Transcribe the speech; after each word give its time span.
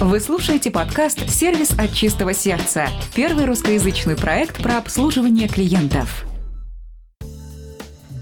Вы 0.00 0.20
слушаете 0.20 0.70
подкаст 0.70 1.28
«Сервис 1.28 1.72
от 1.76 1.92
чистого 1.92 2.32
сердца»– 2.32 2.86
первый 3.16 3.46
русскоязычный 3.46 4.16
проект 4.16 4.62
про 4.62 4.78
обслуживание 4.78 5.48
клиентов. 5.48 6.24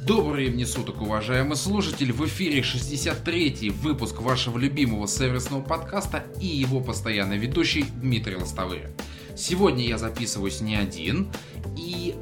Добрый 0.07 0.47
времени 0.47 0.65
суток, 0.65 1.03
уважаемый 1.03 1.55
слушатель! 1.55 2.13
В 2.13 2.25
эфире 2.25 2.61
63-й 2.61 3.69
выпуск 3.69 4.23
вашего 4.23 4.57
любимого 4.57 5.07
сервисного 5.07 5.61
подкаста 5.61 6.25
и 6.41 6.47
его 6.47 6.81
постоянный 6.81 7.37
ведущий 7.37 7.85
Дмитрий 8.01 8.37
Лостовырь. 8.37 8.89
Сегодня 9.37 9.87
я 9.87 9.99
записываюсь 9.99 10.63
не 10.63 10.77
один, 10.77 11.31
и 11.77 12.15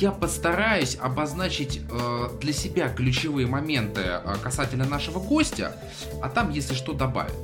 я 0.00 0.12
постараюсь 0.12 0.96
обозначить 0.98 1.82
э, 1.90 2.28
для 2.40 2.54
себя 2.54 2.88
ключевые 2.88 3.46
моменты 3.46 4.00
э, 4.04 4.36
касательно 4.42 4.86
нашего 4.86 5.18
гостя, 5.18 5.76
а 6.22 6.30
там, 6.30 6.50
если 6.52 6.72
что, 6.72 6.94
добавить. 6.94 7.34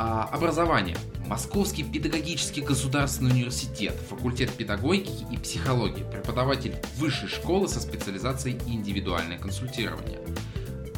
А, 0.00 0.28
образование. 0.32 0.96
Московский 1.26 1.82
педагогический 1.82 2.60
государственный 2.60 3.32
университет, 3.32 3.94
факультет 4.08 4.52
педагогики 4.52 5.26
и 5.32 5.36
психологии, 5.36 6.04
преподаватель 6.08 6.76
высшей 6.98 7.28
школы 7.28 7.66
со 7.66 7.80
специализацией 7.80 8.58
индивидуальное 8.68 9.38
консультирование. 9.38 10.20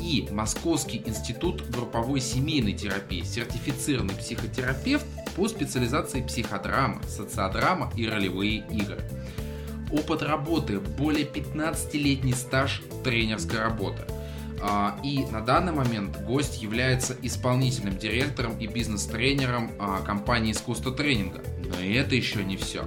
И 0.02 0.28
Московский 0.30 1.02
институт 1.06 1.66
групповой 1.70 2.20
семейной 2.20 2.74
терапии, 2.74 3.22
сертифицированный 3.22 4.14
психотерапевт 4.14 5.06
по 5.34 5.48
специализации 5.48 6.20
психодрама, 6.20 7.00
социодрама 7.08 7.90
и 7.96 8.06
ролевые 8.06 8.66
игры. 8.70 9.00
Опыт 9.90 10.22
работы, 10.22 10.78
более 10.78 11.24
15-летний 11.24 12.34
стаж 12.34 12.82
тренерской 13.02 13.60
работы– 13.60 14.04
и 15.02 15.24
на 15.30 15.40
данный 15.40 15.72
момент 15.72 16.20
гость 16.22 16.62
является 16.62 17.16
исполнительным 17.22 17.96
директором 17.96 18.58
и 18.58 18.66
бизнес-тренером 18.66 19.70
а, 19.78 20.00
компании 20.02 20.52
искусства 20.52 20.92
тренинга. 20.92 21.40
Но 21.64 21.80
и 21.80 21.92
это 21.94 22.14
еще 22.14 22.44
не 22.44 22.56
все. 22.56 22.84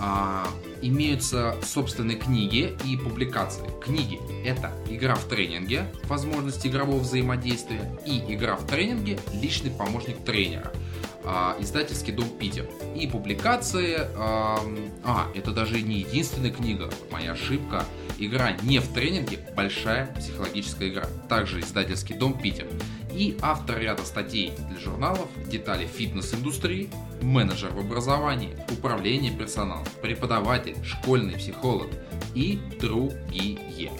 А, 0.00 0.46
имеются 0.82 1.56
собственные 1.62 2.16
книги 2.16 2.76
и 2.84 2.96
публикации. 2.96 3.68
Книги– 3.82 4.18
это 4.44 4.72
игра 4.88 5.14
в 5.14 5.24
тренинге, 5.24 5.86
возможность 6.04 6.66
игрового 6.66 7.00
взаимодействия, 7.00 7.98
и 8.06 8.22
игра 8.34 8.56
в 8.56 8.66
тренинге– 8.66 9.18
личный 9.34 9.70
помощник 9.70 10.24
тренера– 10.24 10.72
а, 11.28 11.56
издательский 11.58 12.12
дом 12.12 12.28
Питер. 12.28 12.68
И 12.94 13.08
публикации... 13.08 13.96
А, 14.16 14.60
а, 15.04 15.26
это 15.34 15.50
даже 15.50 15.82
не 15.82 16.00
единственная 16.00 16.52
книга, 16.52 16.88
моя 17.10 17.32
ошибка. 17.32 17.84
Игра 18.18 18.52
не 18.62 18.78
в 18.78 18.88
тренинге, 18.88 19.38
большая 19.54 20.06
психологическая 20.14 20.88
игра. 20.88 21.06
Также 21.28 21.60
издательский 21.60 22.16
дом 22.16 22.38
Питер. 22.38 22.66
И 23.12 23.36
автор 23.40 23.78
ряда 23.78 24.04
статей 24.04 24.52
для 24.68 24.78
журналов, 24.78 25.28
детали 25.48 25.86
фитнес-индустрии, 25.86 26.90
менеджер 27.22 27.70
в 27.72 27.78
образовании, 27.78 28.56
управление 28.70 29.32
персоналом, 29.32 29.86
преподаватель, 30.02 30.76
школьный 30.84 31.34
психолог 31.34 31.88
и 32.34 32.58
другие. 32.80 33.90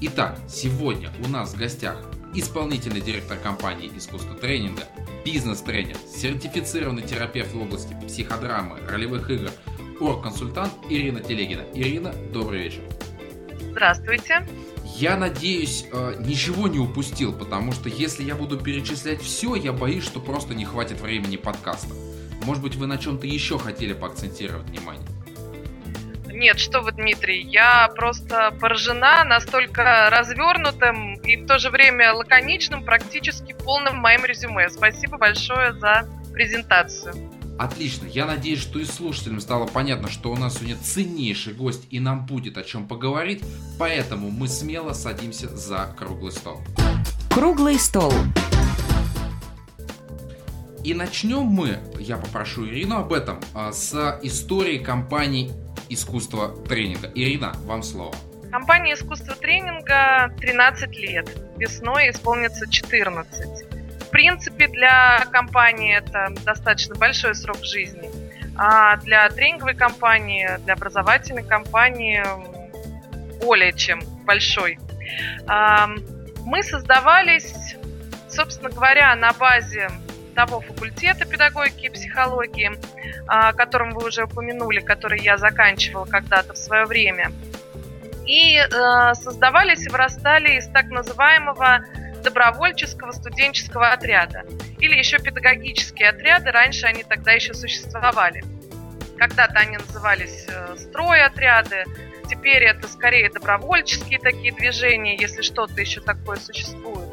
Итак, 0.00 0.38
сегодня 0.48 1.10
у 1.24 1.28
нас 1.28 1.54
в 1.54 1.58
гостях 1.58 2.04
исполнительный 2.34 3.00
директор 3.00 3.38
компании 3.38 3.90
искусства 3.96 4.34
тренинга 4.34 4.82
бизнес-тренер, 5.24 5.96
сертифицированный 6.08 7.02
терапевт 7.02 7.52
в 7.52 7.60
области 7.60 7.96
психодрамы, 8.06 8.78
ролевых 8.88 9.30
игр, 9.30 9.50
орг-консультант 10.00 10.72
Ирина 10.88 11.20
Телегина. 11.20 11.62
Ирина, 11.74 12.12
добрый 12.32 12.64
вечер. 12.64 12.82
Здравствуйте. 13.76 14.42
Я 14.84 15.18
надеюсь, 15.18 15.84
э, 15.92 16.14
ничего 16.20 16.66
не 16.66 16.78
упустил, 16.78 17.34
потому 17.34 17.72
что 17.72 17.90
если 17.90 18.22
я 18.22 18.34
буду 18.34 18.56
перечислять 18.58 19.20
все, 19.20 19.54
я 19.54 19.74
боюсь, 19.74 20.02
что 20.02 20.18
просто 20.18 20.54
не 20.54 20.64
хватит 20.64 20.98
времени 21.02 21.36
подкаста. 21.36 21.92
Может 22.46 22.62
быть, 22.62 22.74
вы 22.76 22.86
на 22.86 22.96
чем-то 22.96 23.26
еще 23.26 23.58
хотели 23.58 23.92
поакцентировать 23.92 24.64
внимание? 24.70 25.06
Нет, 26.24 26.58
что 26.58 26.80
вы, 26.80 26.92
Дмитрий, 26.92 27.42
я 27.42 27.88
просто 27.94 28.50
поражена 28.58 29.24
настолько 29.24 30.08
развернутым 30.10 31.16
и 31.16 31.36
в 31.36 31.46
то 31.46 31.58
же 31.58 31.68
время 31.68 32.14
лаконичным, 32.14 32.82
практически 32.82 33.52
полным 33.52 33.96
моим 33.96 34.24
резюме. 34.24 34.70
Спасибо 34.70 35.18
большое 35.18 35.74
за 35.74 36.08
презентацию. 36.32 37.12
Отлично. 37.58 38.06
Я 38.06 38.26
надеюсь, 38.26 38.60
что 38.60 38.78
и 38.78 38.84
слушателям 38.84 39.40
стало 39.40 39.66
понятно, 39.66 40.10
что 40.10 40.30
у 40.30 40.36
нас 40.36 40.56
сегодня 40.56 40.76
ценнейший 40.76 41.54
гость 41.54 41.86
и 41.90 42.00
нам 42.00 42.26
будет 42.26 42.58
о 42.58 42.62
чем 42.62 42.86
поговорить, 42.86 43.42
поэтому 43.78 44.30
мы 44.30 44.46
смело 44.46 44.92
садимся 44.92 45.48
за 45.48 45.94
круглый 45.98 46.32
стол. 46.32 46.60
Круглый 47.30 47.78
стол. 47.78 48.12
И 50.84 50.94
начнем 50.94 51.42
мы, 51.42 51.78
я 51.98 52.16
попрошу 52.16 52.66
Ирину 52.66 52.98
об 52.98 53.12
этом, 53.12 53.40
а, 53.54 53.72
с 53.72 54.20
истории 54.22 54.78
компании 54.78 55.50
искусства 55.88 56.54
тренинга. 56.68 57.10
Ирина, 57.14 57.54
вам 57.64 57.82
слово. 57.82 58.14
Компания 58.52 58.94
искусства 58.94 59.34
тренинга 59.34 60.32
13 60.38 60.96
лет. 60.96 61.28
Весной 61.56 62.10
исполнится 62.10 62.70
14. 62.70 63.75
Принципе, 64.16 64.66
для 64.68 65.26
компании 65.30 65.94
это 65.94 66.28
достаточно 66.42 66.94
большой 66.94 67.34
срок 67.34 67.62
жизни. 67.62 68.10
А 68.56 68.96
для 68.96 69.28
тренинговой 69.28 69.74
компании, 69.74 70.48
для 70.64 70.72
образовательной 70.72 71.42
компании 71.42 72.24
более 73.44 73.74
чем 73.74 74.00
большой. 74.24 74.78
Мы 75.46 76.62
создавались, 76.62 77.76
собственно 78.26 78.70
говоря, 78.70 79.14
на 79.16 79.34
базе 79.34 79.90
того 80.34 80.62
факультета 80.62 81.26
педагогики 81.26 81.84
и 81.84 81.90
психологии, 81.90 82.70
о 83.26 83.52
котором 83.52 83.90
вы 83.90 84.06
уже 84.06 84.24
упомянули, 84.24 84.80
который 84.80 85.20
я 85.20 85.36
заканчивала 85.36 86.06
когда-то 86.06 86.54
в 86.54 86.56
свое 86.56 86.86
время. 86.86 87.32
И 88.24 88.56
э, 88.56 89.14
создавались 89.14 89.86
и 89.86 89.90
вырастали 89.90 90.56
из 90.56 90.66
так 90.68 90.86
называемого 90.86 91.84
добровольческого 92.36 93.12
студенческого 93.12 93.92
отряда. 93.92 94.44
Или 94.78 94.96
еще 94.96 95.18
педагогические 95.18 96.10
отряды, 96.10 96.50
раньше 96.50 96.86
они 96.86 97.02
тогда 97.02 97.32
еще 97.32 97.54
существовали. 97.54 98.44
Когда-то 99.16 99.54
они 99.54 99.78
назывались 99.78 100.44
э, 100.46 100.76
стройотряды, 100.76 101.84
теперь 102.28 102.64
это 102.64 102.86
скорее 102.88 103.30
добровольческие 103.30 104.18
такие 104.18 104.52
движения, 104.52 105.16
если 105.16 105.40
что-то 105.40 105.80
еще 105.80 106.02
такое 106.02 106.36
существует. 106.36 107.08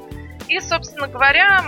И, 0.50 0.60
собственно 0.60 1.08
говоря, 1.08 1.64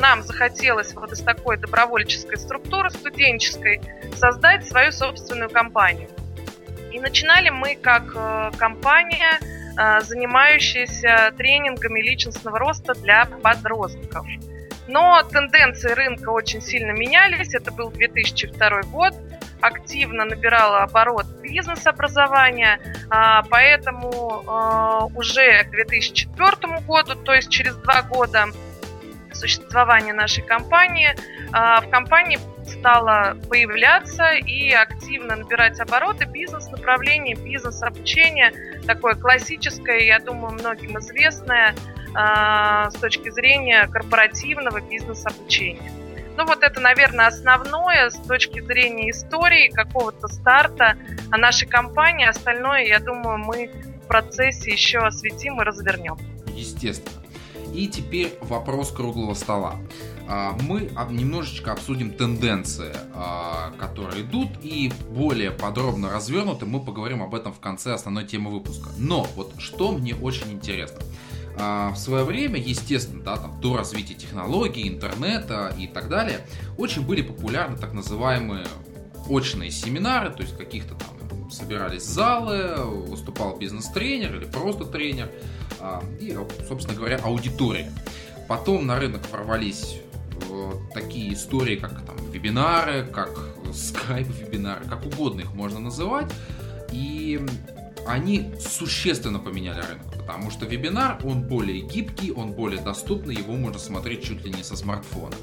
нам 0.00 0.24
захотелось 0.24 0.92
вот 0.94 1.12
из 1.12 1.20
такой 1.20 1.58
добровольческой 1.58 2.38
структуры 2.38 2.90
студенческой 2.90 3.80
создать 4.16 4.66
свою 4.66 4.90
собственную 4.90 5.48
компанию. 5.48 6.08
И 6.90 6.98
начинали 6.98 7.50
мы 7.50 7.76
как 7.76 8.12
э, 8.16 8.50
компания, 8.58 9.38
э, 9.76 10.00
занимающаяся 10.00 11.32
тренингами 11.36 12.00
личностного 12.00 12.58
роста 12.58 12.94
для 12.94 13.26
подростков. 13.26 14.26
Но 14.88 15.22
тенденции 15.22 15.90
рынка 15.90 16.30
очень 16.30 16.62
сильно 16.62 16.92
менялись. 16.92 17.54
Это 17.54 17.72
был 17.72 17.90
2002 17.90 18.82
год 18.92 19.14
активно 19.60 20.24
набирала 20.24 20.82
оборот 20.82 21.26
бизнес-образования, 21.42 22.78
а, 23.10 23.42
поэтому 23.44 24.44
а, 24.46 25.06
уже 25.14 25.64
к 25.64 25.70
2004 25.70 26.80
году, 26.86 27.14
то 27.16 27.34
есть 27.34 27.50
через 27.50 27.74
два 27.76 28.02
года 28.02 28.46
существования 29.36 30.12
нашей 30.12 30.42
компании, 30.42 31.14
а, 31.52 31.80
в 31.80 31.90
компании 31.90 32.38
стало 32.66 33.36
появляться 33.48 34.32
и 34.32 34.70
активно 34.70 35.36
набирать 35.36 35.78
обороты 35.80 36.24
бизнес-направление, 36.24 37.36
бизнес-обучение, 37.36 38.52
такое 38.86 39.14
классическое, 39.14 40.00
я 40.00 40.18
думаю, 40.18 40.54
многим 40.54 40.98
известное 40.98 41.74
с 42.18 42.94
точки 42.94 43.28
зрения 43.28 43.86
корпоративного 43.88 44.80
бизнес-обучения. 44.80 45.92
Ну 46.36 46.44
вот 46.44 46.62
это, 46.62 46.80
наверное, 46.80 47.26
основное 47.26 48.10
с 48.10 48.16
точки 48.16 48.60
зрения 48.60 49.10
истории, 49.10 49.68
какого-то 49.68 50.28
старта 50.28 50.96
нашей 51.30 51.66
компании. 51.66 52.26
Остальное, 52.26 52.84
я 52.84 53.00
думаю, 53.00 53.38
мы 53.38 53.70
в 54.02 54.06
процессе 54.06 54.70
еще 54.70 54.98
осветим 54.98 55.60
и 55.60 55.64
развернем. 55.64 56.18
Естественно. 56.54 57.25
И 57.74 57.88
теперь 57.88 58.36
вопрос 58.40 58.90
круглого 58.90 59.34
стола. 59.34 59.76
А, 60.28 60.56
мы 60.62 60.90
немножечко 61.10 61.72
обсудим 61.72 62.12
тенденции, 62.12 62.94
а, 63.14 63.72
которые 63.78 64.22
идут, 64.22 64.48
и 64.62 64.92
более 65.10 65.50
подробно 65.50 66.10
развернуты 66.10 66.66
мы 66.66 66.80
поговорим 66.80 67.22
об 67.22 67.34
этом 67.34 67.52
в 67.52 67.60
конце 67.60 67.92
основной 67.92 68.24
темы 68.24 68.50
выпуска. 68.50 68.90
Но 68.98 69.26
вот 69.36 69.54
что 69.58 69.92
мне 69.92 70.14
очень 70.14 70.52
интересно– 70.52 71.00
а, 71.58 71.90
в 71.90 71.96
свое 71.96 72.24
время, 72.24 72.60
естественно, 72.60 73.22
да, 73.22 73.36
там, 73.36 73.60
до 73.60 73.76
развития 73.76 74.14
технологий, 74.14 74.86
интернета 74.88 75.74
и 75.78 75.86
так 75.86 76.08
далее, 76.08 76.46
очень 76.76 77.02
были 77.02 77.22
популярны 77.22 77.78
так 77.78 77.94
называемые 77.94 78.66
очные 79.28 79.70
семинары, 79.70 80.30
то 80.30 80.42
есть 80.42 80.56
каких-то 80.56 80.94
там 80.94 81.08
собирались 81.50 82.04
залы, 82.04 82.74
выступал 82.76 83.56
бизнес-тренер 83.56 84.36
или 84.36 84.44
просто 84.44 84.84
тренер, 84.84 85.30
а, 85.80 86.02
и, 86.20 86.36
собственно 86.66 86.96
говоря, 86.96 87.18
аудитория. 87.18 87.92
Потом 88.48 88.86
на 88.86 88.98
рынок 88.98 89.22
ворвались 89.32 90.00
э, 90.48 90.72
такие 90.94 91.32
истории, 91.34 91.76
как 91.76 92.04
там 92.04 92.16
вебинары, 92.30 93.06
как 93.06 93.30
скайп-вебинары, 93.72 94.84
как 94.88 95.04
угодно 95.04 95.40
их 95.40 95.52
можно 95.54 95.80
называть. 95.80 96.32
И 96.92 97.40
они 98.06 98.52
существенно 98.60 99.40
поменяли 99.40 99.80
рынок, 99.80 100.12
потому 100.16 100.50
что 100.50 100.64
вебинар, 100.64 101.18
он 101.24 101.42
более 101.42 101.80
гибкий, 101.80 102.30
он 102.30 102.52
более 102.52 102.80
доступный, 102.80 103.34
его 103.34 103.54
можно 103.54 103.80
смотреть 103.80 104.24
чуть 104.24 104.44
ли 104.44 104.52
не 104.52 104.62
со 104.62 104.76
смартфона. 104.76 105.34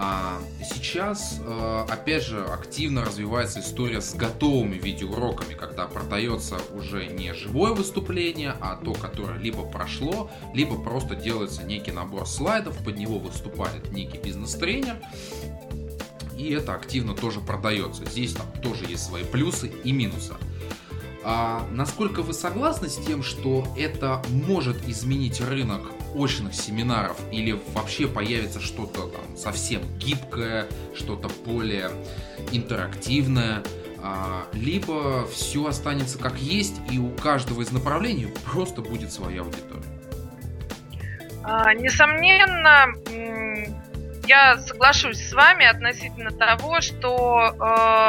А 0.00 0.38
сейчас, 0.62 1.40
э, 1.44 1.86
опять 1.88 2.24
же, 2.24 2.44
активно 2.44 3.04
развивается 3.04 3.58
история 3.58 4.00
с 4.00 4.14
готовыми 4.14 4.76
видеоуроками, 4.76 5.54
когда 5.54 5.86
продается 5.86 6.58
уже 6.72 7.06
не 7.06 7.34
живое 7.34 7.72
выступление, 7.72 8.54
а 8.60 8.76
то, 8.76 8.92
которое 8.94 9.38
либо 9.38 9.64
прошло, 9.64 10.30
либо 10.54 10.80
просто 10.80 11.16
делается 11.16 11.64
некий 11.64 11.90
набор 11.90 12.28
слайдов, 12.28 12.78
под 12.84 12.96
него 12.96 13.18
выступает 13.18 13.90
некий 13.90 14.18
бизнес-тренер, 14.18 14.98
и 16.36 16.52
это 16.52 16.74
активно 16.74 17.16
тоже 17.16 17.40
продается. 17.40 18.04
Здесь 18.04 18.34
там 18.34 18.46
тоже 18.62 18.84
есть 18.84 19.04
свои 19.04 19.24
плюсы 19.24 19.72
и 19.82 19.90
минусы. 19.90 20.34
А 21.24 21.66
насколько 21.72 22.22
вы 22.22 22.34
согласны 22.34 22.88
с 22.88 22.96
тем, 23.04 23.24
что 23.24 23.66
это 23.76 24.22
может 24.28 24.88
изменить 24.88 25.40
рынок 25.40 25.82
очных 26.14 26.54
семинаров 26.54 27.18
или 27.30 27.58
вообще 27.72 28.08
появится 28.08 28.60
что-то 28.60 29.08
там 29.08 29.36
совсем 29.36 29.82
гибкое, 29.98 30.66
что-то 30.94 31.28
более 31.44 31.90
интерактивное, 32.52 33.62
а, 34.02 34.46
либо 34.52 35.26
все 35.26 35.66
останется 35.66 36.18
как 36.18 36.38
есть 36.38 36.76
и 36.90 36.98
у 36.98 37.10
каждого 37.10 37.62
из 37.62 37.72
направлений 37.72 38.28
просто 38.50 38.80
будет 38.80 39.12
своя 39.12 39.42
аудитория? 39.42 39.82
А, 41.44 41.74
несомненно, 41.74 42.94
я 44.26 44.58
соглашусь 44.58 45.18
с 45.18 45.32
вами 45.32 45.64
относительно 45.64 46.30
того, 46.30 46.80
что 46.80 47.54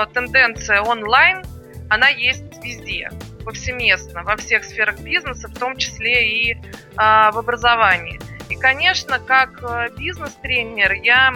э, 0.10 0.13
тенденция 0.13 0.81
онлайн, 0.81 1.44
она 1.90 2.10
есть 2.10 2.44
везде, 2.62 3.10
повсеместно, 3.44 4.24
во 4.24 4.36
всех 4.36 4.63
сферах 4.63 5.00
бизнеса, 5.00 5.47
в 5.47 5.57
том 5.57 5.77
числе 5.77 6.30
и 6.30 6.53
э, 6.53 6.57
в 6.95 7.38
образовании. 7.38 8.19
И, 8.50 8.56
конечно, 8.56 9.19
как 9.19 9.63
э, 9.63 9.89
бизнес-тренер 9.97 10.94
я 10.94 11.33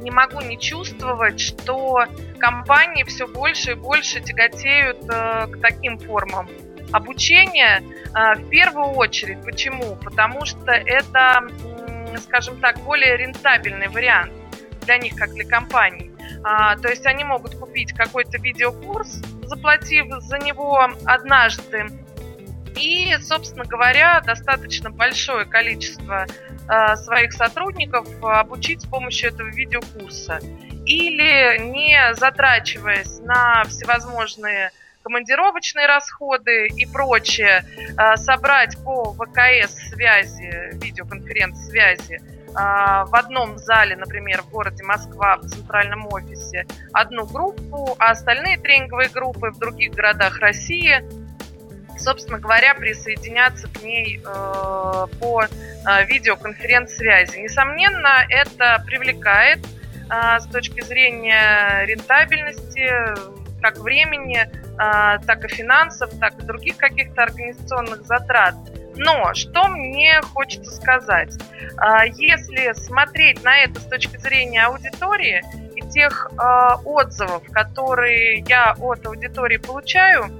не 0.00 0.10
могу 0.10 0.40
не 0.40 0.58
чувствовать, 0.58 1.40
что 1.40 2.04
компании 2.38 3.02
все 3.04 3.26
больше 3.26 3.72
и 3.72 3.74
больше 3.74 4.20
тяготеют 4.20 5.02
э, 5.08 5.46
к 5.46 5.60
таким 5.60 5.98
формам 5.98 6.48
обучения. 6.92 7.82
Э, 8.14 8.34
в 8.34 8.48
первую 8.48 8.90
очередь, 8.90 9.42
почему? 9.42 9.96
Потому 9.96 10.44
что 10.44 10.70
это, 10.72 11.48
скажем 12.20 12.60
так, 12.60 12.78
более 12.80 13.16
рентабельный 13.16 13.88
вариант 13.88 14.32
для 14.82 14.98
них, 14.98 15.14
как 15.16 15.32
для 15.34 15.44
компаний. 15.44 16.10
А, 16.44 16.76
то 16.76 16.88
есть 16.88 17.04
они 17.06 17.24
могут 17.24 17.54
купить 17.56 17.92
какой-то 17.92 18.38
видеокурс, 18.38 19.20
заплатив 19.48 20.06
за 20.20 20.38
него 20.38 20.88
однажды, 21.04 21.86
и, 22.76 23.16
собственно 23.20 23.64
говоря, 23.64 24.20
достаточно 24.20 24.90
большое 24.90 25.44
количество 25.44 26.26
э, 26.26 26.96
своих 26.96 27.32
сотрудников 27.32 28.06
обучить 28.22 28.82
с 28.82 28.86
помощью 28.86 29.30
этого 29.30 29.48
видеокурса. 29.48 30.40
Или 30.86 31.58
не 31.58 32.14
затрачиваясь 32.14 33.18
на 33.20 33.64
всевозможные 33.64 34.70
командировочные 35.02 35.86
расходы 35.86 36.68
и 36.68 36.86
прочее, 36.86 37.64
э, 37.96 38.16
собрать 38.16 38.76
по 38.84 39.12
ВКС 39.12 39.74
связи, 39.90 40.74
видеоконференц-связи, 40.74 42.20
а, 42.20 42.37
в 42.52 43.10
одном 43.14 43.58
зале, 43.58 43.96
например, 43.96 44.42
в 44.42 44.50
городе 44.50 44.82
Москва, 44.84 45.36
в 45.36 45.48
центральном 45.48 46.06
офисе, 46.12 46.66
одну 46.92 47.26
группу, 47.26 47.96
а 47.98 48.10
остальные 48.10 48.58
тренинговые 48.58 49.08
группы 49.08 49.50
в 49.50 49.58
других 49.58 49.92
городах 49.92 50.38
России, 50.38 51.02
собственно 51.98 52.38
говоря, 52.38 52.74
присоединяться 52.74 53.68
к 53.68 53.82
ней 53.82 54.18
э, 54.18 55.06
по 55.20 55.42
э, 55.44 56.04
видеоконференц-связи. 56.06 57.38
Несомненно, 57.38 58.24
это 58.28 58.82
привлекает 58.86 59.60
э, 60.10 60.40
с 60.40 60.46
точки 60.46 60.80
зрения 60.80 61.84
рентабельности, 61.84 62.90
как 63.60 63.78
времени, 63.78 64.48
так 64.76 65.44
и 65.44 65.48
финансов, 65.48 66.12
так 66.20 66.38
и 66.38 66.42
других 66.42 66.76
каких-то 66.76 67.24
организационных 67.24 68.02
затрат. 68.02 68.54
Но 68.98 69.32
что 69.34 69.68
мне 69.68 70.20
хочется 70.34 70.74
сказать? 70.74 71.32
А, 71.76 72.04
если 72.04 72.72
смотреть 72.72 73.42
на 73.44 73.56
это 73.56 73.80
с 73.80 73.84
точки 73.84 74.16
зрения 74.16 74.64
аудитории 74.64 75.42
и 75.76 75.82
тех 75.88 76.30
а, 76.36 76.76
отзывов, 76.84 77.44
которые 77.52 78.40
я 78.48 78.74
от 78.78 79.06
аудитории 79.06 79.58
получаю, 79.58 80.30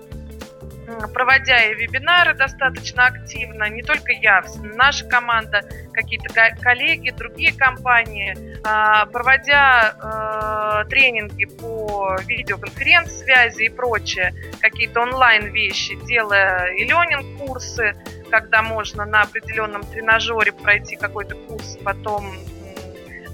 проводя 1.12 1.64
и 1.64 1.74
вебинары 1.74 2.34
достаточно 2.34 3.06
активно, 3.06 3.68
не 3.68 3.82
только 3.82 4.12
я, 4.12 4.42
наша 4.74 5.06
команда, 5.06 5.62
какие-то 5.92 6.28
коллеги, 6.60 7.10
другие 7.10 7.52
компании, 7.52 8.36
а, 8.64 9.06
проводя 9.06 10.84
тренинги 10.88 11.44
по 11.44 12.16
видеоконференц-связи 12.26 13.64
и 13.64 13.68
прочее, 13.68 14.34
какие-то 14.60 15.00
онлайн-вещи, 15.02 15.98
делая 16.06 16.72
и 16.74 16.84
ленинг-курсы, 16.84 17.94
когда 18.30 18.62
можно 18.62 19.04
на 19.04 19.22
определенном 19.22 19.82
тренажере 19.84 20.52
пройти 20.52 20.96
какой-то 20.96 21.34
курс, 21.34 21.78
потом 21.84 22.32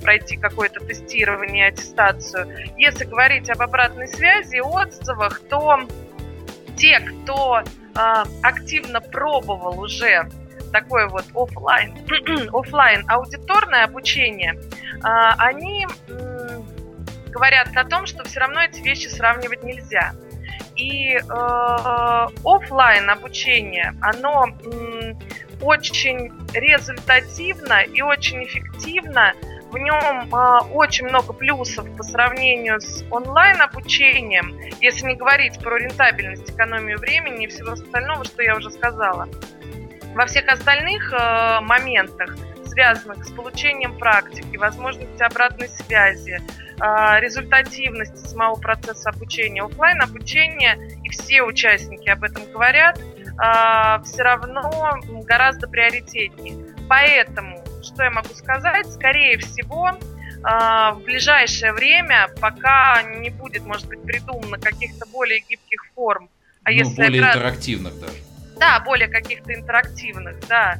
пройти 0.02 0.36
какое-то 0.36 0.80
тестирование, 0.80 1.68
аттестацию. 1.68 2.46
Если 2.76 3.04
говорить 3.04 3.48
об 3.48 3.62
обратной 3.62 4.06
связи 4.06 4.60
отзывах, 4.60 5.40
то 5.48 5.80
те, 6.76 7.00
кто 7.00 7.60
э, 7.60 7.64
активно 8.42 9.00
пробовал 9.00 9.80
уже 9.80 10.28
такое 10.72 11.08
вот 11.08 11.24
офлайн, 11.34 11.94
офлайн 12.52 13.04
аудиторное 13.08 13.84
обучение, 13.84 14.54
э, 14.54 15.00
они 15.02 15.86
э, 16.08 16.60
говорят 17.28 17.68
о 17.76 17.84
том, 17.84 18.06
что 18.06 18.24
все 18.24 18.40
равно 18.40 18.62
эти 18.62 18.80
вещи 18.80 19.08
сравнивать 19.08 19.62
нельзя. 19.62 20.14
И 20.76 21.16
э, 21.16 21.20
офлайн 21.22 23.10
обучение, 23.10 23.94
оно 24.00 24.46
э, 24.48 25.14
очень 25.60 26.32
результативно 26.52 27.82
и 27.82 28.02
очень 28.02 28.44
эффективно. 28.44 29.32
В 29.74 29.78
нем 29.78 30.32
э, 30.32 30.58
очень 30.72 31.06
много 31.06 31.32
плюсов 31.32 31.84
по 31.96 32.04
сравнению 32.04 32.80
с 32.80 33.04
онлайн 33.10 33.60
обучением, 33.60 34.56
если 34.80 35.04
не 35.04 35.16
говорить 35.16 35.58
про 35.58 35.78
рентабельность, 35.78 36.48
экономию 36.48 36.96
времени 36.96 37.46
и 37.46 37.48
всего 37.48 37.72
остального, 37.72 38.24
что 38.24 38.40
я 38.44 38.54
уже 38.54 38.70
сказала. 38.70 39.28
Во 40.14 40.26
всех 40.26 40.46
остальных 40.46 41.12
э, 41.12 41.58
моментах 41.62 42.36
связанных 42.66 43.24
с 43.24 43.30
получением 43.32 43.98
практики, 43.98 44.56
возможности 44.56 45.22
обратной 45.22 45.68
связи, 45.68 46.40
а, 46.80 47.20
результативности 47.20 48.16
самого 48.16 48.56
процесса 48.56 49.10
обучения, 49.10 49.62
офлайн 49.62 50.02
обучения, 50.02 50.76
и 51.04 51.08
все 51.10 51.42
участники 51.42 52.08
об 52.08 52.24
этом 52.24 52.50
говорят, 52.50 53.00
а, 53.38 54.02
все 54.02 54.22
равно 54.22 54.98
гораздо 55.24 55.68
приоритетнее. 55.68 56.74
Поэтому, 56.88 57.63
что 57.84 58.02
я 58.02 58.10
могу 58.10 58.34
сказать, 58.34 58.90
скорее 58.92 59.38
всего, 59.38 59.92
а, 60.42 60.92
в 60.92 61.02
ближайшее 61.02 61.72
время, 61.72 62.28
пока 62.40 63.02
не 63.02 63.30
будет, 63.30 63.64
может 63.64 63.88
быть, 63.88 64.02
придумано 64.02 64.58
каких-то 64.58 65.06
более 65.06 65.40
гибких 65.40 65.86
форм, 65.94 66.28
а 66.64 66.70
ну, 66.70 66.76
если 66.76 66.96
более 66.96 67.08
опираться... 67.08 67.38
интерактивных 67.38 68.00
даже. 68.00 68.14
Да, 68.58 68.80
более 68.80 69.08
каких-то 69.08 69.52
интерактивных, 69.52 70.36
да. 70.48 70.78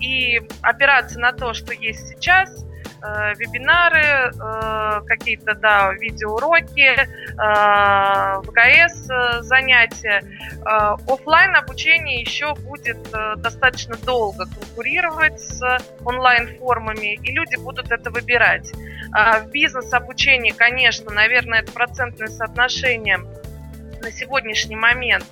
И 0.00 0.42
опираться 0.60 1.20
на 1.20 1.32
то, 1.32 1.54
что 1.54 1.72
есть 1.72 2.08
сейчас, 2.08 2.65
э, 3.02 3.34
вебинары, 3.36 4.32
э, 4.32 5.00
какие-то, 5.06 5.54
да, 5.54 5.92
видеоуроки, 5.92 6.96
э, 6.96 8.42
ВКС 8.42 9.46
занятия. 9.46 10.22
Оффлайн 10.64 11.54
обучение 11.54 12.20
еще 12.20 12.54
будет 12.54 12.98
достаточно 13.36 13.96
долго 13.96 14.46
конкурировать 14.46 15.40
с 15.40 15.62
онлайн-формами, 16.04 17.14
и 17.14 17.32
люди 17.32 17.56
будут 17.56 17.92
это 17.92 18.10
выбирать. 18.10 18.72
В 19.12 19.50
бизнес-обучении, 19.50 20.50
конечно, 20.50 21.12
наверное, 21.12 21.60
это 21.60 21.72
процентное 21.72 22.28
соотношение 22.28 23.18
на 24.00 24.10
сегодняшний 24.10 24.76
момент 24.76 25.24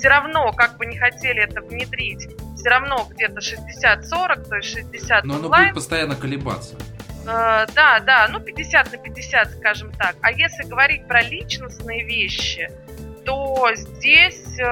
все 0.00 0.08
равно, 0.08 0.52
как 0.52 0.78
бы 0.78 0.86
не 0.86 0.96
хотели 0.96 1.42
это 1.42 1.60
внедрить, 1.60 2.28
все 2.56 2.70
равно 2.70 3.06
где-то 3.10 3.40
60-40, 3.40 4.48
то 4.48 4.56
есть 4.56 4.70
60 4.70 5.24
Но 5.24 5.34
онлайн. 5.34 5.54
оно 5.54 5.64
будет 5.64 5.74
постоянно 5.74 6.16
колебаться. 6.16 6.76
Э, 7.26 7.66
да, 7.74 8.00
да, 8.00 8.28
ну 8.30 8.40
50 8.40 8.92
на 8.92 8.98
50, 8.98 9.50
скажем 9.58 9.92
так. 9.92 10.16
А 10.22 10.32
если 10.32 10.64
говорить 10.64 11.06
про 11.06 11.22
личностные 11.22 12.04
вещи, 12.04 12.70
то 13.24 13.68
здесь 13.74 14.58
э, 14.58 14.64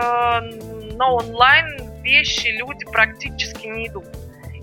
на 0.95 1.11
онлайн 1.13 2.03
вещи 2.03 2.49
люди 2.49 2.85
практически 2.87 3.67
не 3.67 3.89
идут. 3.89 4.07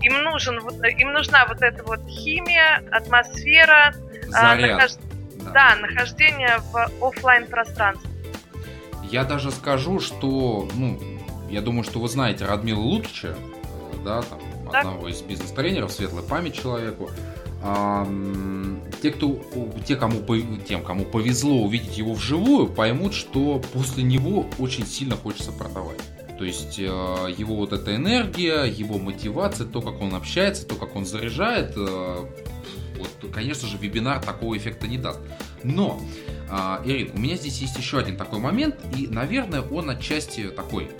им, 0.02 0.22
нужен, 0.22 0.58
им 0.84 1.12
нужна 1.12 1.46
вот 1.46 1.62
эта 1.62 1.82
вот 1.84 2.00
химия, 2.08 2.82
атмосфера, 2.90 3.94
Заряд. 4.26 4.76
нахож... 4.76 4.90
да. 5.36 5.50
да, 5.50 5.76
нахождение 5.76 6.58
в 6.72 6.90
офлайн 7.00 7.46
пространстве. 7.46 8.10
Я 9.04 9.24
даже 9.24 9.52
скажу, 9.52 10.00
что, 10.00 10.68
ну, 10.74 11.00
я 11.48 11.60
думаю, 11.60 11.84
что 11.84 12.00
вы 12.00 12.08
знаете 12.08 12.44
Радмила 12.44 12.80
Лукича, 12.80 13.36
э, 13.36 13.96
да, 14.04 14.22
там, 14.22 14.40
так. 14.72 14.84
одного 14.84 15.08
из 15.08 15.22
бизнес-тренеров, 15.22 15.92
светлая 15.92 16.24
память 16.24 16.60
человеку. 16.60 17.10
А, 17.68 18.06
те, 19.02 19.10
кто, 19.10 19.42
те, 19.84 19.96
кому, 19.96 20.22
тем, 20.68 20.84
кому 20.84 21.04
повезло 21.04 21.62
увидеть 21.62 21.98
его 21.98 22.14
вживую, 22.14 22.68
поймут, 22.68 23.12
что 23.12 23.60
после 23.72 24.04
него 24.04 24.46
очень 24.60 24.86
сильно 24.86 25.16
хочется 25.16 25.50
продавать. 25.50 25.98
То 26.38 26.44
есть 26.44 26.78
э, 26.78 26.82
его 26.82 27.56
вот 27.56 27.72
эта 27.72 27.96
энергия, 27.96 28.64
его 28.64 28.98
мотивация, 28.98 29.66
то, 29.66 29.80
как 29.80 30.00
он 30.00 30.14
общается, 30.14 30.64
то, 30.64 30.76
как 30.76 30.94
он 30.94 31.06
заряжает, 31.06 31.72
э, 31.76 32.26
вот, 32.98 33.32
конечно 33.32 33.66
же, 33.66 33.78
вебинар 33.78 34.22
такого 34.22 34.56
эффекта 34.56 34.86
не 34.86 34.98
даст. 34.98 35.18
Но, 35.64 36.00
э, 36.48 36.82
Ирин, 36.84 37.10
у 37.14 37.18
меня 37.18 37.34
здесь 37.34 37.58
есть 37.60 37.76
еще 37.76 37.98
один 37.98 38.16
такой 38.16 38.38
момент, 38.38 38.76
и, 38.96 39.08
наверное, 39.08 39.62
он 39.62 39.90
отчасти 39.90 40.50
такой 40.50 40.90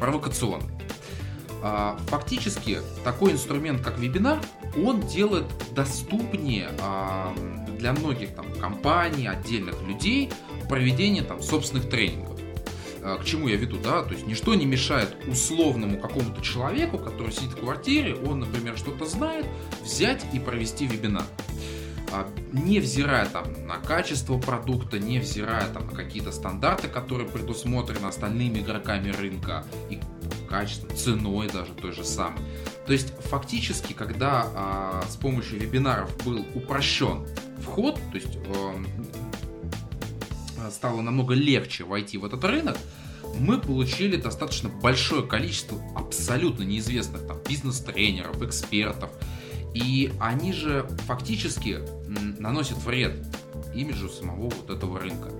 провокационный. 0.00 0.70
А, 1.62 1.98
фактически 2.06 2.78
такой 3.04 3.32
инструмент, 3.32 3.82
как 3.82 3.98
вебинар, 3.98 4.40
он 4.76 5.00
делает 5.00 5.46
доступнее 5.74 6.70
а, 6.80 7.34
для 7.78 7.92
многих 7.92 8.34
там, 8.34 8.46
компаний, 8.60 9.26
отдельных 9.26 9.80
людей 9.82 10.30
проведение 10.68 11.22
там, 11.22 11.42
собственных 11.42 11.88
тренингов. 11.88 12.38
А, 13.02 13.18
к 13.18 13.24
чему 13.24 13.48
я 13.48 13.56
веду, 13.56 13.78
да? 13.82 14.02
То 14.02 14.12
есть 14.12 14.26
ничто 14.26 14.54
не 14.54 14.66
мешает 14.66 15.16
условному 15.26 15.98
какому-то 15.98 16.40
человеку, 16.42 16.98
который 16.98 17.32
сидит 17.32 17.52
в 17.52 17.56
квартире, 17.56 18.14
он, 18.14 18.40
например, 18.40 18.76
что-то 18.76 19.06
знает, 19.06 19.46
взять 19.82 20.24
и 20.32 20.38
провести 20.38 20.86
вебинар. 20.86 21.24
Невзирая 22.52 23.26
там 23.26 23.44
на 23.66 23.76
качество 23.76 24.36
продукта, 24.36 24.98
невзирая 24.98 25.68
там 25.68 25.86
на 25.86 25.92
какие-то 25.92 26.32
стандарты, 26.32 26.88
которые 26.88 27.28
предусмотрены 27.28 28.06
остальными 28.06 28.58
игроками 28.58 29.10
рынка 29.10 29.64
и 29.90 30.00
качеством, 30.50 30.94
ценой 30.96 31.48
даже 31.48 31.72
той 31.72 31.92
же 31.92 32.04
самой. 32.04 32.42
То 32.86 32.92
есть 32.92 33.14
фактически, 33.20 33.92
когда 33.92 34.46
а, 34.54 35.04
с 35.08 35.16
помощью 35.16 35.60
вебинаров 35.60 36.10
был 36.24 36.44
упрощен 36.54 37.26
вход, 37.62 37.94
то 38.10 38.16
есть 38.16 38.36
а, 40.58 40.70
стало 40.70 41.00
намного 41.00 41.34
легче 41.34 41.84
войти 41.84 42.18
в 42.18 42.24
этот 42.24 42.44
рынок, 42.44 42.76
мы 43.38 43.60
получили 43.60 44.16
достаточно 44.16 44.68
большое 44.68 45.22
количество 45.22 45.80
абсолютно 45.94 46.64
неизвестных 46.64 47.26
там 47.26 47.38
бизнес-тренеров, 47.48 48.42
экспертов, 48.42 49.10
и 49.72 50.12
они 50.18 50.52
же 50.52 50.88
фактически 51.06 51.78
наносят 52.40 52.78
вред 52.78 53.24
имиджу 53.72 54.08
самого 54.08 54.50
вот 54.50 54.68
этого 54.68 54.98
рынка. 54.98 55.30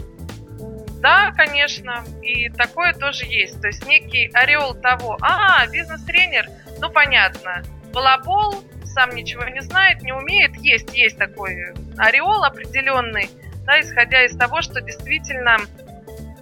Да, 1.00 1.32
конечно, 1.32 2.04
и 2.22 2.50
такое 2.50 2.92
тоже 2.92 3.24
есть. 3.24 3.60
То 3.60 3.68
есть 3.68 3.86
некий 3.86 4.30
ореол 4.34 4.74
того, 4.74 5.16
а, 5.22 5.66
бизнес-тренер, 5.66 6.46
ну 6.78 6.90
понятно, 6.90 7.62
балабол, 7.92 8.62
сам 8.84 9.14
ничего 9.14 9.44
не 9.44 9.60
знает, 9.60 10.02
не 10.02 10.12
умеет, 10.12 10.56
есть, 10.56 10.94
есть 10.94 11.16
такой 11.16 11.72
ореол 11.96 12.44
определенный, 12.44 13.30
да, 13.64 13.80
исходя 13.80 14.24
из 14.24 14.36
того, 14.36 14.60
что 14.60 14.82
действительно 14.82 15.56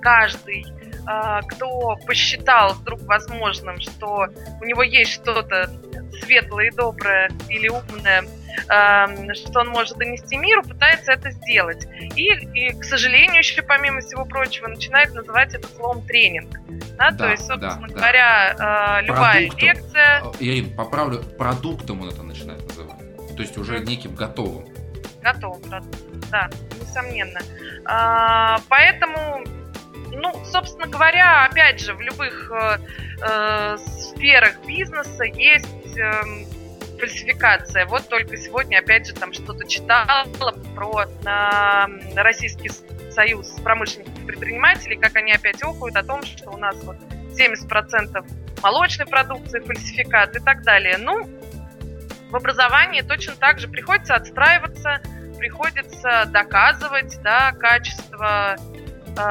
каждый 0.00 0.66
а, 1.06 1.40
кто 1.42 1.96
посчитал 2.06 2.74
вдруг 2.74 3.00
возможным, 3.02 3.80
что 3.80 4.26
у 4.60 4.64
него 4.64 4.82
есть 4.82 5.12
что-то 5.12 5.70
светлое 6.20 6.66
и 6.66 6.70
доброе 6.70 7.30
или 7.48 7.68
умное, 7.68 8.24
что 8.66 9.60
он 9.60 9.68
может 9.68 9.96
донести 9.98 10.36
миру, 10.36 10.62
пытается 10.62 11.12
это 11.12 11.30
сделать. 11.30 11.86
И, 12.16 12.28
и, 12.54 12.72
к 12.72 12.84
сожалению, 12.84 13.38
еще 13.38 13.62
помимо 13.62 14.00
всего 14.00 14.24
прочего, 14.24 14.68
начинает 14.68 15.14
называть 15.14 15.54
это 15.54 15.68
словом 15.68 16.02
тренинг. 16.02 16.58
Да, 16.96 17.10
да, 17.10 17.16
то 17.16 17.30
есть, 17.30 17.46
собственно 17.46 17.88
да, 17.88 17.94
говоря, 17.94 18.54
да. 18.58 19.00
любая 19.02 19.48
Продуктом. 19.48 19.68
лекция... 19.68 20.22
А, 20.24 20.32
Ирина, 20.40 20.76
поправлю, 20.76 21.22
продуктом 21.22 22.02
он 22.02 22.08
это 22.08 22.22
начинает 22.22 22.66
называть. 22.66 23.36
То 23.36 23.42
есть 23.42 23.56
уже 23.56 23.78
неким 23.80 24.14
готовым. 24.14 24.66
Готовым 25.22 25.60
продуктом, 25.62 26.20
да, 26.30 26.50
несомненно. 26.80 27.40
А, 27.84 28.58
поэтому 28.68 29.44
ну, 30.12 30.32
собственно 30.44 30.86
говоря, 30.86 31.44
опять 31.44 31.80
же, 31.80 31.94
в 31.94 32.00
любых 32.00 32.50
э, 32.50 32.78
э, 33.22 33.76
сферах 33.78 34.54
бизнеса 34.66 35.24
есть 35.24 35.96
э, 35.96 36.22
фальсификация. 36.98 37.86
Вот 37.86 38.08
только 38.08 38.36
сегодня, 38.36 38.78
опять 38.78 39.06
же, 39.06 39.14
там 39.14 39.32
что-то 39.32 39.66
читала 39.66 40.26
про 40.74 41.04
э, 41.04 42.14
Российский 42.14 42.70
союз 43.10 43.48
промышленников 43.62 44.18
и 44.18 44.26
предпринимателей, 44.26 44.96
как 44.96 45.16
они 45.16 45.32
опять 45.32 45.62
окуют 45.62 45.96
о 45.96 46.02
том, 46.02 46.22
что 46.22 46.50
у 46.50 46.56
нас 46.56 46.76
вот 46.84 46.96
70% 47.38 48.24
молочной 48.62 49.06
продукции, 49.06 49.60
фальсификат 49.60 50.36
и 50.36 50.40
так 50.40 50.62
далее. 50.62 50.98
Ну, 50.98 51.28
в 52.30 52.36
образовании 52.36 53.00
точно 53.00 53.34
так 53.36 53.58
же 53.58 53.68
приходится 53.68 54.14
отстраиваться, 54.14 55.00
приходится 55.38 56.26
доказывать 56.26 57.20
да, 57.22 57.52
качество 57.52 58.56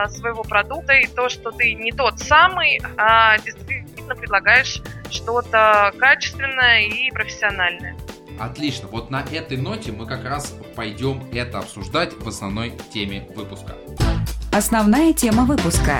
своего 0.10 0.44
продукта 0.44 0.94
и 0.94 1.08
то, 1.08 1.30
что 1.30 1.52
ты 1.52 1.74
не 1.74 1.92
тот 1.92 2.20
самый, 2.20 2.82
а 2.98 3.38
действительно 3.40 4.16
предлагаешь 4.16 4.82
что-то 5.10 5.94
качественное 5.98 6.82
и 6.82 7.12
профессиональное. 7.12 7.96
Отлично. 8.40 8.88
Вот 8.88 9.10
на 9.10 9.24
этой 9.24 9.58
ноте 9.58 9.92
мы 9.92 10.06
как 10.06 10.24
раз 10.24 10.56
пойдем 10.76 11.24
это 11.32 11.60
обсуждать 11.60 12.14
в 12.14 12.28
основной 12.28 12.74
теме 12.94 13.28
выпуска. 13.36 13.76
Основная 14.52 15.14
тема 15.14 15.44
выпуска. 15.44 16.00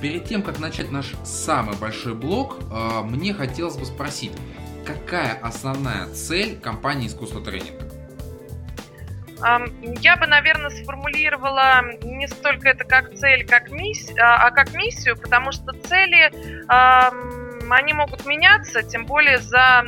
Перед 0.00 0.26
тем, 0.26 0.42
как 0.42 0.58
начать 0.58 0.90
наш 0.90 1.12
самый 1.24 1.76
большой 1.76 2.14
блок, 2.14 2.58
э, 2.70 3.00
мне 3.04 3.32
хотелось 3.32 3.76
бы 3.76 3.86
спросить, 3.86 4.32
какая 4.84 5.32
основная 5.42 6.06
цель 6.08 6.58
компании 6.58 7.08
искусство 7.08 7.40
тренинга? 7.40 7.83
Я 10.00 10.16
бы, 10.16 10.26
наверное, 10.26 10.70
сформулировала 10.70 11.82
не 12.02 12.26
столько 12.28 12.68
это 12.68 12.84
как 12.84 13.14
цель, 13.14 13.46
как 13.46 13.70
миссию, 13.70 14.16
а, 14.22 14.46
а 14.46 14.50
как 14.50 14.72
миссию, 14.74 15.16
потому 15.16 15.52
что 15.52 15.72
цели, 15.72 16.32
они 16.68 17.92
могут 17.92 18.24
меняться, 18.26 18.82
тем 18.82 19.04
более 19.06 19.38
за 19.38 19.84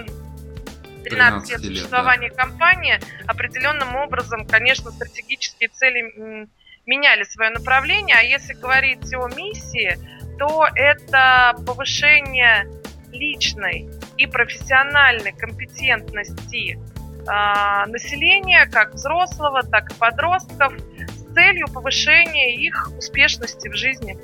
13 1.04 1.50
лет 1.50 1.60
существования 1.60 2.30
да. 2.30 2.42
компании 2.42 2.98
определенным 3.26 3.96
образом, 3.96 4.46
конечно, 4.46 4.90
стратегические 4.90 5.68
цели 5.68 6.48
меняли 6.84 7.24
свое 7.24 7.50
направление. 7.50 8.16
А 8.18 8.22
если 8.22 8.54
говорить 8.54 9.12
о 9.14 9.28
миссии, 9.28 9.98
то 10.38 10.66
это 10.74 11.56
повышение 11.66 12.68
личной 13.10 13.88
и 14.16 14.26
профессиональной 14.26 15.32
компетентности 15.32 16.78
населения, 17.26 18.68
как 18.70 18.94
взрослого, 18.94 19.62
так 19.62 19.90
и 19.90 19.94
подростков, 19.94 20.72
с 21.16 21.34
целью 21.34 21.66
повышения 21.68 22.56
их 22.56 22.90
успешности 22.96 23.68
в 23.68 23.74
жизни. 23.74 24.16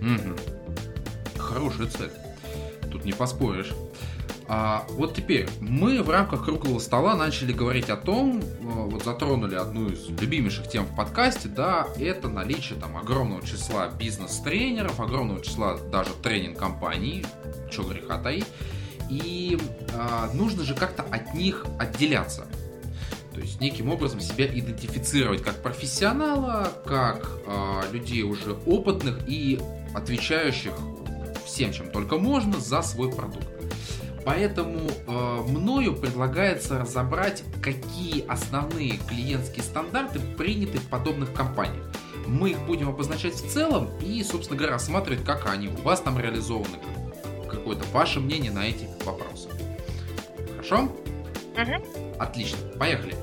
Угу. 0.00 1.38
Хорошая 1.38 1.86
цель. 1.86 2.10
Тут 2.90 3.04
не 3.04 3.12
поспоришь. 3.12 3.72
А, 4.46 4.84
вот 4.90 5.14
теперь 5.14 5.48
мы 5.60 6.02
в 6.02 6.10
рамках 6.10 6.44
круглого 6.44 6.78
стола 6.78 7.16
начали 7.16 7.52
говорить 7.52 7.88
о 7.88 7.96
том, 7.96 8.40
э, 8.40 8.42
вот 8.60 9.02
затронули 9.02 9.54
одну 9.54 9.88
из 9.88 10.06
любимейших 10.08 10.68
тем 10.68 10.84
в 10.84 10.94
подкасте, 10.94 11.48
да, 11.48 11.86
это 11.98 12.28
наличие 12.28 12.78
там 12.78 12.96
огромного 12.96 13.44
числа 13.46 13.88
бизнес-тренеров, 13.88 15.00
огромного 15.00 15.42
числа 15.42 15.78
даже 15.90 16.10
тренинг-компаний, 16.22 17.24
что 17.70 17.84
греха 17.84 18.18
таить, 18.18 18.46
и 19.10 19.58
а, 19.94 20.30
нужно 20.34 20.64
же 20.64 20.74
как-то 20.74 21.02
от 21.02 21.34
них 21.34 21.66
отделяться. 21.78 22.46
То 23.34 23.40
есть 23.40 23.60
неким 23.60 23.90
образом 23.90 24.20
себя 24.20 24.46
идентифицировать 24.46 25.42
как 25.42 25.60
профессионала, 25.60 26.72
как 26.86 27.28
э, 27.46 27.92
людей 27.92 28.22
уже 28.22 28.52
опытных 28.64 29.28
и 29.28 29.60
отвечающих 29.92 30.72
всем, 31.44 31.72
чем 31.72 31.90
только 31.90 32.16
можно, 32.16 32.60
за 32.60 32.80
свой 32.82 33.10
продукт. 33.10 33.48
Поэтому 34.24 34.88
э, 34.88 35.42
мною 35.48 35.94
предлагается 35.96 36.78
разобрать, 36.78 37.42
какие 37.60 38.24
основные 38.26 38.98
клиентские 39.08 39.62
стандарты 39.62 40.20
приняты 40.20 40.78
в 40.78 40.88
подобных 40.88 41.32
компаниях. 41.34 41.84
Мы 42.26 42.50
их 42.50 42.60
будем 42.60 42.88
обозначать 42.88 43.34
в 43.34 43.52
целом 43.52 43.90
и, 44.00 44.22
собственно 44.22 44.56
говоря, 44.56 44.74
рассматривать, 44.74 45.24
как 45.24 45.46
они 45.50 45.68
у 45.68 45.82
вас 45.82 46.00
там 46.00 46.18
реализованы, 46.18 46.78
какое-то 47.64 47.86
ваше 47.92 48.20
мнение 48.20 48.52
на 48.52 48.66
эти 48.66 48.86
вопросы. 49.04 49.48
Хорошо? 50.50 50.82
Угу. 51.56 52.18
Отлично, 52.18 52.58
поехали. 52.78 53.16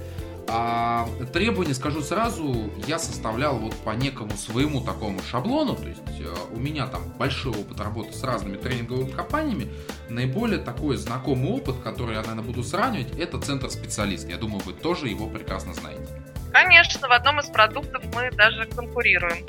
А 0.47 1.07
требования, 1.31 1.75
скажу 1.75 2.01
сразу, 2.01 2.71
я 2.87 2.97
составлял 2.97 3.57
вот 3.59 3.75
по 3.75 3.91
некому 3.91 4.31
своему 4.31 4.81
такому 4.81 5.21
шаблону, 5.21 5.75
то 5.75 5.87
есть 5.87 6.01
э, 6.19 6.33
у 6.51 6.57
меня 6.57 6.87
там 6.87 7.03
большой 7.17 7.53
опыт 7.53 7.79
работы 7.79 8.11
с 8.13 8.23
разными 8.23 8.57
тренинговыми 8.57 9.11
компаниями. 9.11 9.71
Наиболее 10.09 10.59
такой 10.59 10.97
знакомый 10.97 11.51
опыт, 11.51 11.75
который 11.83 12.15
я, 12.15 12.21
наверное, 12.21 12.43
буду 12.43 12.63
сравнивать, 12.63 13.17
это 13.17 13.39
центр 13.39 13.69
специалист. 13.69 14.27
Я 14.27 14.37
думаю, 14.37 14.61
вы 14.65 14.73
тоже 14.73 15.07
его 15.07 15.27
прекрасно 15.27 15.73
знаете. 15.73 16.07
Конечно, 16.51 17.07
в 17.07 17.11
одном 17.11 17.39
из 17.39 17.45
продуктов 17.45 18.03
мы 18.13 18.31
даже 18.31 18.65
конкурируем. 18.65 19.45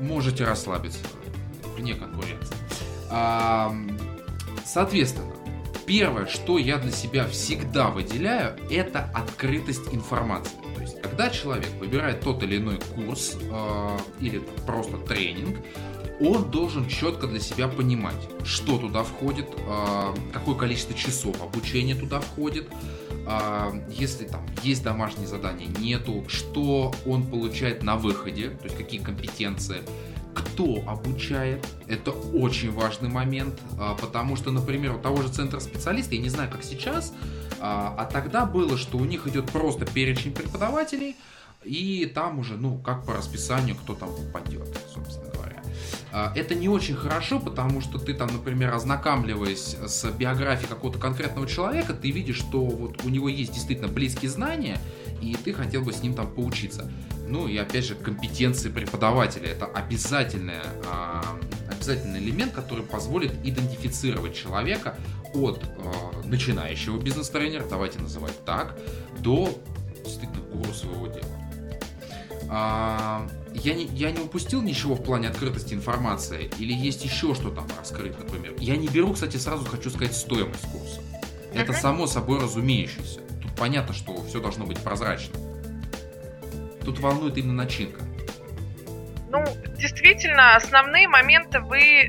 Можете 0.00 0.44
расслабиться, 0.44 1.00
вне 1.76 1.94
конкуренции. 1.94 2.59
А, 3.10 3.74
соответственно, 4.64 5.32
первое, 5.86 6.26
что 6.26 6.58
я 6.58 6.78
для 6.78 6.92
себя 6.92 7.26
всегда 7.26 7.90
выделяю, 7.90 8.56
это 8.70 9.10
открытость 9.12 9.92
информации. 9.92 10.56
То 10.76 10.82
есть, 10.82 11.02
когда 11.02 11.30
человек 11.30 11.70
выбирает 11.80 12.20
тот 12.20 12.42
или 12.44 12.58
иной 12.58 12.78
курс 12.94 13.36
э, 13.40 13.98
или 14.20 14.38
просто 14.66 14.98
тренинг, 14.98 15.58
он 16.20 16.50
должен 16.50 16.86
четко 16.86 17.26
для 17.26 17.40
себя 17.40 17.66
понимать, 17.66 18.28
что 18.44 18.78
туда 18.78 19.02
входит, 19.02 19.48
э, 19.56 20.14
какое 20.32 20.54
количество 20.54 20.94
часов 20.94 21.42
обучения 21.42 21.96
туда 21.96 22.20
входит, 22.20 22.68
э, 23.26 23.82
если 23.88 24.26
там 24.26 24.46
есть 24.62 24.84
домашние 24.84 25.26
задания, 25.26 25.66
нету, 25.66 26.24
что 26.28 26.94
он 27.04 27.26
получает 27.26 27.82
на 27.82 27.96
выходе, 27.96 28.50
то 28.50 28.66
есть 28.66 28.76
какие 28.76 29.00
компетенции, 29.00 29.82
кто 30.34 30.82
обучает, 30.86 31.66
это 31.86 32.10
очень 32.10 32.70
важный 32.72 33.08
момент, 33.08 33.58
а, 33.78 33.94
потому 33.94 34.36
что, 34.36 34.50
например, 34.50 34.96
у 34.96 34.98
того 34.98 35.22
же 35.22 35.28
центра 35.28 35.60
специалиста, 35.60 36.14
я 36.14 36.20
не 36.20 36.28
знаю, 36.28 36.50
как 36.50 36.62
сейчас, 36.62 37.12
а, 37.60 37.94
а 37.98 38.04
тогда 38.04 38.46
было, 38.46 38.76
что 38.76 38.98
у 38.98 39.04
них 39.04 39.26
идет 39.26 39.50
просто 39.50 39.86
перечень 39.86 40.32
преподавателей, 40.32 41.16
и 41.64 42.10
там 42.14 42.38
уже, 42.38 42.56
ну, 42.56 42.78
как 42.78 43.04
по 43.04 43.12
расписанию, 43.12 43.76
кто 43.76 43.94
там 43.94 44.10
попадет, 44.14 44.68
собственно 44.92 45.30
говоря. 45.32 45.62
А, 46.12 46.32
это 46.34 46.54
не 46.54 46.68
очень 46.68 46.94
хорошо, 46.94 47.38
потому 47.38 47.80
что 47.80 47.98
ты 47.98 48.14
там, 48.14 48.28
например, 48.32 48.74
ознакомливаясь 48.74 49.76
с 49.86 50.10
биографией 50.10 50.68
какого-то 50.68 50.98
конкретного 50.98 51.46
человека, 51.46 51.92
ты 51.92 52.10
видишь, 52.10 52.38
что 52.38 52.64
вот 52.64 53.04
у 53.04 53.08
него 53.08 53.28
есть 53.28 53.52
действительно 53.52 53.88
близкие 53.88 54.30
знания, 54.30 54.78
и 55.20 55.34
ты 55.34 55.52
хотел 55.52 55.82
бы 55.82 55.92
с 55.92 56.02
ним 56.02 56.14
там 56.14 56.32
поучиться. 56.32 56.90
Ну 57.26 57.46
и 57.46 57.56
опять 57.56 57.84
же, 57.84 57.94
компетенции 57.94 58.70
преподавателя. 58.70 59.48
Это 59.48 59.66
обязательная, 59.66 60.64
обязательный 61.70 62.18
элемент, 62.18 62.52
который 62.52 62.84
позволит 62.84 63.32
идентифицировать 63.44 64.34
человека 64.34 64.96
от 65.32 65.62
а, 65.62 66.26
начинающего 66.26 67.00
бизнес-тренера, 67.00 67.64
давайте 67.68 68.00
называть 68.00 68.44
так, 68.44 68.76
до 69.20 69.48
действительно 70.04 70.42
гуру 70.52 70.72
своего 70.72 71.06
дела. 71.06 71.40
А, 72.48 73.28
я 73.54 73.74
не, 73.74 73.84
я 73.84 74.10
не 74.10 74.20
упустил 74.20 74.60
ничего 74.60 74.96
в 74.96 75.02
плане 75.04 75.28
открытости 75.28 75.72
информации? 75.72 76.50
Или 76.58 76.72
есть 76.72 77.04
еще 77.04 77.34
что 77.34 77.50
там 77.50 77.66
раскрыть, 77.78 78.18
например? 78.18 78.54
Я 78.58 78.76
не 78.76 78.88
беру, 78.88 79.12
кстати, 79.12 79.36
сразу 79.36 79.64
хочу 79.64 79.90
сказать 79.90 80.16
стоимость 80.16 80.66
курса. 80.72 81.00
Это 81.54 81.72
само 81.72 82.06
собой 82.06 82.40
разумеющееся. 82.40 83.20
Понятно, 83.60 83.92
что 83.92 84.22
все 84.24 84.40
должно 84.40 84.64
быть 84.64 84.82
прозрачно. 84.82 85.38
Тут 86.82 86.98
волнует 86.98 87.36
именно 87.36 87.52
начинка. 87.52 88.00
Ну, 89.28 89.44
действительно, 89.76 90.56
основные 90.56 91.06
моменты 91.06 91.60
вы 91.60 92.08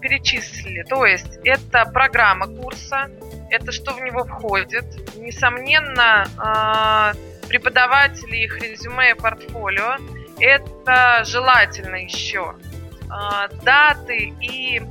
перечислили. 0.00 0.82
То 0.82 1.06
есть 1.06 1.38
это 1.44 1.84
программа 1.86 2.48
курса, 2.48 3.10
это 3.48 3.70
что 3.70 3.94
в 3.94 4.00
него 4.00 4.24
входит. 4.24 4.84
Несомненно, 5.16 6.26
э, 6.36 7.48
преподаватели, 7.48 8.36
их 8.38 8.60
резюме 8.60 9.12
и 9.12 9.14
портфолио. 9.14 9.98
Это 10.40 11.22
желательно 11.24 11.94
еще 11.94 12.56
э, 13.04 13.54
даты 13.62 14.34
и 14.40 14.82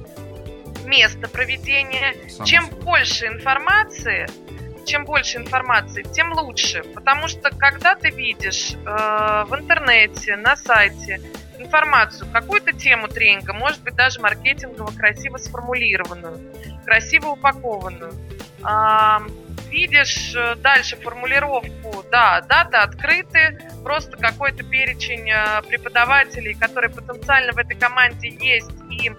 место 0.86 1.28
проведения. 1.28 2.16
Само 2.30 2.46
Чем 2.46 2.70
больше 2.82 3.28
информации, 3.28 4.26
чем 4.88 5.06
больше 5.06 5.38
информации, 5.38 6.02
тем 6.02 6.34
лучше. 6.34 6.84
Потому 6.96 7.28
что 7.28 7.52
когда 7.52 7.96
ты 7.96 8.10
видишь 8.10 8.74
э, 8.74 9.46
в 9.48 9.56
интернете, 9.56 10.36
на 10.38 10.56
сайте 10.56 11.22
информацию, 11.60 12.28
какую-то 12.32 12.72
тему 12.72 13.08
тренинга, 13.08 13.54
может 13.54 13.84
быть 13.84 13.96
даже 13.96 14.20
маркетингово 14.22 14.92
красиво 14.98 15.38
сформулированную, 15.38 16.40
красиво 16.86 17.30
упакованную, 17.30 18.14
э, 18.64 19.18
видишь 19.70 20.34
дальше 20.58 20.96
формулировку, 20.96 22.04
да, 22.10 22.42
даты 22.42 22.78
открыты, 22.78 23.60
просто 23.84 24.18
какой-то 24.18 24.64
перечень 24.64 25.30
э, 25.30 25.62
преподавателей, 25.68 26.56
которые 26.56 26.90
потенциально 26.90 27.52
в 27.52 27.58
этой 27.58 27.76
команде 27.76 28.30
есть, 28.30 28.72
и 28.90 29.12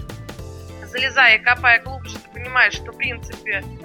залезая 0.87 1.37
и 1.37 1.39
копая 1.39 1.81
глубже, 1.81 2.19
ты 2.19 2.31
понимаешь, 2.33 2.75
что, 2.75 2.93
в 2.93 2.97
принципе, 2.97 3.63
а, 3.63 3.78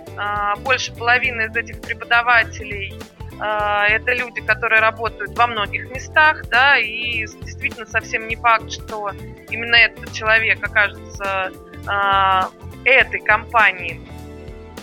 больше 0.59 0.93
половины 0.93 1.43
из 1.43 1.55
этих 1.55 1.81
преподавателей 1.81 2.97
а, 3.39 3.87
это 3.87 4.13
люди, 4.13 4.41
которые 4.41 4.81
работают 4.81 5.37
во 5.37 5.47
многих 5.47 5.89
местах, 5.89 6.47
да, 6.49 6.77
и 6.77 7.25
действительно 7.25 7.85
совсем 7.85 8.27
не 8.27 8.35
факт, 8.35 8.71
что 8.71 9.11
именно 9.49 9.75
этот 9.75 10.13
человек 10.13 10.63
окажется 10.63 11.51
а, 11.87 12.49
этой 12.85 13.19
компании 13.19 13.99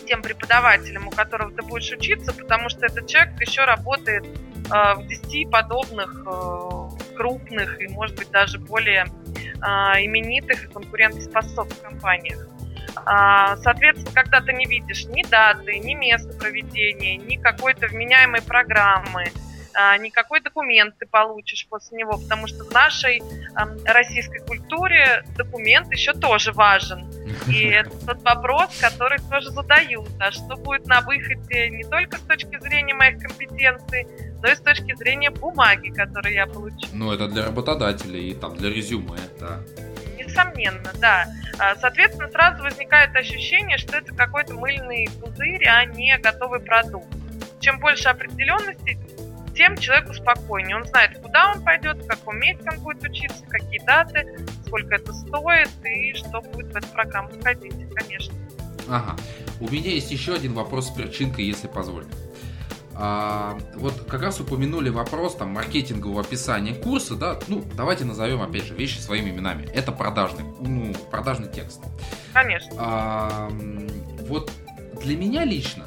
тем 0.06 0.22
преподавателем, 0.22 1.06
у 1.06 1.10
которого 1.10 1.52
ты 1.52 1.62
будешь 1.62 1.90
учиться, 1.92 2.32
потому 2.32 2.68
что 2.68 2.86
этот 2.86 3.06
человек 3.06 3.40
еще 3.40 3.64
работает 3.64 4.26
в 4.68 5.06
10 5.06 5.50
подобных 5.50 6.24
крупных 7.16 7.80
и, 7.80 7.88
может 7.88 8.16
быть, 8.16 8.30
даже 8.30 8.58
более 8.58 9.06
именитых 9.56 10.64
и 10.64 10.68
конкурентоспособных 10.68 11.80
компаниях. 11.80 12.46
А, 13.06 13.56
соответственно, 13.58 14.12
когда 14.14 14.40
ты 14.40 14.52
не 14.52 14.66
видишь 14.66 15.06
ни 15.06 15.22
даты, 15.22 15.78
ни 15.78 15.94
места 15.94 16.32
проведения, 16.36 17.16
ни 17.16 17.36
какой-то 17.36 17.88
вменяемой 17.88 18.42
программы, 18.42 19.30
а, 19.74 19.96
никакой 19.98 20.40
документ 20.40 20.96
ты 20.98 21.06
получишь 21.06 21.66
после 21.68 21.98
него, 21.98 22.18
потому 22.18 22.46
что 22.46 22.64
в 22.64 22.72
нашей 22.72 23.22
российской 23.84 24.40
культуре 24.40 25.24
документ 25.36 25.92
еще 25.92 26.12
тоже 26.12 26.52
важен. 26.52 27.08
И 27.46 27.64
это 27.68 27.90
тот 28.06 28.22
вопрос, 28.22 28.76
который 28.80 29.18
тоже 29.30 29.50
задают, 29.50 30.08
а 30.18 30.32
что 30.32 30.56
будет 30.56 30.86
на 30.86 31.00
выходе 31.02 31.70
не 31.70 31.84
только 31.84 32.18
с 32.18 32.22
точки 32.22 32.58
зрения 32.60 32.94
моих 32.94 33.18
компетенций, 33.18 34.06
но 34.42 34.48
и 34.48 34.54
с 34.54 34.60
точки 34.60 34.94
зрения 34.96 35.30
бумаги, 35.30 35.90
которую 35.90 36.34
я 36.34 36.46
получу. 36.46 36.88
Ну, 36.92 37.12
это 37.12 37.28
для 37.28 37.44
работодателей 37.44 38.30
и 38.30 38.34
там 38.34 38.56
для 38.56 38.70
резюме, 38.70 39.18
да. 39.38 39.60
Несомненно, 40.30 40.90
да. 41.00 41.26
А, 41.58 41.76
соответственно, 41.76 42.28
сразу 42.28 42.62
возникает 42.62 43.14
ощущение, 43.16 43.78
что 43.78 43.96
это 43.96 44.14
какой-то 44.14 44.54
мыльный 44.54 45.08
пузырь, 45.20 45.66
а 45.66 45.84
не 45.84 46.16
готовый 46.18 46.60
продукт. 46.60 47.08
Чем 47.60 47.78
больше 47.78 48.08
определенности, 48.08 48.98
тем 49.54 49.76
человеку 49.76 50.14
спокойнее. 50.14 50.76
Он 50.76 50.86
знает, 50.86 51.18
куда 51.18 51.52
он 51.52 51.62
пойдет, 51.62 51.98
в 51.98 52.06
каком 52.06 52.38
месте 52.38 52.64
он 52.70 52.80
будет 52.80 53.02
учиться, 53.02 53.44
какие 53.46 53.84
даты, 53.84 54.26
сколько 54.66 54.94
это 54.94 55.12
стоит 55.12 55.68
и 55.84 56.14
что 56.14 56.40
будет 56.40 56.72
в 56.72 56.76
эту 56.76 56.86
программу 56.88 57.28
входить, 57.28 57.74
конечно. 57.94 58.34
Ага. 58.88 59.16
У 59.60 59.68
меня 59.68 59.90
есть 59.90 60.10
еще 60.10 60.34
один 60.34 60.54
вопрос 60.54 60.88
с 60.88 60.90
перчинкой, 60.90 61.44
если 61.44 61.66
позволите. 61.66 62.12
А, 63.02 63.58
вот 63.76 64.04
как 64.06 64.20
раз 64.20 64.40
упомянули 64.40 64.90
вопрос 64.90 65.34
там 65.34 65.50
маркетингового 65.50 66.20
описания 66.20 66.74
курса, 66.74 67.14
да, 67.14 67.38
ну 67.48 67.64
давайте 67.74 68.04
назовем 68.04 68.42
опять 68.42 68.64
же 68.64 68.74
вещи 68.74 68.98
своими 68.98 69.30
именами. 69.30 69.64
Это 69.72 69.90
продажный, 69.90 70.44
ну 70.60 70.94
продажный 71.10 71.48
текст. 71.50 71.80
Конечно. 72.34 72.70
А, 72.76 73.48
вот 74.28 74.52
для 75.02 75.16
меня 75.16 75.44
лично, 75.44 75.86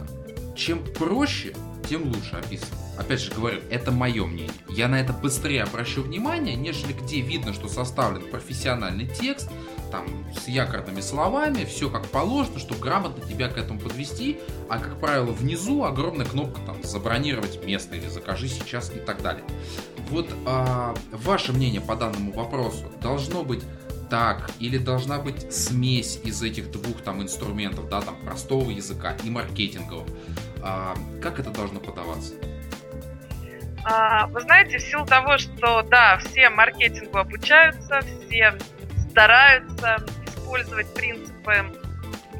чем 0.55 0.83
проще, 0.83 1.53
тем 1.87 2.07
лучше 2.07 2.35
описано. 2.35 2.77
Опять 2.97 3.21
же 3.21 3.31
говорю, 3.31 3.61
это 3.69 3.91
мое 3.91 4.25
мнение. 4.25 4.51
Я 4.69 4.87
на 4.87 4.99
это 4.99 5.13
быстрее 5.13 5.63
обращу 5.63 6.01
внимание, 6.01 6.55
нежели 6.55 6.93
где 6.93 7.21
видно, 7.21 7.53
что 7.53 7.67
составлен 7.67 8.29
профессиональный 8.29 9.07
текст, 9.07 9.49
там 9.93 10.07
с 10.33 10.47
якорными 10.47 11.01
словами, 11.01 11.65
все 11.65 11.87
как 11.87 12.07
положено, 12.07 12.57
чтобы 12.57 12.81
грамотно 12.81 13.23
тебя 13.23 13.47
к 13.47 13.59
этому 13.59 13.79
подвести, 13.79 14.39
а 14.67 14.79
как 14.79 14.99
правило 14.99 15.31
внизу 15.31 15.83
огромная 15.83 16.25
кнопка 16.25 16.59
там 16.65 16.81
забронировать 16.81 17.63
место 17.63 17.95
или 17.95 18.07
закажи 18.07 18.47
сейчас 18.47 18.91
и 18.91 18.97
так 18.97 19.21
далее. 19.21 19.43
Вот 20.09 20.27
а, 20.47 20.95
ваше 21.11 21.53
мнение 21.53 21.79
по 21.79 21.95
данному 21.95 22.31
вопросу 22.31 22.85
должно 23.01 23.43
быть 23.43 23.63
так 24.09 24.49
или 24.59 24.79
должна 24.79 25.19
быть 25.19 25.53
смесь 25.53 26.19
из 26.23 26.41
этих 26.41 26.71
двух 26.71 27.01
там 27.03 27.21
инструментов, 27.21 27.87
да, 27.87 28.01
там 28.01 28.15
простого 28.25 28.71
языка 28.71 29.15
и 29.23 29.29
маркетингового. 29.29 30.07
А, 30.63 30.95
как 31.21 31.39
это 31.39 31.51
должно 31.51 31.79
подаваться? 31.79 32.33
А, 33.85 34.25
вы 34.27 34.41
знаете, 34.41 34.77
в 34.77 34.81
силу 34.81 35.05
того, 35.05 35.37
что 35.37 35.83
да, 35.83 36.17
все 36.17 36.49
маркетингу 36.49 37.17
обучаются, 37.17 37.99
все 38.25 38.57
стараются 39.13 39.97
использовать 40.25 40.91
принципы 40.95 41.71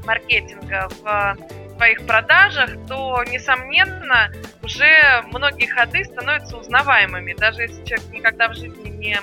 маркетинга 0.06 0.90
в 0.90 1.38
своих 1.76 2.06
продажах, 2.08 2.72
то, 2.88 3.24
несомненно, 3.26 4.32
уж 4.64 4.74
уже 4.74 5.24
многие 5.32 5.68
ходы 5.68 6.04
становятся 6.04 6.58
узнаваемыми. 6.58 7.36
Даже 7.36 7.62
если 7.62 7.86
человек 7.86 8.10
никогда 8.10 8.50
в 8.50 8.56
жизни 8.56 8.90
не 8.90 9.20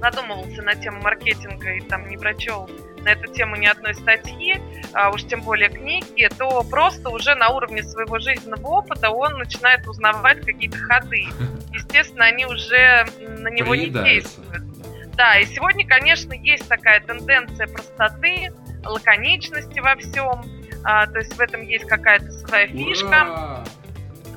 задумывался 0.00 0.62
на 0.62 0.76
тему 0.76 1.02
маркетинга 1.02 1.72
и 1.72 1.80
там 1.80 2.08
не 2.08 2.16
прочел 2.16 2.70
на 3.02 3.10
эту 3.10 3.32
тему 3.32 3.56
ни 3.56 3.66
одной 3.66 3.94
статьи, 3.94 4.60
а 4.92 5.10
уж 5.10 5.24
тем 5.24 5.42
более 5.42 5.70
книги, 5.70 6.28
то 6.38 6.62
просто 6.62 7.10
уже 7.10 7.34
на 7.34 7.48
уровне 7.50 7.82
своего 7.82 8.18
жизненного 8.20 8.66
опыта 8.68 9.10
он 9.10 9.38
начинает 9.38 9.86
узнавать 9.88 10.40
какие-то 10.46 10.78
ходы. 10.78 11.26
Естественно, 11.72 12.26
они 12.26 12.46
уже 12.46 13.06
на 13.18 13.48
него 13.48 13.74
не 13.74 13.88
действуют. 13.88 14.62
Да, 15.16 15.38
и 15.38 15.46
сегодня, 15.46 15.86
конечно, 15.86 16.32
есть 16.32 16.68
такая 16.68 17.00
тенденция 17.00 17.66
простоты, 17.66 18.52
лаконичности 18.84 19.78
во 19.80 19.96
всем. 19.96 20.44
А, 20.84 21.06
то 21.06 21.18
есть 21.18 21.34
в 21.34 21.40
этом 21.40 21.62
есть 21.62 21.86
какая-то 21.86 22.30
своя 22.30 22.66
фишка. 22.66 23.06
Ура! 23.06 23.64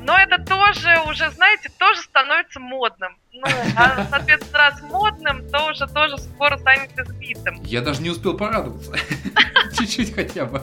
Но 0.07 0.17
это 0.17 0.37
тоже 0.41 1.01
уже, 1.09 1.29
знаете, 1.31 1.69
тоже 1.77 1.99
становится 2.01 2.61
модным. 2.61 3.17
Ну, 3.33 3.45
а, 3.75 4.05
соответственно, 4.09 4.57
раз 4.57 4.81
модным, 4.83 5.49
то 5.49 5.69
уже 5.69 5.85
тоже 5.87 6.17
скоро 6.17 6.57
станет 6.57 6.97
избитым. 6.97 7.61
Я 7.63 7.81
даже 7.81 8.01
не 8.01 8.09
успел 8.11 8.37
порадоваться. 8.37 8.93
Чуть-чуть 9.77 10.15
хотя 10.15 10.45
бы. 10.45 10.61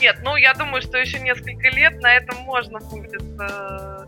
Нет, 0.00 0.20
ну, 0.22 0.36
я 0.36 0.54
думаю, 0.54 0.80
что 0.80 0.96
еще 0.96 1.18
несколько 1.18 1.68
лет 1.68 2.00
на 2.00 2.14
этом 2.14 2.38
можно 2.38 2.78
будет, 2.78 3.22
э, 3.38 4.06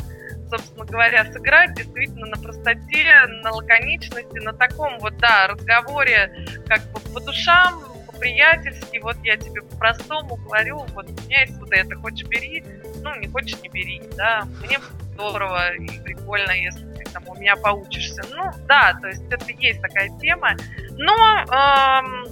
собственно 0.48 0.84
говоря, 0.84 1.24
сыграть 1.32 1.74
действительно 1.74 2.26
на 2.26 2.36
простоте, 2.36 3.26
на 3.42 3.52
лаконичности, 3.52 4.38
на 4.38 4.52
таком 4.52 4.98
вот, 4.98 5.16
да, 5.18 5.46
разговоре 5.48 6.46
как 6.66 6.82
бы 6.92 7.00
по 7.12 7.20
душам, 7.20 7.82
по-приятельски, 8.06 8.98
вот 8.98 9.16
я 9.22 9.36
тебе 9.36 9.62
по-простому 9.62 10.36
говорю, 10.36 10.84
вот 10.94 11.08
у 11.08 11.26
меня 11.26 11.42
есть 11.42 11.58
вот 11.58 11.72
это, 11.72 11.94
хочешь 11.96 12.26
бери, 12.26 12.64
ну, 13.02 13.14
не 13.16 13.28
хочешь 13.28 13.60
не 13.62 13.68
бери, 13.68 14.02
да, 14.16 14.46
мне 14.60 14.78
здорово 15.14 15.74
и 15.74 16.00
прикольно, 16.00 16.52
если 16.52 16.84
ты 16.94 17.04
там 17.12 17.24
у 17.28 17.34
меня 17.34 17.56
поучишься. 17.56 18.22
Ну, 18.30 18.50
да, 18.66 18.96
то 19.00 19.08
есть 19.08 19.22
это 19.30 19.44
есть 19.52 19.80
такая 19.80 20.10
тема, 20.18 20.56
но 20.92 21.14
эм, 21.14 22.26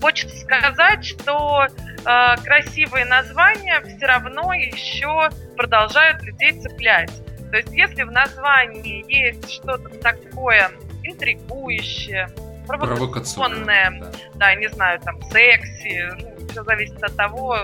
хочется 0.00 0.36
сказать, 0.38 1.04
что 1.04 1.66
э, 1.66 2.36
красивые 2.44 3.04
названия 3.04 3.80
все 3.80 4.06
равно 4.06 4.52
еще 4.52 5.30
продолжают 5.56 6.22
людей 6.22 6.60
цеплять. 6.60 7.12
То 7.50 7.58
есть 7.58 7.72
если 7.72 8.02
в 8.02 8.10
названии 8.10 9.04
есть 9.08 9.50
что-то 9.50 9.88
такое 10.00 10.70
интригующее, 11.04 12.28
провокационное, 12.66 14.00
да. 14.00 14.10
да, 14.34 14.54
не 14.54 14.68
знаю, 14.68 15.00
там, 15.00 15.22
секси, 15.30 16.10
ну, 16.20 16.48
все 16.48 16.64
зависит 16.64 17.02
от 17.02 17.16
того, 17.16 17.58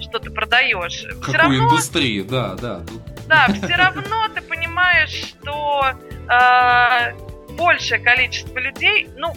что 0.00 0.18
ты 0.18 0.30
продаешь. 0.30 1.02
Какую 1.02 1.22
все 1.22 1.36
равно, 1.38 1.56
индустрию, 1.56 2.24
да, 2.24 2.54
да. 2.54 2.82
Да, 3.26 3.46
все 3.46 3.76
равно 3.76 4.28
ты 4.34 4.42
понимаешь, 4.42 5.10
что 5.10 5.92
э, 6.28 7.12
большее 7.56 8.00
количество 8.00 8.58
людей, 8.58 9.08
ну, 9.16 9.32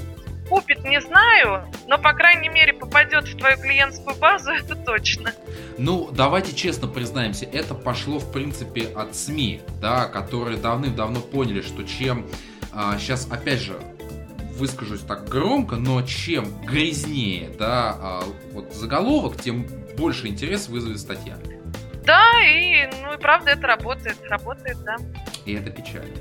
купит, 0.50 0.84
не 0.84 1.02
знаю, 1.02 1.66
но, 1.88 1.98
по 1.98 2.14
крайней 2.14 2.50
мере, 2.50 2.74
попадет 2.74 3.28
в 3.28 3.38
твою 3.38 3.58
клиентскую 3.58 4.16
базу, 4.16 4.52
это 4.54 4.76
точно. 4.76 5.34
Ну, 5.78 6.10
давайте 6.12 6.56
честно 6.56 6.88
признаемся, 6.88 7.46
это 7.46 7.74
пошло, 7.76 8.20
в 8.20 8.32
принципе, 8.32 8.88
от 8.88 9.16
СМИ, 9.16 9.62
да, 9.82 10.06
которые 10.06 10.58
давным-давно 10.58 11.20
поняли, 11.20 11.62
что 11.62 11.84
чем 11.84 12.26
а, 12.72 12.98
сейчас, 12.98 13.28
опять 13.30 13.60
же, 13.60 13.80
выскажусь 14.58 15.02
так 15.02 15.30
громко, 15.30 15.76
но 15.76 16.02
чем 16.02 16.46
грязнее, 16.66 17.50
да, 17.58 17.96
а, 18.00 18.24
вот 18.52 18.74
заголовок, 18.74 19.40
тем 19.42 19.68
больше 19.98 20.28
интерес 20.28 20.68
вызовет 20.68 21.00
статья. 21.00 21.38
Да, 22.06 22.24
и, 22.46 22.88
ну 23.04 23.14
и 23.14 23.18
правда 23.18 23.52
это 23.52 23.68
работает, 23.68 24.18
работает, 24.30 24.78
да. 24.84 24.96
И 25.46 25.54
это 25.54 25.70
печально. 25.70 26.16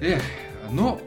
Эх, 0.00 0.22
но 0.70 1.00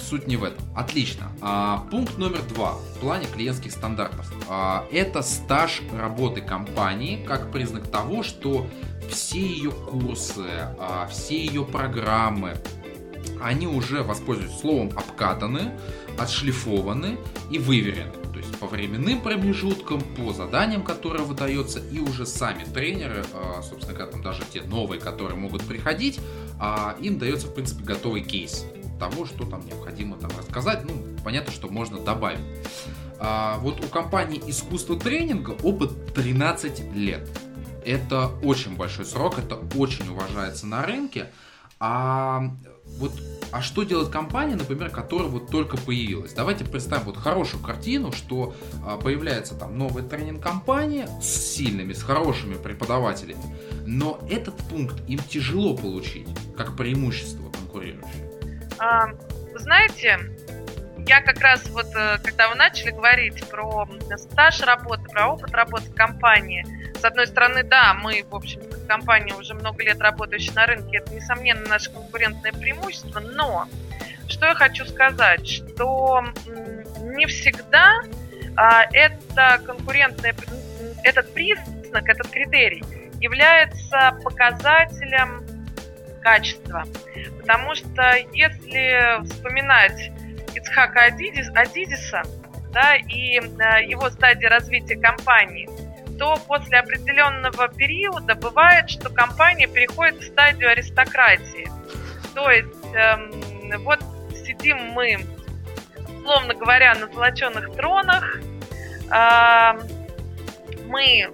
суть 0.00 0.26
не 0.26 0.36
в 0.36 0.44
этом. 0.44 0.64
Отлично. 0.74 1.32
А, 1.40 1.86
пункт 1.90 2.18
номер 2.18 2.42
два 2.54 2.72
в 2.72 3.00
плане 3.00 3.26
клиентских 3.26 3.72
стандартов. 3.72 4.32
А, 4.48 4.86
это 4.92 5.22
стаж 5.22 5.82
работы 5.92 6.40
компании 6.40 7.24
как 7.24 7.50
признак 7.50 7.88
того, 7.88 8.22
что 8.22 8.66
все 9.08 9.40
ее 9.40 9.70
курсы, 9.70 10.46
а, 10.78 11.06
все 11.10 11.44
ее 11.44 11.64
программы, 11.64 12.56
они 13.40 13.66
уже, 13.66 14.02
воспользуюсь 14.02 14.58
словом, 14.58 14.90
обкатаны, 14.96 15.72
отшлифованы 16.18 17.18
и 17.50 17.58
выверены. 17.58 18.12
То 18.32 18.38
есть 18.38 18.56
по 18.58 18.66
временным 18.66 19.20
промежуткам, 19.20 20.00
по 20.00 20.32
заданиям, 20.32 20.82
которые 20.82 21.24
выдается, 21.24 21.80
и 21.80 21.98
уже 22.00 22.26
сами 22.26 22.64
тренеры, 22.64 23.24
а, 23.32 23.62
собственно 23.62 23.94
говоря, 23.94 24.12
там 24.12 24.22
даже 24.22 24.42
те 24.52 24.62
новые, 24.62 25.00
которые 25.00 25.36
могут 25.36 25.62
приходить, 25.64 26.20
а, 26.60 26.96
им 27.00 27.18
дается, 27.18 27.46
в 27.46 27.54
принципе, 27.54 27.84
готовый 27.84 28.22
кейс 28.22 28.64
того, 28.98 29.26
что 29.26 29.44
там 29.44 29.64
необходимо 29.66 30.16
там 30.16 30.30
рассказать. 30.36 30.84
Ну, 30.84 30.92
понятно, 31.24 31.52
что 31.52 31.68
можно 31.68 31.98
добавить. 31.98 32.40
А, 33.18 33.58
вот 33.58 33.84
у 33.84 33.88
компании 33.88 34.42
искусство 34.46 34.98
тренинга 34.98 35.56
опыт 35.62 36.14
13 36.14 36.94
лет. 36.94 37.28
Это 37.84 38.28
очень 38.42 38.76
большой 38.76 39.04
срок, 39.04 39.38
это 39.38 39.56
очень 39.76 40.08
уважается 40.08 40.66
на 40.66 40.82
рынке. 40.82 41.30
А 41.80 42.50
вот, 42.96 43.12
а 43.52 43.62
что 43.62 43.84
делает 43.84 44.08
компания, 44.08 44.56
например, 44.56 44.90
которая 44.90 45.28
вот 45.28 45.48
только 45.50 45.76
появилась? 45.76 46.32
Давайте 46.32 46.64
представим 46.64 47.04
вот 47.04 47.16
хорошую 47.16 47.62
картину, 47.62 48.12
что 48.12 48.54
а, 48.84 48.96
появляется 48.96 49.54
там 49.54 49.78
новая 49.78 50.02
тренинг-компания 50.02 51.08
с 51.22 51.28
сильными, 51.28 51.92
с 51.92 52.02
хорошими 52.02 52.54
преподавателями, 52.54 53.42
но 53.86 54.20
этот 54.28 54.56
пункт 54.68 54.96
им 55.08 55.20
тяжело 55.20 55.76
получить, 55.76 56.26
как 56.56 56.76
преимущество 56.76 57.50
конкурирующее. 57.50 58.27
Вы 58.78 59.58
знаете, 59.58 60.18
я 61.08 61.22
как 61.22 61.40
раз 61.40 61.68
вот, 61.70 61.86
э, 61.96 62.18
когда 62.22 62.48
вы 62.48 62.54
начали 62.54 62.90
говорить 62.90 63.48
про 63.48 63.88
стаж 64.16 64.60
работы, 64.60 65.04
про 65.04 65.28
опыт 65.28 65.52
работы 65.52 65.90
в 65.90 65.94
компании, 65.94 66.66
с 66.98 67.04
одной 67.04 67.26
стороны, 67.26 67.62
да, 67.62 67.94
мы, 67.94 68.24
в 68.28 68.34
общем-то, 68.34 68.76
компания 68.86 69.34
уже 69.34 69.54
много 69.54 69.82
лет 69.82 70.00
работающая 70.00 70.52
на 70.52 70.66
рынке, 70.66 70.98
это, 70.98 71.14
несомненно, 71.14 71.66
наше 71.66 71.90
конкурентное 71.90 72.52
преимущество, 72.52 73.20
но 73.20 73.66
что 74.28 74.46
я 74.46 74.54
хочу 74.54 74.84
сказать, 74.84 75.48
что 75.48 76.24
не 77.00 77.26
всегда 77.26 78.02
а, 78.56 78.84
это 78.92 79.62
конкурентное, 79.64 80.34
этот 81.04 81.32
признак, 81.32 82.06
этот 82.06 82.28
критерий 82.28 82.84
является 83.20 84.18
показателем 84.22 85.42
качества. 86.28 86.84
Потому 87.40 87.74
что 87.74 88.14
если 88.34 89.24
вспоминать 89.24 90.10
Ицхака 90.54 91.04
Адидис, 91.04 91.48
Адидиса 91.54 92.22
да, 92.70 92.96
и 92.96 93.40
э, 93.40 93.84
его 93.86 94.10
стадии 94.10 94.44
развития 94.44 94.96
компании, 94.96 95.68
то 96.18 96.36
после 96.46 96.78
определенного 96.78 97.68
периода 97.68 98.34
бывает, 98.34 98.90
что 98.90 99.08
компания 99.08 99.66
переходит 99.66 100.20
в 100.20 100.26
стадию 100.26 100.70
аристократии. 100.70 101.66
То 102.34 102.50
есть 102.50 102.94
эм, 102.94 103.30
вот 103.84 104.00
сидим 104.44 104.76
мы, 104.92 105.20
условно 106.20 106.54
говоря, 106.54 106.94
на 106.94 107.06
золоченных 107.06 107.74
тронах, 107.74 108.38
э, 109.10 109.80
мы 110.88 111.30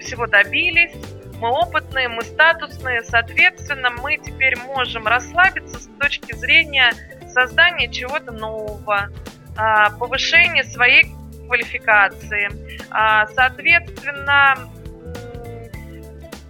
всего 0.00 0.26
добились, 0.26 0.96
мы 1.40 1.50
опытные, 1.50 2.08
мы 2.08 2.22
статусные, 2.22 3.02
соответственно, 3.02 3.90
мы 3.90 4.16
теперь 4.16 4.56
можем 4.58 5.06
расслабиться 5.06 5.78
с 5.78 5.88
точки 6.00 6.34
зрения 6.34 6.92
создания 7.28 7.88
чего-то 7.90 8.32
нового, 8.32 9.08
а, 9.56 9.90
повышения 9.90 10.64
своей 10.64 11.12
квалификации. 11.46 12.48
А, 12.90 13.26
соответственно, 13.28 14.56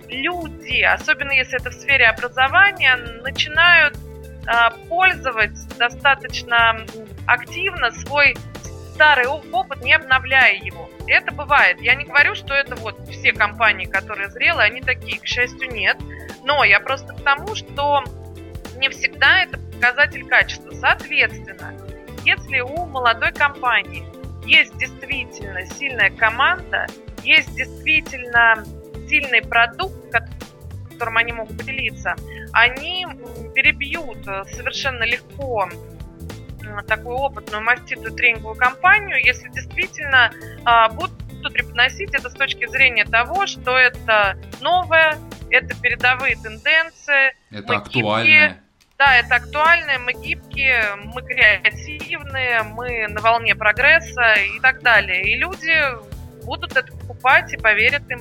люди, 0.09 0.83
особенно 0.83 1.33
если 1.33 1.61
это 1.61 1.71
в 1.71 1.75
сфере 1.75 2.07
образования, 2.07 2.97
начинают 3.23 3.97
а, 4.47 4.71
пользовать 4.89 5.59
достаточно 5.77 6.87
активно 7.27 7.91
свой 7.91 8.35
старый 8.99 9.29
опыт, 9.29 9.81
не 9.81 9.95
обновляя 9.95 10.57
его. 10.57 10.91
Это 11.07 11.33
бывает. 11.33 11.81
Я 11.81 11.95
не 11.95 12.05
говорю, 12.05 12.35
что 12.35 12.53
это 12.53 12.75
вот 12.75 12.99
все 13.09 13.33
компании, 13.33 13.87
которые 13.87 14.29
зрелые, 14.29 14.67
они 14.67 14.81
такие, 14.81 15.21
к 15.21 15.25
счастью, 15.25 15.73
нет. 15.73 15.97
Но 16.43 16.65
я 16.65 16.81
просто 16.81 17.15
к 17.15 17.23
тому, 17.23 17.55
что 17.55 18.03
не 18.77 18.89
всегда 18.89 19.45
это 19.45 19.57
показатель 19.57 20.27
качества. 20.27 20.73
Соответственно, 20.73 21.75
если 22.25 22.59
у 22.59 22.87
молодой 22.87 23.33
компании 23.33 24.05
есть 24.45 24.77
действительно 24.79 25.65
сильная 25.67 26.11
команда, 26.11 26.87
есть 27.23 27.55
действительно 27.55 28.65
сильный 29.09 29.43
продукт, 29.43 29.95
которым 30.91 31.19
они 31.19 31.33
могут 31.35 31.57
поделиться, 31.57 32.17
они 32.53 33.07
перебьют 33.55 34.25
совершенно 34.25 35.05
легко 35.05 35.69
такую 36.87 37.17
опытную 37.17 37.63
маститую 37.63 38.13
тренинговую 38.13 38.57
компанию, 38.57 39.25
если 39.25 39.49
действительно 39.49 40.33
а, 40.65 40.89
будут 40.89 41.13
преподносить 41.53 42.15
это 42.15 42.31
с 42.31 42.35
точки 42.35 42.67
зрения 42.67 43.05
того, 43.05 43.47
что 43.47 43.77
это 43.77 44.37
новое, 44.61 45.19
это 45.51 45.75
передовые 45.81 46.37
тенденции. 46.37 47.35
Это 47.51 47.77
актуальное. 47.77 48.63
Да, 48.99 49.17
это 49.17 49.37
актуальное, 49.37 50.01
мы 50.01 50.13
гибкие, 50.13 50.97
мы 50.97 51.23
креативные, 51.23 52.65
мы 52.65 53.07
на 53.07 53.21
волне 53.21 53.55
прогресса 53.55 54.35
и 54.35 54.59
так 54.59 54.83
далее. 54.83 55.23
И 55.23 55.37
люди 55.37 55.73
будут 56.45 56.77
это 56.77 56.93
покупать 56.93 57.53
и 57.53 57.57
поверят 57.57 58.11
им. 58.11 58.21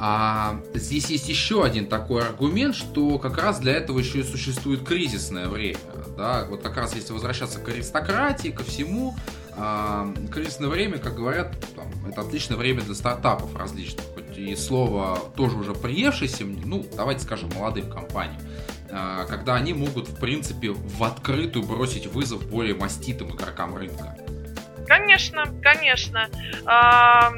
А 0.00 0.60
здесь 0.74 1.06
есть 1.06 1.28
еще 1.28 1.64
один 1.64 1.86
такой 1.86 2.22
аргумент, 2.22 2.74
что 2.74 3.18
как 3.18 3.38
раз 3.38 3.58
для 3.60 3.74
этого 3.74 3.98
еще 3.98 4.20
и 4.20 4.22
существует 4.22 4.84
кризисное 4.84 5.48
время. 5.48 5.78
Да? 6.18 6.44
Вот 6.48 6.62
как 6.62 6.76
раз 6.76 6.96
если 6.96 7.12
возвращаться 7.12 7.60
к 7.60 7.68
аристократии, 7.68 8.48
ко 8.48 8.64
всему, 8.64 9.14
а, 9.56 10.12
кризисное 10.32 10.68
время, 10.68 10.98
как 10.98 11.14
говорят, 11.14 11.54
там, 11.76 11.86
это 12.10 12.22
отличное 12.22 12.56
время 12.56 12.80
для 12.80 12.96
стартапов 12.96 13.54
различных. 13.54 14.04
Хоть 14.14 14.36
и 14.36 14.56
слово 14.56 15.16
тоже 15.36 15.56
уже 15.56 15.74
приевшееся, 15.74 16.44
ну, 16.44 16.84
давайте 16.96 17.22
скажем, 17.22 17.50
молодым 17.54 17.88
компаниям. 17.88 18.40
А, 18.90 19.26
когда 19.26 19.54
они 19.54 19.72
могут, 19.74 20.08
в 20.08 20.18
принципе, 20.18 20.70
в 20.70 21.04
открытую 21.04 21.64
бросить 21.64 22.08
вызов 22.08 22.44
более 22.48 22.74
маститым 22.74 23.30
игрокам 23.36 23.76
рынка. 23.76 24.16
Конечно, 24.88 25.44
конечно. 25.62 26.28
А, 26.66 27.30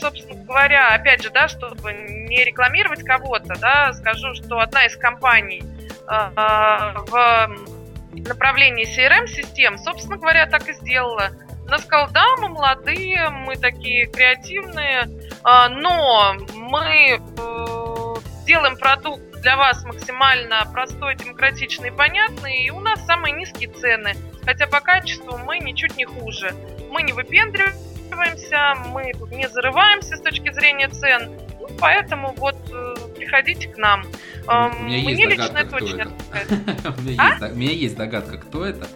собственно 0.00 0.34
говоря, 0.44 0.94
опять 0.94 1.22
же, 1.22 1.30
да, 1.30 1.46
чтобы 1.46 1.92
не 1.92 2.44
рекламировать 2.44 3.04
кого-то, 3.04 3.54
да, 3.60 3.92
скажу, 3.92 4.34
что 4.34 4.58
одна 4.58 4.84
из 4.86 4.96
компаний 4.96 5.62
в 6.08 7.69
направлении 8.12 8.86
CRM-систем, 8.86 9.78
собственно 9.78 10.16
говоря, 10.16 10.46
так 10.46 10.68
и 10.68 10.72
сделала. 10.74 11.30
Она 11.66 11.78
сказала, 11.78 12.10
да, 12.10 12.24
мы 12.38 12.48
молодые, 12.48 13.30
мы 13.30 13.56
такие 13.56 14.06
креативные, 14.06 15.08
но 15.44 16.34
мы 16.54 17.20
э, 17.20 18.14
делаем 18.44 18.76
продукт 18.76 19.22
для 19.40 19.56
вас 19.56 19.84
максимально 19.84 20.66
простой, 20.72 21.14
демократичный 21.14 21.88
и 21.88 21.92
понятный, 21.92 22.64
и 22.64 22.70
у 22.70 22.80
нас 22.80 23.04
самые 23.06 23.32
низкие 23.32 23.70
цены. 23.70 24.14
Хотя 24.44 24.66
по 24.66 24.80
качеству 24.80 25.38
мы 25.38 25.58
ничуть 25.60 25.96
не 25.96 26.04
хуже. 26.04 26.54
Мы 26.90 27.02
не 27.02 27.12
выпендриваемся, 27.12 28.74
мы 28.88 29.12
не 29.30 29.48
зарываемся 29.48 30.16
с 30.16 30.20
точки 30.20 30.52
зрения 30.52 30.88
цен. 30.88 31.30
Поэтому 31.78 32.34
вот 32.36 32.56
э, 32.72 32.94
приходите 33.16 33.68
к 33.68 33.76
нам. 33.78 34.04
У 34.46 34.84
меня 34.84 34.98
Мне 34.98 35.02
есть 35.02 35.38
лично 35.38 35.58
это 35.58 35.76
очень 35.76 35.98
это. 36.00 37.52
У 37.52 37.56
меня 37.56 37.72
есть 37.72 37.96
догадка, 37.96 38.38
кто 38.38 38.64
это. 38.64 38.86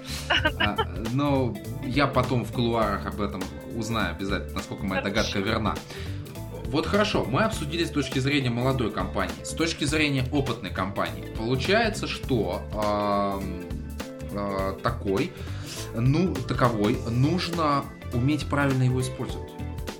А, 0.58 0.76
но 1.12 1.54
я 1.84 2.06
потом 2.06 2.44
в 2.44 2.52
кулуарах 2.52 3.06
об 3.06 3.20
этом 3.20 3.42
узнаю 3.76 4.14
обязательно, 4.14 4.54
насколько 4.54 4.84
моя 4.84 5.02
догадка 5.02 5.38
верна. 5.38 5.74
Вот 6.66 6.86
хорошо, 6.86 7.24
мы 7.24 7.42
обсудили 7.42 7.84
с 7.84 7.90
точки 7.90 8.18
зрения 8.18 8.50
молодой 8.50 8.90
компании, 8.90 9.44
с 9.44 9.50
точки 9.50 9.84
зрения 9.84 10.24
опытной 10.32 10.70
компании. 10.70 11.24
Получается, 11.36 12.08
что 12.08 12.62
э, 12.72 13.40
э, 14.32 14.78
такой, 14.82 15.30
ну, 15.94 16.34
таковой 16.34 16.98
нужно 17.08 17.84
уметь 18.12 18.48
правильно 18.48 18.82
его 18.82 19.00
использовать. 19.00 19.52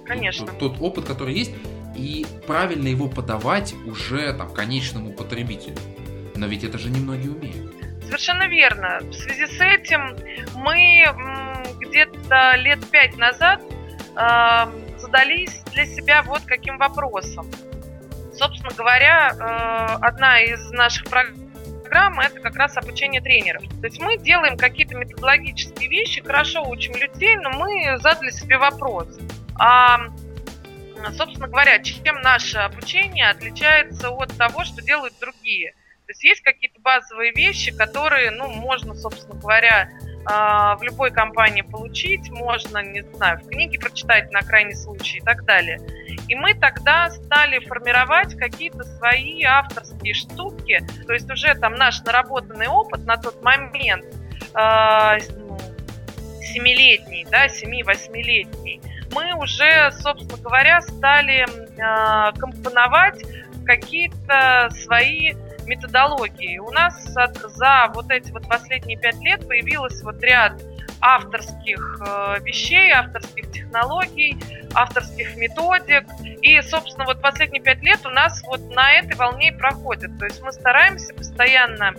Конечно. 0.04 0.46
Тот, 0.46 0.58
тот 0.58 0.76
опыт, 0.80 1.04
который 1.04 1.34
есть, 1.34 1.52
и 1.96 2.26
правильно 2.46 2.88
его 2.88 3.08
подавать 3.08 3.74
уже 3.86 4.32
там 4.34 4.52
конечному 4.52 5.12
потребителю. 5.12 5.76
Но 6.36 6.46
ведь 6.46 6.64
это 6.64 6.78
же 6.78 6.90
немногие 6.90 7.30
умеют. 7.30 7.72
Совершенно 8.04 8.46
верно. 8.46 8.98
В 9.02 9.12
связи 9.12 9.46
с 9.46 9.60
этим 9.60 10.16
мы 10.54 11.04
где-то 11.80 12.56
лет 12.56 12.84
пять 12.90 13.16
назад 13.16 13.60
э, 14.16 14.98
задались 14.98 15.62
для 15.72 15.86
себя 15.86 16.22
вот 16.22 16.42
каким 16.42 16.78
вопросом. 16.78 17.50
Собственно 18.34 18.72
говоря, 18.76 19.30
э, 19.32 20.04
одна 20.04 20.40
из 20.40 20.70
наших 20.72 21.06
программ 21.06 22.20
это 22.20 22.40
как 22.40 22.56
раз 22.56 22.76
обучение 22.76 23.20
тренеров. 23.20 23.62
То 23.80 23.86
есть 23.86 24.00
мы 24.00 24.18
делаем 24.18 24.56
какие-то 24.56 24.96
методологические 24.96 25.88
вещи, 25.88 26.22
хорошо 26.22 26.68
учим 26.68 26.94
людей, 26.96 27.36
но 27.36 27.50
мы 27.50 27.98
задали 27.98 28.30
себе 28.30 28.58
вопрос. 28.58 29.08
А, 29.56 30.08
собственно 31.12 31.48
говоря, 31.48 31.78
чем 31.82 32.20
наше 32.22 32.58
обучение 32.58 33.28
отличается 33.28 34.10
от 34.10 34.36
того, 34.36 34.64
что 34.64 34.82
делают 34.82 35.14
другие? 35.20 35.72
То 36.06 36.10
есть 36.10 36.24
есть 36.24 36.40
какие-то 36.42 36.80
базовые 36.80 37.32
вещи, 37.32 37.72
которые, 37.72 38.30
ну, 38.30 38.48
можно, 38.48 38.94
собственно 38.94 39.40
говоря, 39.40 39.88
а, 40.26 40.76
в 40.76 40.82
любой 40.82 41.10
компании 41.10 41.62
получить, 41.62 42.30
можно, 42.30 42.82
не 42.82 43.02
знаю, 43.02 43.38
в 43.38 43.48
книге 43.48 43.78
прочитать 43.78 44.30
на 44.30 44.40
крайний 44.42 44.74
случай 44.74 45.18
и 45.18 45.20
так 45.22 45.44
далее. 45.44 45.80
И 46.28 46.34
мы 46.34 46.54
тогда 46.54 47.10
стали 47.10 47.58
формировать 47.58 48.34
какие-то 48.36 48.84
свои 48.84 49.42
авторские 49.44 50.14
штуки, 50.14 50.86
то 51.06 51.12
есть 51.12 51.30
уже 51.30 51.54
там 51.54 51.74
наш 51.74 52.02
наработанный 52.02 52.68
опыт 52.68 53.04
на 53.06 53.16
тот 53.16 53.42
момент, 53.42 54.04
э, 54.54 55.18
семилетний, 56.40 57.26
да, 57.30 57.48
семи-восьмилетний, 57.48 58.80
мы 59.14 59.34
уже, 59.34 59.92
собственно 59.92 60.42
говоря, 60.42 60.82
стали 60.82 61.46
э, 61.46 62.38
компоновать 62.38 63.22
какие-то 63.64 64.68
свои 64.70 65.34
методологии. 65.66 66.58
У 66.58 66.70
нас 66.70 67.02
за 67.04 67.90
вот 67.94 68.10
эти 68.10 68.30
вот 68.32 68.46
последние 68.48 68.98
пять 68.98 69.18
лет 69.20 69.46
появилось 69.46 70.02
вот 70.02 70.20
ряд 70.22 70.60
авторских 71.00 72.00
э, 72.06 72.40
вещей, 72.42 72.90
авторских 72.90 73.50
технологий, 73.52 74.36
авторских 74.74 75.36
методик. 75.36 76.04
И, 76.42 76.60
собственно, 76.62 77.04
вот 77.04 77.20
последние 77.20 77.62
пять 77.62 77.82
лет 77.82 78.04
у 78.04 78.10
нас 78.10 78.42
вот 78.46 78.60
на 78.74 78.92
этой 78.92 79.14
волне 79.16 79.48
и 79.48 79.52
проходит. 79.52 80.18
То 80.18 80.24
есть 80.24 80.42
мы 80.42 80.52
стараемся 80.52 81.14
постоянно 81.14 81.94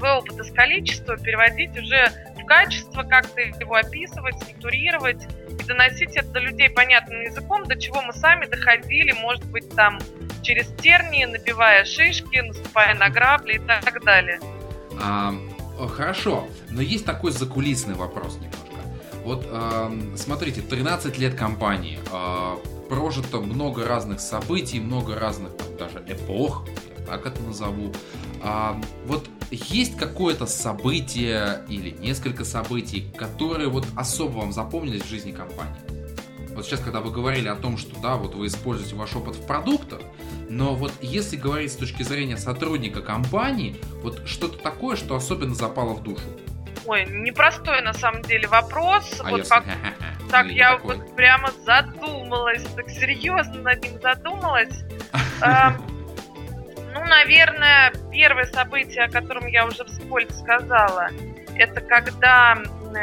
свой 0.00 0.12
опыт 0.12 0.40
из 0.40 0.50
количества 0.52 1.16
переводить 1.18 1.76
уже 1.76 2.10
в 2.40 2.46
качество, 2.46 3.02
как-то 3.02 3.40
его 3.42 3.74
описывать, 3.74 4.34
структурировать 4.36 5.22
и 5.58 5.62
доносить 5.64 6.16
это 6.16 6.28
до 6.28 6.40
людей 6.40 6.70
понятным 6.70 7.20
языком, 7.20 7.66
до 7.66 7.78
чего 7.78 8.00
мы 8.00 8.14
сами 8.14 8.46
доходили, 8.46 9.12
может 9.12 9.44
быть, 9.44 9.68
там 9.76 9.98
через 10.42 10.68
тернии, 10.82 11.26
набивая 11.26 11.84
шишки, 11.84 12.38
наступая 12.38 12.94
на 12.94 13.10
грабли 13.10 13.56
и 13.56 13.58
так 13.58 14.02
далее. 14.02 14.40
А, 15.02 15.34
хорошо, 15.94 16.48
но 16.70 16.80
есть 16.80 17.04
такой 17.04 17.32
закулисный 17.32 17.94
вопрос 17.94 18.36
немножко. 18.36 18.58
Вот 19.22 19.46
э, 19.46 20.16
смотрите, 20.16 20.62
13 20.62 21.18
лет 21.18 21.34
компании, 21.34 21.98
э, 22.10 22.88
прожито 22.88 23.40
много 23.40 23.86
разных 23.86 24.18
событий, 24.20 24.80
много 24.80 25.18
разных 25.18 25.54
там, 25.58 25.76
даже 25.76 26.02
эпох, 26.08 26.66
я 26.98 27.04
так 27.04 27.26
это 27.26 27.42
назову. 27.42 27.92
А, 28.42 28.80
вот 29.04 29.28
есть 29.50 29.96
какое-то 29.96 30.46
событие 30.46 31.62
или 31.68 31.90
несколько 31.90 32.44
событий, 32.44 33.10
которые 33.16 33.68
вот 33.68 33.86
особо 33.96 34.38
вам 34.38 34.52
запомнились 34.52 35.02
в 35.02 35.08
жизни 35.08 35.32
компании? 35.32 35.80
Вот 36.54 36.66
сейчас, 36.66 36.80
когда 36.80 37.00
вы 37.00 37.10
говорили 37.10 37.48
о 37.48 37.54
том, 37.54 37.78
что 37.78 37.98
да, 38.00 38.16
вот 38.16 38.34
вы 38.34 38.46
используете 38.46 38.96
ваш 38.96 39.14
опыт 39.14 39.36
в 39.36 39.46
продуктах, 39.46 40.00
но 40.48 40.74
вот 40.74 40.92
если 41.00 41.36
говорить 41.36 41.72
с 41.72 41.76
точки 41.76 42.02
зрения 42.02 42.36
сотрудника 42.36 43.02
компании, 43.02 43.76
вот 44.02 44.26
что-то 44.26 44.58
такое, 44.58 44.96
что 44.96 45.14
особенно 45.14 45.54
запало 45.54 45.94
в 45.94 46.02
душу. 46.02 46.24
Ой, 46.86 47.06
непростой 47.06 47.82
на 47.82 47.92
самом 47.92 48.22
деле 48.22 48.48
вопрос. 48.48 49.20
А 49.24 49.30
вот 49.30 49.48
как... 49.48 49.64
Так, 50.30 50.46
я 50.46 50.76
такой. 50.76 50.96
вот 50.96 51.16
прямо 51.16 51.50
задумалась, 51.66 52.62
так 52.76 52.88
серьезно 52.88 53.62
над 53.62 53.82
ним 53.82 54.00
задумалась. 54.00 54.84
Ну, 56.92 57.04
наверное, 57.04 57.92
первое 58.10 58.46
событие, 58.46 59.04
о 59.04 59.08
котором 59.10 59.46
я 59.46 59.66
уже 59.66 59.84
вскользь 59.84 60.36
сказала, 60.38 61.08
это 61.56 61.80
когда 61.80 62.58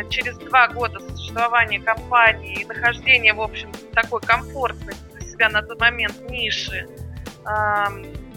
через 0.10 0.38
два 0.38 0.68
года 0.68 1.00
существования 1.00 1.80
компании 1.80 2.62
и 2.62 2.66
нахождения, 2.66 3.34
в 3.34 3.42
общем, 3.42 3.72
такой 3.94 4.22
комфортной 4.22 4.94
для 5.14 5.22
себя 5.22 5.50
на 5.50 5.62
тот 5.62 5.80
момент 5.80 6.30
ниши, 6.30 6.88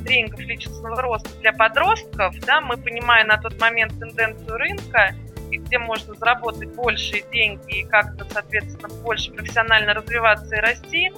тренингов 0.05 0.41
личностного 0.41 1.03
роста 1.03 1.29
для 1.41 1.53
подростков, 1.53 2.39
да, 2.47 2.61
мы 2.61 2.77
понимая 2.77 3.25
на 3.25 3.37
тот 3.39 3.61
момент 3.61 3.99
тенденцию 3.99 4.57
рынка 4.57 5.15
и 5.51 5.59
где 5.59 5.79
можно 5.79 6.15
заработать 6.15 6.69
большие 6.75 7.25
деньги 7.33 7.81
и 7.81 7.85
как-то, 7.85 8.25
соответственно, 8.31 8.89
больше 9.03 9.33
профессионально 9.33 9.95
развиваться 9.95 10.55
и 10.55 10.61
расти, 10.61 11.13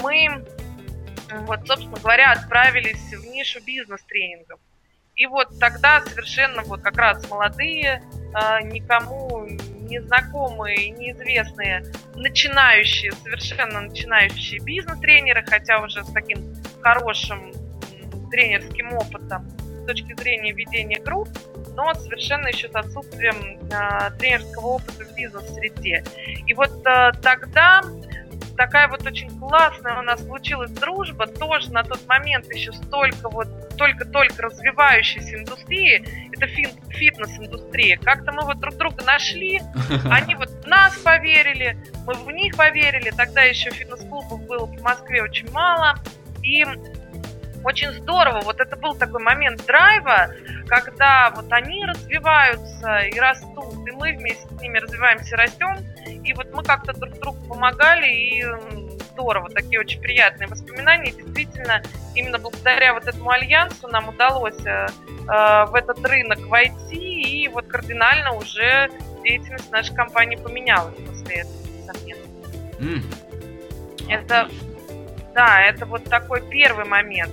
мы, 0.00 0.44
вот, 1.30 1.66
собственно 1.66 1.98
говоря, 1.98 2.32
отправились 2.32 3.12
в 3.12 3.26
нишу 3.26 3.60
бизнес-тренингов. 3.64 4.60
И 5.16 5.26
вот 5.26 5.58
тогда 5.58 6.02
совершенно 6.02 6.62
вот 6.62 6.82
как 6.82 6.96
раз 6.98 7.28
молодые, 7.30 8.02
а, 8.34 8.60
никому 8.60 9.46
незнакомые, 9.88 10.90
неизвестные, 10.90 11.86
начинающие, 12.14 13.12
совершенно 13.12 13.80
начинающие 13.80 14.60
бизнес-тренеры, 14.60 15.42
хотя 15.46 15.80
уже 15.80 16.04
с 16.04 16.12
таким 16.12 16.54
хорошим 16.82 17.52
тренерским 18.30 18.92
опытом 18.92 19.48
с 19.58 19.86
точки 19.86 20.14
зрения 20.20 20.52
ведения 20.52 21.00
групп, 21.00 21.28
но 21.74 21.94
совершенно 21.94 22.48
еще 22.48 22.68
с 22.68 22.74
отсутствием 22.74 23.58
э, 23.70 24.10
тренерского 24.18 24.66
опыта 24.66 25.04
в 25.04 25.14
бизнес-среде. 25.14 26.04
И 26.46 26.52
вот 26.54 26.72
э, 26.84 27.12
тогда 27.22 27.82
такая 28.56 28.88
вот 28.88 29.06
очень 29.06 29.30
классная 29.38 29.98
у 29.98 30.02
нас 30.02 30.24
случилась 30.24 30.70
дружба, 30.70 31.26
тоже 31.26 31.72
на 31.72 31.82
тот 31.82 32.06
момент 32.06 32.46
еще 32.52 32.72
столько 32.72 33.28
вот 33.28 33.48
только-только 33.76 34.42
развивающейся 34.42 35.36
индустрии, 35.36 36.30
это 36.32 36.46
фитнес-индустрия. 36.46 37.98
Как-то 37.98 38.32
мы 38.32 38.44
вот 38.44 38.58
друг 38.58 38.76
друга 38.76 39.04
нашли, 39.04 39.60
они 40.10 40.34
вот 40.34 40.50
в 40.50 40.66
нас 40.66 40.96
поверили, 40.98 41.76
мы 42.06 42.14
в 42.14 42.30
них 42.30 42.56
поверили. 42.56 43.10
Тогда 43.10 43.42
еще 43.42 43.70
фитнес-клубов 43.70 44.46
было 44.46 44.66
в 44.66 44.82
Москве 44.82 45.22
очень 45.22 45.50
мало. 45.52 45.96
И 46.42 46.64
очень 47.66 47.90
здорово. 47.92 48.42
Вот 48.42 48.60
это 48.60 48.76
был 48.76 48.94
такой 48.94 49.20
момент 49.20 49.66
драйва, 49.66 50.30
когда 50.68 51.32
вот 51.34 51.50
они 51.50 51.84
развиваются 51.84 53.00
и 53.00 53.18
растут, 53.18 53.86
и 53.86 53.90
мы 53.90 54.12
вместе 54.12 54.46
с 54.46 54.60
ними 54.60 54.78
развиваемся 54.78 55.34
и 55.34 55.38
растем. 55.38 55.76
И 56.06 56.32
вот 56.34 56.52
мы 56.52 56.62
как-то 56.62 56.92
друг 56.92 57.18
другу 57.20 57.38
помогали, 57.48 58.06
и 58.06 58.44
здорово, 59.12 59.48
такие 59.48 59.80
очень 59.80 60.00
приятные 60.00 60.48
воспоминания. 60.48 61.10
И 61.10 61.22
действительно, 61.22 61.82
именно 62.14 62.38
благодаря 62.38 62.94
вот 62.94 63.06
этому 63.06 63.30
альянсу 63.30 63.88
нам 63.88 64.08
удалось 64.08 64.64
э, 64.64 64.86
э, 64.86 65.64
в 65.66 65.74
этот 65.74 66.04
рынок 66.06 66.40
войти, 66.46 67.42
и 67.44 67.48
вот 67.48 67.66
кардинально 67.66 68.32
уже 68.34 68.90
деятельность 69.22 69.70
нашей 69.72 69.94
компании 69.94 70.36
поменялась 70.36 70.94
после 70.96 71.36
этого, 71.36 71.56
несомненно. 71.78 72.26
Mm. 72.78 73.02
Это, 74.08 74.48
да, 75.34 75.62
это 75.62 75.86
вот 75.86 76.04
такой 76.04 76.42
первый 76.48 76.84
момент. 76.84 77.32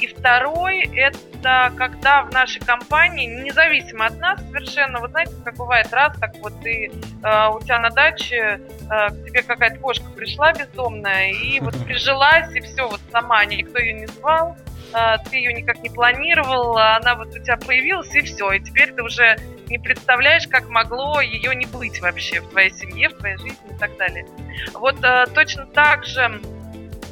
И 0.00 0.06
второй, 0.06 0.88
это 0.96 1.72
когда 1.76 2.22
в 2.22 2.32
нашей 2.32 2.60
компании, 2.60 3.26
независимо 3.26 4.06
от 4.06 4.18
нас 4.18 4.40
совершенно, 4.40 4.98
вот 5.00 5.10
знаете, 5.10 5.32
как 5.44 5.56
бывает, 5.56 5.92
раз 5.92 6.16
так 6.18 6.34
вот 6.36 6.58
ты, 6.62 6.90
э, 6.90 7.48
у 7.48 7.60
тебя 7.60 7.78
на 7.78 7.90
даче 7.90 8.60
э, 8.90 9.08
к 9.08 9.26
тебе 9.26 9.42
какая-то 9.42 9.78
кошка 9.78 10.06
пришла 10.16 10.52
бездомная, 10.52 11.32
и 11.32 11.60
вот 11.60 11.74
прижилась, 11.84 12.54
и 12.54 12.60
все, 12.60 12.88
вот 12.88 13.00
сама, 13.10 13.44
никто 13.44 13.78
ее 13.78 13.92
не 13.92 14.06
звал, 14.06 14.56
э, 14.94 15.16
ты 15.28 15.36
ее 15.36 15.52
никак 15.52 15.82
не 15.82 15.90
планировал, 15.90 16.78
она 16.78 17.14
вот 17.14 17.28
у 17.28 17.38
тебя 17.38 17.56
появилась, 17.58 18.14
и 18.14 18.22
все, 18.22 18.52
и 18.52 18.60
теперь 18.60 18.92
ты 18.92 19.02
уже 19.02 19.36
не 19.70 19.78
представляешь, 19.78 20.46
как 20.48 20.68
могло 20.68 21.20
ее 21.20 21.54
не 21.54 21.66
быть 21.66 22.00
вообще 22.00 22.40
в 22.40 22.48
твоей 22.48 22.70
семье, 22.70 23.08
в 23.08 23.18
твоей 23.18 23.36
жизни 23.36 23.70
и 23.70 23.78
так 23.78 23.96
далее. 23.96 24.26
Вот 24.74 24.96
э, 25.02 25.26
точно 25.34 25.66
так 25.66 26.04
же 26.04 26.40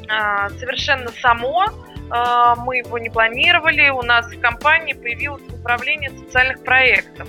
э, 0.09 0.49
совершенно 0.59 1.09
само 1.23 1.67
мы 2.11 2.79
его 2.79 2.99
не 2.99 3.11
планировали. 3.11 3.89
У 3.91 4.03
нас 4.03 4.27
в 4.27 4.41
компании 4.41 4.95
появилось 4.95 5.43
управление 5.53 6.11
социальных 6.11 6.65
проектов. 6.65 7.29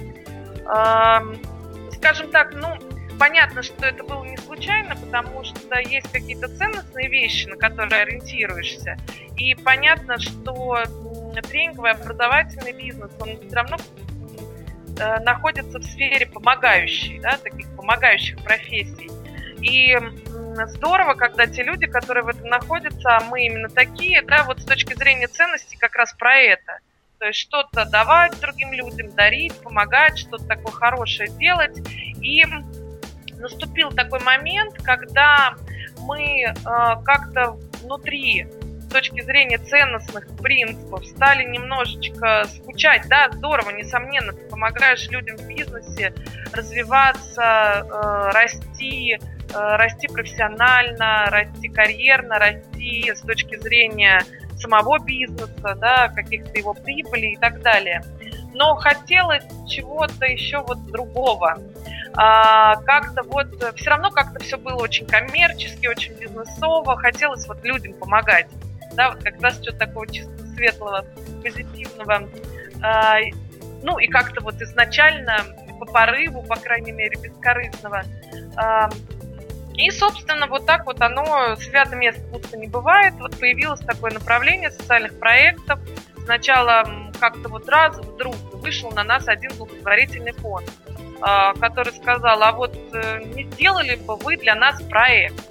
А, 0.66 1.24
скажем 1.92 2.32
так, 2.32 2.54
ну, 2.54 2.78
понятно, 3.20 3.62
что 3.62 3.86
это 3.86 4.04
было 4.04 4.24
не 4.24 4.38
случайно, 4.38 4.96
потому 4.96 5.44
что 5.44 5.80
есть 5.80 6.12
какие-то 6.12 6.48
ценностные 6.48 7.10
вещи, 7.10 7.48
на 7.48 7.58
которые 7.58 8.04
ориентируешься. 8.04 8.98
И 9.38 9.56
понятно, 9.56 10.20
что 10.20 10.84
тренинговый 11.50 11.92
образовательный 11.92 12.74
бизнес, 12.74 13.12
он 13.20 13.38
все 13.46 13.56
равно 13.56 13.78
э, 15.00 15.20
находится 15.20 15.80
в 15.80 15.84
сфере 15.84 16.26
помогающей, 16.26 17.20
да, 17.20 17.38
таких 17.38 17.68
помогающих 17.76 18.44
профессий. 18.44 19.10
И 19.62 19.98
здорово, 20.68 21.14
когда 21.16 21.48
те 21.48 21.64
люди, 21.64 21.86
которые 21.86 22.24
в 22.24 22.28
этом 22.30 22.48
находятся, 22.48 23.18
а 23.18 23.24
мы 23.26 23.46
именно 23.46 23.70
такие, 23.70 24.22
да, 24.22 24.44
вот 24.44 24.60
с 24.62 24.66
точки 24.66 24.94
зрения 24.94 25.28
ценностей 25.28 25.78
как 25.78 25.96
раз 25.96 26.14
про 26.14 26.36
это. 26.38 26.80
То 27.20 27.26
есть 27.26 27.40
что-то 27.40 27.86
давать 27.86 28.40
другим 28.40 28.72
людям, 28.72 29.14
дарить, 29.14 29.54
помогать, 29.62 30.18
что-то 30.18 30.46
такое 30.46 30.72
хорошее 30.72 31.30
делать. 31.32 31.78
И 32.22 32.44
наступил 33.38 33.92
такой 33.92 34.20
момент, 34.22 34.82
когда 34.84 35.56
мы 36.00 36.44
э, 36.44 36.54
как-то 37.04 37.58
внутри 37.82 38.48
с 38.90 38.92
точки 38.92 39.22
зрения 39.22 39.60
ценностных 39.60 40.28
принципов 40.38 41.06
стали 41.06 41.44
немножечко 41.44 42.46
скучать. 42.46 43.04
Да, 43.08 43.30
здорово, 43.32 43.70
несомненно, 43.72 44.34
ты 44.34 44.48
помогаешь 44.48 45.08
людям 45.10 45.38
в 45.38 45.48
бизнесе 45.48 46.14
развиваться, 46.54 47.86
э, 47.86 48.32
расти, 48.34 49.20
расти 49.54 50.08
профессионально, 50.08 51.26
расти 51.28 51.70
карьерно, 51.70 52.40
расти 52.40 53.12
с 53.14 53.22
точки 53.22 53.58
зрения 53.58 54.24
самого 54.58 55.00
бизнеса, 55.00 55.76
да, 55.76 56.10
каких-то 56.10 56.58
его 56.58 56.74
прибылей 56.74 57.34
и 57.34 57.38
так 57.38 57.62
далее. 57.62 58.04
Но 58.54 58.76
хотелось 58.76 59.44
чего-то 59.68 60.26
еще 60.26 60.60
вот 60.60 60.86
другого. 60.88 61.60
А, 62.14 62.76
как-то 62.84 63.24
вот 63.24 63.48
все 63.76 63.90
равно 63.90 64.12
как-то 64.12 64.44
все 64.44 64.58
было 64.58 64.76
очень 64.76 65.06
коммерчески, 65.06 65.88
очень 65.88 66.14
бизнесово. 66.14 66.98
Хотелось 66.98 67.48
вот 67.48 67.64
людям 67.64 67.94
помогать. 67.94 68.48
Да, 68.94 69.12
вот 69.12 69.24
как 69.24 69.42
раз 69.42 69.62
что-то 69.62 69.78
такого 69.78 70.08
чисто 70.08 70.32
светлого, 70.56 71.06
позитивного. 71.44 72.28
А, 72.82 73.18
ну 73.84 73.98
и 74.00 74.08
как-то 74.08 74.42
вот 74.42 74.62
изначально 74.62 75.38
по 75.80 75.86
порыву, 75.86 76.44
по 76.44 76.56
крайней 76.56 76.92
мере, 76.92 77.16
бескорыстного, 77.22 78.04
а, 78.58 78.90
и, 79.80 79.92
собственно, 79.92 80.48
вот 80.48 80.66
так 80.66 80.86
вот 80.86 81.02
оно, 81.02 81.56
свято 81.56 81.96
место 81.96 82.22
пусто 82.34 82.58
не 82.58 82.68
бывает. 82.68 83.14
Вот 83.18 83.40
появилось 83.40 83.80
такое 83.80 84.12
направление 84.12 84.72
социальных 84.72 85.18
проектов. 85.18 85.80
Сначала 86.26 86.84
как-то 87.18 87.48
вот 87.48 87.70
раз 87.70 87.98
вдруг 87.98 88.36
вышел 88.56 88.92
на 88.92 89.06
нас 89.06 89.30
один 89.30 89.52
благотворительный 89.58 90.34
фонд, 90.34 90.70
а, 91.22 91.54
который 91.54 91.94
сказал, 91.94 92.44
а 92.44 92.52
вот 92.52 92.78
э, 92.94 93.24
не 93.34 93.46
сделали 93.46 93.96
бы 93.96 94.18
вы 94.18 94.36
для 94.36 94.54
нас 94.54 94.82
проект, 94.84 95.50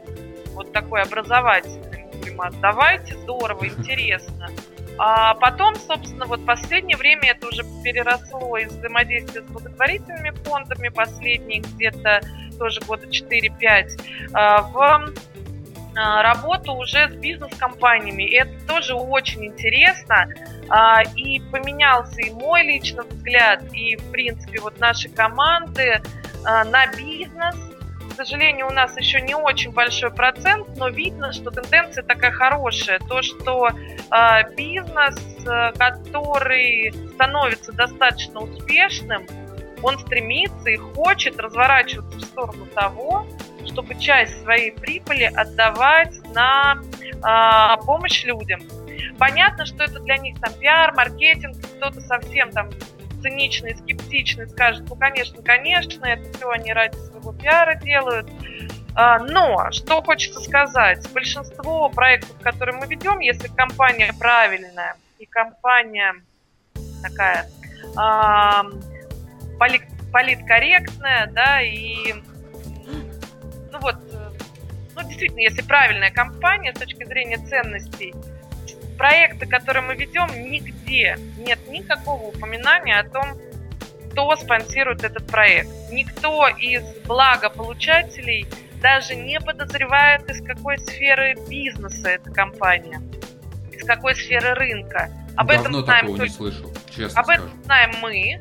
вот 0.52 0.72
такой 0.74 1.02
образовательный. 1.02 2.04
Мы 2.12 2.18
говорим, 2.18 2.40
а 2.42 2.50
давайте, 2.60 3.14
здорово, 3.14 3.66
интересно. 3.66 4.50
А 4.98 5.34
потом, 5.34 5.76
собственно, 5.76 6.26
вот 6.26 6.44
последнее 6.44 6.98
время 6.98 7.30
это 7.30 7.46
уже 7.46 7.64
переросло 7.82 8.58
из 8.58 8.72
взаимодействия 8.72 9.40
с 9.40 9.44
благотворительными 9.44 10.30
фондами, 10.44 10.88
последние 10.88 11.60
где-то 11.60 12.20
тоже 12.58 12.80
года 12.80 13.06
4-5, 13.06 14.00
а, 14.32 14.62
в 14.62 15.12
а, 15.96 16.22
работу 16.22 16.72
уже 16.74 17.08
с 17.08 17.14
бизнес-компаниями. 17.14 18.24
И 18.24 18.34
это 18.34 18.52
тоже 18.66 18.94
очень 18.94 19.46
интересно. 19.46 20.28
А, 20.68 21.02
и 21.16 21.40
поменялся 21.50 22.20
и 22.20 22.30
мой 22.30 22.62
личный 22.62 23.04
взгляд, 23.04 23.62
и, 23.72 23.96
в 23.96 24.10
принципе, 24.10 24.60
вот 24.60 24.78
наши 24.78 25.08
команды 25.08 26.02
на 26.44 26.86
бизнес. 26.96 27.56
К 28.12 28.14
сожалению, 28.14 28.68
у 28.68 28.72
нас 28.72 28.96
еще 28.96 29.20
не 29.20 29.34
очень 29.34 29.70
большой 29.72 30.10
процент, 30.10 30.66
но 30.76 30.88
видно, 30.88 31.32
что 31.32 31.50
тенденция 31.50 32.02
такая 32.02 32.32
хорошая. 32.32 32.98
То, 33.00 33.22
что 33.22 33.70
бизнес, 34.56 35.16
который 35.78 36.92
становится 37.14 37.72
достаточно 37.72 38.40
успешным, 38.40 39.26
он 39.82 39.98
стремится 39.98 40.70
и 40.70 40.76
хочет 40.76 41.38
разворачиваться 41.38 42.18
в 42.18 42.22
сторону 42.22 42.66
того, 42.66 43.26
чтобы 43.66 43.94
часть 43.96 44.42
своей 44.42 44.72
прибыли 44.72 45.24
отдавать 45.24 46.14
на 46.34 46.78
э, 47.02 47.84
помощь 47.84 48.24
людям. 48.24 48.60
Понятно, 49.18 49.66
что 49.66 49.84
это 49.84 50.00
для 50.00 50.16
них 50.16 50.38
там 50.40 50.52
пиар, 50.54 50.94
маркетинг, 50.94 51.56
кто-то 51.76 52.00
совсем 52.00 52.50
там 52.50 52.70
циничный, 53.20 53.76
скептичный 53.76 54.48
скажет, 54.48 54.84
ну, 54.88 54.96
конечно, 54.96 55.42
конечно, 55.42 56.04
это 56.06 56.36
все 56.36 56.50
они 56.50 56.72
ради 56.72 56.96
своего 56.96 57.32
пиара 57.32 57.74
делают. 57.74 58.28
А, 58.94 59.18
но, 59.18 59.70
что 59.70 60.02
хочется 60.02 60.40
сказать, 60.40 61.06
большинство 61.12 61.88
проектов, 61.88 62.36
которые 62.40 62.76
мы 62.76 62.86
ведем, 62.86 63.20
если 63.20 63.48
компания 63.48 64.12
правильная 64.18 64.96
и 65.18 65.26
компания 65.26 66.14
такая 67.02 67.48
полит, 69.58 69.82
политкорректная, 70.12 71.26
да, 71.32 71.60
и 71.62 72.14
ну 73.72 73.78
вот, 73.80 73.96
ну 74.94 75.02
действительно, 75.02 75.40
если 75.40 75.62
правильная 75.62 76.10
компания 76.10 76.74
с 76.74 76.78
точки 76.78 77.04
зрения 77.04 77.38
ценностей, 77.38 78.14
проекты, 78.96 79.46
которые 79.46 79.82
мы 79.82 79.94
ведем, 79.94 80.28
нигде 80.50 81.16
нет 81.38 81.58
никакого 81.68 82.24
упоминания 82.24 82.98
о 82.98 83.08
том, 83.08 83.38
кто 84.10 84.34
спонсирует 84.36 85.04
этот 85.04 85.26
проект. 85.28 85.70
Никто 85.92 86.48
из 86.48 86.82
благополучателей 87.06 88.46
даже 88.82 89.14
не 89.14 89.40
подозревает, 89.40 90.28
из 90.28 90.44
какой 90.44 90.78
сферы 90.78 91.36
бизнеса 91.48 92.08
эта 92.08 92.30
компания, 92.30 93.00
из 93.72 93.84
какой 93.86 94.16
сферы 94.16 94.54
рынка. 94.54 95.10
Об 95.36 95.48
Давно 95.48 95.62
этом 95.62 95.84
знаем 95.84 96.00
такого 96.00 96.18
только... 96.18 96.32
не 96.32 96.36
слышал, 96.36 96.72
честно 96.90 97.20
Об 97.20 97.26
скажу. 97.26 97.44
этом 97.44 97.64
знаем 97.64 97.92
мы, 98.02 98.40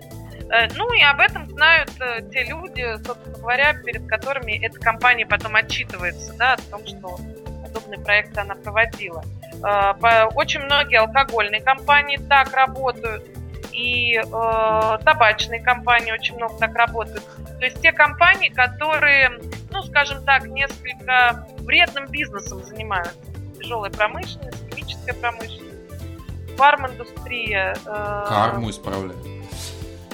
ну 0.76 0.94
и 0.94 1.02
об 1.02 1.20
этом 1.20 1.50
знают 1.50 1.92
э, 2.00 2.22
те 2.32 2.44
люди, 2.46 2.86
собственно 3.06 3.38
говоря, 3.38 3.74
перед 3.74 4.08
которыми 4.08 4.64
эта 4.66 4.80
компания 4.80 5.26
потом 5.26 5.56
отчитывается, 5.56 6.34
да, 6.38 6.54
о 6.54 6.58
том, 6.72 6.86
что 6.88 7.18
подобные 7.64 8.00
проекты 8.00 8.40
она 8.40 8.56
проводила. 8.56 9.24
Э, 9.64 10.26
очень 10.36 10.62
многие 10.62 11.00
алкогольные 11.00 11.62
компании 11.62 12.18
так 12.18 12.54
работают, 12.54 13.26
и 13.74 14.16
э, 14.18 14.98
табачные 15.04 15.62
компании 15.62 16.12
очень 16.12 16.36
много 16.36 16.58
так 16.58 16.76
работают. 16.76 17.24
То 17.60 17.66
есть 17.66 17.82
те 17.82 17.92
компании, 17.92 18.50
которые, 18.50 19.40
ну, 19.72 19.84
скажем 19.84 20.24
так, 20.24 20.48
несколько 20.48 21.46
вредным 21.60 22.08
бизнесом 22.08 22.64
занимаются. 22.64 23.16
Тяжелая 23.60 23.92
промышленность, 23.92 24.64
химическая 24.72 25.14
промышленность, 25.14 26.58
фарм-индустрия. 26.58 27.76
Э... 27.86 28.26
Карму 28.30 28.70
исправляют. 28.70 29.37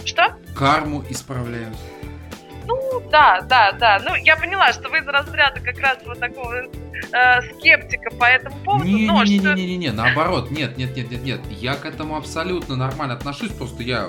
Что? 0.05 0.35
Карму 0.55 1.03
исправляют. 1.09 1.75
Ну, 2.65 3.01
да, 3.11 3.41
да, 3.41 3.73
да. 3.73 4.01
Ну, 4.03 4.15
я 4.15 4.35
поняла, 4.35 4.71
что 4.71 4.89
вы 4.89 4.99
из 4.99 5.07
разряда 5.07 5.59
как 5.59 5.77
раз 5.79 5.97
вот 6.05 6.19
такого 6.19 6.63
э, 6.63 7.41
скептика 7.57 8.09
по 8.11 8.25
этому 8.25 8.55
поводу. 8.63 8.85
Не, 8.85 9.05
но 9.05 9.23
не, 9.23 9.37
не, 9.37 9.39
не, 9.39 9.53
не, 9.53 9.65
не, 9.65 9.77
не, 9.77 9.91
наоборот, 9.91 10.51
нет, 10.51 10.77
нет, 10.77 10.95
нет, 10.95 11.11
нет, 11.11 11.23
нет. 11.23 11.41
Я 11.49 11.75
к 11.75 11.85
этому 11.85 12.15
абсолютно 12.15 12.75
нормально 12.75 13.15
отношусь, 13.15 13.51
просто 13.51 13.83
я 13.83 14.07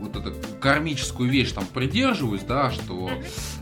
вот 0.00 0.16
эту 0.16 0.34
кармическую 0.60 1.30
вещь 1.30 1.52
там 1.52 1.64
придерживаюсь, 1.66 2.42
да, 2.42 2.70
что 2.70 3.10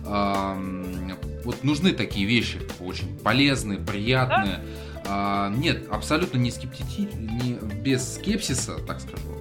э, 0.05 1.13
вот 1.45 1.63
нужны 1.63 1.93
такие 1.93 2.27
вещи, 2.27 2.61
очень 2.81 3.19
полезные, 3.19 3.79
приятные. 3.79 4.61
Да? 5.05 5.49
Э, 5.51 5.55
нет, 5.57 5.89
абсолютно 5.91 6.39
не 6.39 6.51
скептити, 6.51 7.15
не 7.15 7.55
без 7.83 8.17
скепсиса, 8.17 8.79
так 8.85 9.01
скажу 9.01 9.38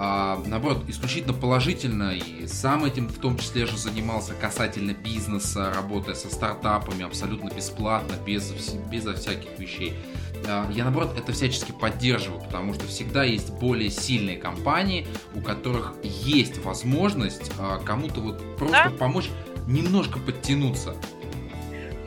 а, 0.00 0.40
наоборот, 0.46 0.84
исключительно 0.86 1.34
положительно, 1.34 2.12
и 2.12 2.46
сам 2.46 2.84
этим 2.84 3.08
в 3.08 3.18
том 3.18 3.36
числе 3.36 3.66
же 3.66 3.76
занимался 3.76 4.32
касательно 4.32 4.92
бизнеса, 4.92 5.72
работая 5.74 6.14
со 6.14 6.30
стартапами 6.30 7.04
абсолютно 7.04 7.50
бесплатно, 7.50 8.14
без, 8.24 8.52
безо 8.88 9.14
всяких 9.14 9.58
вещей. 9.58 9.94
А, 10.46 10.70
я, 10.70 10.84
наоборот, 10.84 11.18
это 11.18 11.32
всячески 11.32 11.72
поддерживаю, 11.72 12.40
потому 12.40 12.74
что 12.74 12.86
всегда 12.86 13.24
есть 13.24 13.52
более 13.54 13.90
сильные 13.90 14.36
компании, 14.36 15.04
у 15.34 15.40
которых 15.40 15.94
есть 16.04 16.58
возможность 16.58 17.50
а, 17.58 17.78
кому-то 17.78 18.20
вот 18.20 18.56
просто 18.56 18.90
да? 18.90 18.96
помочь 18.96 19.28
немножко 19.66 20.20
подтянуться. 20.20 20.94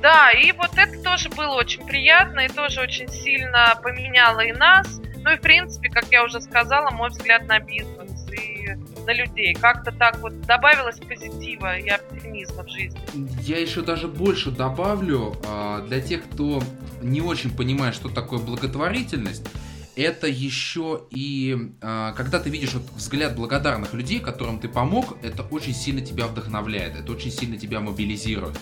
Да, 0.02 0.32
и 0.32 0.54
вот 0.54 0.78
это 0.78 0.98
тоже 1.04 1.28
было 1.28 1.56
очень 1.56 1.86
приятно 1.86 2.40
и 2.40 2.48
тоже 2.48 2.80
очень 2.80 3.10
сильно 3.10 3.78
поменяло 3.84 4.40
и 4.40 4.54
нас, 4.54 5.02
ну 5.24 5.32
и, 5.32 5.38
в 5.38 5.42
принципе, 5.42 5.90
как 5.90 6.06
я 6.12 6.24
уже 6.24 6.42
сказала, 6.42 6.90
мой 6.92 7.10
взгляд 7.10 7.48
на 7.48 7.60
бизнес 7.60 8.12
и 8.32 8.76
на 9.06 9.14
людей. 9.14 9.54
Как-то 9.54 9.92
так 9.92 10.20
вот 10.20 10.42
добавилось 10.42 11.00
позитива 11.00 11.78
и 11.78 11.90
оптимизма 11.90 12.64
в 12.64 12.70
жизни. 12.70 13.00
Я 13.42 13.60
еще 13.60 13.82
даже 13.82 14.08
больше 14.08 14.52
добавлю 14.52 15.36
а, 15.46 15.82
для 15.82 16.02
тех, 16.02 16.24
кто 16.24 16.62
не 17.02 17.22
очень 17.22 17.56
понимает, 17.56 17.96
что 17.96 18.10
такое 18.10 18.40
благотворительность. 18.40 19.48
Это 19.96 20.28
еще 20.28 21.02
и 21.12 21.74
а, 21.82 22.14
когда 22.14 22.40
ты 22.40 22.50
видишь 22.50 22.74
вот 22.74 22.84
взгляд 22.96 23.36
благодарных 23.36 23.94
людей, 23.94 24.20
которым 24.20 24.60
ты 24.60 24.70
помог, 24.70 25.18
это 25.22 25.44
очень 25.44 25.74
сильно 25.74 26.02
тебя 26.02 26.28
вдохновляет, 26.28 26.96
это 26.96 27.12
очень 27.12 27.32
сильно 27.32 27.58
тебя 27.58 27.80
мобилизирует. 27.80 28.58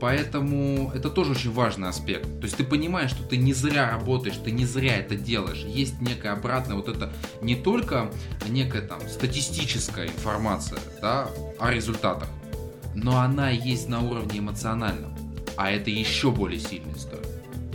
Поэтому 0.00 0.92
это 0.94 1.10
тоже 1.10 1.32
очень 1.32 1.52
важный 1.52 1.88
аспект. 1.88 2.26
То 2.38 2.44
есть 2.44 2.56
ты 2.56 2.62
понимаешь, 2.62 3.10
что 3.10 3.24
ты 3.24 3.36
не 3.36 3.52
зря 3.52 3.90
работаешь, 3.90 4.36
ты 4.36 4.52
не 4.52 4.64
зря 4.64 4.96
это 4.98 5.16
делаешь. 5.16 5.64
Есть 5.66 6.00
некая 6.00 6.32
обратная 6.34 6.76
вот 6.76 6.88
это 6.88 7.12
не 7.42 7.56
только 7.56 8.08
некая 8.48 8.82
там 8.82 9.00
статистическая 9.08 10.06
информация 10.06 10.78
да, 11.02 11.28
о 11.58 11.72
результатах, 11.72 12.28
но 12.94 13.18
она 13.18 13.50
есть 13.50 13.88
на 13.88 14.00
уровне 14.00 14.38
эмоциональном. 14.38 15.16
А 15.56 15.72
это 15.72 15.90
еще 15.90 16.30
более 16.30 16.60
сильная 16.60 16.94
история. 16.94 17.26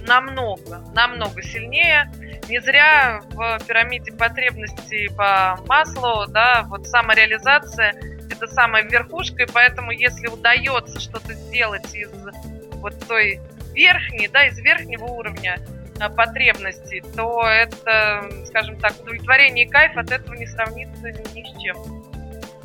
Намного, 0.07 0.81
намного 0.95 1.41
сильнее. 1.41 2.09
Не 2.47 2.61
зря 2.61 3.21
в 3.31 3.59
пирамиде 3.67 4.13
потребностей 4.13 5.09
по 5.17 5.59
маслу, 5.67 6.25
да, 6.29 6.63
вот 6.67 6.87
самореализация 6.87 7.93
это 8.29 8.47
самая 8.47 8.83
верхушка, 8.83 9.43
и 9.43 9.45
поэтому 9.51 9.91
если 9.91 10.27
удается 10.27 10.99
что-то 10.99 11.33
сделать 11.33 11.93
из 11.93 12.09
вот 12.75 12.93
той 13.07 13.39
верхней, 13.73 14.27
да, 14.27 14.47
из 14.47 14.57
верхнего 14.59 15.05
уровня 15.05 15.59
а, 15.99 16.09
потребностей, 16.09 17.03
то 17.15 17.43
это, 17.43 18.29
скажем 18.45 18.77
так, 18.77 18.99
удовлетворение 19.01 19.65
и 19.65 19.69
кайф 19.69 19.97
от 19.97 20.11
этого 20.11 20.35
не 20.35 20.47
сравнится 20.47 21.11
ни 21.33 21.43
с 21.43 21.61
чем. 21.61 21.77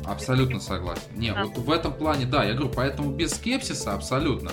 Абсолютно 0.05 0.59
согласен. 0.59 1.03
Не, 1.13 1.31
да. 1.33 1.45
вот 1.45 1.57
в 1.57 1.71
этом 1.71 1.93
плане, 1.93 2.25
да, 2.25 2.43
я 2.43 2.53
говорю, 2.53 2.73
поэтому 2.73 3.11
без 3.11 3.31
скепсиса 3.31 3.93
абсолютно. 3.93 4.51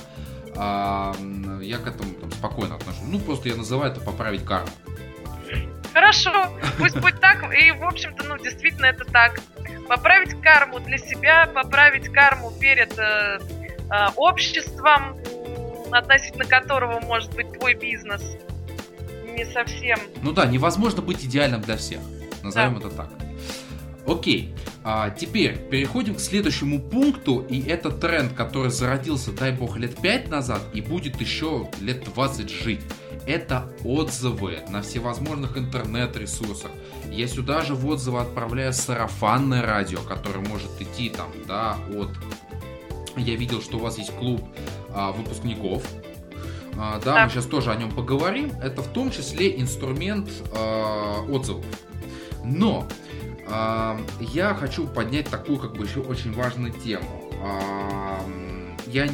А, 0.54 1.14
я 1.62 1.78
к 1.78 1.86
этому 1.86 2.12
там, 2.14 2.30
спокойно 2.32 2.76
отношусь. 2.76 3.02
Ну, 3.07 3.18
просто 3.20 3.48
я 3.48 3.57
называю 3.57 3.92
это 3.92 4.00
поправить 4.00 4.44
карму. 4.44 4.70
Хорошо, 5.92 6.32
пусть 6.78 6.99
будет 6.99 7.20
так. 7.20 7.42
И, 7.55 7.72
в 7.72 7.82
общем-то, 7.84 8.24
ну, 8.24 8.36
действительно, 8.38 8.86
это 8.86 9.05
так. 9.05 9.40
Поправить 9.88 10.38
карму 10.42 10.80
для 10.80 10.99
себя, 10.99 11.47
поправить 11.47 12.12
карму 12.12 12.53
перед 12.61 12.99
э, 12.99 13.38
э, 13.90 14.09
обществом, 14.16 15.16
относительно 15.90 16.44
которого 16.44 17.01
может 17.01 17.34
быть 17.34 17.51
твой 17.53 17.74
бизнес. 17.74 18.22
Не 19.36 19.44
совсем. 19.47 19.99
Ну 20.22 20.32
да, 20.32 20.47
невозможно 20.47 21.03
быть 21.03 21.24
идеальным 21.24 21.61
для 21.61 21.76
всех. 21.76 22.01
Назовем 22.42 22.78
да. 22.78 22.88
это 22.88 22.97
так. 22.97 23.09
Окей, 24.07 24.55
а 24.89 25.11
теперь 25.11 25.59
переходим 25.68 26.14
к 26.14 26.20
следующему 26.20 26.80
пункту, 26.80 27.45
и 27.49 27.61
это 27.61 27.91
тренд, 27.91 28.34
который 28.34 28.70
зародился, 28.70 29.32
дай 29.32 29.51
бог, 29.51 29.76
лет 29.76 29.97
5 30.01 30.28
назад 30.28 30.62
и 30.72 30.80
будет 30.80 31.20
еще 31.20 31.68
лет 31.80 32.05
20 32.05 32.49
жить 32.49 32.80
это 33.26 33.68
отзывы 33.84 34.61
на 34.68 34.82
всевозможных 34.82 35.59
интернет-ресурсах. 35.59 36.70
Я 37.11 37.26
сюда 37.26 37.62
же 37.62 37.74
в 37.74 37.87
отзывы 37.87 38.20
отправляю 38.20 38.72
сарафанное 38.72 39.62
радио, 39.62 40.01
которое 40.01 40.47
может 40.47 40.70
идти 40.80 41.11
там, 41.11 41.30
да, 41.47 41.76
от... 41.95 42.11
Я 43.16 43.34
видел, 43.34 43.61
что 43.61 43.78
у 43.78 43.80
вас 43.80 43.99
есть 43.99 44.12
клуб 44.12 44.43
а, 44.91 45.11
выпускников. 45.11 45.82
А, 46.78 47.01
да, 47.01 47.14
да, 47.14 47.24
мы 47.24 47.30
сейчас 47.30 47.47
тоже 47.47 47.72
о 47.72 47.76
нем 47.76 47.91
поговорим. 47.91 48.53
Это 48.62 48.82
в 48.82 48.89
том 48.89 49.11
числе 49.11 49.59
инструмент 49.61 50.28
а, 50.53 51.22
отзывов. 51.28 51.64
Но 52.45 52.87
я 53.49 54.57
хочу 54.59 54.86
поднять 54.88 55.28
такую, 55.28 55.59
как 55.59 55.74
бы, 55.74 55.84
еще 55.84 56.01
очень 56.01 56.32
важную 56.32 56.72
тему. 56.72 57.30
А, 57.42 58.20
я 58.86 59.09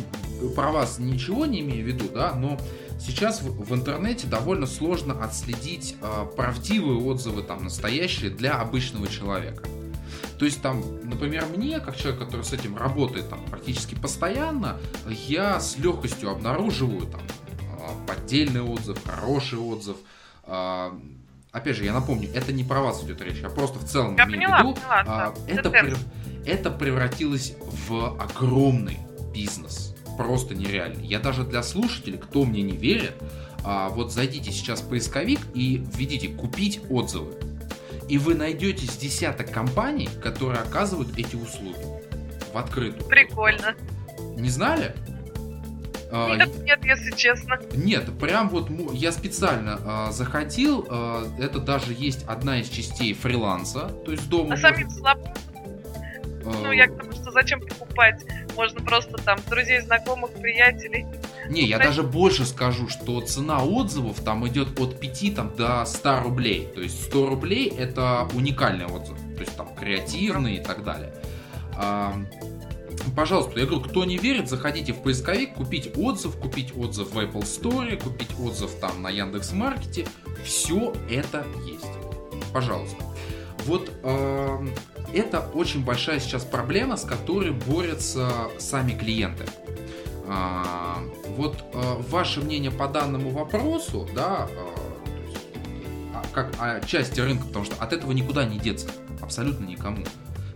про 0.57 0.71
вас 0.71 0.99
ничего 0.99 1.45
не 1.47 1.61
имею 1.61 1.85
в 1.85 1.87
виду, 1.87 2.07
да, 2.13 2.35
но 2.35 2.59
Сейчас 3.05 3.43
в, 3.43 3.75
интернете 3.75 4.29
довольно 4.29 4.65
сложно 4.67 5.25
отследить 5.25 5.97
э, 6.01 6.27
правдивые 6.37 7.01
отзывы, 7.01 7.43
там, 7.43 7.65
настоящие 7.65 8.31
для 8.31 8.61
обычного 8.61 9.09
человека. 9.09 9.69
То 10.39 10.45
есть 10.45 10.63
там, 10.63 10.85
например, 11.03 11.47
мне, 11.47 11.81
как 11.81 11.97
человек, 11.97 12.21
который 12.21 12.45
с 12.45 12.53
этим 12.53 12.77
работает 12.77 13.29
там 13.29 13.45
практически 13.47 13.97
постоянно, 13.97 14.79
я 15.27 15.59
с 15.59 15.79
легкостью 15.79 16.31
обнаруживаю 16.31 17.09
там 17.09 17.23
э, 17.23 18.07
поддельный 18.07 18.63
отзыв, 18.63 19.05
хороший 19.05 19.59
отзыв. 19.59 19.97
Опять 21.53 21.77
же, 21.77 21.85
я 21.85 21.93
напомню, 21.93 22.31
это 22.35 22.51
не 22.53 22.65
про 22.65 22.81
вас 22.81 23.05
идет 23.05 23.21
речь, 23.21 23.43
а 23.45 23.51
просто 23.51 23.79
в 23.79 23.85
целом 23.85 24.17
я 24.17 24.25
в 24.25 24.29
виду. 24.29 24.41
Поняла, 24.41 25.35
э, 25.47 25.53
это, 25.53 25.71
прев... 25.71 25.99
это 26.47 26.71
превратилось 26.71 27.55
в 27.61 28.19
огромный 28.21 28.99
бизнес 29.35 29.95
просто 30.17 30.55
нереальный. 30.55 31.07
Я 31.07 31.19
даже 31.19 31.45
для 31.45 31.63
слушателей, 31.63 32.19
кто 32.19 32.45
мне 32.45 32.63
не 32.63 32.77
верит, 32.77 33.15
а, 33.65 33.89
вот 33.91 34.13
зайдите 34.13 34.51
сейчас 34.51 34.81
в 34.81 34.89
поисковик 34.89 35.41
и 35.55 35.85
введите 35.95 36.29
«купить 36.29 36.81
отзывы». 36.91 37.35
И 38.09 38.19
вы 38.19 38.35
найдете 38.35 38.87
с 38.87 38.97
десяток 38.97 39.51
компаний, 39.51 40.09
которые 40.23 40.61
оказывают 40.61 41.17
эти 41.17 41.37
услуги 41.37 41.77
в 42.53 42.59
открытую. 42.59 43.09
Прикольно. 43.09 43.75
Не 44.37 44.49
знали? 44.49 44.95
А, 46.13 46.37
нет, 46.37 46.51
нет, 46.63 46.85
если 46.85 47.11
честно. 47.17 47.59
Нет, 47.75 48.07
прям 48.19 48.51
вот 48.51 48.69
я 48.93 49.13
специально 49.13 49.81
а, 49.85 50.13
заходил, 50.13 50.87
а, 50.89 51.27
это 51.39 51.59
даже 51.59 51.93
есть 51.93 52.25
одна 52.27 52.61
из 52.61 52.69
частей 52.69 53.15
фриланса, 53.15 53.89
то 54.05 54.13
есть 54.13 54.29
дома. 54.29 54.55
А 54.55 54.57
самим 54.57 54.91
слабо 54.91 55.33
ну, 56.45 56.73
я 56.73 56.87
к 56.87 56.97
тому, 56.97 57.13
что 57.13 57.31
зачем 57.31 57.61
покупать? 57.61 58.25
Можно 58.57 58.81
просто 58.81 59.17
там 59.23 59.39
друзей, 59.49 59.81
знакомых, 59.81 60.33
приятелей. 60.33 61.07
Не, 61.49 61.63
я 61.63 61.79
даже 61.79 62.03
больше 62.03 62.45
скажу, 62.45 62.89
что 62.89 63.21
цена 63.21 63.63
отзывов 63.63 64.21
там 64.21 64.47
идет 64.49 64.79
от 64.79 65.01
5 65.01 65.35
там, 65.35 65.55
до 65.57 65.85
100 65.85 66.21
рублей. 66.21 66.69
То 66.75 66.81
есть 66.81 67.05
100 67.05 67.29
рублей 67.29 67.69
это 67.69 68.29
уникальный 68.35 68.87
отзыв. 68.87 69.19
То 69.35 69.41
есть 69.41 69.57
там 69.57 69.75
креативный 69.75 70.57
и 70.57 70.63
так 70.63 70.85
далее. 70.85 71.13
А, 73.07 73.11
пожалуйста, 73.17 73.59
я 73.59 73.67
говорю, 73.67 73.83
кто 73.83 74.05
не 74.05 74.19
верит, 74.19 74.49
заходите 74.49 74.93
в 74.93 75.03
поисковик, 75.03 75.55
купить 75.55 75.93
отзыв, 75.97 76.37
купить 76.37 76.77
отзыв 76.77 77.13
в 77.13 77.19
Apple 77.19 77.43
Store, 77.43 78.03
купить 78.03 78.31
отзыв 78.39 78.71
там 78.81 79.03
на 79.03 79.11
Яндекс 79.11 79.53
Маркете. 79.53 80.07
Все 80.45 80.93
это 81.11 81.47
есть. 81.67 81.87
Пожалуйста. 82.53 83.03
Вот 83.67 83.91
э, 84.03 84.67
это 85.15 85.41
очень 85.55 85.85
большая 85.85 86.21
сейчас 86.21 86.45
проблема, 86.45 86.97
с 86.97 87.05
которой 87.05 87.53
борются 87.53 88.31
сами 88.59 88.93
клиенты. 88.93 89.45
А, 90.27 90.99
вот 91.37 91.63
а, 91.75 92.01
ваше 92.09 92.41
мнение 92.41 92.71
по 92.71 92.89
данному 92.89 93.31
вопросу, 93.31 94.09
да, 94.15 94.49
а, 96.15 96.23
как 96.33 96.55
о 96.59 96.81
части 96.81 97.21
рынка, 97.21 97.47
потому 97.47 97.65
что 97.65 97.77
от 97.83 97.93
этого 97.93 98.13
никуда 98.13 98.45
не 98.45 98.59
деться, 98.59 98.89
абсолютно 99.21 99.65
никому. 99.65 100.05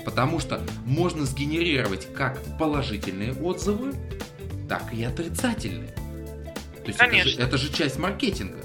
Потому 0.06 0.38
что 0.38 0.60
можно 0.86 1.26
сгенерировать 1.26 2.14
как 2.14 2.38
положительные 2.58 3.32
отзывы, 3.32 3.92
так 4.68 4.94
и 4.94 5.02
отрицательные. 5.02 5.88
То 5.88 6.86
есть 6.86 6.98
Конечно. 6.98 7.28
Это, 7.28 7.36
же, 7.36 7.42
это 7.42 7.58
же 7.58 7.72
часть 7.72 7.98
маркетинга. 7.98 8.58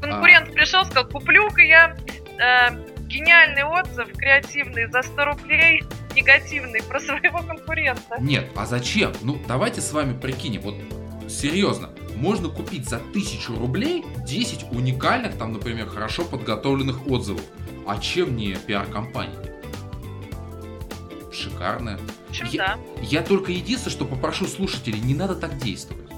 Конкурент 0.00 0.48
а... 0.48 0.52
пришел, 0.52 0.84
сказал, 0.86 1.06
куплю-ка 1.06 1.60
я 1.60 1.94
э, 2.38 3.02
гениальный 3.02 3.64
отзыв, 3.64 4.08
креативный, 4.16 4.90
за 4.90 5.02
100 5.02 5.24
рублей, 5.26 5.82
негативный, 6.16 6.82
про 6.82 7.00
своего 7.00 7.42
конкурента. 7.42 8.16
Нет, 8.18 8.46
а 8.56 8.64
зачем? 8.64 9.12
Ну, 9.20 9.38
давайте 9.46 9.82
с 9.82 9.92
вами 9.92 10.18
прикинем, 10.18 10.62
вот 10.62 10.76
серьезно, 11.30 11.90
можно 12.16 12.48
купить 12.48 12.88
за 12.88 12.98
тысячу 12.98 13.54
рублей 13.58 14.06
10 14.26 14.72
уникальных, 14.72 15.36
там, 15.36 15.52
например, 15.52 15.86
хорошо 15.86 16.24
подготовленных 16.24 17.06
отзывов. 17.06 17.42
А 17.86 17.98
чем 17.98 18.36
не 18.36 18.54
пиар-компания? 18.54 19.57
Шикарная. 21.38 21.98
Я, 22.50 22.76
да. 22.76 22.78
я 23.00 23.22
только 23.22 23.52
единственное, 23.52 23.92
что 23.92 24.04
попрошу 24.04 24.46
слушателей, 24.46 25.00
не 25.00 25.14
надо 25.14 25.36
так 25.36 25.58
действовать. 25.58 26.08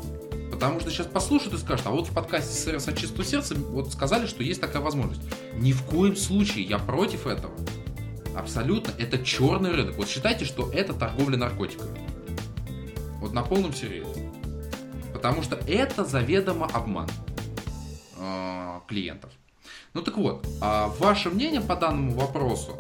Потому 0.51 0.81
что 0.81 0.91
сейчас 0.91 1.07
послушают 1.07 1.55
и 1.55 1.59
скажут, 1.59 1.87
а 1.87 1.91
вот 1.91 2.09
в 2.09 2.15
подкасте 2.15 2.55
«Сервис 2.55 2.89
от 2.89 2.99
чистого 2.99 3.25
сердца» 3.25 3.55
вот 3.55 3.93
сказали, 3.93 4.27
что 4.27 4.43
есть 4.43 4.61
такая 4.61 4.83
возможность. 4.83 5.23
Ни 5.55 5.73
в 5.73 5.83
коем 5.85 6.17
случае 6.17 6.65
я 6.65 6.79
против 6.79 7.27
этого. 7.27 7.55
Абсолютно. 8.37 8.93
Это 8.99 9.19
черный 9.25 9.73
рынок. 9.73 9.97
Вот 9.97 10.09
считайте, 10.09 10.45
что 10.45 10.71
это 10.73 10.95
торговля 10.95 11.37
наркотиками. 11.37 11.99
Вот 13.21 13.33
на 13.33 13.43
полном 13.43 13.75
серьезе. 13.75 14.31
Потому 15.13 15.43
что 15.43 15.57
это 15.67 16.05
заведомо 16.05 16.67
обман 16.73 17.09
э, 18.19 18.81
клиентов. 18.89 19.31
Ну 19.93 20.03
так 20.03 20.17
вот, 20.17 20.47
э, 20.47 20.87
ваше 20.99 21.31
мнение 21.31 21.61
по 21.61 21.77
данному 21.77 22.13
вопросу. 22.13 22.77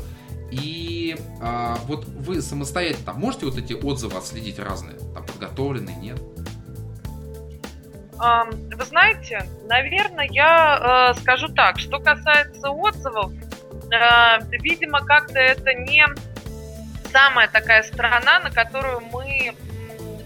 И 0.51 1.16
э, 1.40 1.74
вот 1.86 2.05
вы 2.07 2.42
самостоятельно 2.42 3.12
можете 3.12 3.46
вот 3.46 3.57
эти 3.57 3.72
отзывы 3.72 4.18
отследить 4.18 4.59
разные, 4.59 4.96
там 5.14 5.24
подготовленные, 5.24 5.96
нет? 5.96 6.20
Вы 8.20 8.84
знаете, 8.84 9.46
наверное, 9.66 10.28
я 10.30 11.12
э, 11.14 11.20
скажу 11.20 11.48
так, 11.48 11.78
что 11.78 11.98
касается 11.98 12.68
отзывов, 12.68 13.32
э, 13.32 14.38
видимо, 14.59 15.01
как-то 15.01 15.38
это 15.38 15.72
не 15.72 16.05
самая 17.11 17.48
такая 17.48 17.82
сторона, 17.82 18.40
на 18.40 18.51
которую 18.51 19.01
мы 19.12 19.55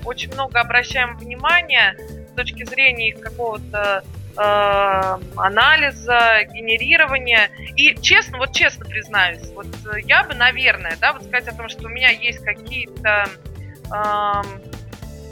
очень 0.05 0.33
много 0.33 0.61
обращаем 0.61 1.17
внимания 1.17 1.97
с 2.33 2.37
точки 2.37 2.65
зрения 2.65 3.15
какого-то 3.15 4.05
анализа, 4.37 6.45
генерирования. 6.53 7.51
И 7.77 7.95
честно, 8.01 8.39
вот 8.39 8.53
честно 8.53 8.85
признаюсь, 8.85 9.51
вот 9.55 9.67
я 10.05 10.25
бы, 10.25 10.35
наверное, 10.35 10.97
да, 11.01 11.13
вот 11.13 11.25
сказать 11.25 11.49
о 11.49 11.57
том, 11.57 11.69
что 11.69 11.87
у 11.87 11.89
меня 11.89 12.11
есть 12.11 12.41
какие-то 12.41 13.29
э, 13.93 14.43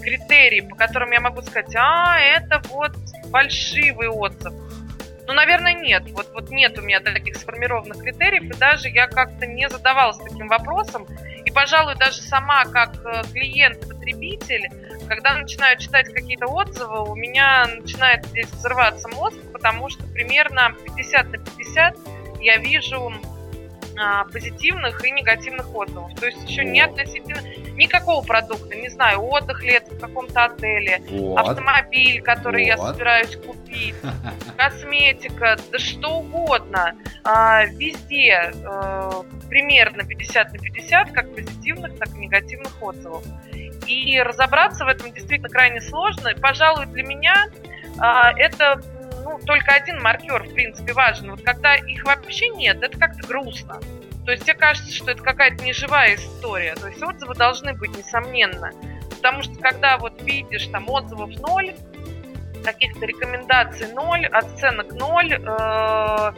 критерии, 0.02 0.60
по 0.60 0.76
которым 0.76 1.12
я 1.12 1.20
могу 1.20 1.42
сказать, 1.42 1.74
а, 1.76 2.18
это 2.18 2.60
вот 2.68 2.92
фальшивый 3.30 4.08
отзыв. 4.08 4.52
Ну, 5.26 5.34
наверное, 5.34 5.72
нет. 5.72 6.02
Вот, 6.10 6.30
вот 6.34 6.50
нет 6.50 6.76
у 6.78 6.82
меня 6.82 7.00
таких 7.00 7.36
сформированных 7.36 7.98
критериев, 7.98 8.42
и 8.42 8.58
даже 8.58 8.88
я 8.88 9.06
как-то 9.06 9.46
не 9.46 9.68
задавалась 9.68 10.18
таким 10.18 10.48
вопросом. 10.48 11.06
И, 11.52 11.54
пожалуй, 11.54 11.96
даже 11.96 12.22
сама 12.22 12.64
как 12.64 12.94
э, 13.04 13.22
клиент-потребитель, 13.30 14.70
когда 15.06 15.34
начинаю 15.34 15.78
читать 15.78 16.10
какие-то 16.10 16.46
отзывы, 16.46 17.10
у 17.10 17.14
меня 17.14 17.66
начинает 17.78 18.24
здесь 18.28 18.50
взрываться 18.50 19.06
мозг, 19.08 19.36
потому 19.52 19.90
что 19.90 20.02
примерно 20.06 20.74
50 20.96 21.26
на 21.26 21.38
50 21.38 21.96
я 22.40 22.56
вижу 22.56 23.12
а, 23.98 24.24
позитивных 24.24 25.04
и 25.04 25.10
негативных 25.10 25.74
отзывов. 25.74 26.14
То 26.18 26.26
есть 26.26 26.48
еще 26.48 26.64
не 26.64 26.80
относительно 26.80 27.42
никакого 27.76 28.24
продукта, 28.24 28.76
не 28.76 28.88
знаю, 28.88 29.22
отдых 29.22 29.64
это 29.64 29.94
в 29.94 30.00
каком-то 30.00 30.44
отеле, 30.44 31.02
вот. 31.10 31.38
автомобиль, 31.38 32.22
который 32.22 32.62
вот. 32.62 32.68
я 32.68 32.78
собираюсь 32.78 33.36
купить, 33.36 33.94
косметика, 34.56 35.56
да 35.70 35.78
что 35.78 36.18
угодно. 36.18 36.94
А, 37.24 37.64
везде 37.66 38.52
а, 38.64 39.22
примерно 39.48 40.04
50 40.04 40.52
на 40.52 40.58
50, 40.58 41.12
как 41.12 41.34
позитивных, 41.34 41.98
так 41.98 42.08
и 42.14 42.18
негативных 42.18 42.82
отзывов. 42.82 43.24
И 43.86 44.20
разобраться 44.20 44.84
в 44.84 44.88
этом 44.88 45.12
действительно 45.12 45.48
крайне 45.48 45.80
сложно. 45.80 46.28
И, 46.28 46.38
пожалуй, 46.38 46.86
для 46.86 47.02
меня 47.02 47.46
а, 47.98 48.32
это 48.36 48.80
ну, 49.24 49.38
только 49.44 49.72
один 49.72 50.00
маркер, 50.00 50.42
в 50.44 50.54
принципе, 50.54 50.92
важен. 50.92 51.30
Вот 51.30 51.42
когда 51.42 51.74
их 51.74 52.04
вообще 52.04 52.48
нет, 52.48 52.82
это 52.82 52.98
как-то 52.98 53.26
грустно. 53.26 53.80
То 54.24 54.32
есть 54.32 54.44
тебе 54.44 54.54
кажется, 54.54 54.92
что 54.92 55.10
это 55.10 55.22
какая-то 55.22 55.64
неживая 55.64 56.14
история. 56.14 56.74
То 56.74 56.88
есть 56.88 57.02
отзывы 57.02 57.34
должны 57.34 57.74
быть, 57.74 57.96
несомненно. 57.96 58.70
Потому 59.10 59.42
что 59.42 59.54
когда 59.56 59.98
вот 59.98 60.22
видишь 60.22 60.66
там 60.68 60.88
отзывов 60.88 61.30
ноль, 61.40 61.74
каких-то 62.64 63.04
рекомендаций 63.06 63.92
ноль, 63.92 64.26
оценок 64.26 64.92
ноль, 64.92 65.32
э, 65.32 66.32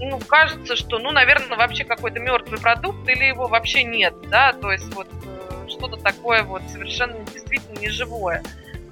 ну, 0.00 0.18
кажется, 0.20 0.76
что, 0.76 0.98
ну, 0.98 1.10
наверное, 1.10 1.56
вообще 1.56 1.84
какой-то 1.84 2.20
мертвый 2.20 2.60
продукт 2.60 3.08
или 3.08 3.24
его 3.24 3.48
вообще 3.48 3.82
нет, 3.82 4.14
да, 4.30 4.52
то 4.52 4.70
есть 4.70 4.92
вот 4.94 5.08
э, 5.24 5.68
что-то 5.68 5.96
такое 5.96 6.42
вот 6.42 6.62
совершенно 6.68 7.18
действительно 7.24 7.78
неживое. 7.78 8.42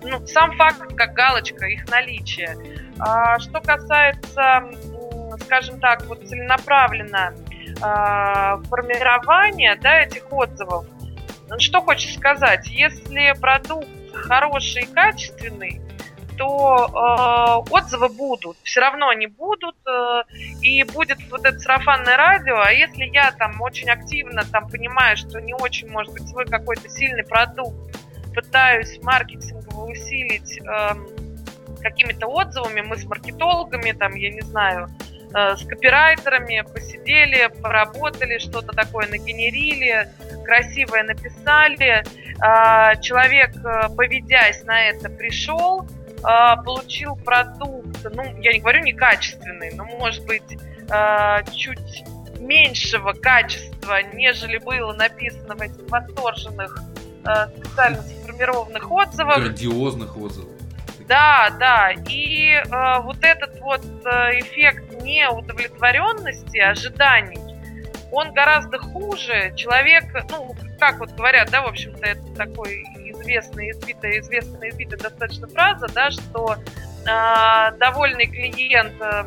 Ну, 0.02 0.26
сам 0.26 0.56
факт, 0.56 0.94
как 0.94 1.14
галочка, 1.14 1.66
их 1.66 1.88
наличие. 1.88 2.56
А 2.98 3.38
что 3.38 3.60
касается, 3.60 4.70
скажем 5.44 5.80
так, 5.80 6.04
вот 6.06 6.26
целенаправленно 6.26 7.34
формирования 7.78 9.76
да, 9.80 10.00
этих 10.00 10.32
отзывов, 10.32 10.86
что 11.58 11.80
хочешь 11.80 12.14
сказать, 12.14 12.68
если 12.68 13.34
продукт 13.40 13.88
хороший 14.12 14.82
и 14.82 14.86
качественный, 14.86 15.80
то 16.36 17.64
э, 17.66 17.72
отзывы 17.72 18.08
будут, 18.08 18.58
все 18.62 18.80
равно 18.80 19.08
они 19.08 19.26
будут, 19.26 19.76
э, 19.86 20.22
и 20.60 20.82
будет 20.84 21.18
вот 21.30 21.44
это 21.44 21.58
сарафанное 21.58 22.16
радио, 22.16 22.58
а 22.58 22.72
если 22.72 23.04
я 23.04 23.32
там 23.32 23.60
очень 23.60 23.88
активно 23.88 24.44
там 24.44 24.68
понимаю, 24.68 25.16
что 25.16 25.40
не 25.40 25.54
очень, 25.54 25.88
может 25.88 26.12
быть, 26.12 26.28
свой 26.28 26.46
какой-то 26.46 26.88
сильный 26.88 27.24
продукт 27.24 27.74
пытаюсь 28.34 29.00
маркетингово 29.02 29.90
усилить 29.90 30.58
э, 30.58 30.94
какими-то 31.80 32.26
отзывами, 32.26 32.82
мы 32.82 32.98
с 32.98 33.04
маркетологами, 33.04 33.92
там, 33.92 34.14
я 34.14 34.30
не 34.30 34.42
знаю, 34.42 34.88
с 35.36 35.66
копирайтерами 35.66 36.64
посидели, 36.72 37.48
поработали, 37.60 38.38
что-то 38.38 38.74
такое 38.74 39.06
нагенерили, 39.08 40.08
красивое 40.44 41.02
написали. 41.02 42.04
Э, 42.42 43.00
человек, 43.02 43.54
э, 43.56 43.94
поведясь 43.94 44.64
на 44.64 44.88
это, 44.88 45.10
пришел, 45.10 45.86
получил 46.22 47.14
продукт, 47.14 48.04
ну, 48.12 48.24
я 48.40 48.54
не 48.54 48.58
говорю 48.58 48.82
некачественный, 48.82 49.72
но, 49.74 49.84
может 49.84 50.24
быть, 50.24 50.58
чуть 51.52 52.04
меньшего 52.40 53.12
качества, 53.12 54.02
нежели 54.14 54.56
было 54.58 54.92
написано 54.94 55.54
в 55.54 55.60
этих 55.60 55.88
восторженных 55.88 56.82
специально 57.20 58.02
сформированных 58.02 58.90
отзывах. 58.90 59.38
Грандиозных 59.38 60.16
отзывов. 60.16 60.55
Да, 61.08 61.50
да. 61.58 61.92
И 62.08 62.52
э, 62.52 63.00
вот 63.00 63.18
этот 63.22 63.60
вот 63.60 63.84
э, 64.04 64.40
эффект 64.40 65.02
неудовлетворенности, 65.02 66.58
ожиданий, 66.58 67.38
он 68.10 68.32
гораздо 68.32 68.78
хуже. 68.78 69.52
Человек, 69.56 70.04
ну, 70.30 70.54
как 70.80 70.98
вот 70.98 71.12
говорят, 71.12 71.50
да, 71.50 71.62
в 71.62 71.66
общем-то, 71.66 72.04
это 72.04 72.34
такой 72.34 72.82
известная, 72.96 73.70
избитая, 73.70 74.20
известная, 74.20 74.70
избитая 74.70 74.98
достаточно 74.98 75.48
фраза, 75.48 75.86
да, 75.94 76.10
что 76.10 76.56
э, 76.56 77.76
довольный 77.78 78.26
клиент 78.26 79.00
э, 79.00 79.24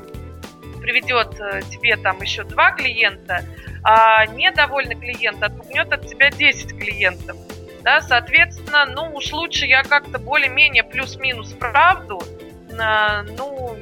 приведет 0.81 1.39
э, 1.39 1.61
тебе 1.69 1.95
там 1.97 2.21
еще 2.21 2.43
два 2.43 2.71
клиента, 2.71 3.43
а 3.83 4.25
недовольный 4.25 4.95
клиент 4.95 5.41
отпугнет 5.41 5.91
от 5.93 6.07
тебя 6.07 6.29
10 6.29 6.77
клиентов 6.77 7.37
да, 7.83 8.01
соответственно, 8.01 8.85
ну 8.85 9.15
уж 9.15 9.31
лучше 9.31 9.65
я 9.65 9.83
как-то 9.83 10.19
более-менее 10.19 10.83
плюс-минус 10.83 11.53
правду, 11.53 12.21
ну, 12.69 13.77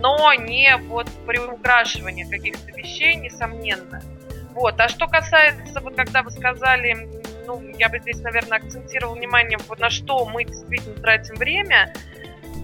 но 0.00 0.34
не 0.34 0.76
вот 0.88 1.08
приукрашивание 1.26 2.28
каких-то 2.28 2.72
вещей, 2.72 3.14
несомненно. 3.14 4.02
Вот. 4.52 4.78
А 4.80 4.88
что 4.88 5.06
касается, 5.06 5.80
вот 5.80 5.94
когда 5.94 6.22
вы 6.22 6.30
сказали, 6.30 7.08
ну, 7.46 7.62
я 7.78 7.88
бы 7.88 7.98
здесь, 8.00 8.20
наверное, 8.20 8.58
акцентировал 8.58 9.14
внимание, 9.14 9.58
вот 9.68 9.78
на 9.78 9.90
что 9.90 10.24
мы 10.26 10.44
действительно 10.44 10.96
тратим 10.96 11.36
время, 11.36 11.92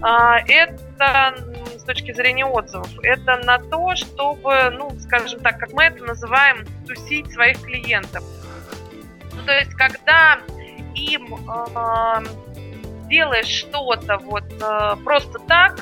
а, 0.03 0.39
это 0.47 1.35
с 1.77 1.83
точки 1.85 2.13
зрения 2.13 2.45
отзывов, 2.45 2.91
это 3.03 3.37
на 3.39 3.59
то, 3.59 3.95
чтобы, 3.97 4.71
ну, 4.71 4.91
скажем 5.01 5.41
так, 5.41 5.59
как 5.59 5.73
мы 5.73 5.85
это 5.85 6.05
называем, 6.05 6.67
тусить 6.87 7.33
своих 7.33 7.61
клиентов. 7.63 8.23
Ну, 9.35 9.43
то 9.45 9.53
есть, 9.53 9.73
когда 9.75 10.41
им 10.99 11.35
э, 11.35 12.25
делаешь 13.09 13.47
что-то 13.47 14.19
вот 14.19 14.45
э, 14.61 14.97
просто 15.05 15.39
так, 15.41 15.81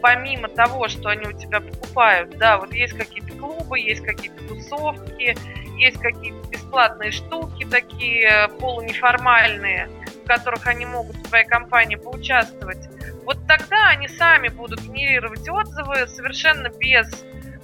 помимо 0.00 0.48
того, 0.48 0.88
что 0.88 1.08
они 1.08 1.26
у 1.26 1.32
тебя 1.32 1.60
покупают, 1.60 2.36
да, 2.38 2.58
вот 2.58 2.72
есть 2.72 2.94
какие-то 2.96 3.32
клубы, 3.34 3.80
есть 3.80 4.04
какие-то 4.04 4.46
тусовки, 4.46 5.36
есть 5.76 5.98
какие-то 6.00 6.48
бесплатные 6.48 7.10
штуки 7.10 7.64
такие 7.64 8.48
полунеформальные, 8.60 9.88
которых 10.26 10.66
они 10.66 10.86
могут 10.86 11.16
в 11.16 11.28
твоей 11.28 11.46
компании 11.46 11.96
поучаствовать, 11.96 12.88
вот 13.24 13.38
тогда 13.46 13.88
они 13.88 14.08
сами 14.08 14.48
будут 14.48 14.80
генерировать 14.80 15.48
отзывы 15.48 16.06
совершенно 16.06 16.68
без 16.68 17.06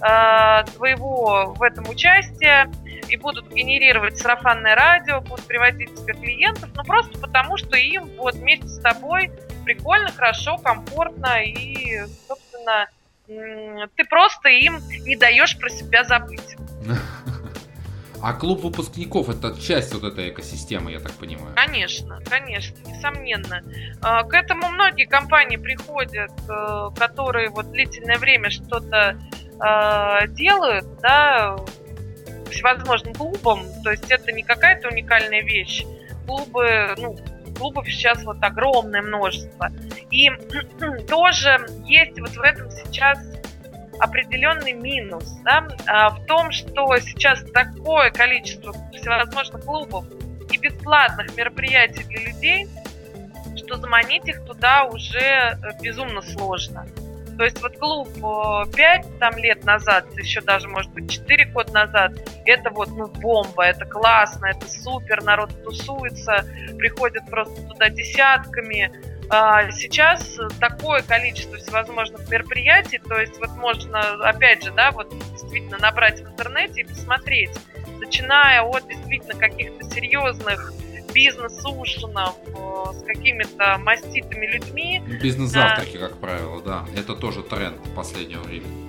э, 0.01 0.63
твоего 0.75 1.55
в 1.57 1.63
этом 1.63 1.89
участия 1.89 2.69
и 3.09 3.17
будут 3.17 3.51
генерировать 3.53 4.17
сарафанное 4.17 4.75
радио, 4.75 5.21
будут 5.21 5.45
приводить 5.45 5.93
тебе 5.95 6.13
клиентов, 6.13 6.69
ну 6.75 6.83
просто 6.83 7.19
потому, 7.19 7.57
что 7.57 7.77
им 7.77 8.05
вот 8.17 8.35
вместе 8.35 8.67
с 8.67 8.79
тобой 8.79 9.31
прикольно, 9.63 10.11
хорошо, 10.11 10.57
комфортно 10.57 11.43
и, 11.43 12.05
собственно, 12.27 12.87
ты 13.27 14.05
просто 14.09 14.49
им 14.49 14.79
не 15.03 15.15
даешь 15.15 15.57
про 15.57 15.69
себя 15.69 16.03
забыть. 16.03 16.55
А 18.21 18.33
клуб 18.33 18.63
выпускников 18.63 19.29
это 19.29 19.59
часть 19.59 19.93
вот 19.93 20.03
этой 20.03 20.29
экосистемы, 20.29 20.91
я 20.91 20.99
так 20.99 21.11
понимаю. 21.11 21.53
Конечно, 21.55 22.19
конечно, 22.27 22.75
несомненно. 22.87 23.61
А, 24.01 24.23
к 24.23 24.33
этому 24.33 24.69
многие 24.69 25.05
компании 25.05 25.57
приходят, 25.57 26.31
э, 26.49 26.89
которые 26.97 27.49
вот 27.49 27.71
длительное 27.71 28.17
время 28.17 28.49
что-то 28.49 29.19
э, 29.59 30.27
делают, 30.29 30.85
да, 31.01 31.57
всевозможным 32.49 33.13
клубам. 33.13 33.61
То 33.83 33.91
есть 33.91 34.09
это 34.11 34.31
не 34.31 34.43
какая-то 34.43 34.89
уникальная 34.89 35.41
вещь. 35.41 35.83
Клубы, 36.25 36.95
ну, 36.97 37.17
клубов 37.57 37.87
сейчас 37.87 38.23
вот 38.23 38.37
огромное 38.41 39.01
множество. 39.01 39.71
И 40.11 40.29
тоже 41.09 41.65
есть 41.85 42.19
вот 42.19 42.31
в 42.31 42.41
этом 42.41 42.69
сейчас 42.71 43.19
определенный 43.99 44.73
минус 44.73 45.25
да, 45.43 45.67
а, 45.87 46.09
в 46.09 46.25
том, 46.25 46.51
что 46.51 46.97
сейчас 46.97 47.43
такое 47.51 48.11
количество 48.11 48.73
всевозможных 48.91 49.63
клубов 49.63 50.05
и 50.51 50.57
бесплатных 50.57 51.35
мероприятий 51.37 52.03
для 52.03 52.27
людей, 52.27 52.67
что 53.55 53.77
заманить 53.77 54.27
их 54.27 54.43
туда 54.45 54.83
уже 54.85 55.19
э, 55.19 55.57
безумно 55.81 56.21
сложно. 56.21 56.85
То 57.37 57.43
есть 57.43 57.61
вот 57.61 57.77
клуб 57.77 58.09
5 58.13 58.75
э, 58.77 59.09
там, 59.19 59.37
лет 59.37 59.63
назад, 59.65 60.05
еще 60.17 60.41
даже, 60.41 60.67
может 60.67 60.91
быть, 60.93 61.11
4 61.11 61.45
года 61.45 61.73
назад, 61.73 62.13
это 62.45 62.69
вот 62.69 62.89
ну, 62.89 63.07
бомба, 63.07 63.65
это 63.65 63.85
классно, 63.85 64.47
это 64.47 64.67
супер, 64.69 65.21
народ 65.23 65.51
тусуется, 65.63 66.45
приходят 66.77 67.25
просто 67.29 67.61
туда 67.67 67.89
десятками, 67.89 68.91
а, 69.29 69.71
сейчас 69.71 70.37
такое 70.59 71.01
количество 71.01 71.57
всевозможных 71.57 72.29
мероприятий, 72.29 72.99
то 72.99 73.19
есть 73.19 73.39
вот 73.39 73.49
можно, 73.57 73.99
опять 74.23 74.63
же, 74.63 74.71
да, 74.71 74.91
вот 74.91 75.09
действительно 75.31 75.77
набрать 75.79 76.21
в 76.21 76.27
интернете 76.27 76.81
и 76.81 76.83
посмотреть, 76.83 77.51
начиная 77.99 78.61
от 78.61 78.87
действительно 78.87 79.33
каких-то 79.33 79.89
серьезных 79.89 80.73
бизнес-ужинов 81.15 82.35
э, 82.45 82.93
с 82.93 83.03
какими-то 83.03 83.77
маститыми 83.79 84.45
людьми. 84.45 85.01
Бизнес-завтраки, 85.21 85.97
как 85.97 86.17
правило, 86.17 86.61
да. 86.61 86.85
Это 86.95 87.15
тоже 87.15 87.41
тренд 87.41 87.77
последнего 87.95 88.41
времени. 88.41 88.85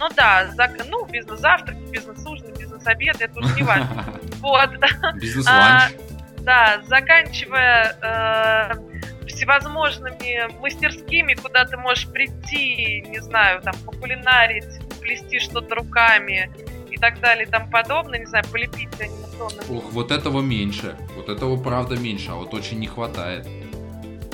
Ну 0.00 0.08
да, 0.16 0.50
ну, 0.88 1.06
бизнес-завтрак, 1.06 1.76
бизнес-ужин, 1.90 2.52
бизнес-обед, 2.58 3.20
это 3.20 3.38
уже 3.38 3.54
не 3.54 3.62
важно. 3.62 4.04
Вот. 4.40 4.70
Бизнес-ланч. 5.14 5.94
А, 5.94 6.40
да, 6.40 6.82
заканчивая 6.86 7.96
э, 8.02 9.26
всевозможными 9.26 10.52
мастерскими, 10.60 11.34
куда 11.34 11.64
ты 11.64 11.76
можешь 11.76 12.08
прийти, 12.08 13.02
не 13.08 13.20
знаю, 13.20 13.62
там, 13.62 13.74
покулинарить, 13.84 14.80
плести 15.00 15.38
что-то 15.38 15.74
руками 15.76 16.50
и 16.94 16.98
так 16.98 17.20
далее 17.20 17.46
и 17.46 17.50
тому 17.50 17.68
подобное, 17.70 18.20
не 18.20 18.26
знаю, 18.26 18.44
полепить 18.50 18.88
анимационным. 19.00 19.64
Ох, 19.76 19.92
вот 19.92 20.10
этого 20.10 20.40
меньше, 20.40 20.96
вот 21.16 21.28
этого 21.28 21.60
правда 21.60 21.96
меньше, 21.96 22.30
а 22.30 22.36
вот 22.36 22.54
очень 22.54 22.78
не 22.78 22.86
хватает. 22.86 23.46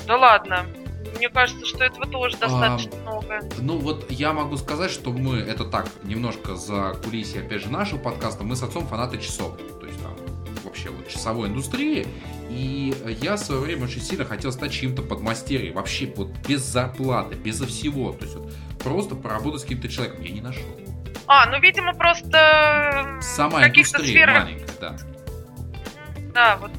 Да 0.06 0.16
ладно, 0.16 0.66
мне 1.16 1.28
кажется, 1.28 1.64
что 1.64 1.84
этого 1.84 2.06
тоже 2.06 2.36
достаточно 2.36 2.92
а, 3.06 3.10
много. 3.10 3.40
Ну 3.58 3.78
вот 3.78 4.10
я 4.10 4.32
могу 4.32 4.56
сказать, 4.56 4.90
что 4.90 5.10
мы, 5.10 5.38
это 5.38 5.64
так, 5.64 5.88
немножко 6.02 6.54
за 6.54 6.94
кулисье, 7.02 7.40
опять 7.40 7.62
же, 7.62 7.70
нашего 7.70 7.98
подкаста, 7.98 8.44
мы 8.44 8.56
с 8.56 8.62
отцом 8.62 8.86
фанаты 8.86 9.18
часов. 9.18 9.56
То 9.80 9.86
есть 9.86 10.02
там 10.02 10.14
вообще 10.64 10.90
вот 10.90 11.08
часовой 11.08 11.48
индустрии. 11.48 12.06
И 12.50 12.94
я 13.22 13.36
в 13.36 13.38
свое 13.38 13.60
время 13.60 13.84
очень 13.84 14.02
сильно 14.02 14.24
хотел 14.24 14.52
стать 14.52 14.72
чьим-то 14.72 15.02
подмастерьем. 15.02 15.74
Вообще 15.74 16.12
вот 16.16 16.30
без 16.46 16.62
зарплаты, 16.62 17.36
безо 17.36 17.66
всего. 17.66 18.12
То 18.12 18.24
есть 18.24 18.36
вот 18.36 18.52
просто 18.82 19.14
поработать 19.14 19.60
с 19.60 19.62
каким-то 19.64 19.88
человеком. 19.88 20.22
Я 20.22 20.32
не 20.32 20.40
нашел. 20.40 20.64
А, 21.32 21.46
ну, 21.46 21.60
видимо, 21.60 21.94
просто 21.94 23.20
Сама 23.20 23.64
индустрия 23.64 24.04
сферах... 24.04 24.42
маленькая, 24.42 24.78
да. 24.80 24.96
Да, 26.34 26.56
вот 26.56 26.72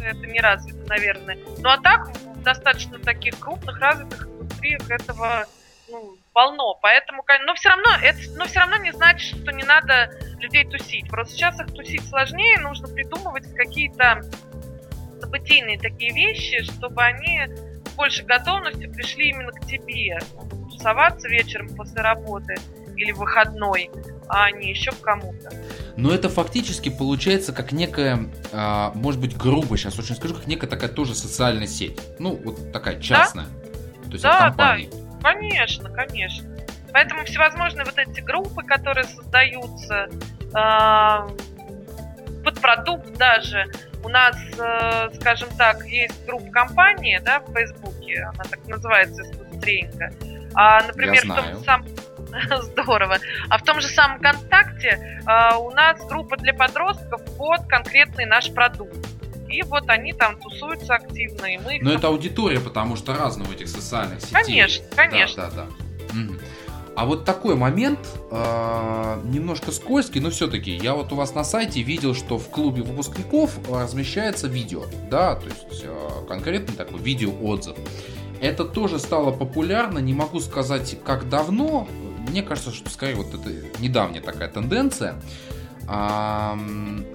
это 0.00 0.26
не 0.28 0.38
развито, 0.38 0.78
наверное. 0.88 1.36
Ну, 1.58 1.68
а 1.68 1.78
так, 1.78 2.16
в 2.16 2.42
достаточно 2.42 3.00
таких 3.00 3.36
крупных, 3.40 3.80
развитых 3.80 4.28
индустриях 4.28 4.88
этого 4.88 5.46
ну, 5.88 6.16
полно. 6.32 6.78
Поэтому, 6.82 7.24
но 7.46 7.54
все 7.54 7.70
равно, 7.70 7.96
это, 8.00 8.20
но 8.36 8.44
все 8.44 8.60
равно 8.60 8.76
не 8.76 8.92
значит, 8.92 9.42
что 9.42 9.50
не 9.50 9.64
надо 9.64 10.12
людей 10.38 10.64
тусить. 10.64 11.08
Просто 11.08 11.34
сейчас 11.34 11.58
их 11.58 11.66
тусить 11.74 12.08
сложнее, 12.08 12.60
нужно 12.60 12.86
придумывать 12.86 13.52
какие-то 13.56 14.20
событийные 15.20 15.80
такие 15.80 16.14
вещи, 16.14 16.62
чтобы 16.62 17.02
они 17.02 17.48
с 17.84 17.90
большей 17.96 18.24
готовностью 18.24 18.88
пришли 18.92 19.30
именно 19.30 19.50
к 19.50 19.66
тебе. 19.66 20.16
Тусоваться 20.70 21.26
вечером 21.26 21.74
после 21.74 22.02
работы 22.02 22.54
или 22.96 23.12
выходной, 23.12 23.90
а 24.28 24.50
не 24.50 24.70
еще 24.70 24.92
к 24.92 25.00
кому-то. 25.00 25.50
Но 25.96 26.12
это 26.12 26.28
фактически 26.28 26.88
получается 26.88 27.52
как 27.52 27.72
некая, 27.72 28.28
а, 28.52 28.92
может 28.94 29.20
быть, 29.20 29.36
грубо 29.36 29.76
сейчас 29.76 29.98
очень 29.98 30.16
скажу, 30.16 30.34
как 30.34 30.46
некая 30.46 30.66
такая 30.66 30.90
тоже 30.90 31.14
социальная 31.14 31.66
сеть. 31.66 32.00
Ну, 32.18 32.40
вот 32.44 32.72
такая 32.72 33.00
частная. 33.00 33.46
Да? 33.46 34.04
То 34.04 34.12
есть 34.12 34.22
да, 34.22 34.38
от 34.38 34.44
компании. 34.44 34.90
Да, 34.92 35.30
конечно, 35.30 35.90
конечно. 35.90 36.48
Поэтому 36.92 37.24
всевозможные 37.24 37.84
вот 37.84 37.98
эти 37.98 38.20
группы, 38.20 38.62
которые 38.62 39.04
создаются, 39.04 40.08
э, 40.54 41.28
под 42.44 42.60
продукт 42.60 43.12
даже, 43.18 43.66
у 44.04 44.08
нас, 44.08 44.36
э, 44.56 45.10
скажем 45.20 45.48
так, 45.58 45.84
есть 45.84 46.24
группа 46.26 46.50
компании, 46.52 47.20
да, 47.24 47.40
в 47.40 47.52
Фейсбуке, 47.52 48.22
она 48.32 48.44
так 48.44 48.64
называется, 48.68 49.22
искусственненько. 49.22 50.12
А, 50.54 50.80
например, 50.86 51.24
в 51.24 51.34
том 51.34 51.64
самом 51.64 51.86
Здорово. 52.62 53.18
А 53.48 53.58
в 53.58 53.62
том 53.62 53.80
же 53.80 53.88
самом 53.88 54.18
ВКонтакте 54.18 55.22
а, 55.26 55.58
у 55.58 55.70
нас 55.70 56.04
группа 56.06 56.36
для 56.36 56.54
подростков 56.54 57.22
под 57.36 57.66
конкретный 57.66 58.26
наш 58.26 58.52
продукт. 58.52 58.96
И 59.48 59.62
вот 59.62 59.88
они 59.88 60.12
там 60.12 60.40
тусуются 60.40 60.94
активно, 60.94 61.46
и 61.46 61.58
мы... 61.58 61.78
Но 61.80 61.90
там... 61.90 61.98
это 61.98 62.08
аудитория, 62.08 62.60
потому 62.60 62.96
что 62.96 63.14
разные 63.14 63.48
у 63.48 63.52
этих 63.52 63.68
социальных 63.68 64.20
сетей. 64.20 64.34
Конечно, 64.34 64.84
конечно. 64.94 65.44
Да, 65.44 65.50
да, 65.50 65.66
да. 65.66 66.20
Угу. 66.20 66.38
А 66.96 67.04
вот 67.04 67.26
такой 67.26 67.56
момент, 67.56 67.98
э, 68.30 69.20
немножко 69.24 69.70
скользкий, 69.70 70.18
но 70.18 70.30
все-таки 70.30 70.74
я 70.74 70.94
вот 70.94 71.12
у 71.12 71.14
вас 71.14 71.34
на 71.34 71.44
сайте 71.44 71.82
видел, 71.82 72.14
что 72.14 72.38
в 72.38 72.48
клубе 72.48 72.82
выпускников 72.82 73.58
размещается 73.70 74.48
видео, 74.48 74.84
да, 75.10 75.34
то 75.34 75.44
есть 75.44 75.84
э, 75.84 76.08
конкретно 76.26 76.74
такой 76.74 76.98
видеоотзыв. 77.00 77.76
Это 78.40 78.64
тоже 78.64 78.98
стало 78.98 79.30
популярно, 79.30 79.98
не 79.98 80.14
могу 80.14 80.40
сказать, 80.40 80.96
как 81.04 81.28
давно. 81.28 81.86
Мне 82.28 82.42
кажется, 82.42 82.72
что 82.72 82.90
скорее 82.90 83.14
вот 83.14 83.34
это 83.34 83.50
недавняя 83.80 84.20
такая 84.20 84.48
тенденция. 84.48 85.16
А, 85.88 86.58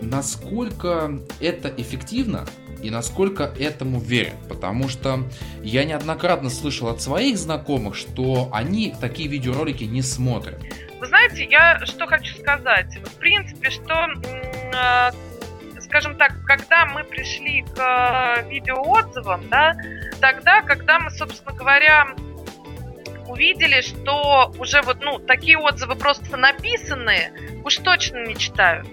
насколько 0.01 1.20
это 1.39 1.70
эффективно, 1.76 2.45
и 2.82 2.89
насколько 2.89 3.43
этому 3.43 3.99
верят. 3.99 4.36
Потому 4.49 4.89
что 4.89 5.24
я 5.62 5.86
неоднократно 5.86 6.49
слышал 6.49 6.88
от 6.88 7.01
своих 7.01 7.38
знакомых, 7.38 7.95
что 7.95 8.49
они 8.53 8.93
такие 8.99 9.30
видеоролики 9.30 9.84
не 9.84 10.01
смотрят. 10.01 10.62
Вы 10.99 11.07
знаете, 11.07 11.45
я 11.49 11.80
что 11.86 12.07
хочу 12.07 12.36
сказать. 12.38 12.97
В 13.03 13.16
принципе, 13.18 13.70
что 13.70 14.07
э, 14.24 15.12
скажем 15.82 16.16
так, 16.16 16.43
когда 16.45 16.86
мы 16.86 17.03
пришли 17.03 17.64
к 17.76 17.78
э, 17.78 18.49
видеоотзывам, 18.49 19.47
да, 19.49 19.74
тогда, 20.20 20.62
когда 20.62 20.99
мы, 20.99 21.09
собственно 21.12 21.55
говоря, 21.55 22.07
увидели, 23.32 23.82
что 23.82 24.53
уже 24.59 24.82
вот, 24.82 24.97
ну, 25.01 25.19
такие 25.19 25.57
отзывы 25.57 25.95
просто 25.95 26.38
написанные, 26.38 27.34
уж 27.63 27.77
точно 27.77 28.25
не 28.25 28.36
читают. 28.36 28.88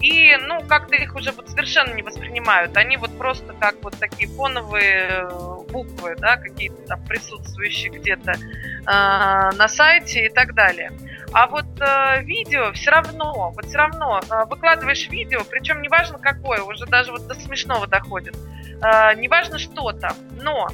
И, 0.00 0.36
ну, 0.36 0.62
как-то 0.62 0.94
их 0.94 1.16
уже 1.16 1.32
вот 1.32 1.48
совершенно 1.50 1.92
не 1.92 2.02
воспринимают. 2.02 2.76
Они 2.76 2.96
вот 2.96 3.16
просто 3.18 3.52
как 3.54 3.82
вот 3.82 3.98
такие 3.98 4.28
фоновые 4.28 5.26
э, 5.28 5.58
буквы, 5.70 6.14
да, 6.16 6.36
какие-то 6.36 6.80
там 6.86 7.04
присутствующие 7.04 7.90
где-то 7.90 8.32
э, 8.32 8.86
на 8.86 9.66
сайте 9.66 10.26
и 10.26 10.28
так 10.28 10.54
далее. 10.54 10.92
А 11.32 11.48
вот 11.48 11.66
э, 11.80 12.22
видео 12.22 12.72
все 12.72 12.92
равно, 12.92 13.52
вот 13.54 13.66
все 13.66 13.78
равно 13.78 14.20
э, 14.20 14.44
выкладываешь 14.48 15.08
видео, 15.08 15.40
причем 15.50 15.82
неважно 15.82 16.18
какое, 16.18 16.62
уже 16.62 16.86
даже 16.86 17.10
вот 17.10 17.26
до 17.26 17.34
смешного 17.34 17.88
доходит. 17.88 18.36
Э, 18.80 19.14
неважно 19.16 19.58
что 19.58 19.90
там, 19.92 20.14
но 20.40 20.68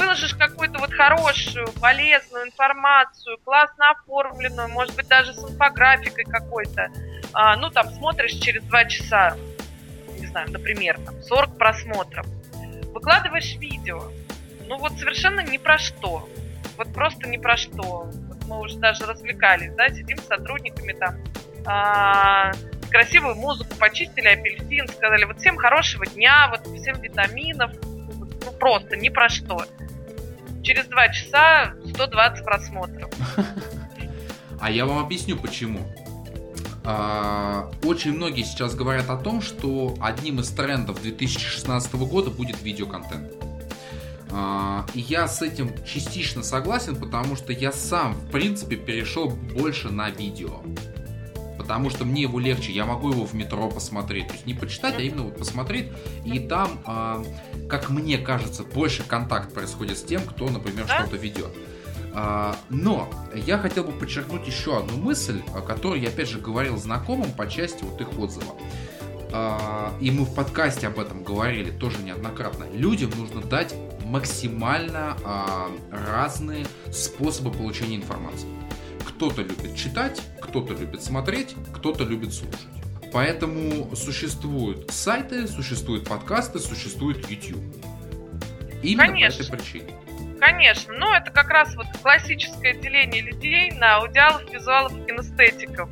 выложишь 0.00 0.34
какую-то 0.34 0.78
вот 0.78 0.92
хорошую, 0.92 1.68
полезную 1.80 2.46
информацию, 2.46 3.36
классно 3.44 3.90
оформленную, 3.90 4.68
может 4.68 4.96
быть, 4.96 5.06
даже 5.08 5.34
с 5.34 5.38
инфографикой 5.38 6.24
какой-то, 6.24 6.88
а, 7.32 7.56
ну, 7.56 7.70
там, 7.70 7.88
смотришь 7.90 8.32
через 8.32 8.62
два 8.64 8.86
часа, 8.86 9.36
не 10.18 10.26
знаю, 10.26 10.50
например, 10.50 10.98
там, 11.04 11.20
40 11.22 11.58
просмотров. 11.58 12.26
выкладываешь 12.92 13.54
видео, 13.56 14.10
ну 14.66 14.78
вот 14.78 14.92
совершенно 14.98 15.40
ни 15.40 15.58
про 15.58 15.78
что. 15.78 16.28
Вот 16.76 16.92
просто 16.92 17.28
ни 17.28 17.36
про 17.36 17.56
что. 17.56 18.10
Вот 18.28 18.44
мы 18.46 18.58
уже 18.60 18.78
даже 18.78 19.06
развлекались, 19.06 19.72
да, 19.74 19.88
сидим 19.90 20.18
с 20.18 20.26
сотрудниками 20.26 20.92
там, 20.92 21.14
а, 21.66 22.52
красивую 22.90 23.36
музыку, 23.36 23.74
почистили 23.78 24.28
апельсин, 24.28 24.88
сказали, 24.88 25.24
вот 25.24 25.38
всем 25.38 25.56
хорошего 25.56 26.06
дня, 26.06 26.48
вот 26.50 26.66
всем 26.78 27.00
витаминов, 27.00 27.70
ну 27.84 28.52
просто 28.58 28.96
ни 28.96 29.08
про 29.08 29.28
что. 29.28 29.64
Через 30.62 30.86
два 30.86 31.08
часа 31.08 31.74
120 31.94 32.44
просмотров. 32.44 33.10
А 34.60 34.70
я 34.70 34.84
вам 34.84 34.98
объясню 34.98 35.36
почему. 35.36 35.80
А, 36.84 37.70
очень 37.82 38.12
многие 38.12 38.42
сейчас 38.42 38.74
говорят 38.74 39.08
о 39.10 39.16
том, 39.16 39.40
что 39.40 39.96
одним 40.00 40.40
из 40.40 40.50
трендов 40.50 41.00
2016 41.02 41.94
года 41.94 42.30
будет 42.30 42.62
видеоконтент. 42.62 43.32
А, 44.30 44.86
и 44.94 45.00
я 45.00 45.28
с 45.28 45.42
этим 45.42 45.72
частично 45.84 46.42
согласен, 46.42 46.96
потому 46.96 47.36
что 47.36 47.52
я 47.52 47.72
сам, 47.72 48.14
в 48.14 48.30
принципе, 48.30 48.76
перешел 48.76 49.30
больше 49.30 49.90
на 49.90 50.10
видео 50.10 50.62
потому 51.70 51.88
что 51.88 52.04
мне 52.04 52.22
его 52.22 52.40
легче, 52.40 52.72
я 52.72 52.84
могу 52.84 53.12
его 53.12 53.24
в 53.24 53.32
метро 53.32 53.70
посмотреть, 53.70 54.26
то 54.26 54.32
есть 54.32 54.44
не 54.44 54.54
почитать, 54.54 54.96
а 54.98 55.02
именно 55.02 55.22
вот 55.22 55.38
посмотреть, 55.38 55.86
и 56.24 56.40
там, 56.40 56.80
э, 56.84 57.24
как 57.68 57.90
мне 57.90 58.18
кажется, 58.18 58.64
больше 58.64 59.04
контакт 59.04 59.54
происходит 59.54 59.96
с 59.96 60.02
тем, 60.02 60.20
кто, 60.22 60.48
например, 60.48 60.86
да? 60.88 60.98
что-то 60.98 61.16
ведет. 61.16 61.54
А, 62.12 62.56
но 62.70 63.08
я 63.46 63.56
хотел 63.56 63.84
бы 63.84 63.92
подчеркнуть 63.92 64.48
еще 64.48 64.78
одну 64.78 64.96
мысль, 64.96 65.42
о 65.54 65.60
которой 65.60 66.00
я 66.00 66.08
опять 66.08 66.28
же 66.28 66.40
говорил 66.40 66.76
знакомым 66.76 67.30
по 67.30 67.48
части 67.48 67.84
вот 67.84 68.00
их 68.00 68.18
отзыва. 68.18 68.56
А, 69.32 69.92
и 70.00 70.10
мы 70.10 70.24
в 70.24 70.34
подкасте 70.34 70.88
об 70.88 70.98
этом 70.98 71.22
говорили 71.22 71.70
тоже 71.70 72.02
неоднократно. 72.02 72.66
Людям 72.72 73.12
нужно 73.16 73.42
дать 73.42 73.76
максимально 74.04 75.16
разные 75.92 76.66
способы 76.90 77.52
получения 77.52 77.94
информации. 77.94 78.48
Кто-то 79.20 79.42
любит 79.42 79.76
читать, 79.76 80.22
кто-то 80.40 80.72
любит 80.72 81.02
смотреть, 81.02 81.54
кто-то 81.74 82.04
любит 82.04 82.32
слушать. 82.32 82.70
Поэтому 83.12 83.94
существуют 83.94 84.90
сайты, 84.90 85.46
существуют 85.46 86.08
подкасты, 86.08 86.58
существует 86.58 87.28
YouTube. 87.28 87.62
Именно 88.82 89.08
Конечно. 89.08 89.44
по 89.44 89.56
этой 89.56 89.58
причине. 89.58 89.94
Конечно, 90.40 90.94
но 90.94 91.14
это 91.14 91.30
как 91.32 91.50
раз 91.50 91.76
вот 91.76 91.84
классическое 92.00 92.72
деление 92.72 93.20
людей 93.20 93.72
на 93.72 93.96
аудиалов, 93.96 94.50
визуалов 94.50 94.96
и 94.96 95.04
кинестетиков. 95.04 95.90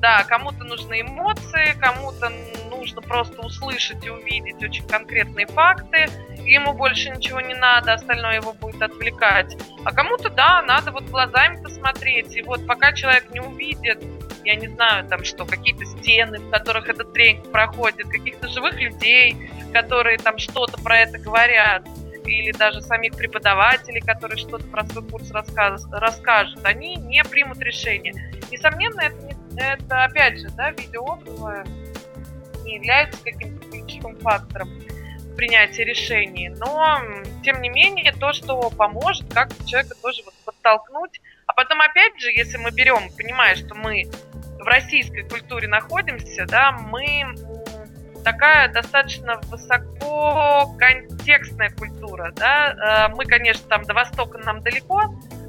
Да, 0.00 0.24
кому-то 0.24 0.64
нужны 0.64 1.02
эмоции, 1.02 1.78
кому-то 1.78 2.32
нужно 2.70 3.02
просто 3.02 3.40
услышать 3.40 4.04
и 4.04 4.10
увидеть 4.10 4.60
очень 4.60 4.84
конкретные 4.88 5.46
факты, 5.46 6.08
ему 6.44 6.72
больше 6.72 7.10
ничего 7.10 7.40
не 7.40 7.54
надо, 7.54 7.94
остальное 7.94 8.36
его 8.36 8.52
будет 8.52 8.82
отвлекать. 8.82 9.56
А 9.84 9.92
кому-то, 9.92 10.30
да, 10.30 10.62
надо 10.62 10.90
вот 10.90 11.04
глазами 11.04 11.62
посмотреть, 11.62 12.36
и 12.36 12.42
вот 12.42 12.66
пока 12.66 12.92
человек 12.92 13.30
не 13.30 13.40
увидит, 13.40 14.02
я 14.44 14.56
не 14.56 14.68
знаю, 14.68 15.06
там 15.08 15.24
что, 15.24 15.46
какие-то 15.46 15.84
стены, 15.86 16.38
в 16.38 16.50
которых 16.50 16.88
этот 16.88 17.12
тренинг 17.12 17.50
проходит, 17.50 18.08
каких-то 18.08 18.48
живых 18.48 18.78
людей, 18.78 19.36
которые 19.72 20.18
там 20.18 20.38
что-то 20.38 20.80
про 20.82 21.00
это 21.00 21.18
говорят, 21.18 21.86
или 22.26 22.52
даже 22.52 22.80
самих 22.80 23.16
преподавателей, 23.16 24.00
которые 24.00 24.38
что-то 24.38 24.64
про 24.66 24.84
свой 24.84 25.04
курс 25.04 25.30
расскажут, 25.30 26.58
они 26.64 26.96
не 26.96 27.22
примут 27.24 27.58
решение. 27.58 28.14
Несомненно, 28.50 29.00
это, 29.00 29.16
не, 29.16 29.34
это 29.56 30.04
опять 30.04 30.40
же, 30.40 30.48
да, 30.50 30.70
видеоотзывы 30.70 31.64
не 32.64 32.76
являются 32.76 33.22
каким-то 33.22 33.68
ключевым 33.68 34.16
фактором 34.16 34.70
принятия 35.36 35.84
решений, 35.84 36.48
но, 36.48 37.00
тем 37.42 37.60
не 37.60 37.68
менее, 37.68 38.12
то, 38.12 38.32
что 38.32 38.70
поможет 38.70 39.32
как-то 39.32 39.66
человека 39.66 39.94
тоже 40.00 40.22
вот 40.24 40.34
подтолкнуть. 40.44 41.20
А 41.46 41.52
потом, 41.52 41.80
опять 41.80 42.18
же, 42.20 42.30
если 42.30 42.56
мы 42.56 42.70
берем, 42.70 43.10
понимая, 43.16 43.54
что 43.54 43.74
мы 43.74 44.04
в 44.58 44.64
российской 44.64 45.22
культуре 45.28 45.68
находимся, 45.68 46.46
да, 46.46 46.72
мы 46.72 47.24
такая 48.24 48.68
достаточно 48.72 49.38
высоко 49.44 50.74
контекстная 50.78 51.70
культура, 51.70 52.32
да, 52.34 53.08
э, 53.10 53.14
мы, 53.14 53.26
конечно, 53.26 53.68
там 53.68 53.84
до 53.84 53.92
Востока 53.92 54.38
нам 54.38 54.62
далеко, 54.62 55.02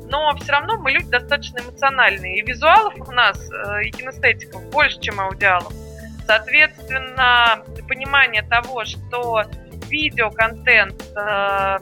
но 0.07 0.35
все 0.35 0.51
равно 0.51 0.77
мы 0.77 0.91
люди 0.91 1.09
достаточно 1.09 1.59
эмоциональные. 1.59 2.39
И 2.39 2.41
визуалов 2.41 2.93
у 3.07 3.11
нас, 3.11 3.49
э, 3.49 3.85
и 3.85 3.91
кинестетиков 3.91 4.69
больше, 4.69 4.99
чем 4.99 5.19
аудиалов. 5.19 5.73
Соответственно, 6.27 7.63
понимание 7.87 8.41
того, 8.41 8.83
что 8.85 9.43
видеоконтент 9.87 11.03
э, 11.15 11.79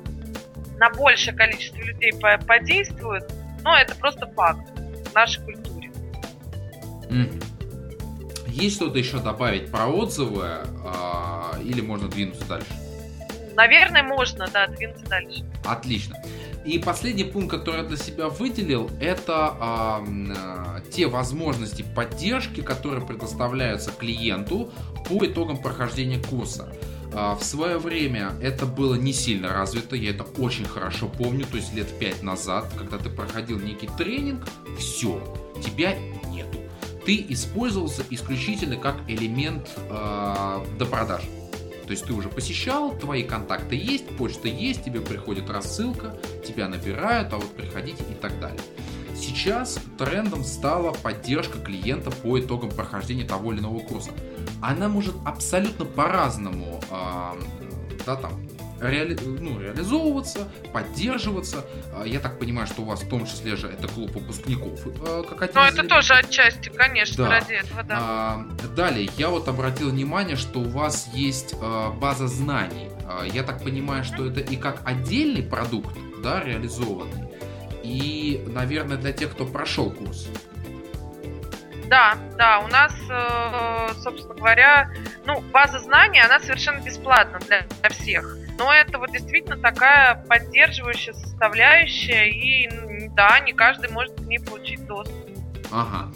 на 0.77 0.89
большее 0.95 1.35
количество 1.35 1.79
людей 1.79 2.13
подействует, 2.47 3.31
ну, 3.63 3.73
это 3.73 3.95
просто 3.95 4.27
факт 4.27 4.67
в 5.09 5.13
нашей 5.13 5.43
культуре. 5.43 5.91
Есть 8.47 8.75
что-то 8.75 8.99
еще 8.99 9.19
добавить 9.19 9.71
про 9.71 9.87
отзывы 9.87 10.45
э, 10.45 11.63
или 11.63 11.81
можно 11.81 12.07
двинуться 12.07 12.45
дальше? 12.47 12.67
Наверное, 13.55 14.03
можно, 14.03 14.47
да, 14.51 14.67
двинуться 14.67 15.05
дальше. 15.05 15.43
Отлично. 15.65 16.17
И 16.65 16.79
последний 16.79 17.25
пункт, 17.25 17.51
который 17.51 17.81
я 17.81 17.83
для 17.83 17.97
себя 17.97 18.29
выделил, 18.29 18.89
это 19.01 20.03
э, 20.07 20.89
те 20.91 21.07
возможности 21.07 21.83
поддержки, 21.95 22.61
которые 22.61 23.05
предоставляются 23.05 23.91
клиенту 23.91 24.71
по 25.07 25.25
итогам 25.25 25.57
прохождения 25.57 26.19
курса. 26.19 26.71
Э, 27.13 27.35
в 27.39 27.43
свое 27.43 27.77
время 27.77 28.33
это 28.41 28.65
было 28.65 28.95
не 28.95 29.13
сильно 29.13 29.49
развито, 29.53 29.95
я 29.95 30.11
это 30.11 30.23
очень 30.37 30.65
хорошо 30.65 31.07
помню, 31.07 31.45
то 31.45 31.57
есть 31.57 31.73
лет 31.73 31.87
пять 31.99 32.23
назад, 32.23 32.67
когда 32.77 32.97
ты 32.97 33.09
проходил 33.09 33.59
некий 33.59 33.89
тренинг, 33.97 34.45
все, 34.77 35.21
тебя 35.63 35.95
нету. 36.27 36.59
Ты 37.05 37.25
использовался 37.29 38.03
исключительно 38.09 38.77
как 38.77 38.95
элемент 39.07 39.69
э, 39.77 40.65
до 40.77 40.85
продажи. 40.85 41.27
То 41.85 41.91
есть 41.91 42.05
ты 42.05 42.13
уже 42.13 42.29
посещал, 42.29 42.97
твои 42.97 43.23
контакты 43.23 43.75
есть, 43.75 44.07
почта 44.15 44.47
есть, 44.47 44.85
тебе 44.85 45.01
приходит 45.01 45.49
рассылка, 45.49 46.17
тебя 46.47 46.69
набирают, 46.69 47.33
а 47.33 47.37
вот 47.37 47.53
приходите 47.55 48.03
и 48.09 48.13
так 48.13 48.39
далее. 48.39 48.61
Сейчас 49.15 49.79
трендом 49.97 50.43
стала 50.43 50.91
поддержка 50.91 51.59
клиента 51.59 52.09
по 52.09 52.39
итогам 52.39 52.71
прохождения 52.71 53.25
того 53.25 53.51
или 53.51 53.59
иного 53.59 53.79
курса. 53.79 54.11
Она 54.63 54.87
может 54.87 55.15
абсолютно 55.25 55.85
по-разному 55.85 56.81
э, 56.89 57.33
да, 58.05 58.15
там, 58.15 58.31
реали, 58.79 59.17
ну, 59.21 59.59
реализовываться, 59.59 60.47
поддерживаться. 60.71 61.65
А, 61.93 62.05
я 62.05 62.19
так 62.19 62.39
понимаю, 62.39 62.67
что 62.67 62.81
у 62.81 62.85
вас 62.85 63.01
в 63.01 63.09
том 63.09 63.25
числе 63.25 63.55
же 63.55 63.67
это 63.67 63.87
клуб 63.87 64.11
выпускников. 64.11 64.79
А, 65.05 65.23
как 65.23 65.41
один 65.41 65.55
Ну, 65.55 65.61
это 65.63 65.83
тоже 65.87 66.13
отчасти, 66.13 66.69
конечно, 66.69 67.25
да. 67.25 67.29
ради 67.29 67.53
этого, 67.53 67.83
да. 67.83 67.97
А, 67.99 68.47
далее, 68.75 69.09
я 69.17 69.29
вот 69.29 69.47
обратил 69.47 69.89
внимание, 69.89 70.35
что 70.35 70.59
у 70.59 70.69
вас 70.69 71.09
есть 71.13 71.55
база 71.99 72.27
знаний. 72.27 72.89
Я 73.31 73.43
так 73.43 73.63
понимаю, 73.63 74.03
что 74.03 74.25
это 74.25 74.39
и 74.39 74.55
как 74.55 74.81
отдельный 74.85 75.43
продукт, 75.43 75.95
да, 76.23 76.41
реализованный, 76.43 77.27
и, 77.83 78.43
наверное, 78.47 78.97
для 78.97 79.11
тех, 79.11 79.31
кто 79.31 79.45
прошел 79.45 79.91
курс. 79.91 80.29
Да, 81.93 82.17
да, 82.39 82.57
у 82.57 82.67
нас, 82.69 82.91
э, 83.07 83.93
собственно 84.01 84.33
говоря, 84.33 84.91
ну, 85.25 85.41
база 85.41 85.77
знаний, 85.77 86.19
она 86.19 86.39
совершенно 86.39 86.79
бесплатна 86.79 87.37
для 87.37 87.67
всех. 87.89 88.35
Но 88.57 88.73
это 88.73 88.97
вот 88.97 89.11
действительно 89.11 89.57
такая 89.57 90.15
поддерживающая 90.27 91.13
составляющая, 91.13 92.31
и 92.31 92.67
да, 93.09 93.39
не 93.41 93.53
каждый 93.53 93.91
может 93.91 94.15
к 94.15 94.21
ней 94.21 94.39
получить 94.39 94.83
доступ. 94.87 95.13
Ага. 95.71 96.11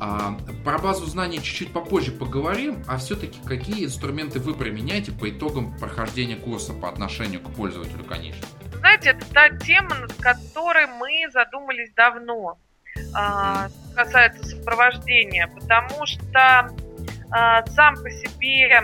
А, 0.00 0.36
про 0.64 0.78
базу 0.78 1.06
знаний 1.06 1.40
чуть-чуть 1.40 1.72
попозже 1.72 2.10
поговорим, 2.10 2.82
а 2.88 2.98
все-таки 2.98 3.38
какие 3.46 3.84
инструменты 3.84 4.40
вы 4.40 4.52
применяете 4.54 5.12
по 5.12 5.30
итогам 5.30 5.78
прохождения 5.78 6.34
курса 6.34 6.72
по 6.72 6.88
отношению 6.88 7.40
к 7.40 7.54
пользователю, 7.54 8.02
конечно? 8.02 8.44
Знаете, 8.80 9.10
это 9.10 9.24
та 9.32 9.48
тема, 9.50 9.94
над 9.94 10.12
которой 10.14 10.86
мы 10.86 11.30
задумались 11.32 11.92
давно, 11.94 12.58
касается 13.94 14.44
сопровождения, 14.44 15.46
потому 15.48 16.06
что 16.06 16.70
а, 17.30 17.64
сам 17.66 17.96
по 17.96 18.10
себе 18.10 18.82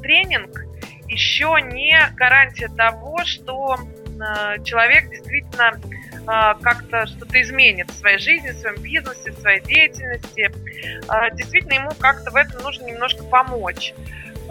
тренинг 0.00 0.64
еще 1.08 1.58
не 1.60 1.98
гарантия 2.16 2.68
того, 2.68 3.24
что 3.24 3.76
э, 3.76 4.62
человек 4.64 5.10
действительно 5.10 5.72
как-то 6.24 7.06
что-то 7.06 7.42
изменит 7.42 7.90
в 7.90 7.94
своей 7.94 8.18
жизни, 8.18 8.50
в 8.50 8.58
своем 8.58 8.80
бизнесе, 8.80 9.32
в 9.32 9.40
своей 9.40 9.60
деятельности. 9.60 10.52
Действительно, 11.34 11.72
ему 11.72 11.90
как-то 11.98 12.30
в 12.30 12.36
этом 12.36 12.62
нужно 12.62 12.86
немножко 12.86 13.24
помочь. 13.24 13.92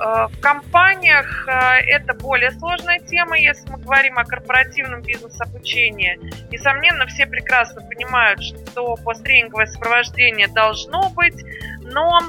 В 0.04 0.42
компаниях 0.42 1.46
это 1.48 2.16
более 2.16 2.50
сложная 2.52 3.00
тема, 3.00 3.38
если 3.38 3.70
мы 3.70 3.78
говорим 3.78 4.18
о 4.18 4.26
корпоративном 4.26 5.04
бизнес-обучении. 5.04 6.20
Несомненно, 6.50 7.06
все 7.06 7.28
прекрасно 7.28 7.82
понимают, 7.82 8.42
что 8.42 8.96
посттренинговое 8.96 9.68
сопровождение 9.68 10.48
должно 10.48 11.12
быть, 11.12 11.46
но 11.84 12.20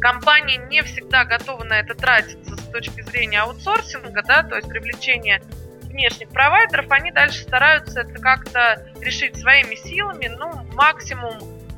компании 0.00 0.60
не 0.68 0.82
всегда 0.82 1.24
готовы 1.24 1.64
на 1.64 1.80
это 1.80 1.94
тратиться 1.94 2.56
с 2.56 2.62
точки 2.70 3.00
зрения 3.02 3.40
аутсорсинга, 3.40 4.22
да, 4.22 4.42
то 4.44 4.56
есть 4.56 4.68
привлечения 4.68 5.42
внешних 5.82 6.28
провайдеров, 6.28 6.90
они 6.90 7.10
дальше 7.10 7.42
стараются 7.42 8.02
это 8.02 8.20
как-то 8.20 8.86
решить 9.00 9.36
своими 9.36 9.74
силами, 9.74 10.28
ну, 10.28 10.64
максимум 10.74 11.34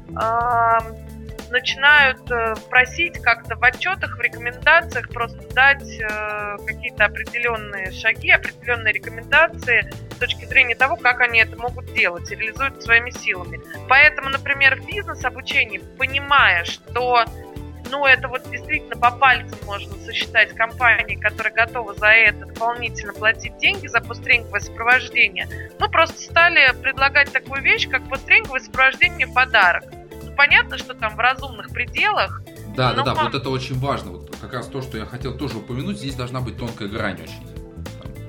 э, 0.08 1.07
начинают 1.50 2.30
э, 2.30 2.54
просить 2.68 3.20
как-то 3.22 3.56
в 3.56 3.64
отчетах, 3.64 4.16
в 4.16 4.20
рекомендациях 4.20 5.08
просто 5.08 5.38
дать 5.54 5.98
э, 6.00 6.56
какие-то 6.66 7.06
определенные 7.06 7.92
шаги, 7.92 8.30
определенные 8.30 8.92
рекомендации 8.92 9.90
с 10.10 10.16
точки 10.16 10.44
зрения 10.44 10.74
того, 10.74 10.96
как 10.96 11.20
они 11.20 11.40
это 11.40 11.56
могут 11.56 11.92
делать 11.92 12.30
реализуют 12.30 12.82
своими 12.82 13.10
силами. 13.10 13.60
Поэтому, 13.88 14.30
например, 14.30 14.80
в 14.80 14.86
бизнес-обучении, 14.86 15.78
понимая, 15.96 16.64
что 16.64 17.24
ну, 17.90 18.04
это 18.04 18.28
вот 18.28 18.48
действительно 18.50 18.96
по 18.96 19.10
пальцам 19.10 19.58
можно 19.64 19.94
сосчитать 20.04 20.54
компании, 20.54 21.16
которые 21.16 21.52
готовы 21.52 21.94
за 21.94 22.08
это 22.08 22.46
дополнительно 22.46 23.12
платить 23.12 23.56
деньги 23.58 23.86
за 23.86 24.00
посттренинговое 24.00 24.60
сопровождение. 24.60 25.48
Мы 25.78 25.88
просто 25.88 26.20
стали 26.20 26.72
предлагать 26.82 27.32
такую 27.32 27.62
вещь, 27.62 27.88
как 27.88 28.06
посттренинговое 28.08 28.60
сопровождение 28.60 29.26
в 29.26 29.34
подарок. 29.34 29.84
Понятно, 30.38 30.78
что 30.78 30.94
там 30.94 31.16
в 31.16 31.18
разумных 31.18 31.70
пределах. 31.70 32.42
Да, 32.76 32.92
да, 32.92 33.02
да, 33.02 33.14
вот 33.14 33.34
это 33.34 33.50
очень 33.50 33.76
важно. 33.80 34.12
Вот 34.12 34.36
как 34.40 34.52
раз 34.54 34.68
то, 34.68 34.80
что 34.82 34.96
я 34.96 35.04
хотел 35.04 35.36
тоже 35.36 35.58
упомянуть, 35.58 35.98
здесь 35.98 36.14
должна 36.14 36.40
быть 36.40 36.56
тонкая 36.56 36.88
грань 36.88 37.20
очень. 37.20 37.58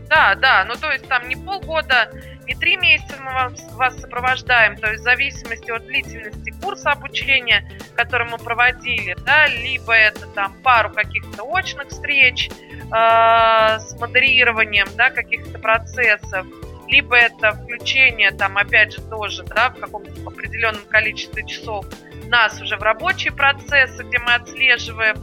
Да, 0.10 0.34
да, 0.34 0.66
ну 0.66 0.74
то 0.74 0.92
есть 0.92 1.08
там 1.08 1.30
не 1.30 1.36
полгода, 1.36 2.10
не 2.48 2.56
три 2.56 2.78
месяца 2.78 3.14
мы 3.22 3.32
вас, 3.32 3.74
вас 3.74 4.02
сопровождаем, 4.02 4.76
то 4.78 4.90
есть 4.90 5.02
в 5.02 5.04
зависимости 5.04 5.70
от 5.70 5.86
длительности 5.86 6.52
курса 6.64 6.94
обучения, 6.94 7.70
который 7.94 8.28
мы 8.28 8.40
проводили, 8.40 9.16
да, 9.24 9.46
либо 9.46 9.94
это 9.94 10.26
там 10.26 10.56
пару 10.64 10.92
каких-то 10.92 11.44
очных 11.44 11.90
встреч 11.90 12.50
э, 12.50 12.90
с 12.92 13.96
модерированием, 14.00 14.88
да, 14.98 15.12
каких-то 15.12 15.60
процессов, 15.60 16.48
либо 16.90 17.16
это 17.16 17.54
включение 17.54 18.32
там, 18.32 18.58
опять 18.58 18.94
же, 18.94 19.02
тоже, 19.02 19.44
да, 19.44 19.70
в 19.70 19.80
каком-то 19.80 20.12
определенном 20.26 20.84
количестве 20.90 21.46
часов 21.46 21.86
нас 22.28 22.62
уже 22.62 22.78
в 22.78 22.82
рабочие 22.82 23.32
процессы, 23.32 24.04
где 24.04 24.20
мы 24.20 24.34
отслеживаем, 24.34 25.16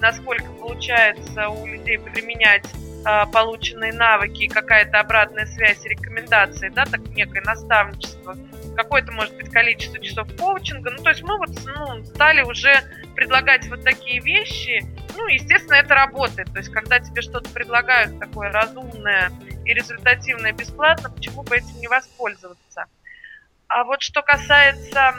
насколько 0.00 0.50
получается 0.52 1.48
у 1.48 1.66
людей 1.66 1.98
применять 1.98 2.64
а, 3.06 3.26
полученные 3.26 3.92
навыки, 3.92 4.48
какая-то 4.48 5.00
обратная 5.00 5.46
связь, 5.46 5.84
рекомендации, 5.84 6.70
да, 6.70 6.84
так 6.86 7.00
некое 7.14 7.42
наставничество, 7.42 8.36
какое-то, 8.76 9.12
может 9.12 9.36
быть, 9.36 9.50
количество 9.50 10.00
часов 10.00 10.28
коучинга. 10.38 10.90
Ну, 10.90 11.02
то 11.02 11.10
есть 11.10 11.22
мы 11.22 11.36
вот 11.38 11.50
ну, 11.66 12.02
стали 12.04 12.42
уже 12.42 12.82
предлагать 13.14 13.68
вот 13.68 13.84
такие 13.84 14.20
вещи. 14.20 14.82
Ну, 15.16 15.26
естественно, 15.28 15.74
это 15.74 15.94
работает. 15.94 16.50
То 16.52 16.58
есть, 16.58 16.70
когда 16.70 16.98
тебе 16.98 17.20
что-то 17.20 17.50
предлагают 17.50 18.18
такое 18.18 18.50
разумное 18.50 19.30
и 19.64 19.74
результативное 19.74 20.52
бесплатно, 20.52 21.10
почему 21.10 21.42
бы 21.42 21.56
этим 21.56 21.78
не 21.80 21.88
воспользоваться? 21.88 22.86
А 23.68 23.84
вот 23.84 24.02
что 24.02 24.22
касается 24.22 25.14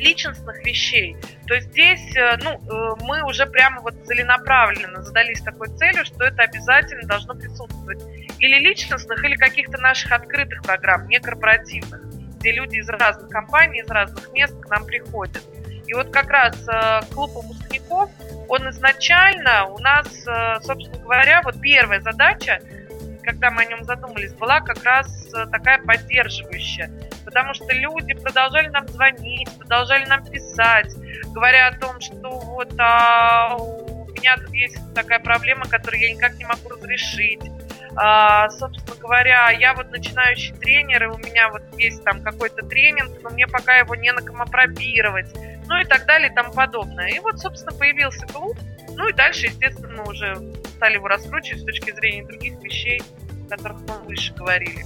личностных 0.00 0.64
вещей, 0.64 1.16
то 1.46 1.58
здесь 1.60 2.16
э, 2.16 2.36
ну, 2.42 2.52
э, 2.52 2.96
мы 3.02 3.22
уже 3.24 3.46
прямо 3.46 3.80
вот 3.82 3.94
целенаправленно 4.06 5.02
задались 5.02 5.40
такой 5.42 5.68
целью, 5.76 6.04
что 6.04 6.24
это 6.24 6.42
обязательно 6.42 7.06
должно 7.06 7.34
присутствовать 7.34 8.02
или 8.38 8.58
личностных, 8.58 9.22
или 9.24 9.36
каких-то 9.36 9.78
наших 9.78 10.12
открытых 10.12 10.62
программ, 10.62 11.06
не 11.08 11.20
корпоративных, 11.20 12.02
где 12.38 12.52
люди 12.52 12.76
из 12.76 12.88
разных 12.88 13.28
компаний, 13.28 13.80
из 13.80 13.88
разных 13.88 14.32
мест 14.32 14.58
к 14.58 14.68
нам 14.68 14.86
приходят. 14.86 15.42
И 15.86 15.92
вот 15.92 16.10
как 16.10 16.30
раз 16.30 16.56
э, 16.66 17.00
клуб 17.12 17.32
выпускников, 17.32 18.10
он 18.48 18.70
изначально 18.70 19.66
у 19.66 19.78
нас, 19.78 20.08
собственно 20.64 20.98
говоря, 20.98 21.40
вот 21.44 21.60
первая 21.60 22.00
задача, 22.00 22.60
когда 23.22 23.50
мы 23.50 23.62
о 23.62 23.64
нем 23.66 23.84
задумались, 23.84 24.32
была 24.34 24.60
как 24.60 24.82
раз 24.84 25.28
такая 25.50 25.78
поддерживающая 25.82 26.90
потому 27.30 27.54
что 27.54 27.72
люди 27.72 28.14
продолжали 28.14 28.68
нам 28.68 28.86
звонить, 28.88 29.48
продолжали 29.56 30.04
нам 30.06 30.24
писать, 30.24 30.92
говоря 31.32 31.68
о 31.68 31.78
том, 31.78 32.00
что 32.00 32.28
вот 32.28 32.72
а, 32.78 33.56
у 33.56 34.06
меня 34.10 34.36
тут 34.36 34.52
есть 34.52 34.78
такая 34.94 35.20
проблема, 35.20 35.64
которую 35.66 36.00
я 36.00 36.12
никак 36.12 36.34
не 36.34 36.44
могу 36.44 36.68
разрешить. 36.68 37.40
А, 37.96 38.48
собственно 38.50 38.96
говоря, 39.00 39.50
я 39.50 39.74
вот 39.74 39.90
начинающий 39.90 40.54
тренер, 40.54 41.04
и 41.04 41.06
у 41.06 41.18
меня 41.18 41.50
вот 41.50 41.62
есть 41.76 42.02
там 42.04 42.22
какой-то 42.22 42.64
тренинг, 42.66 43.10
но 43.22 43.30
мне 43.30 43.46
пока 43.46 43.76
его 43.76 43.94
не 43.94 44.12
на 44.12 44.22
ком 44.22 44.42
опробировать, 44.42 45.32
ну 45.66 45.80
и 45.80 45.84
так 45.84 46.06
далее 46.06 46.30
и 46.30 46.34
тому 46.34 46.52
подобное. 46.52 47.08
И 47.08 47.18
вот, 47.18 47.38
собственно, 47.38 47.76
появился 47.76 48.26
клуб, 48.26 48.56
ну 48.96 49.08
и 49.08 49.12
дальше, 49.12 49.46
естественно, 49.46 50.04
уже 50.04 50.36
стали 50.76 50.94
его 50.94 51.08
раскручивать 51.08 51.62
с 51.62 51.64
точки 51.64 51.92
зрения 51.92 52.24
других 52.24 52.60
вещей, 52.62 53.02
о 53.46 53.50
которых 53.50 53.80
мы 53.80 53.98
выше 54.06 54.34
говорили. 54.34 54.84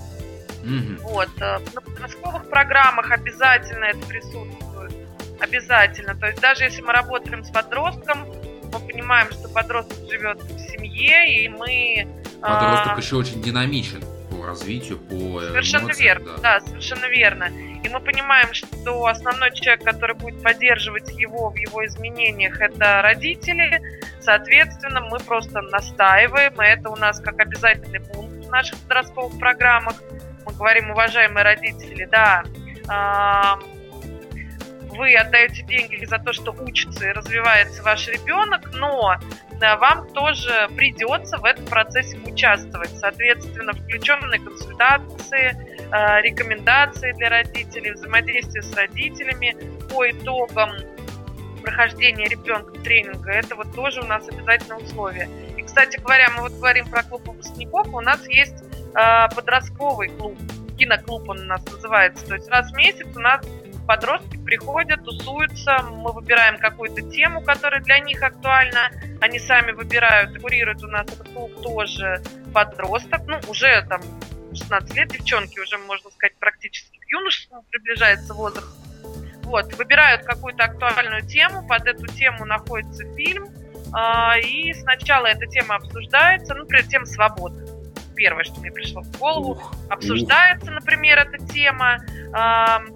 Mm-hmm. 0.63 0.99
Вот. 1.03 1.29
Э, 1.41 1.59
на 1.75 1.81
подростковых 1.81 2.49
программах 2.49 3.11
обязательно 3.11 3.85
это 3.85 4.07
присутствует. 4.07 4.93
Обязательно. 5.41 6.15
То 6.15 6.27
есть 6.27 6.41
даже 6.41 6.65
если 6.65 6.81
мы 6.81 6.93
работаем 6.93 7.45
с 7.45 7.51
подростком, 7.51 8.27
мы 8.73 8.81
понимаем, 8.81 9.31
что 9.31 9.49
подросток 9.49 9.99
живет 10.11 10.43
в 10.43 10.59
семье, 10.59 11.45
и 11.45 11.49
мы... 11.49 12.07
Подросток 12.41 12.93
а... 12.97 13.01
еще 13.01 13.17
очень 13.17 13.43
динамичен 13.43 14.03
по 14.45 14.51
развитию, 14.51 14.99
по 14.99 15.41
Совершенно 15.41 15.87
эмоциям, 15.87 16.05
верно, 16.05 16.37
да. 16.37 16.61
да, 16.61 16.61
совершенно 16.61 17.07
верно. 17.07 17.45
И 17.83 17.89
мы 17.89 18.01
понимаем, 18.01 18.53
что 18.53 19.07
основной 19.07 19.53
человек, 19.53 19.85
который 19.85 20.17
будет 20.17 20.43
поддерживать 20.43 21.11
его 21.19 21.51
в 21.51 21.57
его 21.57 21.85
изменениях, 21.87 22.61
это 22.61 23.03
родители. 23.03 23.81
Соответственно, 24.21 25.01
мы 25.01 25.19
просто 25.19 25.61
настаиваем, 25.61 26.61
и 26.63 26.67
это 26.67 26.89
у 26.91 26.97
нас 26.97 27.21
как 27.21 27.41
обязательный 27.41 28.01
пункт 28.01 28.47
в 28.47 28.51
наших 28.51 28.79
подростковых 28.81 29.39
программах– 29.39 29.95
мы 30.45 30.53
говорим, 30.53 30.91
уважаемые 30.91 31.43
родители, 31.43 32.05
да, 32.11 32.45
вы 34.91 35.15
отдаете 35.17 35.63
деньги 35.63 36.05
за 36.05 36.19
то, 36.19 36.33
что 36.33 36.53
учится 36.53 37.09
и 37.09 37.13
развивается 37.13 37.83
ваш 37.83 38.07
ребенок, 38.09 38.73
но 38.75 39.17
вам 39.61 40.09
тоже 40.13 40.69
придется 40.77 41.39
в 41.39 41.45
этом 41.45 41.65
процессе 41.67 42.19
участвовать. 42.19 42.91
Соответственно, 42.99 43.73
включенные 43.73 44.41
консультации, 44.41 45.57
а, 45.91 46.21
рекомендации 46.21 47.13
для 47.13 47.31
родителей, 47.31 47.93
взаимодействие 47.93 48.63
с 48.63 48.75
родителями 48.75 49.57
по 49.91 50.11
итогам 50.11 50.71
прохождения 51.63 52.27
ребенка 52.27 52.73
тренинга. 52.81 53.31
Это 53.31 53.57
вот 53.57 53.75
тоже 53.75 54.03
у 54.03 54.05
нас 54.05 54.29
обязательное 54.29 54.79
условие. 54.79 55.29
И, 55.57 55.63
кстати 55.63 55.99
говоря, 55.99 56.29
мы 56.37 56.43
вот 56.43 56.53
говорим 56.53 56.87
про 56.89 57.03
клуб 57.03 57.27
выпускников, 57.27 57.93
у 57.93 58.01
нас 58.01 58.27
есть 58.29 58.63
э, 58.95 59.35
подростковый 59.35 60.09
клуб, 60.11 60.37
киноклуб 60.77 61.29
он 61.29 61.41
у 61.41 61.45
нас 61.45 61.65
называется. 61.65 62.27
То 62.27 62.35
есть 62.35 62.49
раз 62.49 62.71
в 62.71 62.77
месяц 62.77 63.07
у 63.17 63.21
нас 63.21 63.45
подростки 63.87 64.37
приходят, 64.37 65.05
тусуются, 65.05 65.82
мы 65.82 66.12
выбираем 66.12 66.59
какую-то 66.59 67.03
тему, 67.11 67.43
которая 67.43 67.80
для 67.80 67.99
них 67.99 68.22
актуальна, 68.22 68.91
они 69.20 69.39
сами 69.39 69.72
выбирают, 69.72 70.41
курирует 70.41 70.82
у 70.82 70.89
нас 70.89 71.07
этот 71.07 71.28
клуб 71.28 71.62
тоже 71.62 72.22
подросток, 72.53 73.22
ну, 73.26 73.39
уже 73.49 73.85
там 73.89 74.01
16 74.53 74.95
лет, 74.95 75.09
девчонки 75.09 75.59
уже, 75.59 75.78
можно 75.78 76.11
сказать, 76.11 76.37
практически 76.39 76.99
к 76.99 77.11
юношеству 77.11 77.64
приближается 77.70 78.35
возраст. 78.35 78.76
Вот, 79.43 79.72
выбирают 79.74 80.24
какую-то 80.24 80.64
актуальную 80.64 81.26
тему, 81.26 81.66
под 81.66 81.87
эту 81.87 82.07
тему 82.07 82.45
находится 82.45 83.05
фильм, 83.14 83.45
э, 83.47 84.41
и 84.41 84.72
сначала 84.72 85.26
эта 85.26 85.47
тема 85.47 85.76
обсуждается, 85.76 86.55
ну, 86.55 86.61
например, 86.61 86.87
тема 86.87 87.07
свободы 87.07 87.74
первое, 88.15 88.45
что 88.45 88.61
мне 88.61 88.71
пришло 88.71 89.03
в 89.03 89.19
голову. 89.19 89.53
Ух, 89.53 89.75
Обсуждается, 89.89 90.67
ух. 90.67 90.75
например, 90.75 91.19
эта 91.19 91.39
тема, 91.47 91.99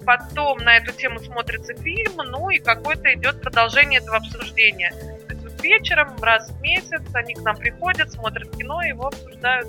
потом 0.05 0.59
на 0.59 0.77
эту 0.77 0.93
тему 0.93 1.21
смотрится 1.21 1.75
фильм, 1.75 2.13
ну 2.17 2.51
и 2.51 2.59
какое-то 2.59 3.13
идет 3.15 3.41
продолжение 3.43 4.01
этого 4.01 4.17
обсуждения. 4.17 4.91
То 5.27 5.35
есть 5.35 5.45
вот 5.45 5.63
вечером, 5.63 6.17
раз 6.23 6.51
в 6.51 6.61
месяц 6.61 7.03
они 7.15 7.35
к 7.35 7.43
нам 7.43 7.57
приходят, 7.57 8.11
смотрят 8.13 8.57
кино 8.57 8.83
и 8.83 8.89
его 8.89 9.07
обсуждают. 9.07 9.69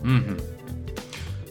Угу. 0.00 0.57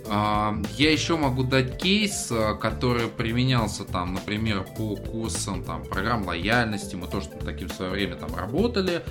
Я 0.10 0.91
еще 0.91 1.18
могу 1.18 1.43
дать 1.43 1.78
кейс, 1.78 2.30
а, 2.32 2.53
который 2.55 3.08
применялся 3.08 3.84
там, 3.84 4.14
например, 4.14 4.64
по 4.64 4.95
курсам 4.95 5.64
там, 5.64 5.84
программ 5.84 6.26
лояльности. 6.26 6.95
Мы 6.95 7.08
тоже 7.08 7.28
таким 7.43 7.68
в 7.68 7.74
свое 7.74 7.91
время 7.91 8.16
там 8.16 8.34
работали. 8.36 9.03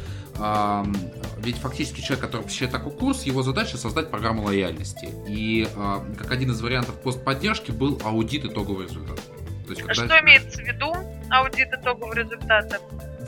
Ведь 1.38 1.56
фактически 1.56 2.00
человек, 2.00 2.24
который 2.24 2.42
посещает 2.42 2.72
такой 2.72 2.92
курс, 2.92 3.22
его 3.24 3.42
задача 3.42 3.78
создать 3.78 4.10
программу 4.10 4.42
лояльности. 4.44 5.08
И 5.28 5.68
а, 5.76 6.04
как 6.16 6.30
один 6.30 6.50
из 6.50 6.60
вариантов 6.60 6.94
постподдержки 7.02 7.70
был 7.70 8.00
аудит 8.04 8.44
итогового 8.44 8.82
результата. 8.82 9.22
То 9.66 9.70
есть, 9.70 9.82
когда... 9.82 9.94
Что 9.94 10.20
имеется 10.20 10.58
в 10.58 10.64
виду 10.64 10.94
аудит 11.30 11.68
итогового 11.72 12.14
результата? 12.14 12.78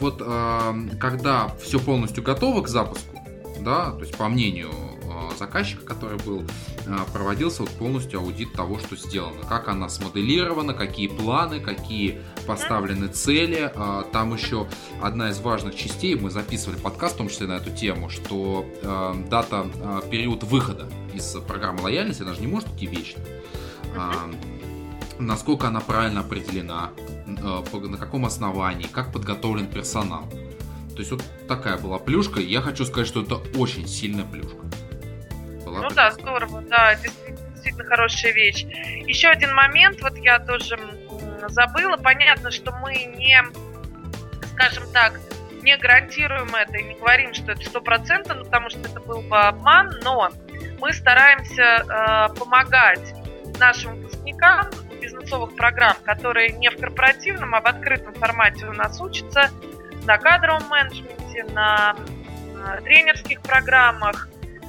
Вот 0.01 0.19
когда 0.99 1.49
все 1.61 1.81
полностью 1.81 2.23
готово 2.23 2.62
к 2.62 2.69
запуску, 2.69 3.19
да, 3.61 3.91
то 3.91 4.01
есть 4.01 4.16
по 4.16 4.29
мнению 4.29 4.71
заказчика, 5.39 5.85
который 5.85 6.19
был, 6.19 6.45
а, 6.87 7.05
проводился 7.12 7.62
вот 7.62 7.71
полностью 7.71 8.21
аудит 8.21 8.53
того, 8.53 8.79
что 8.79 8.97
сделано. 8.97 9.43
Как 9.49 9.69
она 9.69 9.89
смоделирована, 9.89 10.75
какие 10.75 11.09
планы, 11.09 11.61
какие 11.61 12.21
поставлены 12.47 13.09
цели. 13.09 13.71
А, 13.75 14.05
там 14.12 14.35
еще 14.35 14.66
одна 15.03 15.31
из 15.31 15.39
важных 15.41 15.75
частей, 15.77 16.14
мы 16.14 16.31
записывали 16.31 16.79
подкаст, 16.79 17.14
в 17.14 17.19
том 17.19 17.29
числе 17.29 17.47
на 17.47 17.55
эту 17.55 17.71
тему, 17.71 18.09
что 18.11 18.64
дата, 19.31 19.66
период 20.11 20.43
выхода 20.45 20.89
из 21.14 21.37
программы 21.47 21.83
лояльности, 21.83 22.23
она 22.23 22.35
же 22.35 22.41
не 22.41 22.47
может 22.47 22.69
идти 22.75 22.87
вечно. 22.87 23.23
Насколько 25.19 25.69
она 25.69 25.81
правильно 25.81 26.21
определена, 26.21 26.91
на 27.27 27.97
каком 27.97 28.25
основании, 28.27 28.87
как 28.87 29.12
подготовлен 29.12 29.66
персонал. 29.66 30.29
То 30.93 30.99
есть 30.99 31.11
вот 31.11 31.23
такая 31.47 31.79
была 31.79 31.99
плюшка. 31.99 32.41
Я 32.41 32.61
хочу 32.61 32.85
сказать, 32.85 33.07
что 33.07 33.23
это 33.23 33.37
очень 33.57 33.87
сильная 33.87 34.25
плюшка. 34.25 34.59
Ну 35.83 35.89
да, 35.91 36.11
здорово, 36.11 36.62
да, 36.62 36.95
действительно, 36.95 37.51
действительно 37.51 37.85
хорошая 37.85 38.33
вещь. 38.33 38.64
Еще 39.07 39.29
один 39.29 39.55
момент, 39.55 40.01
вот 40.03 40.16
я 40.18 40.39
тоже 40.39 40.79
забыла. 41.49 41.97
Понятно, 41.97 42.51
что 42.51 42.72
мы 42.72 42.95
не, 42.95 43.43
скажем 44.53 44.85
так, 44.93 45.20
не 45.62 45.76
гарантируем 45.76 46.55
это 46.55 46.79
и 46.79 46.85
не 46.85 46.95
говорим, 46.95 47.35
что 47.35 47.53
это 47.53 47.62
стопроцентно, 47.64 48.35
ну, 48.35 48.45
потому 48.45 48.70
что 48.70 48.81
это 48.81 49.01
был 49.01 49.22
бы 49.22 49.39
обман, 49.39 49.93
но 50.03 50.31
мы 50.81 50.93
стараемся 50.93 51.62
э, 51.62 52.39
помогать 52.39 53.14
нашим 53.59 53.97
выпускникам 53.97 54.70
бизнесовых 55.01 55.57
программ, 55.57 55.97
которые 56.05 56.53
не 56.53 56.70
в 56.70 56.79
корпоративном, 56.79 57.55
а 57.55 57.61
в 57.61 57.66
открытом 57.66 58.14
формате 58.14 58.66
у 58.66 58.72
нас 58.72 59.01
учатся, 59.01 59.51
на 60.05 60.16
кадровом 60.16 60.68
менеджменте, 60.68 61.45
на, 61.53 61.97
на 62.55 62.76
тренерских 62.81 63.43
программах. 63.43 64.29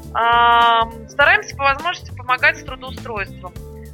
Стараемся 0.10 1.55
по 1.55 1.64
возможности 1.64 2.16
помогать 2.16 2.57
с 2.57 2.64
трудоустройством. 2.64 3.53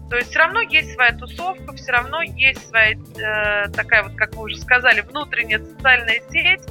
То 0.09 0.17
есть 0.17 0.29
все 0.29 0.39
равно 0.39 0.61
есть 0.61 0.93
своя 0.93 1.13
тусовка, 1.13 1.73
все 1.73 1.91
равно 1.91 2.21
есть 2.21 2.69
своя 2.69 2.93
э, 2.93 3.69
такая 3.69 4.03
вот, 4.03 4.15
как 4.15 4.35
вы 4.35 4.43
уже 4.43 4.57
сказали, 4.57 5.01
внутренняя 5.01 5.59
социальная 5.59 6.21
сеть. 6.29 6.61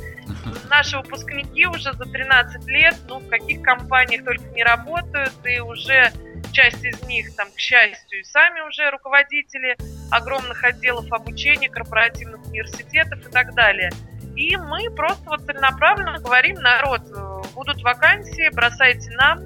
Наши 0.70 0.96
выпускники 0.96 1.66
уже 1.66 1.92
за 1.92 2.04
13 2.04 2.66
лет, 2.68 2.94
ну, 3.08 3.18
в 3.18 3.28
каких 3.28 3.60
компаниях 3.62 4.24
только 4.24 4.44
не 4.54 4.62
работают, 4.62 5.32
и 5.44 5.58
уже 5.60 6.12
часть 6.52 6.84
из 6.84 7.02
них, 7.02 7.34
там, 7.34 7.48
к 7.50 7.58
счастью, 7.58 8.20
и 8.20 8.24
сами 8.24 8.60
уже 8.60 8.88
руководители 8.90 9.76
огромных 10.10 10.62
отделов 10.62 11.12
обучения, 11.12 11.68
корпоративных 11.68 12.44
университетов 12.46 13.26
и 13.26 13.30
так 13.30 13.54
далее. 13.54 13.90
И 14.36 14.56
мы 14.56 14.90
просто 14.90 15.28
вот 15.28 15.44
целенаправленно 15.44 16.18
говорим, 16.18 16.56
народ, 16.56 17.02
э, 17.14 17.42
будут 17.54 17.82
вакансии, 17.82 18.54
бросайте 18.54 19.10
нам. 19.12 19.40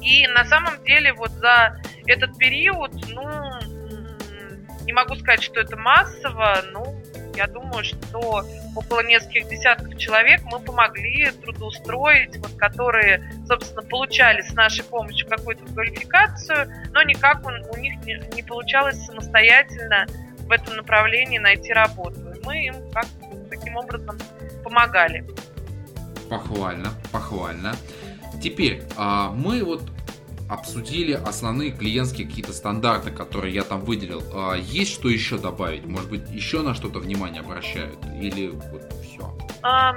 И 0.00 0.26
на 0.28 0.44
самом 0.44 0.82
деле 0.84 1.12
вот 1.12 1.30
за 1.32 1.80
этот 2.06 2.36
период, 2.38 2.92
ну, 3.08 3.24
не 4.84 4.92
могу 4.92 5.14
сказать, 5.16 5.42
что 5.42 5.60
это 5.60 5.76
массово, 5.76 6.62
но 6.72 6.94
я 7.34 7.46
думаю, 7.46 7.84
что 7.84 8.44
около 8.76 9.02
нескольких 9.02 9.48
десятков 9.48 9.96
человек 9.96 10.42
мы 10.44 10.60
помогли 10.60 11.30
трудоустроить, 11.30 12.36
вот, 12.38 12.54
которые, 12.56 13.28
собственно, 13.46 13.82
получали 13.82 14.42
с 14.42 14.52
нашей 14.52 14.84
помощью 14.84 15.28
какую-то 15.28 15.64
квалификацию, 15.72 16.70
но 16.92 17.02
никак 17.02 17.44
у, 17.44 17.48
у 17.48 17.76
них 17.76 17.94
не, 18.04 18.22
не 18.34 18.42
получалось 18.42 19.04
самостоятельно 19.04 20.06
в 20.46 20.52
этом 20.52 20.76
направлении 20.76 21.38
найти 21.38 21.72
работу. 21.72 22.20
Мы 22.44 22.66
им 22.66 22.74
как 22.92 23.06
таким 23.50 23.76
образом 23.76 24.18
помогали. 24.62 25.24
Похвально, 26.28 26.90
похвально. 27.12 27.74
Теперь 28.42 28.82
а, 28.96 29.30
мы 29.30 29.62
вот 29.64 29.82
обсудили 30.48 31.12
основные 31.12 31.70
клиентские 31.70 32.26
какие-то 32.26 32.52
стандарты, 32.52 33.10
которые 33.10 33.54
я 33.54 33.62
там 33.62 33.80
выделил. 33.80 34.22
А, 34.32 34.54
есть 34.54 34.92
что 34.92 35.08
еще 35.08 35.38
добавить? 35.38 35.86
Может 35.86 36.10
быть, 36.10 36.30
еще 36.30 36.62
на 36.62 36.74
что-то 36.74 36.98
внимание 36.98 37.40
обращают? 37.40 37.98
Или 38.20 38.48
вот 38.48 38.82
все? 39.02 39.36
А, 39.62 39.94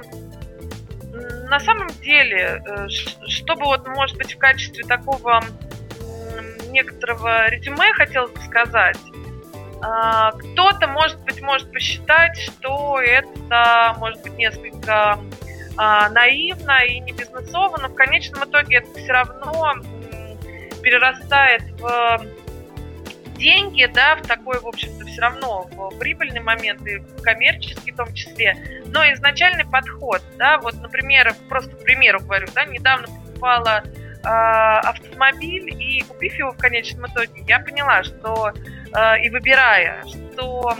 на 1.48 1.60
самом 1.60 1.88
деле, 2.02 2.62
э, 2.66 2.88
чтобы 3.28 3.64
вот, 3.64 3.86
может 3.88 4.16
быть, 4.16 4.34
в 4.34 4.38
качестве 4.38 4.84
такого 4.84 5.42
некоторого 6.70 7.48
резюме 7.48 7.92
хотелось 7.94 8.30
бы 8.32 8.40
сказать, 8.42 8.98
а, 9.80 10.32
кто-то, 10.32 10.86
может 10.88 11.20
быть, 11.24 11.40
может 11.40 11.70
посчитать, 11.72 12.36
что 12.36 13.00
это, 13.00 13.94
может 13.98 14.22
быть, 14.22 14.36
несколько 14.36 15.18
а, 15.78 16.10
наивно 16.10 16.84
и 16.84 17.00
не 17.00 17.12
бизнесово, 17.12 17.78
но 17.78 17.88
в 17.88 17.94
конечном 17.94 18.44
итоге 18.44 18.78
это 18.78 18.98
все 18.98 19.12
равно 19.12 19.76
перерастает 20.82 21.62
в 21.80 22.20
деньги, 23.36 23.86
да, 23.86 24.16
в 24.16 24.26
такой, 24.26 24.58
в 24.60 24.66
общем-то, 24.66 25.06
все 25.06 25.20
равно 25.20 25.68
в 25.70 25.96
прибыльный 25.98 26.40
момент 26.40 26.86
и 26.86 26.96
в 26.98 27.22
коммерческий 27.22 27.92
в 27.92 27.96
том 27.96 28.12
числе. 28.12 28.82
Но 28.86 29.04
изначальный 29.12 29.64
подход, 29.64 30.22
да, 30.36 30.58
вот, 30.58 30.74
например, 30.74 31.34
просто 31.48 31.74
к 31.76 31.84
примеру 31.84 32.20
говорю, 32.20 32.48
да, 32.54 32.64
недавно 32.64 33.06
покупала 33.06 33.84
э, 33.84 34.28
автомобиль 34.28 35.70
и 35.70 36.02
купив 36.02 36.34
его 36.34 36.50
в 36.52 36.58
конечном 36.58 37.06
итоге, 37.06 37.44
я 37.46 37.60
поняла, 37.60 38.02
что 38.02 38.52
Э, 38.94 39.20
и 39.20 39.28
выбирая, 39.30 40.02
что 40.06 40.76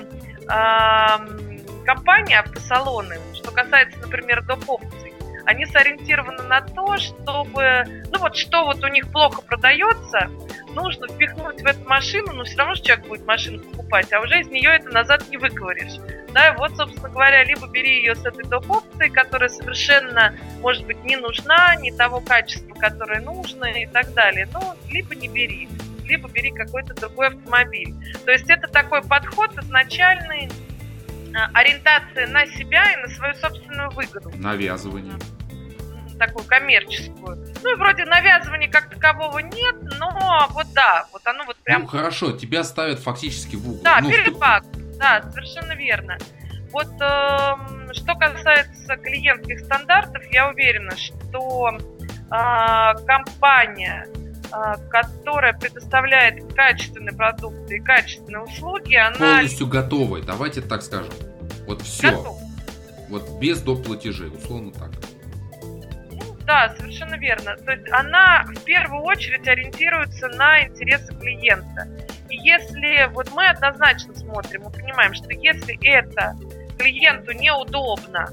компания 1.88 2.40
автосалоны, 2.40 3.18
что 3.32 3.50
касается, 3.50 3.98
например, 4.00 4.42
доп. 4.42 4.68
опций, 4.68 5.14
они 5.46 5.64
сориентированы 5.64 6.42
на 6.42 6.60
то, 6.60 6.98
чтобы, 6.98 7.82
ну 8.12 8.18
вот 8.18 8.36
что 8.36 8.66
вот 8.66 8.84
у 8.84 8.88
них 8.88 9.10
плохо 9.10 9.40
продается, 9.40 10.28
нужно 10.74 11.08
впихнуть 11.08 11.62
в 11.62 11.64
эту 11.64 11.88
машину, 11.88 12.34
но 12.34 12.44
все 12.44 12.58
равно 12.58 12.74
же 12.74 12.82
человек 12.82 13.06
будет 13.06 13.26
машину 13.26 13.60
покупать, 13.60 14.12
а 14.12 14.20
уже 14.20 14.40
из 14.40 14.48
нее 14.48 14.76
это 14.76 14.90
назад 14.90 15.30
не 15.30 15.38
выговоришь. 15.38 15.98
Да, 16.34 16.48
и 16.50 16.56
вот, 16.58 16.76
собственно 16.76 17.08
говоря, 17.08 17.42
либо 17.44 17.66
бери 17.66 17.96
ее 17.96 18.14
с 18.14 18.26
этой 18.26 18.44
доп. 18.44 18.70
опцией, 18.70 19.08
которая 19.08 19.48
совершенно, 19.48 20.34
может 20.60 20.84
быть, 20.84 21.02
не 21.04 21.16
нужна, 21.16 21.74
не 21.76 21.90
того 21.90 22.20
качества, 22.20 22.74
которое 22.74 23.22
нужно 23.22 23.64
и 23.64 23.86
так 23.86 24.12
далее, 24.12 24.46
ну, 24.52 24.74
либо 24.90 25.14
не 25.14 25.28
бери 25.28 25.70
либо 26.04 26.26
бери 26.26 26.50
какой-то 26.50 26.94
другой 26.94 27.28
автомобиль. 27.28 27.94
То 28.24 28.32
есть 28.32 28.48
это 28.48 28.66
такой 28.66 29.02
подход 29.02 29.50
изначальный, 29.58 30.48
ориентация 31.54 32.26
на 32.28 32.46
себя 32.46 32.92
и 32.92 32.96
на 32.96 33.08
свою 33.08 33.34
собственную 33.34 33.90
выгоду. 33.90 34.30
Навязывание. 34.34 35.14
Такую 36.18 36.44
коммерческую. 36.46 37.36
Ну 37.62 37.72
и 37.72 37.76
вроде 37.76 38.04
навязывания 38.04 38.68
как 38.68 38.90
такового 38.90 39.38
нет, 39.38 39.76
но 39.98 40.48
вот 40.50 40.66
да, 40.74 41.06
вот 41.12 41.24
оно 41.26 41.44
вот 41.44 41.56
прям... 41.58 41.82
Ну 41.82 41.86
хорошо, 41.86 42.32
тебя 42.32 42.64
ставят 42.64 42.98
фактически 42.98 43.54
в 43.54 43.68
угол. 43.68 43.82
Да, 43.82 44.00
ну, 44.00 44.10
перед 44.10 44.36
фактом, 44.36 44.82
да, 44.98 45.22
совершенно 45.32 45.74
верно. 45.74 46.18
Вот 46.72 46.88
э, 47.00 47.92
что 47.92 48.14
касается 48.16 48.96
клиентских 48.96 49.60
стандартов, 49.60 50.22
я 50.32 50.48
уверена, 50.48 50.96
что 50.96 51.78
э, 51.78 53.06
компания 53.06 54.06
которая 54.90 55.52
предоставляет 55.52 56.52
качественные 56.54 57.14
продукты 57.14 57.76
и 57.76 57.80
качественные 57.80 58.42
услуги, 58.42 58.94
она... 58.94 59.36
Полностью 59.36 59.66
готовая, 59.66 60.22
давайте 60.22 60.60
так 60.60 60.82
скажем. 60.82 61.12
Вот 61.66 61.82
все. 61.82 62.10
Готов. 62.10 62.40
Вот 63.08 63.38
без 63.40 63.62
доп. 63.62 63.84
платежей, 63.84 64.28
условно 64.28 64.72
так. 64.72 64.90
Ну, 65.62 66.36
да, 66.44 66.74
совершенно 66.78 67.16
верно. 67.16 67.56
То 67.56 67.72
есть 67.72 67.90
она 67.90 68.44
в 68.46 68.64
первую 68.64 69.02
очередь 69.02 69.46
ориентируется 69.48 70.28
на 70.28 70.64
интересы 70.64 71.14
клиента. 71.14 71.88
И 72.28 72.36
если 72.36 73.10
вот 73.12 73.30
мы 73.32 73.48
однозначно 73.48 74.14
смотрим, 74.14 74.62
мы 74.64 74.70
понимаем, 74.70 75.14
что 75.14 75.32
если 75.32 75.78
это 75.86 76.36
клиенту 76.78 77.32
неудобно, 77.32 78.30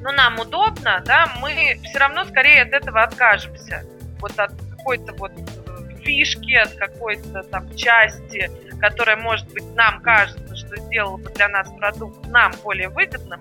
но 0.00 0.10
нам 0.12 0.40
удобно, 0.40 1.02
да, 1.04 1.32
мы 1.40 1.78
все 1.84 1.98
равно 1.98 2.24
скорее 2.24 2.62
от 2.62 2.72
этого 2.72 3.02
откажемся. 3.02 3.84
Вот 4.20 4.38
от 4.38 4.52
какой-то 4.82 5.12
вот 5.14 5.32
э, 5.32 5.94
фишки, 6.02 6.54
от 6.54 6.74
какой-то 6.74 7.42
там 7.44 7.74
части, 7.76 8.50
которая, 8.80 9.16
может 9.16 9.48
быть, 9.52 9.64
нам 9.74 10.00
кажется, 10.02 10.56
что 10.56 10.76
сделала 10.76 11.16
бы 11.16 11.30
для 11.30 11.48
нас 11.48 11.68
продукт 11.78 12.26
нам 12.26 12.52
более 12.64 12.88
выгодным 12.88 13.40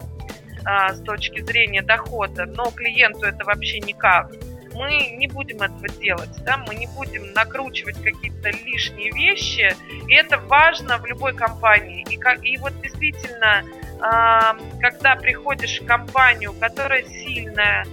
а, 0.63 0.93
с 0.93 1.01
точки 1.01 1.41
зрения 1.41 1.81
дохода, 1.81 2.45
но 2.45 2.69
клиенту 2.71 3.25
это 3.25 3.43
вообще 3.43 3.79
никак. 3.79 4.31
Мы 4.73 5.15
не 5.17 5.27
будем 5.27 5.61
этого 5.61 5.89
делать, 5.89 6.29
да, 6.45 6.57
мы 6.57 6.75
не 6.75 6.87
будем 6.87 7.33
накручивать 7.33 8.01
какие-то 8.01 8.51
лишние 8.51 9.11
вещи, 9.11 9.75
и 10.07 10.13
это 10.13 10.37
важно 10.37 10.97
в 10.97 11.05
любой 11.05 11.35
компании. 11.35 12.05
И, 12.09 12.17
как, 12.17 12.45
и 12.45 12.57
вот 12.57 12.79
действительно, 12.81 13.63
а, 13.99 14.55
когда 14.79 15.15
приходишь 15.15 15.81
в 15.81 15.85
компанию, 15.85 16.53
которая 16.53 17.03
сильная, 17.03 17.85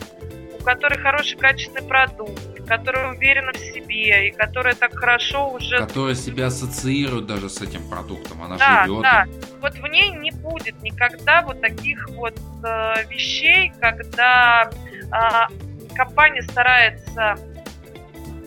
у 0.60 0.62
которой 0.62 0.98
хороший 0.98 1.38
качественный 1.38 1.82
продукт, 1.88 2.57
которая 2.68 3.14
уверена 3.14 3.52
в 3.52 3.56
себе 3.56 4.28
и 4.28 4.30
которая 4.30 4.74
так 4.74 4.94
хорошо 4.94 5.50
уже... 5.50 5.78
Которая 5.78 6.14
себя 6.14 6.46
ассоциирует 6.46 7.26
даже 7.26 7.48
с 7.48 7.60
этим 7.62 7.88
продуктом, 7.88 8.42
она 8.42 8.56
да, 8.56 8.84
живет. 8.84 9.02
Да, 9.02 9.26
вот 9.60 9.74
в 9.74 9.86
ней 9.86 10.10
не 10.10 10.30
будет 10.30 10.80
никогда 10.82 11.42
вот 11.42 11.60
таких 11.60 12.08
вот 12.10 12.38
э, 12.62 13.04
вещей, 13.08 13.72
когда 13.80 14.70
э, 14.70 15.94
компания 15.94 16.42
старается 16.42 17.36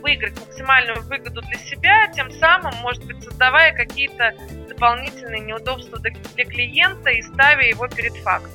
выиграть 0.02 0.40
максимальную 0.40 1.04
выгоду 1.04 1.42
для 1.42 1.58
себя, 1.58 2.08
тем 2.14 2.32
самым, 2.32 2.74
может 2.82 3.04
быть, 3.06 3.24
создавая 3.24 3.74
какие-то 3.74 4.34
дополнительные 4.70 5.42
неудобства 5.42 6.00
для 6.00 6.46
клиента 6.46 7.10
и 7.10 7.22
ставя 7.22 7.68
его 7.68 7.88
перед 7.88 8.16
фактом. 8.18 8.52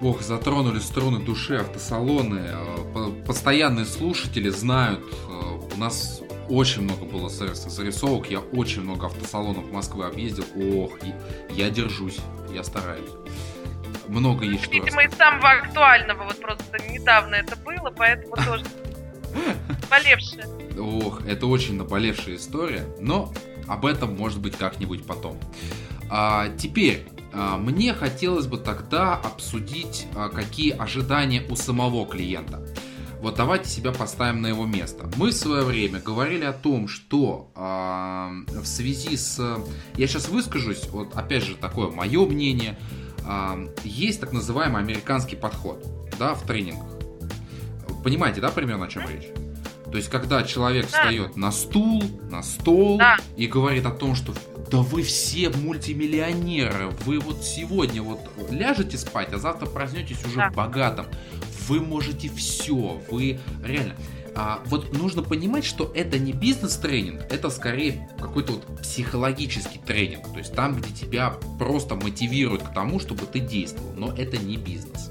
Ох, 0.00 0.20
затронули 0.20 0.78
струны 0.78 1.20
души 1.20 1.56
автосалоны. 1.56 2.42
Э, 2.44 3.10
постоянные 3.26 3.86
слушатели 3.86 4.50
знают, 4.50 5.00
э, 5.00 5.74
у 5.74 5.78
нас 5.78 6.20
очень 6.48 6.82
много 6.82 7.04
было 7.04 7.28
зарисовок, 7.30 8.30
я 8.30 8.40
очень 8.40 8.82
много 8.82 9.06
автосалонов 9.06 9.70
Москвы 9.72 10.04
объездил. 10.04 10.44
Ох, 10.54 10.92
я 11.50 11.70
держусь, 11.70 12.18
я 12.52 12.62
стараюсь. 12.62 13.08
Много 14.08 14.44
есть 14.44 14.64
что 14.64 14.74
Видимо, 14.74 15.02
из 15.02 15.14
самого 15.14 15.50
актуального, 15.50 16.24
вот 16.24 16.40
просто 16.40 16.78
недавно 16.90 17.36
это 17.36 17.56
было, 17.56 17.90
поэтому 17.96 18.36
тоже 18.44 18.64
наболевшая. 19.82 20.46
Ох, 20.78 21.26
это 21.26 21.46
очень 21.46 21.76
наболевшая 21.76 22.36
история, 22.36 22.86
но 23.00 23.32
об 23.66 23.86
этом 23.86 24.14
может 24.14 24.40
быть 24.40 24.56
как-нибудь 24.56 25.06
потом. 25.06 25.40
А, 26.08 26.48
теперь, 26.50 27.06
мне 27.36 27.92
хотелось 27.92 28.46
бы 28.46 28.56
тогда 28.58 29.14
обсудить, 29.14 30.06
а, 30.14 30.28
какие 30.28 30.72
ожидания 30.72 31.44
у 31.50 31.56
самого 31.56 32.06
клиента. 32.06 32.66
Вот 33.20 33.36
давайте 33.36 33.68
себя 33.68 33.92
поставим 33.92 34.42
на 34.42 34.48
его 34.48 34.66
место. 34.66 35.10
Мы 35.16 35.30
в 35.30 35.34
свое 35.34 35.64
время 35.64 36.00
говорили 36.00 36.44
о 36.44 36.52
том, 36.52 36.86
что 36.86 37.50
э, 37.56 38.60
в 38.60 38.66
связи 38.66 39.16
с... 39.16 39.58
Я 39.96 40.06
сейчас 40.06 40.28
выскажусь, 40.28 40.86
вот 40.90 41.16
опять 41.16 41.42
же 41.42 41.56
такое 41.56 41.90
мое 41.90 42.26
мнение. 42.26 42.78
Э, 43.26 43.68
есть 43.84 44.20
так 44.20 44.32
называемый 44.32 44.82
американский 44.82 45.34
подход 45.34 45.84
да, 46.18 46.34
в 46.34 46.42
тренингах. 46.46 46.92
Понимаете, 48.04 48.40
да, 48.40 48.50
примерно 48.50 48.84
о 48.84 48.88
чем 48.88 49.02
речь? 49.08 49.45
То 49.96 49.98
есть, 49.98 50.10
когда 50.10 50.42
человек 50.42 50.90
да. 50.90 50.98
встает 50.98 51.36
на 51.38 51.50
стул, 51.50 52.02
на 52.30 52.42
стол 52.42 52.98
да. 52.98 53.16
и 53.38 53.46
говорит 53.46 53.86
о 53.86 53.90
том, 53.90 54.14
что 54.14 54.34
да 54.70 54.80
вы 54.80 55.00
все 55.00 55.48
мультимиллионеры, 55.48 56.90
вы 57.06 57.18
вот 57.18 57.42
сегодня 57.42 58.02
вот 58.02 58.20
ляжете 58.50 58.98
спать, 58.98 59.32
а 59.32 59.38
завтра 59.38 59.64
проснетесь 59.64 60.22
уже 60.26 60.36
да. 60.36 60.50
богатым. 60.50 61.06
Вы 61.66 61.80
можете 61.80 62.28
все, 62.28 63.00
вы 63.10 63.40
реально. 63.64 63.94
А, 64.34 64.60
вот 64.66 64.92
нужно 64.92 65.22
понимать, 65.22 65.64
что 65.64 65.90
это 65.94 66.18
не 66.18 66.34
бизнес-тренинг, 66.34 67.22
это 67.30 67.48
скорее 67.48 68.10
какой-то 68.20 68.52
вот 68.52 68.82
психологический 68.82 69.78
тренинг. 69.78 70.30
То 70.30 70.40
есть 70.40 70.52
там, 70.52 70.78
где 70.78 70.92
тебя 70.92 71.38
просто 71.58 71.94
мотивируют 71.94 72.62
к 72.62 72.74
тому, 72.74 73.00
чтобы 73.00 73.24
ты 73.24 73.40
действовал. 73.40 73.94
Но 73.96 74.12
это 74.12 74.36
не 74.36 74.58
бизнес. 74.58 75.10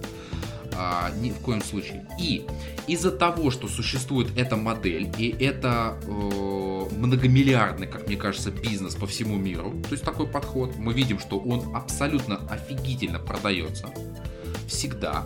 А, 0.78 1.12
ни 1.22 1.32
в 1.32 1.40
коем 1.40 1.62
случае. 1.62 2.06
И 2.20 2.46
из-за 2.88 3.12
того, 3.12 3.52
что 3.52 3.68
существует 3.68 4.38
эта 4.38 4.56
модель, 4.56 5.10
и 5.18 5.30
это 5.40 5.98
э, 6.04 6.86
многомиллиардный, 6.96 7.88
как 7.88 8.08
мне 8.08 8.18
кажется, 8.18 8.52
бизнес 8.52 8.96
по 8.96 9.08
всему 9.08 9.38
миру, 9.38 9.74
то 9.84 9.94
есть 9.94 10.04
такой 10.04 10.28
подход, 10.28 10.76
мы 10.78 10.94
видим, 10.94 11.20
что 11.20 11.40
он 11.40 11.76
абсолютно 11.76 12.42
офигительно 12.50 13.20
продается 13.20 13.90
всегда. 14.68 15.26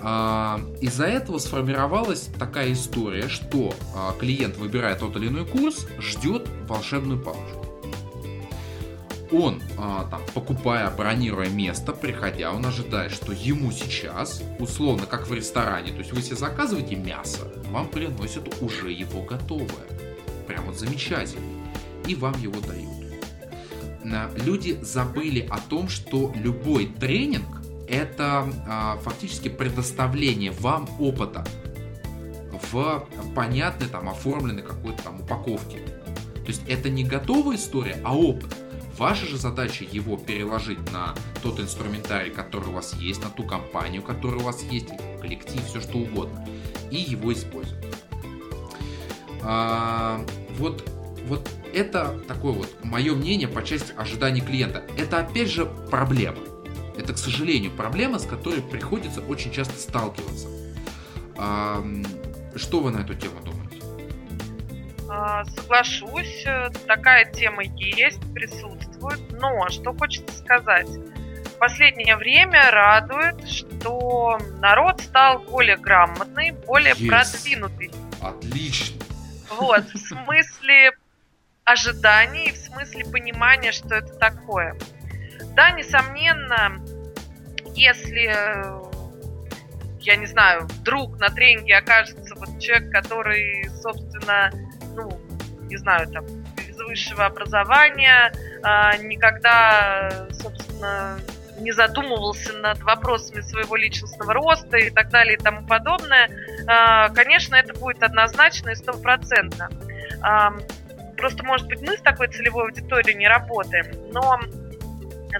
Э, 0.00 0.58
из-за 0.80 1.04
этого 1.04 1.38
сформировалась 1.38 2.30
такая 2.38 2.72
история, 2.72 3.28
что 3.28 3.74
э, 3.94 4.18
клиент, 4.18 4.56
выбирая 4.56 4.96
тот 4.96 5.16
или 5.16 5.28
иной 5.28 5.46
курс, 5.46 5.86
ждет 5.98 6.48
волшебную 6.66 7.20
палочку 7.20 7.61
он, 9.32 9.62
а, 9.78 10.08
там, 10.10 10.20
покупая, 10.34 10.90
бронируя 10.90 11.48
место, 11.48 11.92
приходя, 11.92 12.52
он 12.52 12.64
ожидает, 12.66 13.12
что 13.12 13.32
ему 13.32 13.72
сейчас, 13.72 14.42
условно, 14.58 15.06
как 15.06 15.28
в 15.28 15.34
ресторане, 15.34 15.92
то 15.92 15.98
есть 15.98 16.12
вы 16.12 16.22
себе 16.22 16.36
заказываете 16.36 16.96
мясо, 16.96 17.52
вам 17.70 17.88
приносят 17.88 18.62
уже 18.62 18.92
его 18.92 19.22
готовое. 19.22 19.86
Прям 20.46 20.66
вот 20.66 20.78
замечательно. 20.78 21.42
И 22.06 22.14
вам 22.14 22.34
его 22.40 22.60
дают. 22.60 22.90
Люди 24.44 24.78
забыли 24.82 25.46
о 25.48 25.58
том, 25.58 25.88
что 25.88 26.32
любой 26.34 26.86
тренинг 26.86 27.62
это 27.88 28.48
а, 28.66 28.96
фактически 28.98 29.48
предоставление 29.48 30.50
вам 30.50 30.88
опыта 30.98 31.44
в 32.72 33.06
понятной 33.34 33.88
там 33.88 34.08
оформленной 34.08 34.62
какой-то 34.62 35.02
там 35.02 35.20
упаковке. 35.20 35.78
То 36.34 36.48
есть 36.48 36.62
это 36.68 36.90
не 36.90 37.04
готовая 37.04 37.56
история, 37.56 37.98
а 38.04 38.16
опыт. 38.16 38.54
Ваша 39.02 39.26
же 39.26 39.36
задача 39.36 39.82
его 39.82 40.16
переложить 40.16 40.92
на 40.92 41.12
тот 41.42 41.58
инструментарий, 41.58 42.30
который 42.30 42.68
у 42.68 42.72
вас 42.74 42.94
есть, 42.94 43.20
на 43.20 43.30
ту 43.30 43.42
компанию, 43.42 44.00
которая 44.00 44.38
у 44.38 44.44
вас 44.44 44.62
есть, 44.62 44.90
коллектив, 45.20 45.60
все 45.64 45.80
что 45.80 45.98
угодно, 45.98 46.46
и 46.92 46.98
его 46.98 47.32
использовать. 47.32 47.84
А, 49.42 50.24
вот, 50.50 50.88
вот 51.26 51.50
это 51.74 52.16
такое 52.28 52.52
вот 52.52 52.72
мое 52.84 53.16
мнение 53.16 53.48
по 53.48 53.64
части 53.64 53.92
ожиданий 53.96 54.40
клиента. 54.40 54.84
Это 54.96 55.18
опять 55.18 55.50
же 55.50 55.66
проблема. 55.90 56.38
Это, 56.96 57.12
к 57.12 57.18
сожалению, 57.18 57.72
проблема, 57.72 58.20
с 58.20 58.24
которой 58.24 58.62
приходится 58.62 59.20
очень 59.22 59.50
часто 59.50 59.80
сталкиваться. 59.80 60.46
А, 61.36 61.84
что 62.54 62.78
вы 62.78 62.92
на 62.92 62.98
эту 62.98 63.16
тему 63.16 63.40
думаете? 63.44 63.82
А, 65.10 65.44
соглашусь, 65.44 66.44
такая 66.86 67.30
тема 67.32 67.64
есть, 67.64 68.20
присутствует. 68.32 68.91
Но 69.30 69.68
что 69.68 69.92
хочется 69.92 70.36
сказать. 70.38 70.88
В 70.88 71.58
последнее 71.58 72.16
время 72.16 72.70
радует, 72.70 73.48
что 73.48 74.38
народ 74.58 75.00
стал 75.00 75.38
более 75.40 75.76
грамотный, 75.76 76.50
более 76.50 76.94
yes. 76.94 77.08
продвинутый. 77.08 77.90
Отлично. 78.20 79.00
Вот, 79.58 79.84
в 79.84 79.98
смысле 79.98 80.92
ожиданий, 81.64 82.52
в 82.52 82.56
смысле 82.56 83.04
понимания, 83.04 83.72
что 83.72 83.94
это 83.94 84.12
такое. 84.14 84.76
Да, 85.54 85.70
несомненно, 85.72 86.80
если, 87.74 88.34
я 90.00 90.16
не 90.16 90.26
знаю, 90.26 90.66
вдруг 90.66 91.18
на 91.20 91.28
тренинге 91.28 91.76
окажется 91.76 92.34
вот 92.34 92.58
человек, 92.60 92.90
который, 92.90 93.68
собственно, 93.82 94.50
ну, 94.94 95.20
не 95.62 95.76
знаю, 95.76 96.08
там, 96.08 96.24
без 96.56 96.76
высшего 96.76 97.26
образования, 97.26 98.32
а, 98.32 98.51
никогда, 98.62 100.26
собственно, 100.30 101.18
не 101.58 101.72
задумывался 101.72 102.52
над 102.54 102.80
вопросами 102.82 103.40
своего 103.40 103.76
личностного 103.76 104.32
роста 104.34 104.76
и 104.76 104.90
так 104.90 105.10
далее 105.10 105.34
и 105.34 105.38
тому 105.38 105.66
подобное, 105.66 106.30
а, 106.66 107.08
конечно, 107.10 107.54
это 107.54 107.74
будет 107.74 108.02
однозначно 108.02 108.70
и 108.70 108.74
стопроцентно. 108.74 109.70
А, 110.22 110.52
просто, 111.16 111.44
может 111.44 111.68
быть, 111.68 111.80
мы 111.80 111.96
с 111.96 112.00
такой 112.00 112.28
целевой 112.28 112.64
аудиторией 112.64 113.16
не 113.16 113.28
работаем, 113.28 113.86
но, 114.12 114.40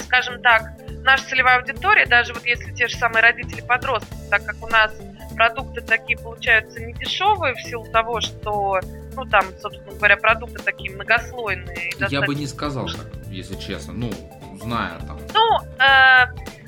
скажем 0.00 0.40
так, 0.42 0.62
наша 1.02 1.24
целевая 1.24 1.58
аудитория, 1.58 2.06
даже 2.06 2.32
вот 2.32 2.44
если 2.44 2.72
те 2.72 2.88
же 2.88 2.96
самые 2.96 3.22
родители 3.22 3.60
подростки, 3.60 4.14
так 4.30 4.44
как 4.46 4.62
у 4.62 4.68
нас 4.68 4.92
продукты 5.36 5.80
такие 5.80 6.18
получаются 6.18 6.80
не 6.80 6.92
дешевые 6.92 7.54
в 7.54 7.62
силу 7.62 7.84
того, 7.90 8.20
что 8.20 8.80
ну, 9.14 9.24
там, 9.26 9.44
собственно 9.60 9.92
говоря, 9.92 10.16
продукты 10.16 10.62
такие 10.62 10.90
многослойные. 10.90 11.92
Я 12.08 12.22
бы 12.22 12.34
не 12.34 12.46
сказал 12.46 12.86
так, 12.86 13.06
если 13.28 13.56
честно, 13.56 13.92
ну, 13.92 14.10
зная 14.60 14.98
там. 15.00 15.18
Ну, 15.32 15.58
э, 15.78 16.26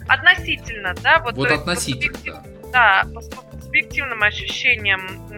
относительно, 0.08 0.94
да, 1.02 1.20
вот. 1.20 1.36
Вот 1.36 1.50
относительно, 1.50 2.18
да. 2.24 2.42
Да, 2.72 3.08
по 3.14 3.20
субъективным 3.20 4.22
ощущениям 4.22 5.28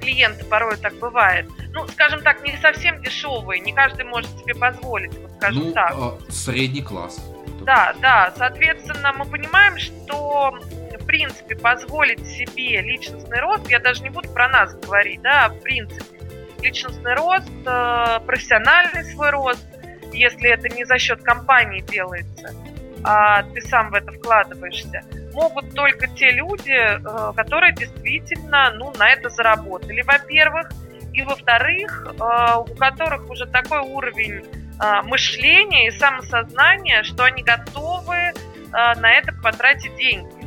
клиента 0.00 0.44
порой 0.44 0.76
так 0.76 0.94
бывает. 0.94 1.46
Ну, 1.72 1.86
скажем 1.88 2.22
так, 2.22 2.42
не 2.42 2.56
совсем 2.56 3.00
дешевые, 3.02 3.60
не 3.60 3.72
каждый 3.72 4.04
может 4.04 4.30
себе 4.38 4.54
позволить, 4.54 5.16
вот 5.18 5.30
скажем 5.32 5.66
ну, 5.66 5.72
так. 5.72 5.94
Э, 5.96 6.32
средний 6.32 6.82
класс. 6.82 7.20
Да, 7.62 7.94
да, 8.00 8.32
соответственно, 8.36 9.12
мы 9.12 9.26
понимаем, 9.26 9.78
что 9.78 10.58
в 10.98 11.06
принципе 11.06 11.56
позволить 11.56 12.26
себе 12.26 12.80
личностный 12.80 13.40
рост, 13.40 13.68
я 13.68 13.78
даже 13.78 14.02
не 14.02 14.10
буду 14.10 14.28
про 14.30 14.48
нас 14.48 14.74
говорить, 14.74 15.20
да, 15.22 15.46
а 15.46 15.48
в 15.50 15.60
принципе, 15.60 16.19
личностный 16.62 17.14
рост, 17.14 17.50
э, 17.66 18.20
профессиональный 18.26 19.04
свой 19.04 19.30
рост, 19.30 19.66
если 20.12 20.50
это 20.50 20.68
не 20.68 20.84
за 20.84 20.98
счет 20.98 21.22
компании 21.22 21.80
делается, 21.80 22.54
а 23.04 23.42
ты 23.42 23.60
сам 23.62 23.90
в 23.90 23.94
это 23.94 24.12
вкладываешься, 24.12 25.02
могут 25.32 25.74
только 25.74 26.06
те 26.08 26.30
люди, 26.30 26.72
э, 26.72 27.32
которые 27.34 27.74
действительно 27.74 28.70
ну, 28.72 28.92
на 28.98 29.10
это 29.10 29.28
заработали, 29.30 30.02
во-первых, 30.02 30.70
и 31.12 31.22
во-вторых, 31.22 32.06
э, 32.06 32.54
у 32.58 32.74
которых 32.76 33.28
уже 33.30 33.46
такой 33.46 33.80
уровень 33.80 34.44
мышления 35.04 35.88
и 35.88 35.90
самосознания, 35.90 37.02
что 37.02 37.24
они 37.24 37.42
готовы 37.42 38.32
на 38.72 39.12
это 39.12 39.30
потратить 39.42 39.94
деньги. 39.96 40.39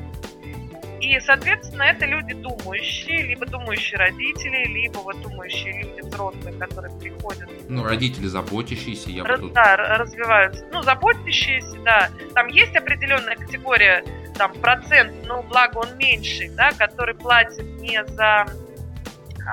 И, 1.03 1.19
соответственно, 1.19 1.83
это 1.83 2.05
люди 2.05 2.33
думающие, 2.33 3.23
либо 3.23 3.45
думающие 3.45 3.99
родители, 3.99 4.65
либо 4.67 4.99
вот 4.99 5.21
думающие 5.21 5.81
люди 5.81 5.99
взрослые, 5.99 6.57
которые 6.57 6.97
приходят. 6.97 7.49
Ну, 7.67 7.83
родители 7.83 8.25
заботящиеся, 8.25 9.09
я 9.09 9.25
Раз, 9.25 9.41
буду... 9.41 9.53
Да, 9.53 9.75
развиваются. 9.75 10.65
Ну, 10.71 10.81
заботящиеся, 10.81 11.77
да. 11.83 12.09
Там 12.33 12.47
есть 12.47 12.73
определенная 12.77 13.35
категория, 13.35 14.05
там, 14.37 14.53
процент, 14.53 15.11
но 15.25 15.43
благо 15.43 15.79
он 15.79 15.97
меньший, 15.97 16.47
да, 16.55 16.71
который 16.71 17.15
платит 17.15 17.65
не 17.81 18.01
за 18.05 18.45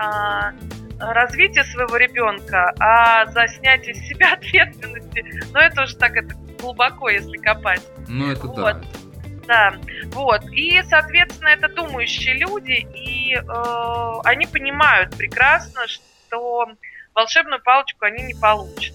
а, 0.00 0.52
развитие 1.00 1.64
своего 1.64 1.96
ребенка, 1.96 2.72
а 2.78 3.26
за 3.26 3.48
снятие 3.48 3.96
с 3.96 3.98
себя 4.06 4.34
ответственности, 4.34 5.24
ну 5.52 5.58
это 5.58 5.82
уже 5.82 5.96
так 5.96 6.16
это 6.16 6.32
глубоко, 6.60 7.08
если 7.08 7.38
копать. 7.38 7.82
Ну 8.06 8.30
это 8.30 8.46
вот. 8.46 8.56
да. 8.56 8.80
Да, 9.50 9.74
вот. 10.12 10.44
И, 10.52 10.80
соответственно, 10.84 11.48
это 11.48 11.66
думающие 11.66 12.34
люди, 12.34 12.86
и 12.94 13.34
э, 13.34 14.12
они 14.22 14.46
понимают 14.46 15.16
прекрасно, 15.16 15.88
что 15.88 16.68
волшебную 17.16 17.60
палочку 17.60 18.04
они 18.04 18.22
не 18.22 18.34
получат 18.34 18.94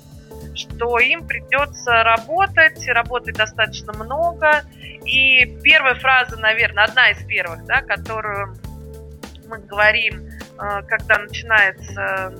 что 0.55 0.99
им 0.99 1.27
придется 1.27 2.03
работать, 2.03 2.87
работать 2.87 3.35
достаточно 3.35 3.91
много. 3.91 4.63
И 5.03 5.57
первая 5.61 5.95
фраза, 5.95 6.37
наверное, 6.37 6.85
одна 6.85 7.09
из 7.09 7.21
первых, 7.25 7.65
да, 7.65 7.81
которую 7.81 8.55
мы 9.49 9.57
говорим, 9.57 10.29
э, 10.29 10.81
когда 10.87 11.17
начинается 11.17 12.33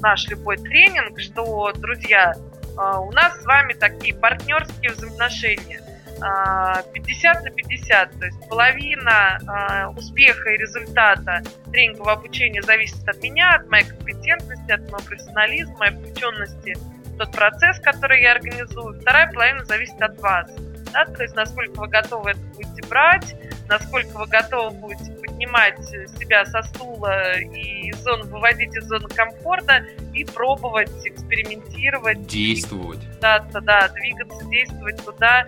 наш 0.00 0.28
любой 0.28 0.58
тренинг, 0.58 1.18
что, 1.18 1.72
друзья, 1.72 2.34
э, 2.34 2.98
у 2.98 3.10
нас 3.12 3.40
с 3.40 3.46
вами 3.46 3.72
такие 3.72 4.14
партнерские 4.14 4.90
взаимоотношения. 4.90 5.87
50 6.20 7.44
на 7.44 7.50
50, 7.50 8.18
то 8.18 8.26
есть 8.26 8.48
половина 8.48 9.38
э, 9.40 9.86
успеха 9.98 10.50
и 10.50 10.58
результата 10.58 11.42
тренингового 11.70 12.12
обучения 12.12 12.62
зависит 12.62 13.06
от 13.08 13.22
меня, 13.22 13.56
от 13.56 13.68
моей 13.68 13.84
компетентности, 13.84 14.72
от 14.72 14.80
моего 14.82 14.98
профессионализма, 14.98 15.76
моей 15.78 15.96
включенности 15.96 16.76
в 17.06 17.18
тот 17.18 17.32
процесс, 17.32 17.80
который 17.80 18.22
я 18.22 18.32
организую. 18.32 19.00
Вторая 19.00 19.30
половина 19.32 19.64
зависит 19.64 20.00
от 20.00 20.20
вас. 20.20 20.50
Да, 20.92 21.04
то 21.04 21.22
есть 21.22 21.34
насколько 21.34 21.78
вы 21.78 21.88
готовы 21.88 22.30
это 22.30 22.40
будете 22.54 22.88
брать, 22.88 23.36
насколько 23.68 24.18
вы 24.18 24.26
готовы 24.26 24.70
будете 24.78 25.12
поднимать 25.12 25.84
себя 25.84 26.44
со 26.46 26.62
стула 26.62 27.38
и 27.38 27.92
зону, 27.92 28.24
выводить 28.24 28.74
из 28.74 28.84
зоны 28.84 29.08
комфорта 29.08 29.84
и 30.14 30.24
пробовать, 30.24 30.90
экспериментировать. 31.04 32.26
Действовать. 32.26 33.00
Да, 33.20 33.40
да, 33.52 33.60
да, 33.60 33.88
двигаться, 33.88 34.44
действовать 34.46 35.04
туда, 35.04 35.46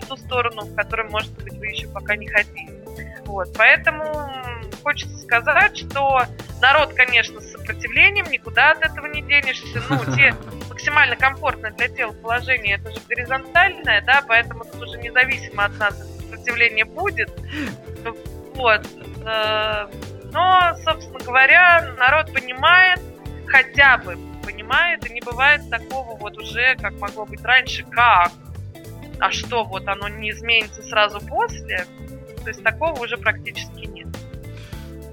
в 0.00 0.06
ту 0.06 0.16
сторону, 0.16 0.62
в 0.62 0.74
которой, 0.74 1.08
может 1.08 1.32
быть, 1.42 1.54
вы 1.54 1.66
еще 1.66 1.88
пока 1.88 2.16
не 2.16 2.26
ходили. 2.28 2.70
Вот, 3.24 3.48
поэтому 3.56 4.04
хочется 4.82 5.16
сказать, 5.18 5.76
что 5.76 6.22
народ, 6.60 6.92
конечно, 6.94 7.40
с 7.40 7.52
сопротивлением, 7.52 8.26
никуда 8.30 8.72
от 8.72 8.82
этого 8.82 9.06
не 9.06 9.22
денешься. 9.22 9.82
Ну, 9.88 9.98
те 10.14 10.34
максимально 10.68 11.16
комфортное 11.16 11.72
для 11.72 11.88
тела 11.88 12.12
положение, 12.12 12.76
это 12.76 12.90
же 12.90 13.00
горизонтальное, 13.08 14.02
да, 14.02 14.22
поэтому 14.26 14.64
тут 14.64 14.82
уже 14.82 14.98
независимо 14.98 15.64
от 15.64 15.78
нас 15.78 15.98
сопротивление 16.20 16.84
будет. 16.84 17.30
Вот. 18.54 18.86
Э, 19.26 19.86
но, 20.32 20.76
собственно 20.84 21.18
говоря, 21.20 21.94
народ 21.98 22.32
понимает, 22.32 23.00
хотя 23.46 23.98
бы 23.98 24.18
понимает, 24.44 25.08
и 25.08 25.12
не 25.12 25.20
бывает 25.20 25.62
такого 25.70 26.16
вот 26.16 26.36
уже, 26.38 26.76
как 26.76 26.92
могло 26.94 27.24
быть 27.24 27.42
раньше, 27.42 27.84
как 27.84 28.30
а 29.20 29.30
что, 29.30 29.64
вот 29.64 29.86
оно 29.88 30.08
не 30.08 30.30
изменится 30.30 30.82
сразу 30.82 31.20
после, 31.20 31.86
то 32.42 32.48
есть 32.48 32.62
такого 32.62 33.00
уже 33.00 33.16
практически 33.16 33.86
нет. 33.86 34.08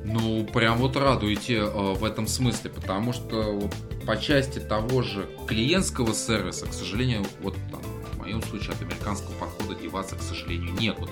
Ну, 0.03 0.44
прям 0.45 0.78
вот 0.78 0.98
радуете 0.98 1.57
э, 1.57 1.64
в 1.68 2.03
этом 2.03 2.28
смысле, 2.28 2.69
потому 2.72 3.14
что 3.14 3.53
вот, 3.53 3.73
по 4.06 4.18
части 4.18 4.60
того 4.60 5.02
же 5.03 5.30
клиентского 5.48 6.14
сервиса, 6.14 6.65
к 6.65 6.73
сожалению, 6.73 7.23
вот 7.41 7.56
там, 7.72 7.82
в 7.82 8.18
моем 8.18 8.41
случае 8.41 8.72
от 8.72 8.82
американского 8.82 9.34
подхода 9.34 9.76
деваться, 9.76 10.15
к 10.15 10.22
сожалению, 10.22 10.73
некуда. 10.73 11.11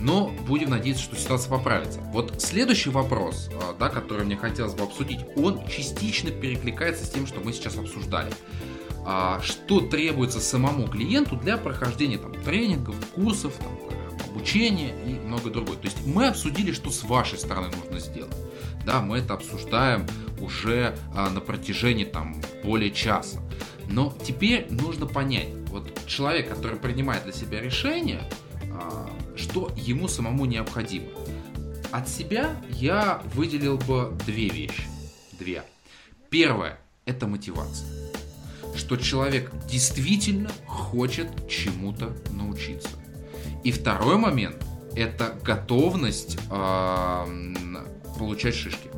Но 0.00 0.28
будем 0.46 0.70
надеяться, 0.70 1.02
что 1.02 1.16
ситуация 1.16 1.50
поправится. 1.50 2.00
Вот 2.12 2.40
следующий 2.40 2.90
вопрос, 2.90 3.50
э, 3.52 3.74
да, 3.78 3.88
который 3.88 4.24
мне 4.24 4.36
хотелось 4.36 4.74
бы 4.74 4.84
обсудить, 4.84 5.20
он 5.36 5.66
частично 5.66 6.30
перекликается 6.30 7.04
с 7.04 7.10
тем, 7.10 7.26
что 7.26 7.40
мы 7.40 7.52
сейчас 7.52 7.76
обсуждали 7.76 8.30
а, 9.06 9.40
что 9.42 9.80
требуется 9.80 10.40
самому 10.40 10.88
клиенту 10.88 11.36
для 11.36 11.56
прохождения 11.58 12.18
там, 12.18 12.32
тренингов, 12.42 12.96
курсов, 13.14 13.54
там, 13.58 13.78
обучения 14.28 14.94
и 15.06 15.14
много 15.14 15.50
другое. 15.50 15.76
То 15.76 15.84
есть 15.84 16.06
мы 16.06 16.26
обсудили, 16.26 16.72
что 16.72 16.90
с 16.90 17.04
вашей 17.04 17.38
стороны 17.38 17.68
нужно 17.76 18.00
сделать. 18.00 18.34
Да, 18.84 19.00
мы 19.00 19.18
это 19.18 19.34
обсуждаем 19.34 20.06
уже 20.40 20.96
а, 21.14 21.30
на 21.30 21.40
протяжении 21.40 22.04
там 22.04 22.40
более 22.64 22.90
часа. 22.90 23.40
Но 23.88 24.16
теперь 24.24 24.66
нужно 24.70 25.06
понять, 25.06 25.48
вот 25.68 25.90
человек, 26.06 26.48
который 26.48 26.78
принимает 26.78 27.24
для 27.24 27.32
себя 27.32 27.60
решение, 27.60 28.22
а, 28.72 29.08
что 29.36 29.70
ему 29.76 30.08
самому 30.08 30.46
необходимо. 30.46 31.08
От 31.92 32.08
себя 32.08 32.56
я 32.70 33.22
выделил 33.34 33.78
бы 33.78 34.16
две 34.26 34.48
вещи. 34.48 34.84
Две. 35.38 35.62
Первое– 36.30 36.78
это 37.04 37.26
мотивация 37.26 38.04
что 38.76 38.96
человек 38.96 39.50
действительно 39.66 40.50
хочет 40.66 41.48
чему-то 41.48 42.12
научиться. 42.30 42.88
И 43.62 43.72
второй 43.72 44.16
момент– 44.16 44.56
это 44.94 45.38
готовность 45.42 46.38
э, 46.50 47.26
получать 48.18 48.54
шишки. 48.54 48.90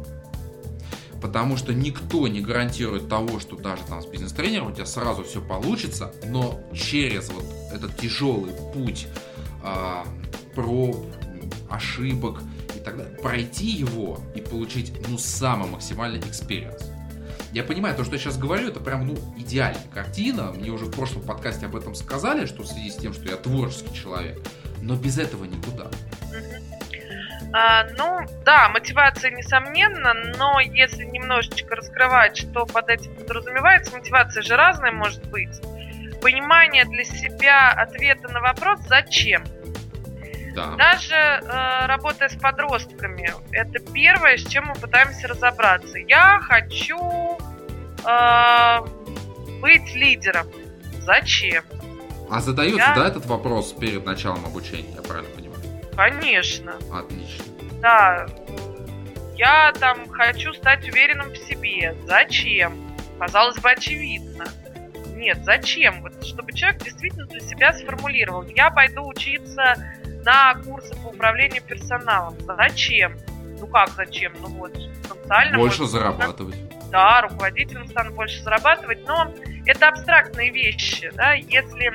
Потому 1.20 1.56
что 1.56 1.72
никто 1.72 2.28
не 2.28 2.40
гарантирует 2.40 3.08
того, 3.08 3.40
что 3.40 3.56
даже 3.56 3.82
там 3.88 4.02
с 4.02 4.06
бизнес-тренером 4.06 4.68
у 4.68 4.72
тебя 4.72 4.86
сразу 4.86 5.24
все 5.24 5.40
получится, 5.40 6.12
но 6.26 6.60
через 6.74 7.30
вот 7.30 7.44
этот 7.72 7.96
тяжелый 7.96 8.52
путь 8.74 9.06
э, 9.62 10.04
проб, 10.54 11.06
ошибок 11.70 12.42
и 12.74 12.80
так 12.80 12.96
далее, 12.96 13.16
пройти 13.18 13.66
его 13.66 14.20
и 14.34 14.40
получить 14.40 14.92
ну 15.08 15.18
самый 15.18 15.70
максимальный 15.70 16.20
experience. 16.20 16.95
Я 17.52 17.62
понимаю, 17.62 17.94
то, 17.94 18.04
что 18.04 18.14
я 18.14 18.18
сейчас 18.18 18.36
говорю, 18.38 18.68
это 18.68 18.80
прям, 18.80 19.06
ну, 19.06 19.16
идеальная 19.36 19.88
картина. 19.92 20.52
Мне 20.52 20.70
уже 20.70 20.86
в 20.86 20.90
прошлом 20.90 21.22
подкасте 21.22 21.66
об 21.66 21.76
этом 21.76 21.94
сказали, 21.94 22.46
что 22.46 22.62
в 22.62 22.66
связи 22.66 22.90
с 22.90 22.96
тем, 22.96 23.12
что 23.12 23.28
я 23.28 23.36
творческий 23.36 23.94
человек. 23.94 24.38
Но 24.82 24.96
без 24.96 25.18
этого 25.18 25.44
никуда. 25.44 25.88
А, 27.52 27.84
ну, 27.96 28.20
да, 28.44 28.68
мотивация 28.68 29.30
несомненно, 29.30 30.12
но 30.36 30.60
если 30.60 31.04
немножечко 31.04 31.74
раскрывать, 31.76 32.36
что 32.36 32.66
под 32.66 32.88
этим 32.88 33.14
подразумевается, 33.14 33.96
мотивация 33.96 34.42
же 34.42 34.56
разная 34.56 34.92
может 34.92 35.26
быть. 35.30 35.60
Понимание 36.20 36.84
для 36.84 37.04
себя 37.04 37.70
ответа 37.70 38.28
на 38.28 38.40
вопрос 38.40 38.80
«Зачем?». 38.88 39.44
Да. 40.56 40.74
Даже 40.76 41.14
э, 41.14 41.86
работая 41.86 42.30
с 42.30 42.34
подростками, 42.34 43.30
это 43.52 43.78
первое, 43.92 44.38
с 44.38 44.46
чем 44.46 44.68
мы 44.68 44.74
пытаемся 44.74 45.28
разобраться. 45.28 45.98
Я 45.98 46.40
хочу 46.40 47.38
э, 48.02 48.80
быть 49.60 49.94
лидером. 49.94 50.46
Зачем? 51.02 51.62
А 52.30 52.40
задается, 52.40 52.78
я... 52.78 52.94
да, 52.94 53.06
этот 53.06 53.26
вопрос 53.26 53.74
перед 53.74 54.06
началом 54.06 54.46
обучения, 54.46 54.94
я 54.94 55.02
правильно 55.02 55.28
понимаю? 55.36 55.60
Конечно. 55.94 56.76
Отлично. 56.90 57.44
Да. 57.82 58.26
Я 59.36 59.74
там 59.78 60.08
хочу 60.08 60.54
стать 60.54 60.88
уверенным 60.88 61.32
в 61.32 61.36
себе. 61.36 61.94
Зачем? 62.06 62.72
Казалось 63.18 63.58
бы, 63.58 63.70
очевидно. 63.70 64.46
Нет, 65.14 65.44
зачем? 65.44 66.00
Вот, 66.00 66.24
чтобы 66.24 66.54
человек 66.54 66.82
действительно 66.82 67.26
для 67.26 67.40
себя 67.40 67.74
сформулировал. 67.74 68.44
Я 68.44 68.70
пойду 68.70 69.06
учиться 69.06 69.74
на 70.26 70.56
курсы 70.56 70.92
по 70.96 71.08
управлению 71.08 71.62
персоналом. 71.62 72.34
Зачем? 72.40 73.16
Ну 73.60 73.66
как 73.68 73.90
зачем? 73.90 74.32
Ну 74.40 74.48
вот, 74.48 74.72
потенциально... 75.08 75.56
Больше 75.56 75.82
можно, 75.82 75.98
зарабатывать. 75.98 76.56
Да, 76.90 77.22
руководителям 77.22 77.88
стану 77.88 78.12
больше 78.12 78.42
зарабатывать, 78.42 79.06
но 79.06 79.32
это 79.64 79.88
абстрактные 79.88 80.50
вещи, 80.50 81.10
да, 81.14 81.34
если 81.34 81.92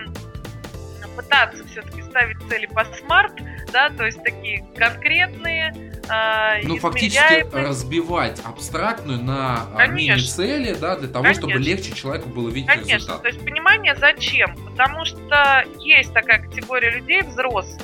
пытаться 1.15 1.65
все-таки 1.67 2.01
ставить 2.03 2.37
цели 2.47 2.67
по 2.67 2.85
смарт, 2.85 3.33
да, 3.73 3.89
то 3.89 4.05
есть 4.05 4.23
такие 4.23 4.65
конкретные, 4.77 5.73
э, 6.09 6.61
Ну, 6.63 6.77
фактически 6.77 7.45
разбивать 7.53 8.41
абстрактную 8.45 9.21
на 9.21 9.65
а, 9.75 9.87
мини-цели, 9.87 10.73
да, 10.73 10.95
для 10.95 11.09
того, 11.09 11.23
Конечно. 11.23 11.49
чтобы 11.49 11.63
легче 11.63 11.91
человеку 11.91 12.29
было 12.29 12.49
видеть 12.49 12.69
Конечно. 12.69 12.93
результат. 12.93 13.21
то 13.23 13.27
есть 13.27 13.43
понимание 13.43 13.93
зачем, 13.95 14.55
потому 14.67 15.03
что 15.03 15.65
есть 15.79 16.13
такая 16.13 16.41
категория 16.43 16.91
людей 16.91 17.23
взрослых, 17.23 17.81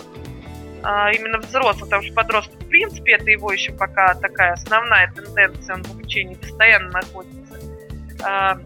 именно 1.14 1.40
взрослых, 1.40 1.86
потому 1.86 2.04
что 2.04 2.14
подросток, 2.14 2.62
в 2.62 2.68
принципе, 2.68 3.14
это 3.14 3.30
его 3.30 3.52
еще 3.52 3.74
пока 3.74 4.16
такая 4.16 4.54
основная 4.54 5.12
тенденция, 5.12 5.76
он 5.76 5.84
в 5.84 5.92
обучении 5.92 6.36
постоянно 6.36 6.92
находится. 6.92 7.60
А, 8.24 8.60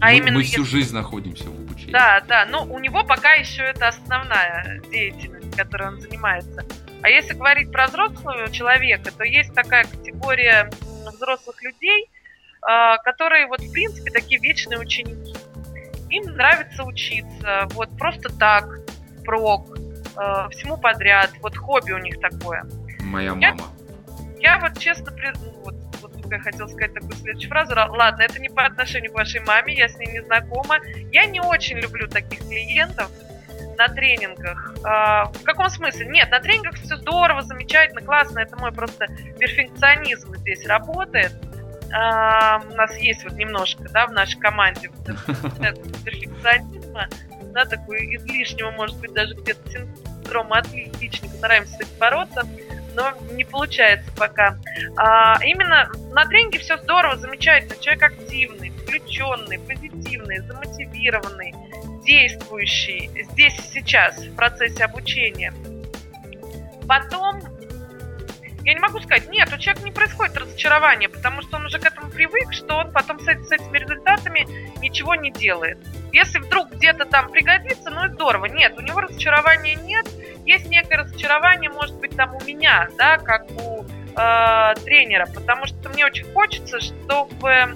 а 0.00 0.10
мы, 0.10 0.16
именно 0.16 0.38
мы 0.38 0.42
всю 0.42 0.64
жизнь 0.64 0.94
находимся 0.94 1.44
в 1.44 1.54
обучении. 1.54 1.92
Да, 1.92 2.20
да, 2.26 2.46
но 2.46 2.64
у 2.64 2.78
него 2.78 3.04
пока 3.04 3.34
еще 3.34 3.62
это 3.62 3.88
основная 3.88 4.80
деятельность, 4.90 5.56
которой 5.56 5.88
он 5.88 6.00
занимается. 6.00 6.64
А 7.02 7.08
если 7.08 7.34
говорить 7.34 7.70
про 7.70 7.86
взрослого 7.86 8.50
человека, 8.50 9.12
то 9.12 9.24
есть 9.24 9.54
такая 9.54 9.84
категория 9.84 10.70
взрослых 11.06 11.62
людей, 11.62 12.10
а, 12.62 12.98
которые 12.98 13.46
вот 13.46 13.60
в 13.60 13.72
принципе 13.72 14.10
такие 14.10 14.40
вечные 14.40 14.78
ученики. 14.78 15.34
Им 16.10 16.34
нравится 16.34 16.84
учиться, 16.84 17.68
вот 17.72 17.96
просто 17.98 18.30
так, 18.36 18.80
прок, 19.24 19.73
э, 20.16 20.48
всему 20.50 20.76
подряд. 20.76 21.30
Вот 21.40 21.56
хобби 21.56 21.92
у 21.92 21.98
них 21.98 22.20
такое. 22.20 22.64
Моя 23.00 23.34
мама. 23.34 23.64
Я, 24.40 24.54
я 24.54 24.58
вот 24.58 24.78
честно, 24.78 25.12
ну, 25.12 25.50
вот, 25.64 25.74
вот 26.00 26.12
я 26.30 26.38
хотела 26.38 26.66
сказать 26.66 26.94
такую 26.94 27.12
следующую 27.12 27.50
фразу. 27.50 27.74
Ладно, 27.74 28.22
это 28.22 28.40
не 28.40 28.48
по 28.48 28.64
отношению 28.64 29.12
к 29.12 29.14
вашей 29.14 29.40
маме, 29.40 29.74
я 29.74 29.88
с 29.88 29.96
ней 29.96 30.06
не 30.06 30.20
знакома. 30.22 30.78
Я 31.12 31.26
не 31.26 31.40
очень 31.40 31.78
люблю 31.78 32.08
таких 32.08 32.40
клиентов 32.40 33.10
на 33.76 33.88
тренингах. 33.88 34.74
А, 34.84 35.26
в 35.26 35.42
каком 35.42 35.68
смысле? 35.68 36.06
Нет, 36.06 36.30
на 36.30 36.40
тренингах 36.40 36.74
все 36.74 36.96
здорово, 36.96 37.42
замечательно, 37.42 38.00
классно. 38.00 38.40
Это 38.40 38.56
мой 38.56 38.72
просто 38.72 39.06
перфекционизм 39.38 40.34
здесь 40.36 40.66
работает. 40.66 41.32
А, 41.92 42.60
у 42.70 42.74
нас 42.74 42.96
есть 42.98 43.24
вот 43.24 43.34
немножко, 43.34 43.84
да, 43.90 44.06
в 44.06 44.12
нашей 44.12 44.38
команде 44.40 44.90
вот 44.90 45.06
перфекционизма, 46.04 47.08
да, 47.54 47.64
такой 47.64 48.16
излишнего, 48.16 48.70
может 48.72 48.98
быть, 48.98 49.12
даже 49.12 49.34
где-то 49.34 49.70
синдрома 49.70 50.58
отличника. 50.58 51.34
Стараемся 51.36 51.72
с 51.72 51.80
этим 51.80 51.98
бороться 51.98 52.42
но 52.94 53.12
не 53.32 53.44
получается 53.44 54.10
пока. 54.16 54.56
А, 54.96 55.38
именно 55.44 55.90
на 56.12 56.24
тренинге 56.26 56.58
все 56.58 56.76
здорово, 56.78 57.16
замечательно. 57.16 57.76
Человек 57.80 58.02
активный, 58.04 58.70
включенный, 58.70 59.58
позитивный, 59.58 60.38
замотивированный, 60.40 61.54
действующий 62.04 63.10
здесь 63.32 63.56
сейчас 63.72 64.18
в 64.18 64.34
процессе 64.34 64.84
обучения. 64.84 65.52
Потом 66.86 67.40
я 68.64 68.74
не 68.74 68.80
могу 68.80 68.98
сказать, 69.00 69.28
нет, 69.28 69.52
у 69.52 69.58
человека 69.58 69.84
не 69.84 69.92
происходит 69.92 70.36
разочарование, 70.36 71.08
потому 71.08 71.42
что 71.42 71.56
он 71.56 71.66
уже 71.66 71.78
к 71.78 71.84
этому 71.84 72.10
привык, 72.10 72.52
что 72.52 72.76
он 72.76 72.92
потом 72.92 73.20
с, 73.20 73.24
с 73.24 73.52
этими 73.52 73.78
результатами 73.78 74.46
ничего 74.80 75.14
не 75.14 75.30
делает. 75.30 75.78
Если 76.12 76.38
вдруг 76.38 76.70
где-то 76.72 77.04
там 77.04 77.30
пригодится, 77.30 77.90
ну 77.90 78.06
и 78.06 78.08
здорово. 78.08 78.46
Нет, 78.46 78.74
у 78.78 78.80
него 78.80 79.02
разочарования 79.02 79.74
нет. 79.74 80.06
Есть 80.46 80.66
некое 80.66 80.98
разочарование, 80.98 81.70
может 81.70 81.96
быть, 81.96 82.16
там 82.16 82.34
у 82.34 82.44
меня, 82.44 82.88
да, 82.96 83.18
как 83.18 83.50
у 83.50 83.84
э, 83.84 84.74
тренера, 84.84 85.26
потому 85.34 85.66
что 85.66 85.90
мне 85.90 86.06
очень 86.06 86.32
хочется, 86.32 86.80
чтобы 86.80 87.50
э, 87.50 87.66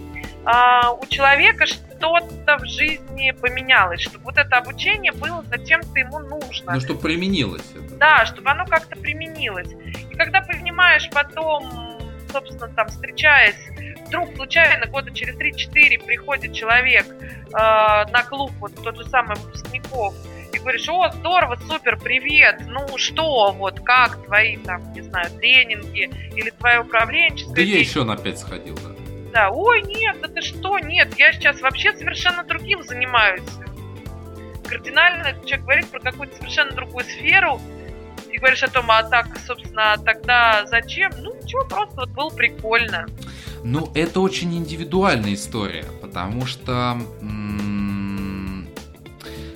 у 1.00 1.06
человека 1.06 1.66
что-то 1.98 2.58
в 2.58 2.66
жизни 2.66 3.32
поменялось, 3.32 4.00
чтобы 4.00 4.24
вот 4.24 4.38
это 4.38 4.56
обучение 4.56 5.12
было 5.12 5.44
зачем-то 5.50 5.98
ему 5.98 6.18
нужно. 6.20 6.74
Ну, 6.74 6.80
чтобы 6.80 7.00
применилось 7.00 7.64
это. 7.74 7.94
Да, 7.96 8.26
чтобы 8.26 8.50
оно 8.50 8.64
как-то 8.66 8.96
применилось. 8.96 9.70
И 10.10 10.14
когда 10.14 10.40
понимаешь 10.40 11.08
потом, 11.10 11.98
собственно, 12.32 12.68
там, 12.68 12.88
встречаясь, 12.88 13.56
вдруг 14.06 14.34
случайно 14.36 14.86
года 14.86 15.10
через 15.10 15.36
3-4 15.36 16.04
приходит 16.06 16.54
человек 16.54 17.06
э, 17.06 17.50
на 17.52 18.22
клуб, 18.28 18.52
вот 18.60 18.74
тот 18.82 18.96
же 18.96 19.04
самый 19.08 19.36
выпускников, 19.36 20.14
и 20.52 20.58
говоришь, 20.58 20.88
о, 20.88 21.10
здорово, 21.10 21.58
супер, 21.68 21.98
привет, 21.98 22.62
ну 22.66 22.96
что, 22.96 23.52
вот 23.52 23.80
как 23.80 24.24
твои 24.24 24.56
там, 24.56 24.92
не 24.94 25.02
знаю, 25.02 25.30
тренинги 25.32 26.10
или 26.34 26.50
твое 26.50 26.80
управленческое... 26.80 27.54
Да 27.54 27.60
я 27.60 27.78
еще 27.78 28.04
на 28.04 28.16
5 28.16 28.38
сходил, 28.38 28.76
да. 28.76 28.97
Да, 29.32 29.50
ой, 29.50 29.82
нет, 29.82 30.16
да 30.20 30.28
ты 30.28 30.40
что, 30.40 30.78
нет, 30.78 31.18
я 31.18 31.32
сейчас 31.32 31.60
вообще 31.60 31.92
совершенно 31.96 32.44
другим 32.44 32.82
занимаюсь. 32.82 33.42
Кардинально 34.66 35.34
человек 35.44 35.64
говорит 35.64 35.88
про 35.88 36.00
какую-то 36.00 36.36
совершенно 36.36 36.72
другую 36.72 37.04
сферу, 37.04 37.60
и 38.30 38.38
говоришь 38.38 38.62
о 38.62 38.70
том, 38.70 38.90
а 38.90 39.02
так, 39.02 39.26
собственно, 39.46 39.96
тогда 40.04 40.66
зачем? 40.66 41.12
Ну, 41.18 41.34
ничего, 41.42 41.64
просто 41.64 41.96
вот 41.96 42.10
было 42.10 42.30
прикольно. 42.30 43.06
Ну, 43.64 43.90
это 43.94 44.20
очень 44.20 44.54
индивидуальная 44.56 45.34
история, 45.34 45.84
потому 46.00 46.46
что 46.46 46.98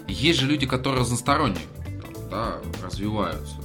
есть 0.09 0.40
же 0.40 0.47
люди, 0.47 0.66
которые 0.66 1.01
разносторонние, 1.01 1.65
да, 2.31 2.57
развиваются. 2.82 3.61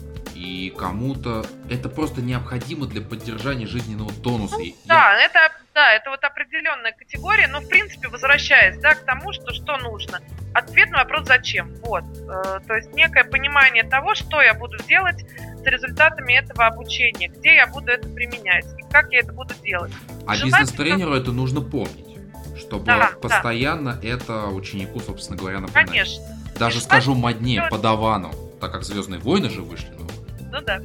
И 0.48 0.70
кому-то 0.70 1.46
это 1.70 1.90
просто 1.90 2.22
необходимо 2.22 2.86
для 2.88 3.02
поддержания 3.02 3.68
жизненного 3.68 4.14
тонуса. 4.14 4.58
Ну, 4.58 4.76
да, 4.86 5.14
Я... 5.14 5.26
это 5.26 5.52
да, 5.74 5.94
это 5.94 6.10
вот 6.10 6.24
определенная 6.24 6.92
категория, 6.94 7.48
но 7.48 7.60
в 7.60 7.68
принципе 7.68 8.08
возвращаясь, 8.08 8.80
да, 8.80 8.96
к 8.96 9.06
тому, 9.06 9.34
что 9.34 9.54
что 9.54 9.78
нужно. 9.78 10.22
Ответ 10.54 10.90
на 10.90 11.00
вопрос 11.00 11.28
зачем. 11.28 11.76
Вот, 11.84 12.04
э, 12.04 12.60
то 12.66 12.76
есть 12.76 12.94
некое 12.94 13.26
понимание 13.26 13.84
того, 13.84 14.16
что 14.16 14.42
я 14.42 14.54
буду 14.54 14.78
делать 14.88 15.24
с 15.58 15.64
результатами 15.66 16.34
этого 16.34 16.66
обучения, 16.66 17.28
где 17.28 17.56
я 17.56 17.68
буду 17.68 17.92
это 17.92 18.08
применять 18.10 18.66
и 18.80 18.92
как 18.92 19.12
я 19.12 19.20
это 19.20 19.34
буду 19.34 19.54
делать. 19.62 19.92
А 20.26 20.34
бизнес-тренеру 20.34 21.14
это 21.14 21.32
нужно 21.32 21.62
помнить, 21.62 22.18
чтобы 22.58 22.86
да, 22.86 23.12
постоянно 23.22 23.94
да. 23.94 24.08
это 24.08 24.48
ученику, 24.48 25.00
собственно 25.02 25.38
говоря, 25.38 25.60
напоминать. 25.60 25.90
Конечно. 25.90 26.24
Даже 26.58 26.80
скажу 26.80 27.14
моднее, 27.14 27.68
подавану, 27.70 28.32
так 28.60 28.72
как 28.72 28.84
Звездные 28.84 29.20
войны 29.20 29.50
же 29.52 29.62
вышли. 29.62 29.92
Ну, 29.92 30.08
ну 30.52 30.62
да. 30.62 30.80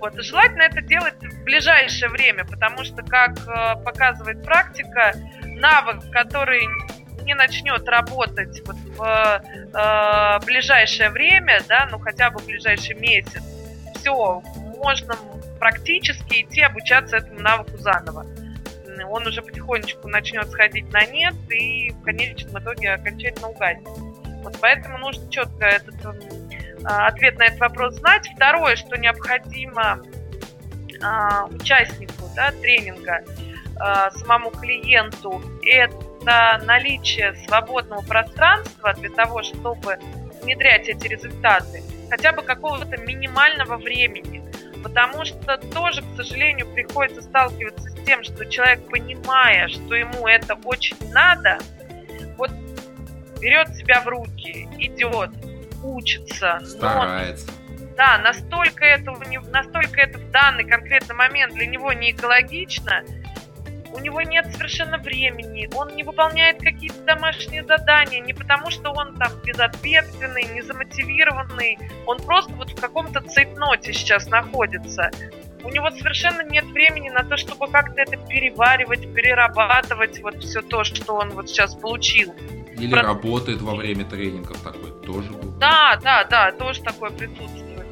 Вот. 0.00 0.22
желательно 0.22 0.62
это 0.62 0.82
делать 0.82 1.14
в 1.14 1.44
ближайшее 1.44 2.10
время, 2.10 2.44
потому 2.44 2.84
что, 2.84 3.02
как 3.02 3.38
э, 3.46 3.82
показывает 3.82 4.44
практика, 4.44 5.14
навык, 5.44 6.10
который 6.10 6.66
не 7.22 7.34
начнет 7.34 7.88
работать 7.88 8.62
вот 8.66 8.76
в 8.76 9.42
э, 9.72 10.44
ближайшее 10.44 11.10
время, 11.10 11.60
да, 11.68 11.88
ну 11.90 11.98
хотя 11.98 12.30
бы 12.30 12.40
в 12.40 12.46
ближайший 12.46 12.94
месяц, 12.96 13.42
все, 13.94 14.42
можно 14.76 15.16
практически 15.58 16.42
идти 16.42 16.60
обучаться 16.60 17.16
этому 17.16 17.40
навыку 17.40 17.78
заново. 17.78 18.26
Он 19.10 19.26
уже 19.26 19.42
потихонечку 19.42 20.08
начнет 20.08 20.48
сходить 20.50 20.92
на 20.92 21.04
нет 21.06 21.34
и 21.50 21.90
в 21.90 22.02
конечном 22.02 22.62
итоге 22.62 22.92
окончательно 22.92 23.48
угаснет. 23.48 23.88
Вот 24.42 24.58
поэтому 24.60 24.98
нужно 24.98 25.28
четко 25.30 25.64
этот 25.64 25.94
ответ 26.84 27.38
на 27.38 27.44
этот 27.44 27.60
вопрос 27.60 27.94
знать. 27.96 28.28
Второе, 28.34 28.76
что 28.76 28.96
необходимо 28.96 30.00
а, 31.02 31.46
участнику 31.46 32.30
да, 32.34 32.52
тренинга, 32.62 33.24
а, 33.78 34.10
самому 34.10 34.50
клиенту, 34.50 35.42
это 35.66 36.60
наличие 36.64 37.34
свободного 37.46 38.02
пространства 38.02 38.94
для 38.94 39.10
того, 39.10 39.42
чтобы 39.42 39.98
внедрять 40.42 40.88
эти 40.88 41.06
результаты, 41.08 41.82
хотя 42.10 42.32
бы 42.32 42.42
какого-то 42.42 42.96
минимального 42.98 43.76
времени. 43.76 44.42
Потому 44.82 45.24
что 45.24 45.56
тоже, 45.56 46.02
к 46.02 46.16
сожалению, 46.16 46.66
приходится 46.66 47.22
сталкиваться 47.22 47.88
с 47.88 47.94
тем, 48.04 48.22
что 48.22 48.44
человек, 48.44 48.86
понимая, 48.90 49.68
что 49.68 49.94
ему 49.94 50.26
это 50.28 50.54
очень 50.64 50.96
надо, 51.10 51.58
вот 52.36 52.50
берет 53.40 53.74
себя 53.74 54.02
в 54.02 54.08
руки, 54.08 54.68
идет, 54.78 55.30
учится. 55.84 56.60
Старается. 56.64 57.46
Но, 57.46 57.86
да, 57.96 58.18
настолько 58.18 58.84
это, 58.84 59.12
настолько 59.50 60.00
это 60.00 60.18
в 60.18 60.30
данный 60.30 60.64
конкретный 60.64 61.14
момент 61.14 61.54
для 61.54 61.66
него 61.66 61.92
не 61.92 62.10
экологично, 62.10 63.04
у 63.94 64.00
него 64.00 64.20
нет 64.22 64.46
совершенно 64.52 64.98
времени, 64.98 65.68
он 65.72 65.94
не 65.94 66.02
выполняет 66.02 66.58
какие-то 66.58 67.00
домашние 67.04 67.62
задания, 67.62 68.20
не 68.20 68.32
потому 68.32 68.70
что 68.70 68.90
он 68.90 69.14
там 69.14 69.30
безответственный, 69.44 70.42
не 70.52 70.62
замотивированный, 70.62 71.78
он 72.04 72.18
просто 72.18 72.52
вот 72.54 72.70
в 72.70 72.80
каком-то 72.80 73.20
цейтноте 73.20 73.92
сейчас 73.92 74.26
находится. 74.26 75.10
У 75.62 75.70
него 75.70 75.90
совершенно 75.92 76.42
нет 76.42 76.64
времени 76.64 77.08
на 77.08 77.22
то, 77.22 77.36
чтобы 77.36 77.70
как-то 77.70 78.02
это 78.02 78.16
переваривать, 78.16 79.14
перерабатывать, 79.14 80.20
вот 80.22 80.42
все 80.42 80.60
то, 80.60 80.82
что 80.82 81.14
он 81.14 81.30
вот 81.30 81.48
сейчас 81.48 81.74
получил. 81.76 82.34
Или 82.78 82.90
Про... 82.90 83.02
работает 83.02 83.60
во 83.60 83.74
время 83.74 84.04
тренингов 84.04 84.58
такой 84.62 84.90
тоже 85.04 85.30
был. 85.30 85.52
Да, 85.58 85.98
да, 86.02 86.24
да, 86.24 86.52
тоже 86.52 86.82
такое 86.82 87.10
присутствует. 87.10 87.86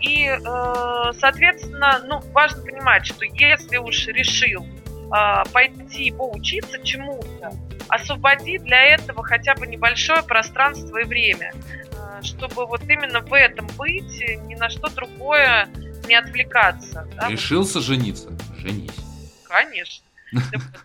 И, 0.00 0.26
э, 0.26 1.12
соответственно, 1.18 2.02
ну, 2.06 2.20
важно 2.32 2.62
понимать, 2.62 3.06
что 3.06 3.24
если 3.24 3.78
уж 3.78 4.06
решил 4.08 4.64
э, 4.64 5.42
пойти 5.52 6.10
поучиться 6.10 6.78
чему-то, 6.82 7.52
освободи 7.88 8.58
для 8.58 8.94
этого 8.94 9.22
хотя 9.22 9.54
бы 9.54 9.66
небольшое 9.66 10.22
пространство 10.22 10.98
и 10.98 11.04
время, 11.04 11.52
э, 11.54 12.22
чтобы 12.22 12.66
вот 12.66 12.82
именно 12.82 13.20
в 13.20 13.32
этом 13.32 13.66
быть, 13.78 14.22
ни 14.46 14.54
на 14.56 14.68
что 14.68 14.88
другое 14.88 15.68
не 16.06 16.14
отвлекаться. 16.14 17.08
Да? 17.16 17.28
Решился 17.28 17.80
жениться? 17.80 18.28
Женись. 18.58 19.00
Конечно. 19.48 20.04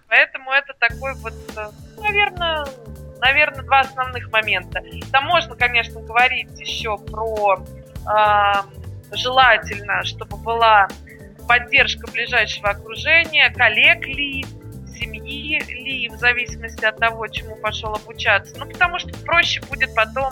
Поэтому 0.08 0.52
это 0.52 0.74
такой 0.80 1.14
вот, 1.16 1.34
наверное, 1.98 2.66
наверное, 3.20 3.64
два 3.64 3.82
основных 3.82 4.32
момента. 4.32 4.82
Там 5.12 5.26
можно, 5.26 5.56
конечно, 5.56 6.02
говорить 6.02 6.60
еще 6.60 6.98
про 6.98 7.58
э, 7.58 9.16
желательно, 9.16 10.04
чтобы 10.04 10.38
была 10.38 10.88
поддержка 11.48 12.10
ближайшего 12.12 12.70
окружения, 12.70 13.52
коллег 13.52 14.06
ли, 14.06 14.46
семьи 15.00 15.60
ли, 15.60 16.10
в 16.10 16.18
зависимости 16.18 16.86
от 16.86 16.98
того, 16.98 17.28
чему 17.28 17.56
пошел 17.56 17.94
обучаться. 17.94 18.56
Ну, 18.58 18.68
потому 18.68 19.00
что 19.00 19.18
проще 19.24 19.62
будет 19.62 19.94
потом 19.96 20.32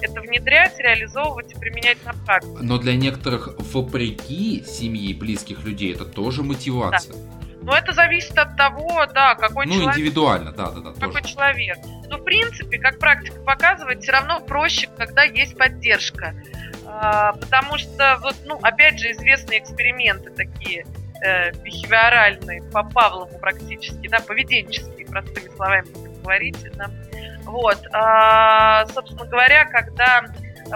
это 0.00 0.20
внедрять, 0.20 0.78
реализовывать 0.78 1.52
и 1.52 1.58
применять 1.58 2.04
на 2.04 2.12
практике. 2.12 2.58
Но 2.60 2.78
для 2.78 2.96
некоторых 2.96 3.54
вопреки 3.58 4.62
семьи 4.66 5.14
близких 5.14 5.64
людей 5.64 5.94
это 5.94 6.04
тоже 6.04 6.42
мотивация. 6.42 7.14
Да. 7.14 7.35
Но 7.66 7.76
это 7.76 7.92
зависит 7.92 8.38
от 8.38 8.56
того, 8.56 9.06
да, 9.12 9.34
какой 9.34 9.66
ну, 9.66 9.72
человек. 9.72 9.94
Ну, 9.96 10.00
индивидуально, 10.00 10.52
да, 10.52 10.70
да, 10.70 10.80
да. 10.80 10.92
Какой 11.00 11.20
тоже. 11.20 11.34
человек. 11.34 11.78
Но, 12.08 12.18
в 12.18 12.22
принципе, 12.22 12.78
как 12.78 13.00
практика 13.00 13.40
показывает, 13.40 14.02
все 14.02 14.12
равно 14.12 14.38
проще, 14.38 14.88
когда 14.96 15.24
есть 15.24 15.58
поддержка. 15.58 16.32
А, 16.86 17.32
потому 17.32 17.76
что, 17.76 18.18
вот, 18.22 18.36
ну, 18.44 18.60
опять 18.62 19.00
же, 19.00 19.10
известные 19.10 19.58
эксперименты 19.58 20.30
такие. 20.30 20.86
э, 21.24 21.50
бихевиоральный, 21.62 22.62
по 22.70 22.84
Павлову 22.84 23.38
практически, 23.38 24.06
да, 24.06 24.20
поведенческий, 24.20 25.06
простыми 25.06 25.48
словами 25.56 25.86
говорите, 26.22 26.70
да. 26.76 26.90
Вот, 27.44 27.78
а, 27.92 28.86
собственно 28.86 29.24
говоря, 29.24 29.64
когда 29.64 30.24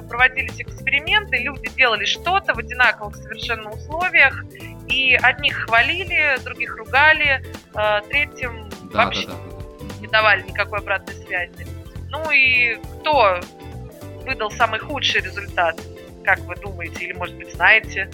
проводились 0.08 0.60
эксперименты, 0.60 1.36
люди 1.38 1.68
делали 1.76 2.04
что-то 2.04 2.54
в 2.54 2.58
одинаковых 2.58 3.16
совершенно 3.16 3.70
условиях, 3.70 4.44
и 4.88 5.14
одних 5.14 5.56
хвалили, 5.66 6.38
других 6.44 6.76
ругали, 6.76 7.44
э, 7.74 8.00
третьим 8.08 8.68
да, 8.92 9.04
вообще 9.04 9.26
да, 9.26 9.34
да, 9.34 10.00
не 10.00 10.06
давали 10.06 10.42
никакой 10.42 10.80
обратной 10.80 11.14
связи. 11.14 11.66
Ну 12.10 12.30
и 12.30 12.76
кто 13.00 13.40
выдал 14.24 14.50
самый 14.50 14.80
худший 14.80 15.20
результат, 15.22 15.80
как 16.24 16.40
вы 16.40 16.56
думаете, 16.56 17.04
или 17.04 17.12
может 17.12 17.36
быть 17.36 17.52
знаете? 17.54 18.10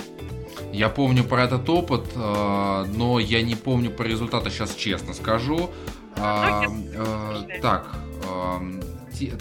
Я 0.72 0.88
помню 0.88 1.24
про 1.24 1.44
этот 1.44 1.68
опыт, 1.68 2.04
э, 2.14 2.84
но 2.94 3.18
я 3.18 3.42
не 3.42 3.54
помню 3.54 3.90
про 3.90 4.04
результаты, 4.04 4.50
сейчас 4.50 4.74
честно 4.74 5.14
скажу. 5.14 5.70
А, 6.18 6.62
ну, 6.62 6.84
э, 6.94 7.60
так, 7.60 7.94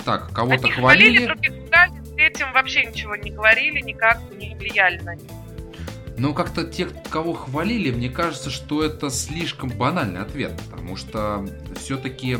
так, 0.03 0.31
кого-то 0.33 0.69
хвалили. 0.69 1.25
других 1.25 1.53
третьим 2.15 2.51
вообще 2.53 2.85
ничего 2.85 3.15
не 3.15 3.31
говорили, 3.31 3.81
никак 3.81 4.19
не 4.37 4.55
влияли 4.55 4.99
на 5.01 5.15
них. 5.15 5.31
Но 6.17 6.33
как-то 6.33 6.63
тех, 6.63 6.89
кого 7.09 7.33
хвалили, 7.33 7.91
мне 7.91 8.09
кажется, 8.09 8.49
что 8.49 8.83
это 8.83 9.09
слишком 9.09 9.69
банальный 9.69 10.21
ответ, 10.21 10.59
потому 10.69 10.95
что 10.95 11.45
все-таки 11.75 12.37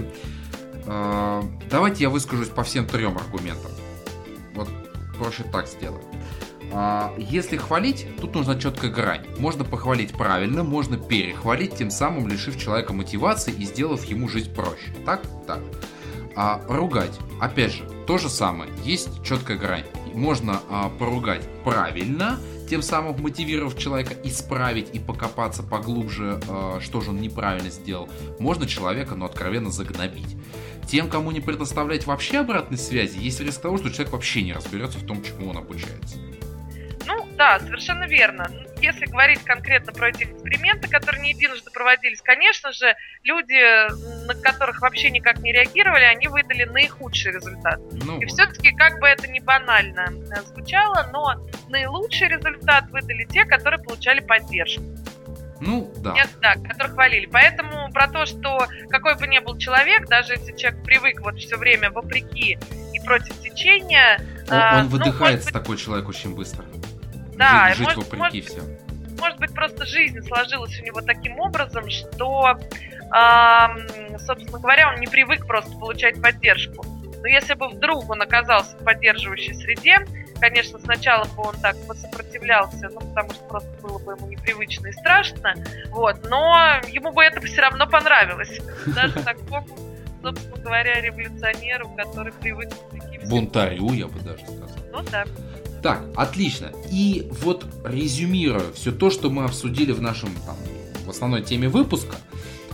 э, 0.86 1.42
давайте 1.70 2.04
я 2.04 2.10
выскажусь 2.10 2.48
по 2.48 2.64
всем 2.64 2.88
трем 2.88 3.18
аргументам. 3.18 3.72
Вот 4.54 4.70
проще 5.18 5.44
так 5.52 5.68
сделать. 5.68 6.06
Э, 6.72 7.10
если 7.18 7.58
хвалить, 7.58 8.08
тут 8.22 8.34
нужна 8.36 8.58
четкая 8.58 8.90
грань. 8.90 9.26
Можно 9.40 9.66
похвалить 9.66 10.14
правильно, 10.14 10.64
можно 10.64 10.98
перехвалить, 10.98 11.76
тем 11.76 11.90
самым 11.90 12.30
лишив 12.30 12.58
человека 12.58 12.94
мотивации 12.94 13.54
и 13.54 13.66
сделав 13.66 14.06
ему 14.06 14.30
жизнь 14.30 14.54
проще. 14.56 14.94
Так? 15.06 15.24
Так. 15.46 15.60
А 16.38 16.62
ругать, 16.70 17.18
опять 17.42 17.74
же, 17.74 17.95
то 18.06 18.18
же 18.18 18.30
самое. 18.30 18.72
Есть 18.84 19.24
четкая 19.24 19.58
грань. 19.58 19.86
Можно 20.14 20.62
а, 20.70 20.90
поругать 20.90 21.42
правильно, 21.64 22.40
тем 22.70 22.82
самым 22.82 23.22
мотивировав 23.22 23.78
человека 23.78 24.14
исправить 24.24 24.90
и 24.94 25.00
покопаться 25.00 25.64
поглубже, 25.64 26.40
э, 26.48 26.80
что 26.82 27.02
же 27.02 27.12
он 27.12 27.22
неправильно 27.22 27.70
сделал, 27.70 28.10
можно 28.40 28.68
человека, 28.68 29.16
ну, 29.16 29.26
откровенно 29.26 29.70
загнобить. 29.70 30.36
Тем, 30.88 31.10
кому 31.10 31.32
не 31.32 31.42
предоставлять 31.42 32.06
вообще 32.08 32.40
обратной 32.40 32.78
связи, 32.78 33.18
есть 33.20 33.40
риск 33.40 33.62
того, 33.62 33.78
что 33.78 33.90
человек 33.90 34.14
вообще 34.14 34.42
не 34.42 34.54
разберется 34.54 34.98
в 34.98 35.06
том, 35.06 35.24
чему 35.24 35.50
он 35.50 35.58
обучается. 35.58 36.18
Ну, 37.36 37.38
да, 37.38 37.60
совершенно 37.60 38.06
верно 38.06 38.50
если 38.82 39.06
говорить 39.06 39.44
конкретно 39.44 39.92
про 39.92 40.10
эти 40.10 40.24
эксперименты, 40.24 40.88
которые 40.88 41.22
не 41.22 41.30
единожды 41.32 41.72
проводились, 41.72 42.22
конечно 42.22 42.72
же, 42.72 42.96
люди, 43.24 44.26
на 44.26 44.36
которых 44.36 44.82
вообще 44.82 45.10
никак 45.10 45.40
не 45.40 45.52
реагировали, 45.52 46.04
они 46.04 46.28
выдали 46.28 46.64
наихудший 46.66 47.34
результат. 47.34 47.80
Ну, 47.92 48.20
и 48.22 48.26
все-таки, 48.26 48.72
как 48.72 49.00
бы 49.00 49.08
это 49.08 49.28
ни 49.28 49.40
банально 49.40 50.14
э, 50.32 50.42
звучало, 50.44 51.10
но 51.12 51.36
наилучший 51.70 52.28
результат 52.28 52.90
выдали 52.92 53.26
те, 53.26 53.46
которые 53.46 53.82
получали 53.82 54.20
поддержку. 54.20 54.84
Ну, 55.62 55.92
да. 55.98 56.14
Нет, 56.14 56.30
да, 56.42 56.56
которых 56.56 56.94
хвалили. 56.94 57.28
Поэтому 57.28 57.90
про 57.92 58.08
то, 58.10 58.26
что 58.26 58.68
какой 58.90 59.16
бы 59.16 59.26
ни 59.26 59.40
был 59.40 59.58
человек, 59.58 60.08
даже 60.08 60.34
если 60.34 60.56
человек 60.56 60.84
привык 60.84 61.22
вот 61.22 61.40
все 61.40 61.56
время 61.56 61.92
вопреки 61.92 62.60
и 62.94 63.00
против 63.06 63.40
течения... 63.42 64.20
Он, 64.50 64.58
он 64.58 64.84
ну, 64.84 64.90
выдыхается, 64.90 65.46
быть... 65.46 65.54
такой 65.54 65.78
человек, 65.78 66.10
очень 66.10 66.36
быстро. 66.36 66.66
Да, 67.38 67.70
жить, 67.70 67.78
жить 67.78 67.88
может, 67.88 68.12
вопреки 68.12 68.42
может, 68.42 68.46
всем. 68.46 68.66
Может 69.20 69.40
быть, 69.40 69.54
просто 69.54 69.86
жизнь 69.86 70.22
сложилась 70.22 70.80
у 70.80 70.84
него 70.84 71.02
таким 71.02 71.40
образом, 71.40 71.90
что, 71.90 72.58
э, 72.58 74.18
собственно 74.20 74.60
говоря, 74.60 74.90
он 74.90 75.00
не 75.00 75.08
привык 75.08 75.46
просто 75.48 75.72
получать 75.78 76.22
поддержку. 76.22 76.86
Но 77.22 77.30
если 77.30 77.56
бы 77.56 77.70
вдруг 77.70 78.10
он 78.10 78.22
оказался 78.22 78.78
в 78.78 78.84
поддерживающей 78.84 79.56
среде, 79.56 80.06
конечно, 80.40 80.78
сначала 80.78 81.24
бы 81.24 81.42
он 81.42 81.56
так 81.56 81.76
посопротивлялся, 81.88 82.90
ну, 82.90 83.00
потому 83.00 83.32
что 83.32 83.44
просто 83.46 83.70
было 83.82 83.98
бы 83.98 84.12
ему 84.14 84.28
непривычно 84.28 84.88
и 84.88 84.92
страшно, 84.92 85.56
вот, 85.90 86.30
но 86.30 86.80
ему 86.88 87.12
бы 87.12 87.24
это 87.24 87.42
все 87.42 87.62
равно 87.62 87.88
понравилось. 87.88 88.60
Даже 88.86 89.14
такому, 89.24 89.68
собственно 90.22 90.58
говоря, 90.58 91.02
революционеру, 91.02 91.90
который 91.96 92.32
привык 92.34 92.70
к 92.70 92.92
таким... 92.92 93.28
Бунтарю, 93.28 93.92
я 93.94 94.08
бы 94.08 94.20
даже 94.20 94.44
сказал. 94.44 94.70
Ну 94.92 95.02
да. 95.12 95.26
Так, 95.86 96.04
отлично. 96.16 96.72
И 96.92 97.30
вот 97.44 97.64
резюмируя 97.84 98.72
все 98.74 98.92
то, 98.92 99.12
что 99.12 99.30
мы 99.30 99.44
обсудили 99.44 99.92
в 99.92 100.02
нашем 100.02 100.30
там, 100.44 100.56
в 101.06 101.12
основной 101.12 101.44
теме 101.44 101.70
выпуска, 101.70 102.16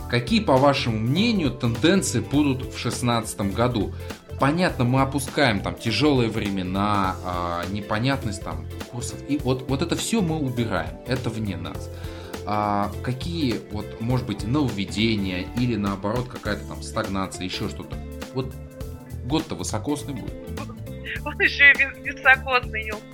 какие, 0.08 0.40
по 0.40 0.56
вашему 0.56 0.98
мнению, 0.98 1.50
тенденции 1.50 2.20
будут 2.20 2.62
в 2.62 2.70
2016 2.70 3.52
году? 3.52 3.92
Понятно, 4.40 4.84
мы 4.84 5.02
опускаем 5.02 5.60
там 5.60 5.74
тяжелые 5.74 6.30
времена, 6.30 7.14
э, 7.66 7.72
непонятность 7.74 8.42
там 8.42 8.64
курсов. 8.90 9.18
И 9.28 9.36
вот, 9.36 9.68
вот 9.68 9.82
это 9.82 9.94
все 9.94 10.22
мы 10.22 10.38
убираем. 10.38 10.96
Это 11.06 11.28
вне 11.28 11.58
нас. 11.58 11.90
А 12.46 12.90
какие, 13.02 13.60
вот, 13.72 14.00
может 14.00 14.24
быть, 14.24 14.46
нововведения 14.46 15.48
или 15.58 15.76
наоборот 15.76 16.28
какая-то 16.28 16.64
там 16.64 16.82
стагнация, 16.82 17.44
еще 17.44 17.68
что-то. 17.68 17.94
Вот 18.32 18.54
год-то 19.26 19.54
высокосный 19.54 20.14
будет. 20.14 20.32
Он 21.24 21.38
еще 21.40 21.72
и 21.72 22.02
високосный, 22.02 22.84
елки 22.84 23.12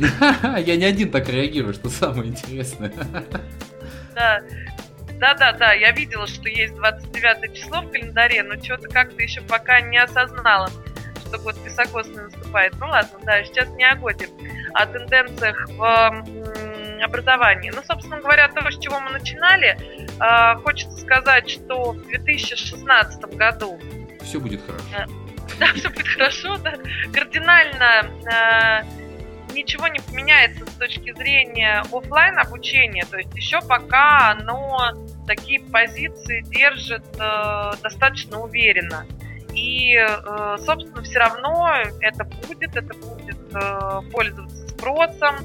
Я 0.66 0.76
не 0.76 0.84
один 0.84 1.10
так 1.10 1.28
реагирую, 1.28 1.74
что 1.74 1.88
самое 1.88 2.30
интересное. 2.30 2.92
Да. 4.14 4.42
Да, 5.18 5.34
да, 5.34 5.52
да, 5.52 5.72
я 5.72 5.92
видела, 5.92 6.26
что 6.26 6.48
есть 6.48 6.74
29 6.74 7.54
число 7.54 7.82
в 7.82 7.90
календаре, 7.90 8.42
но 8.42 8.62
что-то 8.62 8.88
как-то 8.88 9.22
еще 9.22 9.40
пока 9.42 9.80
не 9.80 9.98
осознала, 9.98 10.68
что 11.24 11.38
год 11.38 11.56
високосный 11.64 12.24
наступает. 12.24 12.74
Ну 12.80 12.86
ладно, 12.86 13.18
да, 13.24 13.42
сейчас 13.44 13.68
не 13.76 13.84
о 13.84 13.96
годе, 13.96 14.28
а 14.74 14.82
о 14.82 14.86
тенденциях 14.86 15.68
в 15.68 16.24
образовании. 17.02 17.70
Ну, 17.74 17.82
собственно 17.82 18.20
говоря, 18.20 18.48
то, 18.48 18.68
с 18.70 18.78
чего 18.78 18.98
мы 19.00 19.10
начинали, 19.10 19.78
а, 20.18 20.56
хочется 20.56 20.96
сказать, 20.96 21.48
что 21.48 21.92
в 21.92 22.06
2016 22.06 23.22
году... 23.36 23.78
Все 24.22 24.40
будет 24.40 24.62
хорошо. 24.64 25.12
Да, 25.58 25.66
все 25.74 25.90
будет 25.90 26.08
хорошо, 26.08 26.56
да, 26.58 26.74
кардинально 27.12 28.06
э, 28.24 29.00
ничего 29.52 29.88
не 29.88 30.00
поменяется 30.00 30.66
с 30.66 30.74
точки 30.74 31.12
зрения 31.14 31.82
офлайн 31.92 32.38
обучения, 32.38 33.04
то 33.04 33.18
есть 33.18 33.34
еще 33.34 33.60
пока 33.60 34.30
оно 34.30 34.92
такие 35.26 35.60
позиции 35.60 36.42
держит 36.42 37.04
э, 37.18 37.72
достаточно 37.82 38.40
уверенно. 38.40 39.06
И, 39.52 39.96
э, 39.96 40.56
собственно, 40.64 41.02
все 41.02 41.18
равно 41.18 41.72
это 42.00 42.24
будет, 42.24 42.76
это 42.76 42.94
будет 42.94 43.38
э, 43.52 44.00
пользоваться 44.12 44.68
спросом, 44.68 45.36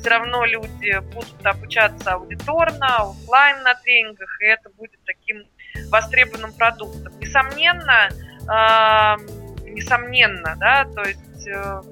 все 0.00 0.10
равно 0.10 0.44
люди 0.44 0.98
будут 1.12 1.44
обучаться 1.44 2.12
аудиторно, 2.12 3.10
офлайн 3.10 3.62
на 3.62 3.74
тренингах, 3.74 4.40
и 4.40 4.46
это 4.46 4.70
будет 4.70 5.00
таким 5.04 5.44
востребованным 5.90 6.52
продуктом. 6.52 7.12
Несомненно, 7.18 8.08
э, 8.10 9.37
несомненно, 9.78 10.56
да, 10.58 10.84
то 10.84 11.02
есть 11.02 11.48
э, 11.48 11.82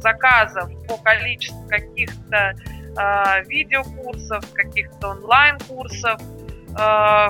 заказов 0.00 0.70
по 0.86 0.96
количеству 0.96 1.66
каких-то 1.68 2.54
э, 2.56 3.44
видеокурсов, 3.46 4.44
каких-то 4.52 5.08
онлайн-курсов, 5.08 6.20
э, 6.20 7.28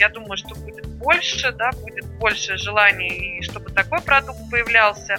я 0.00 0.08
думаю, 0.10 0.36
что 0.36 0.54
будет 0.54 0.86
больше, 0.86 1.52
да, 1.52 1.70
будет 1.72 2.06
больше 2.18 2.56
желаний, 2.56 3.40
чтобы 3.42 3.70
такой 3.70 4.00
продукт 4.00 4.38
появлялся. 4.50 5.16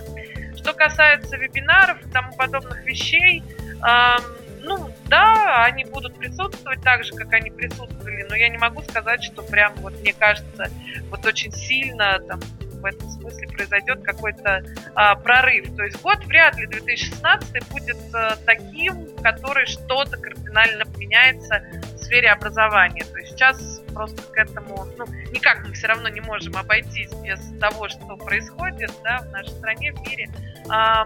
Что 0.56 0.74
касается 0.74 1.38
вебинаров 1.38 2.02
и 2.06 2.10
тому 2.10 2.36
подобных 2.36 2.84
вещей, 2.86 3.44
э, 3.86 4.16
ну, 4.62 4.92
да, 5.06 5.64
они 5.66 5.86
будут 5.86 6.16
присутствовать 6.18 6.82
так 6.82 7.04
же, 7.04 7.14
как 7.14 7.34
они 7.34 7.50
присутствовали, 7.50 8.26
но 8.30 8.36
я 8.36 8.50
не 8.50 8.58
могу 8.58 8.82
сказать, 8.84 9.24
что 9.24 9.42
прям 9.42 9.74
вот 9.78 9.94
мне 10.02 10.14
кажется, 10.14 10.70
вот 11.10 11.26
очень 11.26 11.52
сильно 11.52 12.20
там 12.28 12.40
в 12.80 12.86
этом 12.86 13.10
смысле 13.10 13.48
произойдет 13.48 14.04
какой-то 14.04 14.64
а, 14.96 15.16
прорыв. 15.16 15.76
То 15.76 15.84
есть 15.84 16.02
год 16.02 16.24
вряд 16.26 16.58
ли 16.58 16.68
2016 16.68 17.70
будет 17.70 17.98
а, 18.14 18.36
таким, 18.46 19.08
который 19.22 19.66
что-то 19.66 20.18
кардинально 20.18 20.86
поменяется 20.86 21.64
в 21.94 21.98
сфере 21.98 22.32
образования. 22.32 23.06
То 23.06 23.20
есть 23.20 23.32
сейчас 23.32 23.82
просто 23.94 24.22
к 24.22 24.38
этому, 24.38 24.88
ну, 24.98 25.06
никак 25.32 25.66
мы 25.68 25.74
все 25.74 25.88
равно 25.88 26.10
не 26.10 26.22
можем 26.22 26.56
обойтись 26.56 27.12
без 27.24 27.40
того, 27.60 27.88
что 27.90 28.18
происходит, 28.18 28.92
да, 29.04 29.20
в 29.20 29.32
нашей 29.32 29.52
стране, 29.52 29.94
в 29.94 30.02
мире. 30.08 30.30
А, 30.70 31.06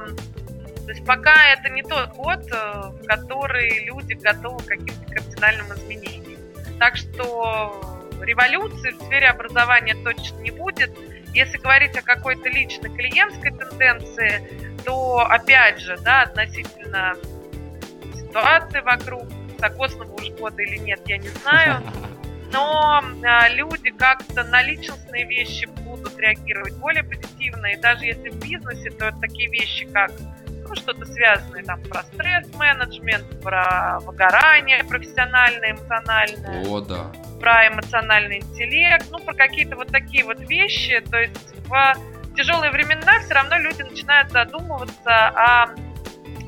то 0.85 0.91
есть 0.91 1.05
пока 1.05 1.53
это 1.53 1.69
не 1.69 1.81
тот 1.81 2.13
год, 2.15 2.39
э, 2.51 2.89
в 2.89 3.05
который 3.05 3.85
люди 3.85 4.13
готовы 4.13 4.61
к 4.63 4.67
каким-то 4.67 5.13
кардинальным 5.13 5.73
изменениям. 5.73 6.41
Так 6.77 6.97
что 6.97 7.81
революции 8.21 8.91
в 8.91 9.01
сфере 9.03 9.27
образования 9.27 9.95
точно 10.03 10.39
не 10.39 10.51
будет. 10.51 10.91
Если 11.34 11.57
говорить 11.57 11.97
о 11.97 12.01
какой-то 12.01 12.49
личной 12.49 12.89
клиентской 12.89 13.51
тенденции, 13.51 14.77
то 14.85 15.19
опять 15.19 15.80
же, 15.80 15.97
да, 15.97 16.23
относительно 16.23 17.15
ситуации 18.14 18.81
вокруг, 18.81 19.23
високосного 19.64 20.14
уж 20.14 20.30
года 20.31 20.61
или 20.61 20.77
нет, 20.77 21.01
я 21.05 21.18
не 21.18 21.30
знаю. 21.30 21.81
Но 22.51 23.01
а, 23.23 23.49
люди 23.49 23.89
как-то 23.89 24.43
на 24.43 24.61
личностные 24.61 25.26
вещи 25.26 25.65
будут 25.65 26.18
реагировать 26.19 26.76
более 26.76 27.03
позитивно. 27.03 27.68
И 27.68 27.77
даже 27.77 28.05
если 28.05 28.30
в 28.30 28.39
бизнесе, 28.39 28.91
то 28.91 29.11
такие 29.19 29.49
вещи, 29.49 29.85
как 29.91 30.11
ну, 30.73 30.81
что-то 30.81 31.05
связанное 31.05 31.63
там 31.63 31.81
про 31.83 32.03
стресс-менеджмент, 32.03 33.41
про 33.41 33.99
выгорание 34.01 34.83
профессиональное, 34.83 35.71
эмоциональное. 35.71 36.65
О, 36.65 36.81
да. 36.81 37.11
Про 37.39 37.67
эмоциональный 37.67 38.39
интеллект, 38.39 39.07
ну, 39.11 39.19
про 39.19 39.33
какие-то 39.33 39.75
вот 39.75 39.87
такие 39.87 40.23
вот 40.23 40.39
вещи. 40.39 41.01
То 41.09 41.19
есть 41.19 41.53
в 41.67 41.95
тяжелые 42.35 42.71
времена 42.71 43.19
все 43.19 43.33
равно 43.35 43.57
люди 43.57 43.81
начинают 43.83 44.31
задумываться 44.31 45.27
о, 45.27 45.75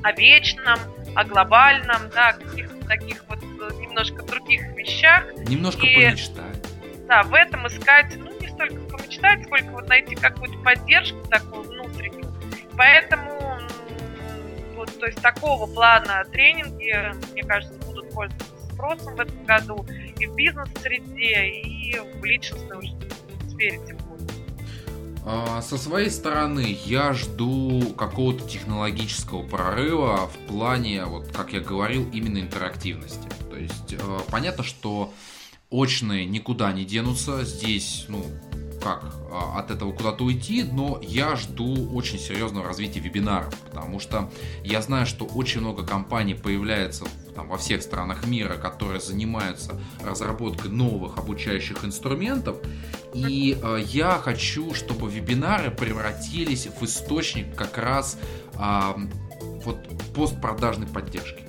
о 0.03 0.11
вечном, 0.13 0.79
о 1.15 1.23
глобальном, 1.23 2.09
да, 2.13 2.33
каких-то 2.33 2.87
таких 2.87 3.23
вот 3.27 3.41
немножко 3.79 4.23
других 4.23 4.61
вещах. 4.75 5.25
Немножко 5.47 5.85
и, 5.85 5.95
помечтать. 5.95 6.57
Да, 7.07 7.21
в 7.23 7.33
этом 7.33 7.67
искать, 7.67 8.15
ну, 8.17 8.31
не 8.39 8.47
столько 8.47 8.75
помечтать, 8.75 9.45
сколько 9.45 9.69
вот 9.71 9.87
найти 9.87 10.15
какую-то 10.15 10.57
поддержку 10.59 11.19
такую 11.27 11.63
внутреннюю. 11.63 12.25
Поэтому, 12.77 13.34
вот, 14.85 14.99
то 14.99 15.05
есть 15.05 15.21
такого 15.21 15.71
плана 15.71 16.23
тренинги, 16.31 16.93
мне 17.31 17.43
кажется, 17.43 17.77
будут 17.85 18.09
пользоваться 18.11 18.55
спросом 18.71 19.15
в 19.15 19.19
этом 19.19 19.45
году 19.45 19.85
и 20.19 20.25
в 20.25 20.35
бизнес-среде, 20.35 21.49
и 21.49 21.99
в 22.19 22.23
личностной 22.23 22.77
уже 22.77 22.93
сфере 23.49 23.79
тем 23.87 23.97
а, 25.27 25.63
со 25.63 25.79
своей 25.79 26.11
стороны 26.11 26.77
я 26.85 27.13
жду 27.13 27.81
какого-то 27.97 28.47
технологического 28.47 29.41
прорыва 29.41 30.27
в 30.27 30.37
плане, 30.47 31.05
вот 31.05 31.31
как 31.31 31.51
я 31.51 31.61
говорил, 31.61 32.07
именно 32.13 32.37
интерактивности. 32.37 33.27
То 33.49 33.57
есть 33.57 33.93
э, 33.93 34.19
понятно, 34.29 34.63
что 34.63 35.11
очные 35.71 36.25
никуда 36.25 36.71
не 36.73 36.85
денутся. 36.85 37.43
Здесь, 37.43 38.05
ну, 38.07 38.23
как 38.81 39.03
а, 39.31 39.59
от 39.59 39.71
этого 39.71 39.91
куда-то 39.91 40.23
уйти, 40.23 40.63
но 40.63 40.99
я 41.01 41.35
жду 41.35 41.93
очень 41.95 42.19
серьезного 42.19 42.67
развития 42.67 42.99
вебинаров, 42.99 43.53
потому 43.61 43.99
что 43.99 44.29
я 44.63 44.81
знаю, 44.81 45.05
что 45.05 45.25
очень 45.25 45.61
много 45.61 45.85
компаний 45.85 46.35
появляется 46.35 47.05
там, 47.35 47.47
во 47.47 47.57
всех 47.57 47.81
странах 47.81 48.25
мира, 48.25 48.55
которые 48.55 48.99
занимаются 48.99 49.79
разработкой 50.03 50.71
новых 50.71 51.17
обучающих 51.17 51.83
инструментов, 51.83 52.57
и 53.13 53.57
э, 53.61 53.83
я 53.87 54.17
хочу, 54.17 54.73
чтобы 54.73 55.09
вебинары 55.09 55.71
превратились 55.71 56.67
в 56.67 56.83
источник 56.83 57.55
как 57.55 57.77
раз 57.77 58.17
э, 58.53 58.93
вот 59.63 59.87
постпродажной 60.13 60.87
поддержки. 60.87 61.43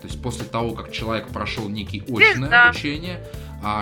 То 0.00 0.06
есть 0.06 0.22
после 0.22 0.44
того, 0.44 0.72
как 0.72 0.92
человек 0.92 1.28
прошел 1.28 1.68
некий 1.68 2.00
очное 2.00 2.48
да. 2.48 2.68
обучение, 2.68 3.24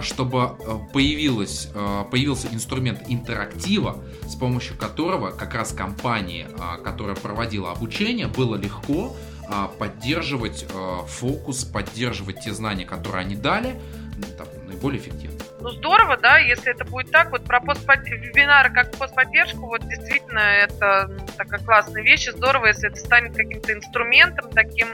чтобы 0.03 0.39
э, 0.39 0.79
появилось, 0.93 1.71
э, 1.75 2.05
появился 2.11 2.49
инструмент 2.53 3.03
интерактива, 3.07 4.03
с 4.27 4.35
помощью 4.35 4.77
которого 4.77 5.31
как 5.31 5.55
раз 5.55 5.73
компании, 5.73 6.47
а, 6.59 6.79
которая 6.79 7.17
проводила 7.17 7.71
обучение, 7.71 8.27
было 8.27 8.57
легко 8.57 9.17
а, 9.51 9.69
поддерживать 9.69 10.67
э, 10.69 11.07
фокус, 11.07 11.65
поддерживать 11.65 12.41
те 12.41 12.53
знания, 12.53 12.85
которые 12.85 13.23
они 13.23 13.35
дали, 13.35 13.81
там, 14.37 14.47
наиболее 14.67 15.01
эффективно. 15.01 15.39
Ну 15.61 15.71
здорово, 15.71 16.17
да, 16.17 16.39
если 16.39 16.71
это 16.71 16.85
будет 16.85 17.11
так, 17.11 17.31
вот 17.31 17.45
про 17.45 17.61
постпод... 17.61 18.01
вебинары 18.01 18.71
как 18.73 18.93
постподдержку, 18.97 19.67
вот 19.67 19.89
действительно 19.89 20.41
это 20.41 21.11
такая 21.37 21.61
классная 21.61 22.03
вещь, 22.03 22.29
здорово, 22.29 22.67
если 22.67 22.91
это 22.91 22.99
станет 22.99 23.35
каким-то 23.35 23.73
инструментом 23.73 24.51
таким 24.51 24.89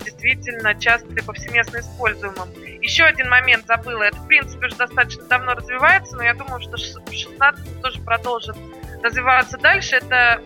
действительно 0.00 0.74
часто 0.74 1.12
и 1.12 1.22
повсеместно 1.22 1.78
используемым. 1.78 2.48
Еще 2.80 3.04
один 3.04 3.28
момент 3.28 3.66
забыла. 3.66 4.04
Это, 4.04 4.16
в 4.16 4.26
принципе, 4.26 4.66
уже 4.66 4.76
достаточно 4.76 5.24
давно 5.24 5.54
развивается, 5.54 6.16
но 6.16 6.22
я 6.22 6.34
думаю, 6.34 6.60
что 6.60 6.76
в 6.76 7.12
16 7.12 7.82
тоже 7.82 8.00
продолжит 8.00 8.56
развиваться 9.02 9.58
дальше. 9.58 9.96
Это 9.96 10.40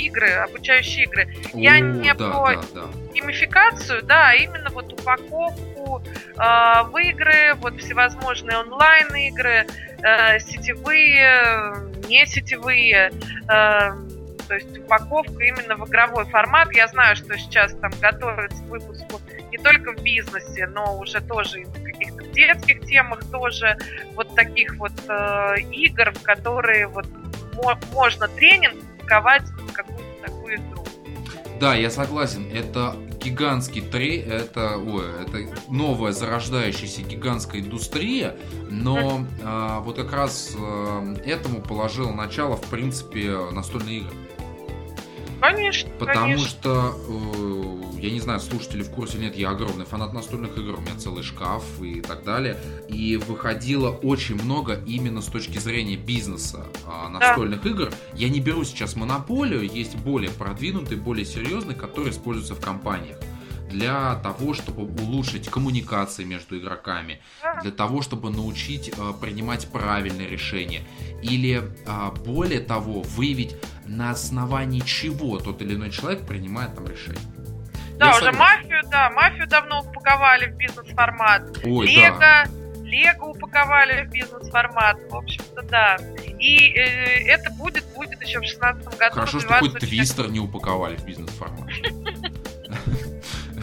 игры, 0.00 0.30
обучающие 0.30 1.04
игры. 1.04 1.28
О, 1.52 1.58
я 1.58 1.78
не 1.78 2.12
да, 2.14 2.30
про 2.30 2.54
да, 2.54 2.62
да. 2.74 3.12
геймификацию, 3.12 4.02
да, 4.02 4.30
а 4.30 4.34
именно 4.34 4.70
вот 4.70 4.92
упаковку 4.92 6.02
э, 6.02 6.82
в 6.90 6.98
игры, 7.02 7.54
вот 7.56 7.78
всевозможные 7.80 8.58
онлайн-игры, 8.58 9.66
э, 10.02 10.38
сетевые, 10.40 11.74
не 12.08 12.26
сетевые. 12.26 13.12
Э, 13.48 13.92
то 14.50 14.56
есть 14.56 14.78
упаковка 14.78 15.44
именно 15.44 15.76
в 15.76 15.88
игровой 15.88 16.24
формат. 16.24 16.72
Я 16.72 16.88
знаю, 16.88 17.14
что 17.14 17.38
сейчас 17.38 17.72
там 17.74 17.92
готовятся 18.00 18.60
к 18.64 18.66
выпуску 18.66 19.20
не 19.52 19.58
только 19.58 19.92
в 19.92 20.02
бизнесе, 20.02 20.66
но 20.66 20.98
уже 20.98 21.20
тоже 21.20 21.60
и 21.60 21.64
в 21.66 21.72
каких-то 21.72 22.24
детских 22.24 22.80
темах 22.80 23.20
тоже 23.30 23.78
вот 24.16 24.34
таких 24.34 24.74
вот 24.74 24.90
э, 25.08 25.60
игр, 25.70 26.10
в 26.10 26.22
которые 26.24 26.88
вот 26.88 27.06
можно 27.92 28.26
тренинг 28.26 28.74
упаковать 28.98 29.42
в 29.42 29.72
какую-то 29.72 30.26
такую 30.26 30.56
игру. 30.56 30.84
Да, 31.60 31.76
я 31.76 31.88
согласен. 31.88 32.50
Это 32.52 32.96
гигантский 33.22 33.82
трей, 33.82 34.20
это, 34.20 34.78
ой, 34.78 35.04
это 35.22 35.46
новая 35.68 36.10
зарождающаяся 36.10 37.02
гигантская 37.02 37.60
индустрия, 37.60 38.34
но 38.68 39.24
э, 39.42 39.78
вот 39.82 39.94
как 39.94 40.12
раз 40.12 40.56
э, 40.58 41.16
этому 41.24 41.60
положил 41.60 42.10
начало, 42.12 42.56
в 42.56 42.64
принципе, 42.68 43.36
настольные 43.52 43.98
игры. 43.98 44.16
Конечно. 45.40 45.90
Потому 45.98 46.26
конечно. 46.26 46.46
что, 46.46 46.94
э, 47.08 48.00
я 48.00 48.10
не 48.10 48.20
знаю, 48.20 48.40
слушатели 48.40 48.82
в 48.82 48.90
курсе 48.90 49.18
нет, 49.18 49.36
я 49.36 49.50
огромный 49.50 49.84
фанат 49.84 50.12
настольных 50.12 50.56
игр, 50.56 50.74
у 50.78 50.80
меня 50.80 50.96
целый 50.98 51.22
шкаф 51.22 51.64
и 51.82 52.00
так 52.00 52.24
далее. 52.24 52.56
И 52.88 53.16
выходило 53.16 53.90
очень 53.90 54.42
много 54.42 54.80
именно 54.86 55.20
с 55.20 55.26
точки 55.26 55.58
зрения 55.58 55.96
бизнеса 55.96 56.66
э, 56.86 57.08
настольных 57.08 57.62
да. 57.62 57.70
игр. 57.70 57.92
Я 58.14 58.28
не 58.28 58.40
беру 58.40 58.64
сейчас 58.64 58.96
монополию, 58.96 59.62
есть 59.62 59.96
более 59.96 60.30
продвинутые, 60.30 61.00
более 61.00 61.24
серьезные, 61.24 61.76
которые 61.76 62.12
используются 62.12 62.54
в 62.54 62.60
компаниях 62.60 63.16
для 63.70 64.16
того, 64.16 64.52
чтобы 64.52 64.82
улучшить 64.82 65.48
коммуникации 65.48 66.24
между 66.24 66.58
игроками, 66.58 67.20
для 67.62 67.70
того, 67.70 68.02
чтобы 68.02 68.30
научить 68.30 68.88
э, 68.88 69.12
принимать 69.20 69.68
правильные 69.70 70.28
решения, 70.28 70.82
или 71.22 71.62
э, 71.62 72.10
более 72.24 72.60
того, 72.60 73.02
выявить 73.02 73.56
на 73.90 74.10
основании 74.10 74.80
чего 74.80 75.38
тот 75.38 75.60
или 75.62 75.74
иной 75.74 75.90
человек 75.90 76.24
принимает 76.24 76.74
там 76.74 76.86
решение. 76.86 77.20
Да, 77.98 78.06
Я 78.06 78.16
уже 78.16 78.24
согласен. 78.26 78.38
мафию, 78.38 78.82
да, 78.90 79.10
мафию 79.10 79.48
давно 79.48 79.80
упаковали 79.80 80.50
в 80.50 80.56
бизнес-формат. 80.56 81.58
Ой, 81.64 81.86
Лего, 81.86 82.18
да. 82.18 82.44
Лего 82.82 83.24
упаковали 83.24 84.06
в 84.06 84.10
бизнес-формат. 84.10 84.96
В 85.10 85.16
общем-то, 85.16 85.62
да. 85.62 85.96
И 86.38 86.70
э, 86.70 87.24
это 87.26 87.50
будет, 87.50 87.84
будет 87.94 88.22
еще 88.22 88.38
в 88.38 88.42
2016 88.42 88.98
году. 88.98 89.14
Хорошо, 89.14 89.40
что 89.40 89.54
хоть 89.58 89.78
Твистер 89.80 90.30
не 90.30 90.40
упаковали 90.40 90.96
в 90.96 91.04
бизнес-формат. 91.04 91.68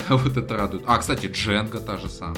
Вот 0.10 0.38
это 0.38 0.56
радует. 0.56 0.84
А, 0.88 0.98
кстати, 1.00 1.26
Дженга 1.26 1.80
та 1.80 1.98
же 1.98 2.08
самая 2.08 2.38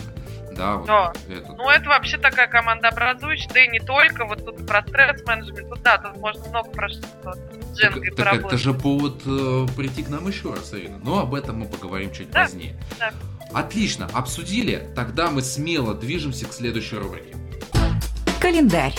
да, 0.60 0.76
вот 0.76 0.88
да. 0.88 1.14
это. 1.34 1.54
Ну, 1.54 1.70
это 1.70 1.90
вообще 1.90 2.18
такая 2.18 2.48
команда 2.48 2.90
образующая, 2.90 3.50
да 3.54 3.64
и 3.64 3.68
не 3.70 3.80
только, 3.80 4.26
вот 4.26 4.46
тут 4.46 4.68
про 4.68 4.82
стресс-менеджмент, 4.82 5.70
тут, 5.70 5.82
да, 5.82 5.98
тут 5.98 6.18
можно 6.18 6.50
много 6.50 6.70
про 6.72 6.90
что 6.90 7.34
Дженгой 7.74 8.12
так, 8.12 8.32
так 8.32 8.46
это 8.46 8.58
же 8.58 8.74
повод 8.74 9.22
э, 9.26 9.68
прийти 9.78 10.04
к 10.04 10.10
нам 10.10 10.28
еще 10.28 10.54
раз, 10.54 10.74
Ирина. 10.74 11.00
Но 11.02 11.20
об 11.20 11.34
этом 11.34 11.60
мы 11.60 11.66
поговорим 11.66 12.12
чуть 12.12 12.30
да, 12.32 12.44
позднее. 12.44 12.76
Да. 13.00 13.14
Отлично, 13.54 14.10
обсудили, 14.14 14.92
тогда 14.96 15.32
мы 15.32 15.42
смело 15.42 15.96
движемся 15.96 16.46
к 16.46 16.54
следующей 16.54 16.98
рубрике. 16.98 17.36
Календарь. 18.42 18.94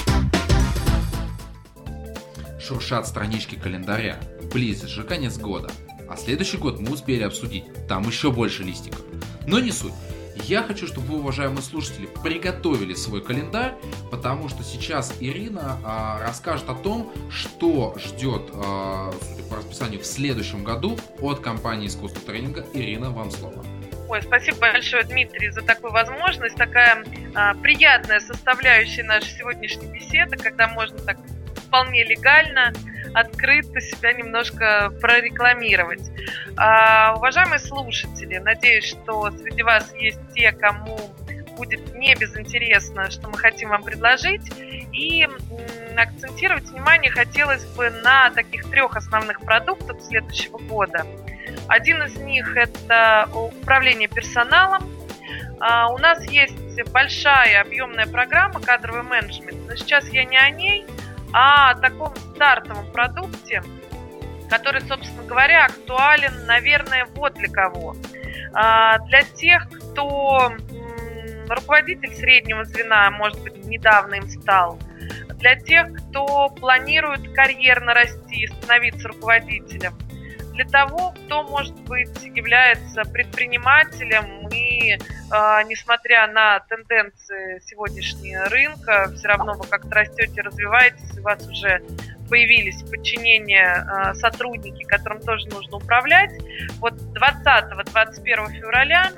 Шуршат 2.59 3.07
странички 3.07 3.57
календаря. 3.57 4.19
Близится 4.53 4.89
же 4.89 5.03
конец 5.03 5.37
года. 5.37 5.71
А 6.09 6.17
следующий 6.17 6.57
год 6.57 6.81
мы 6.81 6.93
успели 6.93 7.23
обсудить. 7.23 7.65
Там 7.87 8.07
еще 8.07 8.33
больше 8.33 8.63
листиков. 8.63 9.03
Но 9.47 9.61
не 9.61 9.73
суть. 9.73 9.93
Я 10.45 10.63
хочу, 10.63 10.87
чтобы 10.87 11.09
вы, 11.09 11.19
уважаемые 11.21 11.63
слушатели, 11.63 12.09
приготовили 12.23 12.95
свой 12.95 13.23
календарь, 13.23 13.75
потому 14.11 14.49
что 14.49 14.63
сейчас 14.63 15.15
Ирина 15.21 15.79
а, 15.85 16.21
расскажет 16.21 16.69
о 16.69 16.75
том, 16.75 17.13
что 17.31 17.95
ждет, 17.99 18.51
а, 18.55 19.13
по 19.49 19.57
расписанию, 19.57 20.01
в 20.01 20.07
следующем 20.07 20.65
году 20.65 20.99
от 21.21 21.41
компании 21.41 21.89
искусства 21.89 22.21
тренинга. 22.23 22.65
Ирина, 22.73 23.11
вам 23.11 23.31
слово. 23.31 23.65
Ой, 24.09 24.23
спасибо 24.23 24.59
большое, 24.59 25.05
Дмитрий, 25.05 25.51
за 25.51 25.63
такую 25.63 25.93
возможность. 25.93 26.57
Такая 26.57 27.05
а, 27.35 27.55
приятная 27.55 28.21
составляющая 28.21 29.05
нашей 29.05 29.39
сегодняшней 29.39 29.87
беседы, 29.87 30.37
когда 30.37 30.69
можно 30.69 30.99
так 30.99 31.17
вполне 31.55 32.03
легально 32.05 32.73
открыто 33.15 33.81
себя 33.81 34.13
немножко 34.13 34.93
прорекламировать. 35.01 36.11
А, 36.57 37.15
уважаемые 37.17 37.59
слушатели, 37.59 38.39
надеюсь, 38.39 38.85
что 38.85 39.31
среди 39.31 39.63
вас 39.63 39.93
есть 39.95 40.21
те, 40.35 40.53
кому 40.53 40.99
будет 41.57 41.95
не 41.95 42.15
безинтересно, 42.15 43.11
что 43.11 43.29
мы 43.29 43.37
хотим 43.37 43.71
вам 43.71 43.83
предложить. 43.83 44.51
И 44.93 45.29
акцентировать 45.97 46.65
внимание 46.71 47.11
хотелось 47.11 47.65
бы 47.77 47.91
на 47.91 48.31
таких 48.31 48.71
трех 48.71 48.97
основных 48.97 49.41
продуктах 49.41 50.01
следующего 50.01 50.59
года. 50.59 51.07
Один 51.69 52.03
из 52.03 52.17
них– 52.17 52.57
это 52.57 53.29
управление 53.35 54.09
персоналом. 54.09 54.89
У 55.59 55.99
нас 55.99 56.25
есть 56.25 56.57
большая 56.91 57.61
объемная 57.61 58.07
программа 58.07 58.61
кадровый 58.61 59.03
менеджмент, 59.03 59.59
но 59.69 59.77
сейчас 59.77 60.09
я 60.09 60.25
не 60.25 60.39
о 60.39 60.49
ней, 60.49 60.87
а 60.87 61.10
о 61.33 61.75
таком 61.75 62.15
стартовом 62.17 62.91
продукте, 62.93 63.63
который, 64.49 64.81
собственно 64.83 65.23
говоря, 65.25 65.67
актуален, 65.67 66.47
наверное, 66.47 67.07
вот 67.15 67.35
для 67.35 67.49
кого. 67.49 67.95
Для 68.53 69.23
тех, 69.37 69.69
кто 69.69 70.53
руководитель 71.49 72.15
среднего 72.15 72.65
звена, 72.65 73.11
может 73.11 73.41
быть, 73.43 73.65
недавно 73.65 74.15
им 74.15 74.29
стал, 74.29 74.79
для 75.37 75.55
тех, 75.55 75.89
кто 75.95 76.49
планирует 76.51 77.33
карьерно 77.33 77.95
расти, 77.95 78.47
становиться 78.49 79.09
руководителем, 79.09 79.95
для 80.53 80.65
того, 80.65 81.13
кто, 81.13 81.43
может 81.43 81.75
быть, 81.83 82.23
является 82.23 83.03
предпринимателем 83.05 84.49
и, 84.49 84.93
э, 84.93 84.99
несмотря 85.69 86.27
на 86.27 86.61
тенденции 86.61 87.61
сегодняшнего 87.65 88.49
рынка, 88.49 89.13
все 89.17 89.29
равно 89.29 89.55
вы 89.55 89.67
как-то 89.67 89.95
растете, 89.95 90.41
развиваетесь, 90.43 91.19
у 91.19 91.23
вас 91.23 91.47
уже 91.47 91.83
появились 92.29 92.83
в 92.83 92.91
подчинении 92.91 93.61
э, 93.61 94.15
сотрудники, 94.15 94.85
которым 94.85 95.21
тоже 95.21 95.49
нужно 95.49 95.79
управлять. 95.79 96.33
Вот 96.79 96.95
20-21 96.95 98.53
февраля 98.53 99.11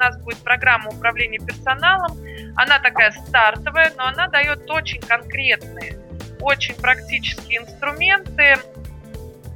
нас 0.00 0.16
будет 0.16 0.38
программа 0.38 0.90
управления 0.90 1.38
персоналом. 1.38 2.18
Она 2.56 2.80
такая 2.80 3.12
стартовая, 3.12 3.92
но 3.96 4.06
она 4.06 4.26
дает 4.28 4.68
очень 4.68 5.00
конкретные, 5.00 5.98
очень 6.40 6.74
практические 6.74 7.58
инструменты 7.58 8.56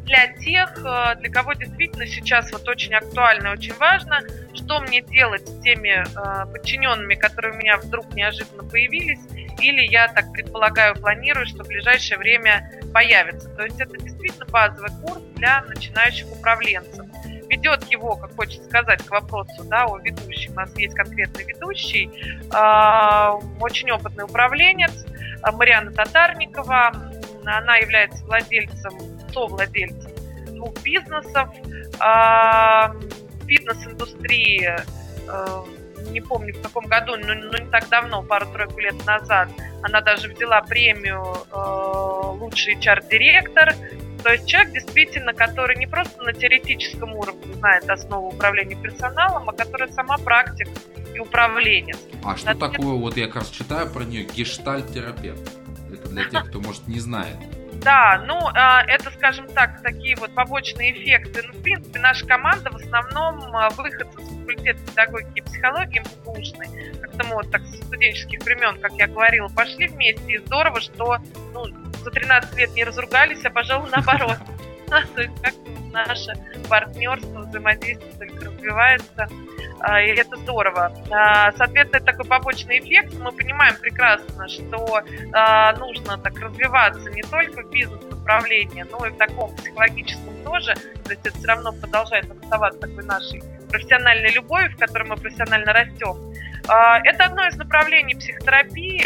для 0.04 0.28
тех, 0.28 0.78
э, 0.84 1.16
для 1.16 1.30
кого 1.30 1.54
действительно 1.54 2.06
сейчас 2.06 2.52
вот 2.52 2.68
очень 2.68 2.94
актуально 2.94 3.48
и 3.48 3.50
очень 3.50 3.74
важно, 3.74 4.20
что 4.54 4.80
мне 4.80 5.00
делать 5.02 5.48
с 5.48 5.60
теми 5.62 6.04
э, 6.04 6.52
подчиненными, 6.52 7.14
которые 7.14 7.54
у 7.54 7.56
меня 7.56 7.78
вдруг 7.78 8.14
неожиданно 8.14 8.64
появились, 8.64 9.20
или 9.60 9.82
я 9.90 10.08
так 10.08 10.32
предполагаю, 10.32 10.94
планирую, 10.94 11.46
что 11.46 11.64
в 11.64 11.68
ближайшее 11.68 12.18
время 12.18 12.70
появится. 12.92 13.48
То 13.50 13.64
есть 13.64 13.80
это 13.80 13.96
действительно 13.98 14.46
базовый 14.46 14.90
курс 15.02 15.22
для 15.36 15.62
начинающих 15.62 16.30
управленцев 16.30 17.06
ведет 17.48 17.84
его, 17.84 18.16
как 18.16 18.34
хочется 18.34 18.64
сказать, 18.64 19.02
к 19.04 19.10
вопросу 19.10 19.64
да, 19.64 19.84
о 19.84 19.98
ведущем. 19.98 20.52
У 20.52 20.56
нас 20.56 20.76
есть 20.76 20.94
конкретный 20.94 21.44
ведущий, 21.44 22.10
э, 22.52 23.60
очень 23.60 23.90
опытный 23.90 24.24
управленец 24.24 25.04
э, 25.04 25.50
Мариана 25.52 25.92
Татарникова. 25.92 26.92
Она 27.46 27.76
является 27.76 28.24
владельцем, 28.24 28.92
совладельцем 29.34 30.12
двух 30.54 30.72
бизнесов. 30.82 31.50
Э, 32.00 32.88
фитнес-индустрии, 33.46 34.76
э, 35.28 35.64
не 36.10 36.20
помню 36.20 36.54
в 36.54 36.62
каком 36.62 36.86
году, 36.86 37.16
но, 37.16 37.34
но 37.34 37.58
не 37.58 37.70
так 37.70 37.88
давно, 37.90 38.22
пару-тройку 38.22 38.78
лет 38.78 39.04
назад, 39.04 39.48
она 39.82 40.00
даже 40.00 40.28
взяла 40.28 40.62
премию 40.62 41.22
э, 41.52 42.38
«Лучший 42.40 42.76
HR-директор» 42.76 43.74
То 44.24 44.32
есть 44.32 44.46
человек 44.46 44.72
действительно, 44.72 45.34
который 45.34 45.76
не 45.76 45.86
просто 45.86 46.22
на 46.22 46.32
теоретическом 46.32 47.14
уровне 47.14 47.52
знает 47.56 47.90
основу 47.90 48.28
управления 48.28 48.74
персоналом, 48.74 49.50
а 49.50 49.52
который 49.52 49.92
сама 49.92 50.16
практик 50.16 50.66
и 51.14 51.18
управленец. 51.18 51.98
А 52.24 52.34
что 52.34 52.54
Над... 52.54 52.58
такое, 52.58 52.94
вот 52.94 53.18
я 53.18 53.26
как 53.26 53.36
раз 53.36 53.50
читаю 53.50 53.90
про 53.90 54.02
нее, 54.04 54.24
гештальт-терапевт? 54.24 55.46
Это 55.92 56.08
для 56.08 56.24
тех, 56.24 56.48
кто, 56.48 56.58
может, 56.58 56.88
не 56.88 57.00
знает. 57.00 57.36
Да, 57.82 58.22
ну, 58.26 58.38
а, 58.54 58.82
это, 58.86 59.10
скажем 59.10 59.46
так, 59.48 59.82
такие 59.82 60.16
вот 60.16 60.34
побочные 60.34 60.92
эффекты. 60.92 61.42
Ну, 61.46 61.52
в 61.58 61.62
принципе, 61.62 61.98
наша 61.98 62.26
команда 62.26 62.70
в 62.70 62.76
основном 62.76 63.54
а, 63.54 63.70
выходцы 63.70 64.20
с 64.20 64.28
факультета 64.38 64.80
педагогики 64.86 65.38
и 65.38 65.40
психологии 65.42 66.02
МГУшной. 66.22 66.68
Как-то 67.00 67.24
мы 67.24 67.34
вот 67.34 67.50
так 67.50 67.62
с 67.62 67.76
студенческих 67.86 68.40
времен, 68.40 68.80
как 68.80 68.92
я 68.94 69.06
говорила, 69.06 69.48
пошли 69.48 69.88
вместе. 69.88 70.32
И 70.32 70.38
здорово, 70.38 70.80
что 70.80 71.18
ну, 71.52 71.66
за 72.02 72.10
13 72.10 72.56
лет 72.56 72.74
не 72.74 72.84
разругались, 72.84 73.44
а, 73.44 73.50
пожалуй, 73.50 73.90
наоборот. 73.90 74.38
То 75.14 75.22
есть 75.22 75.42
как 75.42 75.54
наше 75.92 76.32
партнерство, 76.68 77.40
взаимодействие 77.40 78.12
только 78.18 78.46
развивается, 78.46 79.28
а, 79.80 80.00
и 80.00 80.08
это 80.08 80.36
здорово. 80.36 80.92
А, 81.10 81.52
соответственно, 81.52 81.98
это 81.98 82.06
такой 82.06 82.24
побочный 82.24 82.78
эффект. 82.78 83.14
Мы 83.20 83.32
понимаем 83.32 83.76
прекрасно, 83.76 84.48
что 84.48 85.02
а, 85.32 85.72
нужно 85.76 86.16
так 86.18 86.38
развиваться 86.40 87.10
не 87.10 87.22
только 87.22 87.62
в 87.62 87.70
бизнес-направлении, 87.70 88.84
но 88.90 89.06
и 89.06 89.10
в 89.10 89.16
таком 89.16 89.54
психологическом 89.56 90.34
тоже. 90.42 90.74
То 91.04 91.10
есть 91.10 91.26
это 91.26 91.36
все 91.36 91.46
равно 91.48 91.72
продолжает 91.72 92.30
оставаться 92.30 92.80
такой 92.80 93.04
нашей 93.04 93.42
профессиональной 93.70 94.30
любовью, 94.30 94.70
в 94.70 94.78
которой 94.78 95.08
мы 95.08 95.16
профессионально 95.16 95.72
растем. 95.72 96.16
Это 96.64 97.24
одно 97.24 97.46
из 97.46 97.56
направлений 97.56 98.14
психотерапии, 98.14 99.04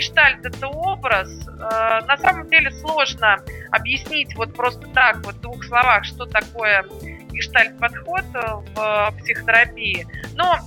гештальт 0.00 0.44
это 0.44 0.66
образ. 0.66 1.28
Э, 1.46 2.00
на 2.06 2.16
самом 2.16 2.48
деле 2.48 2.70
сложно 2.70 3.38
объяснить 3.70 4.34
вот 4.34 4.54
просто 4.54 4.88
так, 4.88 5.16
вот 5.24 5.34
в 5.36 5.40
двух 5.40 5.64
словах, 5.64 6.04
что 6.04 6.24
такое 6.24 6.84
гештальт-подход 7.30 8.24
в 8.74 9.14
психотерапии. 9.18 10.06
Но 10.34 10.58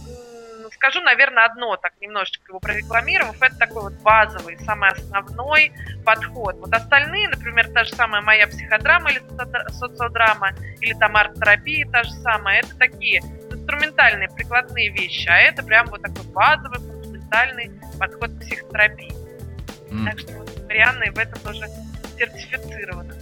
скажу, 0.71 1.01
наверное, 1.01 1.45
одно, 1.45 1.77
так 1.77 1.93
немножечко 1.99 2.43
его 2.49 2.59
прорекламировав, 2.59 3.41
это 3.41 3.57
такой 3.57 3.83
вот 3.83 3.93
базовый, 4.01 4.57
самый 4.59 4.89
основной 4.91 5.71
подход. 6.05 6.55
Вот 6.57 6.73
остальные, 6.73 7.29
например, 7.29 7.69
та 7.73 7.85
же 7.85 7.95
самая 7.95 8.21
моя 8.21 8.47
психодрама 8.47 9.11
или 9.11 9.21
социодрама, 9.69 10.51
или 10.81 10.93
там 10.93 11.15
арт-терапия 11.15 11.89
та 11.89 12.03
же 12.03 12.11
самая, 12.11 12.59
это 12.59 12.77
такие 12.77 13.21
инструментальные, 13.51 14.29
прикладные 14.29 14.89
вещи, 14.89 15.27
а 15.27 15.37
это 15.37 15.63
прям 15.63 15.87
вот 15.87 16.01
такой 16.01 16.25
базовый, 16.33 16.79
фундаментальный 16.79 17.71
подход 17.99 18.31
к 18.31 18.39
психотерапии. 18.41 19.22
Mm. 19.93 20.05
Так 20.05 20.19
что 20.19 20.33
вот 20.33 20.63
Марианна 20.67 21.03
и 21.03 21.09
в 21.11 21.17
этом 21.17 21.39
тоже 21.41 21.67
сертифицирована. 22.17 23.13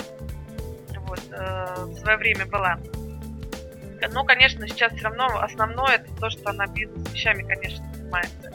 Вот, 1.07 1.22
э, 1.31 1.85
в 1.85 1.95
свое 1.99 2.18
время 2.18 2.45
была. 2.45 2.77
Но, 4.14 4.23
конечно, 4.23 4.68
сейчас 4.68 4.93
все 4.93 5.03
равно 5.03 5.27
основное 5.41 5.95
это 5.95 6.11
то, 6.19 6.30
что 6.30 6.49
она 6.49 6.65
бизнес-вещами, 6.68 7.43
конечно, 7.43 7.85
занимается. 7.93 8.52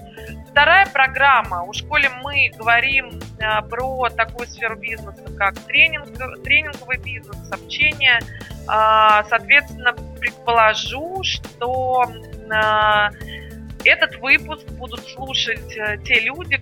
Вторая 0.51 0.87
программа. 0.87 1.63
У 1.63 1.73
школе 1.73 2.09
мы 2.23 2.51
говорим 2.57 3.21
э, 3.39 3.63
про 3.69 4.09
такую 4.09 4.49
сферу 4.49 4.77
бизнеса, 4.77 5.23
как 5.37 5.59
тренинг, 5.61 6.07
тренинговый 6.43 6.97
бизнес, 6.97 7.51
общение. 7.53 8.19
Э, 8.63 9.23
соответственно, 9.29 9.93
предположу, 10.19 11.23
что 11.23 12.07
э, 12.07 13.11
этот 13.85 14.17
выпуск 14.17 14.67
будут 14.71 15.07
слушать 15.07 15.77
э, 15.77 15.99
те 15.99 16.21
люди, 16.21 16.57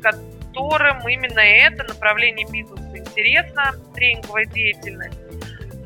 которым 0.54 1.06
именно 1.08 1.40
это 1.40 1.82
направление 1.84 2.46
бизнеса 2.50 2.82
интересно, 2.94 3.74
тренинговая 3.94 4.46
деятельность. 4.46 5.18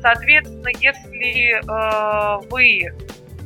Соответственно, 0.01 0.69
если 0.79 1.55
э, 1.57 2.47
вы 2.49 2.93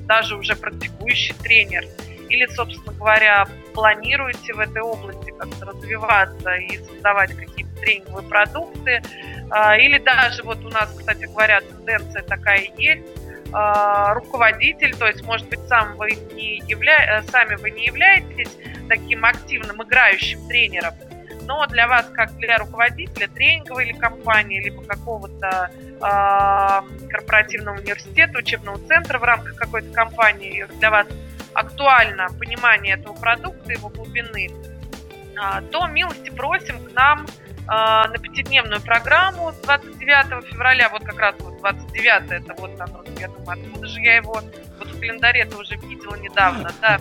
даже 0.05 0.35
уже 0.35 0.55
практикующий 0.55 1.33
тренер 1.41 1.85
или, 2.29 2.45
собственно 2.47 2.93
говоря, 2.93 3.47
планируете 3.73 4.53
в 4.53 4.59
этой 4.59 4.81
области 4.81 5.31
как-то 5.31 5.65
развиваться 5.65 6.53
и 6.55 6.77
создавать 6.77 7.35
какие-то 7.35 7.75
тренинговые 7.79 8.27
продукты, 8.27 9.01
э, 9.01 9.79
или 9.79 9.97
даже 9.99 10.43
вот 10.43 10.63
у 10.63 10.69
нас, 10.69 10.93
кстати 10.97 11.25
говоря, 11.25 11.61
тенденция 11.61 12.21
такая 12.23 12.67
есть, 12.77 13.03
э, 13.53 14.13
руководитель, 14.13 14.95
то 14.95 15.07
есть, 15.07 15.23
может 15.23 15.47
быть, 15.47 15.61
сам 15.67 15.95
вы 15.95 16.11
не 16.33 16.57
явля... 16.67 17.19
Э, 17.19 17.31
сами 17.31 17.55
вы 17.55 17.71
не 17.71 17.85
являетесь 17.85 18.51
таким 18.89 19.25
активным 19.25 19.81
играющим 19.81 20.47
тренером, 20.47 20.93
но 21.45 21.65
для 21.67 21.87
вас, 21.87 22.07
как 22.13 22.35
для 22.37 22.57
руководителя 22.57 23.27
тренинговой 23.27 23.89
или 23.89 23.93
компании, 23.93 24.61
либо 24.61 24.83
какого-то 24.83 25.71
э, 25.79 27.07
корпоративного 27.09 27.77
университета, 27.77 28.39
учебного 28.39 28.79
центра 28.87 29.19
в 29.19 29.23
рамках 29.23 29.55
какой-то 29.55 29.91
компании, 29.93 30.65
для 30.79 30.89
вас 30.89 31.07
актуально 31.53 32.27
понимание 32.39 32.95
этого 32.95 33.13
продукта, 33.13 33.71
его 33.71 33.89
глубины, 33.89 34.49
э, 34.49 35.61
то 35.71 35.87
милости 35.87 36.29
просим 36.29 36.83
к 36.85 36.93
нам 36.93 37.25
а, 37.65 38.07
на 38.09 38.17
пятидневную 38.17 38.81
программу 38.81 39.51
с 39.53 39.55
29 39.57 40.45
февраля, 40.47 40.89
вот 40.89 41.03
как 41.03 41.17
раз 41.17 41.35
вот 41.39 41.59
29 41.59 42.31
это 42.31 42.53
вот 42.55 42.79
оно, 42.79 43.03
я 43.19 43.29
думаю, 43.29 43.61
откуда 43.61 43.87
же 43.87 44.01
я 44.01 44.17
его 44.17 44.33
вот 44.79 44.87
в 44.87 44.99
календаре-то 44.99 45.57
уже 45.57 45.75
видела 45.77 46.15
недавно, 46.15 46.71
да. 46.81 46.99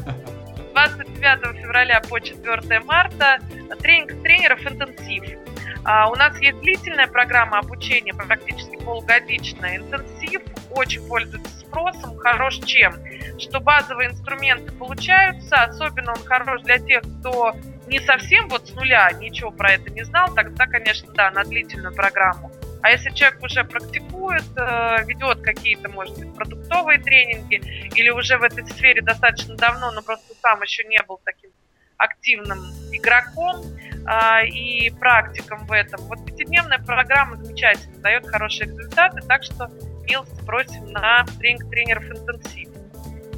29 0.72 1.60
февраля 1.60 2.00
по 2.08 2.20
4 2.20 2.80
марта 2.80 3.38
тренинг 3.80 4.22
тренеров 4.22 4.64
интенсив. 4.66 5.38
А, 5.84 6.08
у 6.08 6.14
нас 6.14 6.38
есть 6.40 6.60
длительная 6.60 7.08
программа 7.08 7.58
обучения, 7.58 8.14
практически 8.14 8.76
полугодичная. 8.76 9.78
Интенсив 9.78 10.42
очень 10.70 11.06
пользуется 11.06 11.50
спросом, 11.58 12.16
хорош 12.18 12.58
чем? 12.64 12.94
Что 13.38 13.60
базовые 13.60 14.10
инструменты 14.10 14.72
получаются, 14.72 15.56
особенно 15.56 16.12
он 16.12 16.24
хорош 16.24 16.62
для 16.62 16.78
тех, 16.78 17.02
кто 17.20 17.54
не 17.88 17.98
совсем 18.00 18.48
вот 18.48 18.68
с 18.68 18.74
нуля 18.74 19.10
ничего 19.18 19.50
про 19.50 19.72
это 19.72 19.90
не 19.90 20.04
знал, 20.04 20.32
тогда, 20.34 20.66
конечно, 20.66 21.12
да, 21.14 21.30
на 21.30 21.44
длительную 21.44 21.94
программу. 21.94 22.52
А 22.82 22.90
если 22.90 23.10
человек 23.10 23.42
уже 23.42 23.64
практикует, 23.64 24.44
э, 24.56 25.04
ведет 25.06 25.40
какие-то, 25.40 25.88
может 25.88 26.18
быть, 26.18 26.34
продуктовые 26.34 26.98
тренинги, 26.98 27.56
или 27.94 28.10
уже 28.10 28.38
в 28.38 28.42
этой 28.42 28.66
сфере 28.66 29.02
достаточно 29.02 29.56
давно, 29.56 29.92
но 29.92 30.02
просто 30.02 30.34
сам 30.42 30.60
еще 30.62 30.84
не 30.84 31.00
был 31.06 31.20
таким 31.24 31.50
активным 31.96 32.58
игроком 32.92 33.64
э, 33.64 34.46
и 34.46 34.90
практиком 34.90 35.64
в 35.66 35.72
этом. 35.72 36.00
Вот 36.02 36.24
пятидневная 36.26 36.78
программа 36.78 37.36
замечательно, 37.36 37.98
дает 37.98 38.26
хорошие 38.26 38.68
результаты, 38.68 39.20
так 39.28 39.44
что 39.44 39.70
милости 40.04 40.44
просим 40.44 40.90
на 40.90 41.24
тренинг 41.38 41.70
тренеров 41.70 42.04
интенсив. 42.10 42.68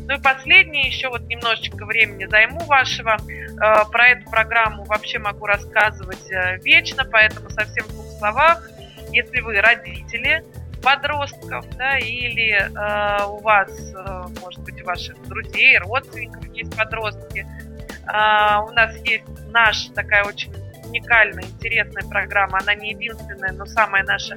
Ну 0.06 0.14
и 0.14 0.20
последнее, 0.20 0.86
еще 0.86 1.08
вот 1.08 1.22
немножечко 1.22 1.84
времени 1.86 2.26
займу 2.26 2.60
вашего. 2.60 3.16
Э, 3.16 3.84
про 3.90 4.08
эту 4.08 4.30
программу 4.30 4.84
вообще 4.84 5.18
могу 5.18 5.46
рассказывать 5.46 6.30
э, 6.30 6.58
вечно, 6.62 7.04
поэтому 7.04 7.50
совсем 7.50 7.84
в 7.86 7.88
двух 7.90 8.06
словах. 8.18 8.70
Если 9.14 9.40
вы 9.40 9.60
родители 9.60 10.44
подростков, 10.82 11.64
да, 11.76 11.96
или 11.98 12.50
э, 12.52 13.26
у 13.26 13.38
вас, 13.38 13.70
э, 13.94 14.24
может 14.40 14.60
быть, 14.64 14.82
у 14.82 14.84
ваших 14.84 15.22
друзей, 15.28 15.78
родственников 15.78 16.44
есть 16.52 16.76
подростки, 16.76 17.46
э, 17.46 18.58
у 18.58 18.70
нас 18.72 18.96
есть 19.04 19.24
наша 19.50 19.92
такая 19.92 20.24
очень 20.24 20.52
уникальная, 20.84 21.44
интересная 21.44 22.02
программа. 22.08 22.58
Она 22.60 22.74
не 22.74 22.90
единственная, 22.90 23.52
но 23.52 23.66
самая 23.66 24.02
наша 24.02 24.34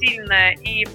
сильная 0.00 0.56
и 0.60 0.88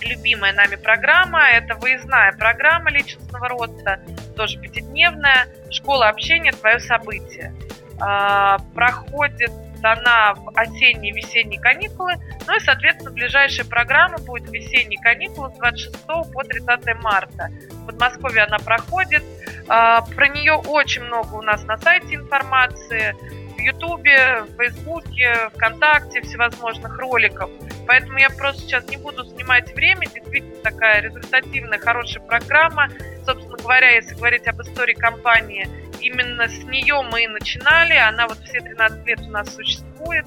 любимая 0.00 0.54
нами 0.54 0.76
программа. 0.76 1.50
Это 1.50 1.74
выездная 1.74 2.32
программа 2.32 2.90
личностного 2.90 3.46
роста, 3.48 4.00
тоже 4.36 4.58
пятидневная. 4.58 5.48
Школа 5.70 6.08
общения 6.08 6.52
«Твое 6.52 6.80
событие». 6.80 7.52
А, 8.00 8.58
проходит 8.74 9.52
она 9.84 10.34
в 10.34 10.50
осенние 10.56 11.12
и 11.12 11.14
весенние 11.14 11.60
каникулы. 11.60 12.14
Ну 12.46 12.56
и, 12.56 12.60
соответственно, 12.60 13.10
ближайшая 13.10 13.66
программа 13.66 14.18
будет 14.18 14.50
весенние 14.50 15.00
каникулы 15.00 15.50
с 15.50 15.58
26 15.58 16.06
по 16.06 16.44
30 16.44 17.02
марта. 17.02 17.50
В 17.70 17.86
Подмосковье 17.86 18.42
она 18.44 18.58
проходит. 18.58 19.22
А, 19.68 20.02
про 20.02 20.28
нее 20.28 20.54
очень 20.54 21.02
много 21.02 21.34
у 21.34 21.42
нас 21.42 21.64
на 21.64 21.76
сайте 21.78 22.14
информации 22.14 23.14
в 23.58 23.60
Ютубе, 23.60 24.42
в 24.42 24.56
Фейсбуке, 24.56 25.50
ВКонтакте, 25.54 26.20
всевозможных 26.22 26.96
роликов. 26.98 27.50
Поэтому 27.86 28.18
я 28.18 28.30
просто 28.30 28.62
сейчас 28.62 28.88
не 28.88 28.96
буду 28.96 29.24
снимать 29.24 29.74
время. 29.74 30.06
Действительно 30.06 30.62
такая 30.62 31.02
результативная, 31.02 31.78
хорошая 31.78 32.22
программа. 32.22 32.88
Собственно 33.26 33.56
говоря, 33.56 33.90
если 33.90 34.14
говорить 34.14 34.46
об 34.46 34.62
истории 34.62 34.94
компании, 34.94 35.68
именно 36.00 36.48
с 36.48 36.58
нее 36.64 37.02
мы 37.02 37.24
и 37.24 37.26
начинали. 37.26 37.94
Она 37.94 38.28
вот 38.28 38.38
все 38.44 38.60
13 38.60 39.04
лет 39.06 39.20
у 39.22 39.30
нас 39.30 39.52
существует. 39.52 40.24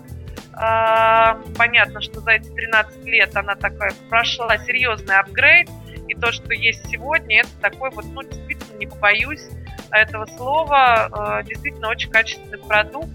А, 0.53 1.39
понятно, 1.57 2.01
что 2.01 2.19
за 2.19 2.31
эти 2.31 2.49
13 2.49 3.05
лет 3.05 3.35
она 3.35 3.55
такая 3.55 3.93
прошла 4.09 4.57
серьезный 4.57 5.15
апгрейд. 5.15 5.69
И 6.09 6.15
то, 6.15 6.33
что 6.33 6.53
есть 6.53 6.85
сегодня, 6.89 7.39
это 7.39 7.49
такой 7.61 7.89
вот, 7.91 8.03
ну, 8.05 8.23
действительно, 8.23 8.77
не 8.77 8.87
побоюсь 8.87 9.47
этого 9.91 10.25
слова, 10.25 11.09
а, 11.11 11.43
действительно 11.43 11.89
очень 11.89 12.09
качественный 12.09 12.57
продукт 12.57 13.09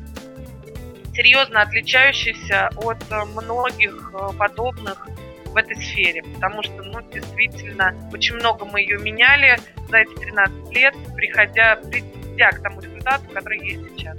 серьезно 1.17 1.63
отличающийся 1.63 2.69
от 2.77 2.99
э, 3.11 3.25
многих 3.25 4.13
э, 4.13 4.37
подобных 4.39 5.09
в 5.47 5.57
этой 5.57 5.77
сфере, 5.77 6.23
потому 6.35 6.63
что, 6.63 6.83
ну, 6.83 7.01
действительно, 7.11 7.95
очень 8.13 8.35
много 8.35 8.67
мы 8.67 8.83
ее 8.83 8.99
меняли 8.99 9.59
за 9.89 9.99
эти 9.99 10.15
13 10.15 10.73
лет, 10.75 10.95
приходя, 11.15 11.77
придя 11.77 12.51
к 12.51 12.63
тому 12.63 12.83
результату, 12.83 13.25
который 13.33 13.67
есть 13.67 13.83
сейчас. 13.97 14.19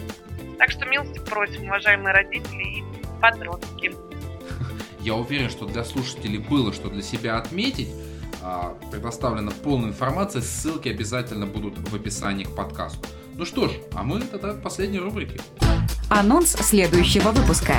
Так 0.57 0.72
что 0.72 0.86
милости 0.86 1.19
просим, 1.19 1.65
уважаемые 1.65 2.14
родители 2.14 2.80
и 2.80 2.84
подростки. 3.22 3.94
Я 5.02 5.14
уверен, 5.14 5.52
что 5.52 5.68
для 5.68 5.84
слушателей 5.84 6.40
было 6.40 6.74
что 6.74 6.90
для 6.90 7.03
себя 7.03 7.38
отметить. 7.38 7.90
А, 8.41 8.76
предоставлена 8.91 9.52
полная 9.64 9.90
информация, 9.90 10.41
ссылки 10.41 10.90
обязательно 10.90 11.45
будут 11.45 11.78
в 11.78 11.95
описании 11.95 12.45
к 12.45 12.56
подкасту. 12.56 12.99
Ну 13.36 13.45
что 13.45 13.68
ж, 13.68 13.74
а 13.94 14.03
мы 14.03 14.22
тогда 14.22 14.53
к 14.53 14.64
последней 14.64 14.99
рубрике. 14.99 15.40
Анонс 16.10 16.52
следующего 16.52 17.32
выпуска. 17.32 17.76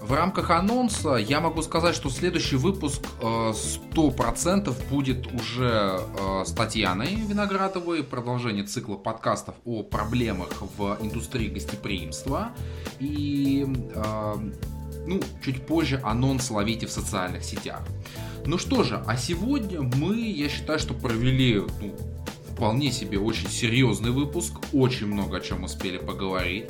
В 0.00 0.12
рамках 0.12 0.50
анонса 0.50 1.14
я 1.14 1.40
могу 1.40 1.62
сказать, 1.62 1.94
что 1.94 2.10
следующий 2.10 2.56
выпуск 2.56 3.02
100% 3.20 4.68
э, 4.68 4.90
будет 4.90 5.32
уже 5.32 6.00
э, 6.00 6.44
с 6.44 6.50
Татьяной 6.52 7.14
Виноградовой, 7.14 8.02
продолжение 8.02 8.64
цикла 8.64 8.96
подкастов 8.96 9.54
о 9.64 9.84
проблемах 9.84 10.50
в 10.76 10.98
индустрии 11.00 11.48
гостеприимства. 11.48 12.50
И 12.98 13.64
э, 13.94 14.34
ну, 15.06 15.20
чуть 15.44 15.64
позже 15.66 16.00
анонс 16.02 16.50
ловите 16.50 16.86
в 16.86 16.90
социальных 16.90 17.44
сетях. 17.44 17.82
Ну 18.44 18.58
что 18.58 18.82
же, 18.82 19.02
а 19.06 19.16
сегодня 19.16 19.82
мы, 19.82 20.16
я 20.16 20.48
считаю, 20.48 20.80
что 20.80 20.94
провели 20.94 21.62
ну, 21.80 21.94
вполне 22.56 22.90
себе 22.90 23.18
очень 23.18 23.50
серьезный 23.50 24.10
выпуск, 24.10 24.54
очень 24.72 25.06
много 25.06 25.36
о 25.36 25.40
чем 25.40 25.64
успели 25.64 25.98
поговорить. 25.98 26.64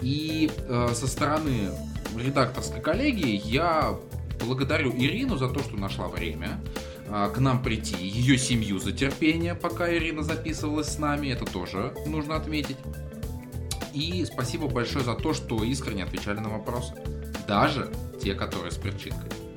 И 0.00 0.50
э, 0.56 0.88
со 0.94 1.06
стороны 1.06 1.70
редакторской 2.16 2.80
коллегии 2.80 3.38
я 3.44 3.94
благодарю 4.40 4.90
Ирину 4.96 5.36
за 5.36 5.48
то, 5.48 5.60
что 5.60 5.76
нашла 5.76 6.08
время 6.08 6.60
э, 7.08 7.30
к 7.34 7.38
нам 7.40 7.62
прийти, 7.62 7.96
ее 8.00 8.38
семью 8.38 8.78
за 8.78 8.92
терпение, 8.92 9.54
пока 9.54 9.92
Ирина 9.92 10.22
записывалась 10.22 10.88
с 10.88 10.98
нами, 10.98 11.28
это 11.28 11.44
тоже 11.44 11.92
нужно 12.06 12.36
отметить. 12.36 12.78
И 13.92 14.24
спасибо 14.24 14.66
большое 14.66 15.04
за 15.04 15.14
то, 15.14 15.34
что 15.34 15.62
искренне 15.62 16.04
отвечали 16.04 16.38
на 16.38 16.48
вопросы. 16.48 16.94
Даже 17.46 17.92
те, 18.22 18.34
которые 18.34 18.70
с 18.70 18.76
перчинкой. 18.76 19.47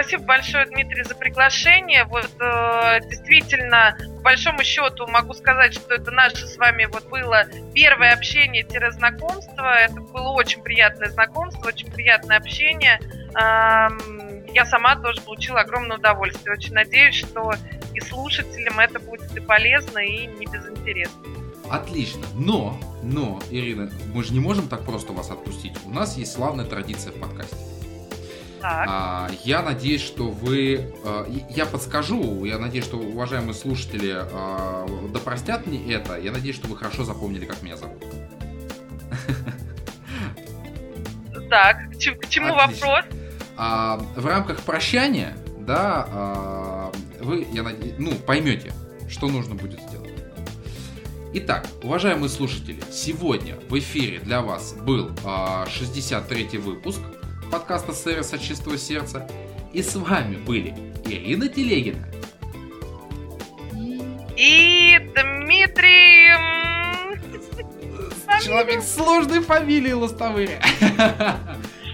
Спасибо 0.00 0.22
большое, 0.26 0.64
Дмитрий, 0.66 1.02
за 1.02 1.16
приглашение. 1.16 2.04
Вот 2.04 2.30
э, 2.38 3.00
действительно, 3.08 3.98
по 4.18 4.22
большому 4.22 4.62
счету 4.62 5.08
могу 5.08 5.34
сказать, 5.34 5.74
что 5.74 5.92
это 5.92 6.12
наше 6.12 6.46
с 6.46 6.56
вами 6.56 6.84
вот 6.84 7.08
было 7.08 7.46
первое 7.74 8.12
общение-знакомство. 8.12 9.76
Это 9.76 10.00
было 10.00 10.28
очень 10.28 10.62
приятное 10.62 11.08
знакомство, 11.08 11.66
очень 11.66 11.90
приятное 11.90 12.36
общение. 12.36 13.00
Эм, 13.34 14.46
я 14.54 14.66
сама 14.66 14.94
тоже 14.94 15.20
получила 15.20 15.62
огромное 15.62 15.96
удовольствие. 15.96 16.54
Очень 16.54 16.74
надеюсь, 16.74 17.16
что 17.16 17.52
и 17.92 18.00
слушателям 18.00 18.78
это 18.78 19.00
будет 19.00 19.36
и 19.36 19.40
полезно, 19.40 19.98
и 19.98 20.26
не 20.26 20.46
безинтересно. 20.46 21.26
Отлично. 21.72 22.24
Но, 22.34 22.78
но, 23.02 23.40
Ирина, 23.50 23.90
мы 24.14 24.22
же 24.22 24.32
не 24.32 24.38
можем 24.38 24.68
так 24.68 24.84
просто 24.84 25.12
вас 25.12 25.28
отпустить. 25.32 25.72
У 25.84 25.90
нас 25.90 26.16
есть 26.16 26.34
славная 26.34 26.66
традиция 26.66 27.10
в 27.10 27.18
подкасте. 27.18 27.56
А, 28.62 29.30
я 29.44 29.62
надеюсь, 29.62 30.02
что 30.02 30.30
вы... 30.30 30.92
А, 31.04 31.26
я 31.50 31.66
подскажу, 31.66 32.44
я 32.44 32.58
надеюсь, 32.58 32.84
что 32.84 32.98
уважаемые 32.98 33.54
слушатели 33.54 34.24
да 35.12 35.20
простят 35.20 35.66
мне 35.66 35.92
это. 35.92 36.18
Я 36.18 36.32
надеюсь, 36.32 36.56
что 36.56 36.68
вы 36.68 36.76
хорошо 36.76 37.04
запомнили, 37.04 37.44
как 37.44 37.62
меня 37.62 37.76
зовут. 37.76 38.02
Так, 41.50 41.78
к 41.92 42.28
чему 42.28 42.54
Отлично. 42.54 42.86
вопрос? 42.86 43.04
А, 43.56 43.96
в 44.16 44.26
рамках 44.26 44.60
прощания, 44.60 45.36
да, 45.60 46.06
а, 46.10 46.92
вы, 47.20 47.46
я 47.52 47.62
надеюсь, 47.62 47.94
ну, 47.98 48.14
поймете, 48.14 48.72
что 49.08 49.28
нужно 49.28 49.54
будет 49.54 49.80
сделать. 49.80 50.12
Итак, 51.34 51.66
уважаемые 51.82 52.28
слушатели, 52.28 52.80
сегодня 52.92 53.56
в 53.68 53.78
эфире 53.78 54.18
для 54.20 54.42
вас 54.42 54.74
был 54.74 55.10
а, 55.24 55.66
63-й 55.66 56.58
выпуск 56.58 57.00
подкаста 57.50 57.92
«Сервис 57.92 58.32
от 58.32 58.40
чистого 58.40 58.78
сердца». 58.78 59.28
И 59.72 59.82
с 59.82 59.96
вами 59.96 60.36
были 60.36 60.74
Ирина 61.04 61.48
Телегина 61.48 62.08
и 64.38 64.98
Дмитрий... 65.14 66.32
Человек 68.44 68.82
с 68.82 68.94
сложной 68.94 69.40
фамилией 69.40 69.94
Лостовыря. 69.94 70.62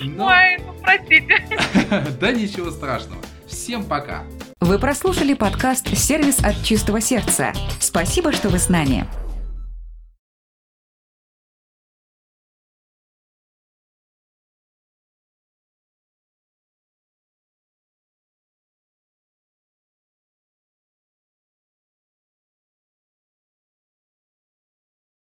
Но... 0.02 0.26
Ой, 0.26 0.59
ну 0.59 0.74
простите. 0.82 1.43
Да 2.20 2.32
ничего 2.32 2.70
страшного. 2.70 3.22
Всем 3.47 3.85
пока. 3.85 4.24
Вы 4.60 4.78
прослушали 4.78 5.32
подкаст 5.32 5.97
«Сервис 5.97 6.40
от 6.40 6.62
чистого 6.62 7.01
сердца». 7.01 7.55
Спасибо, 7.81 8.32
что 8.32 8.51
вы 8.51 8.59
с 8.59 8.68
нами. 8.68 9.06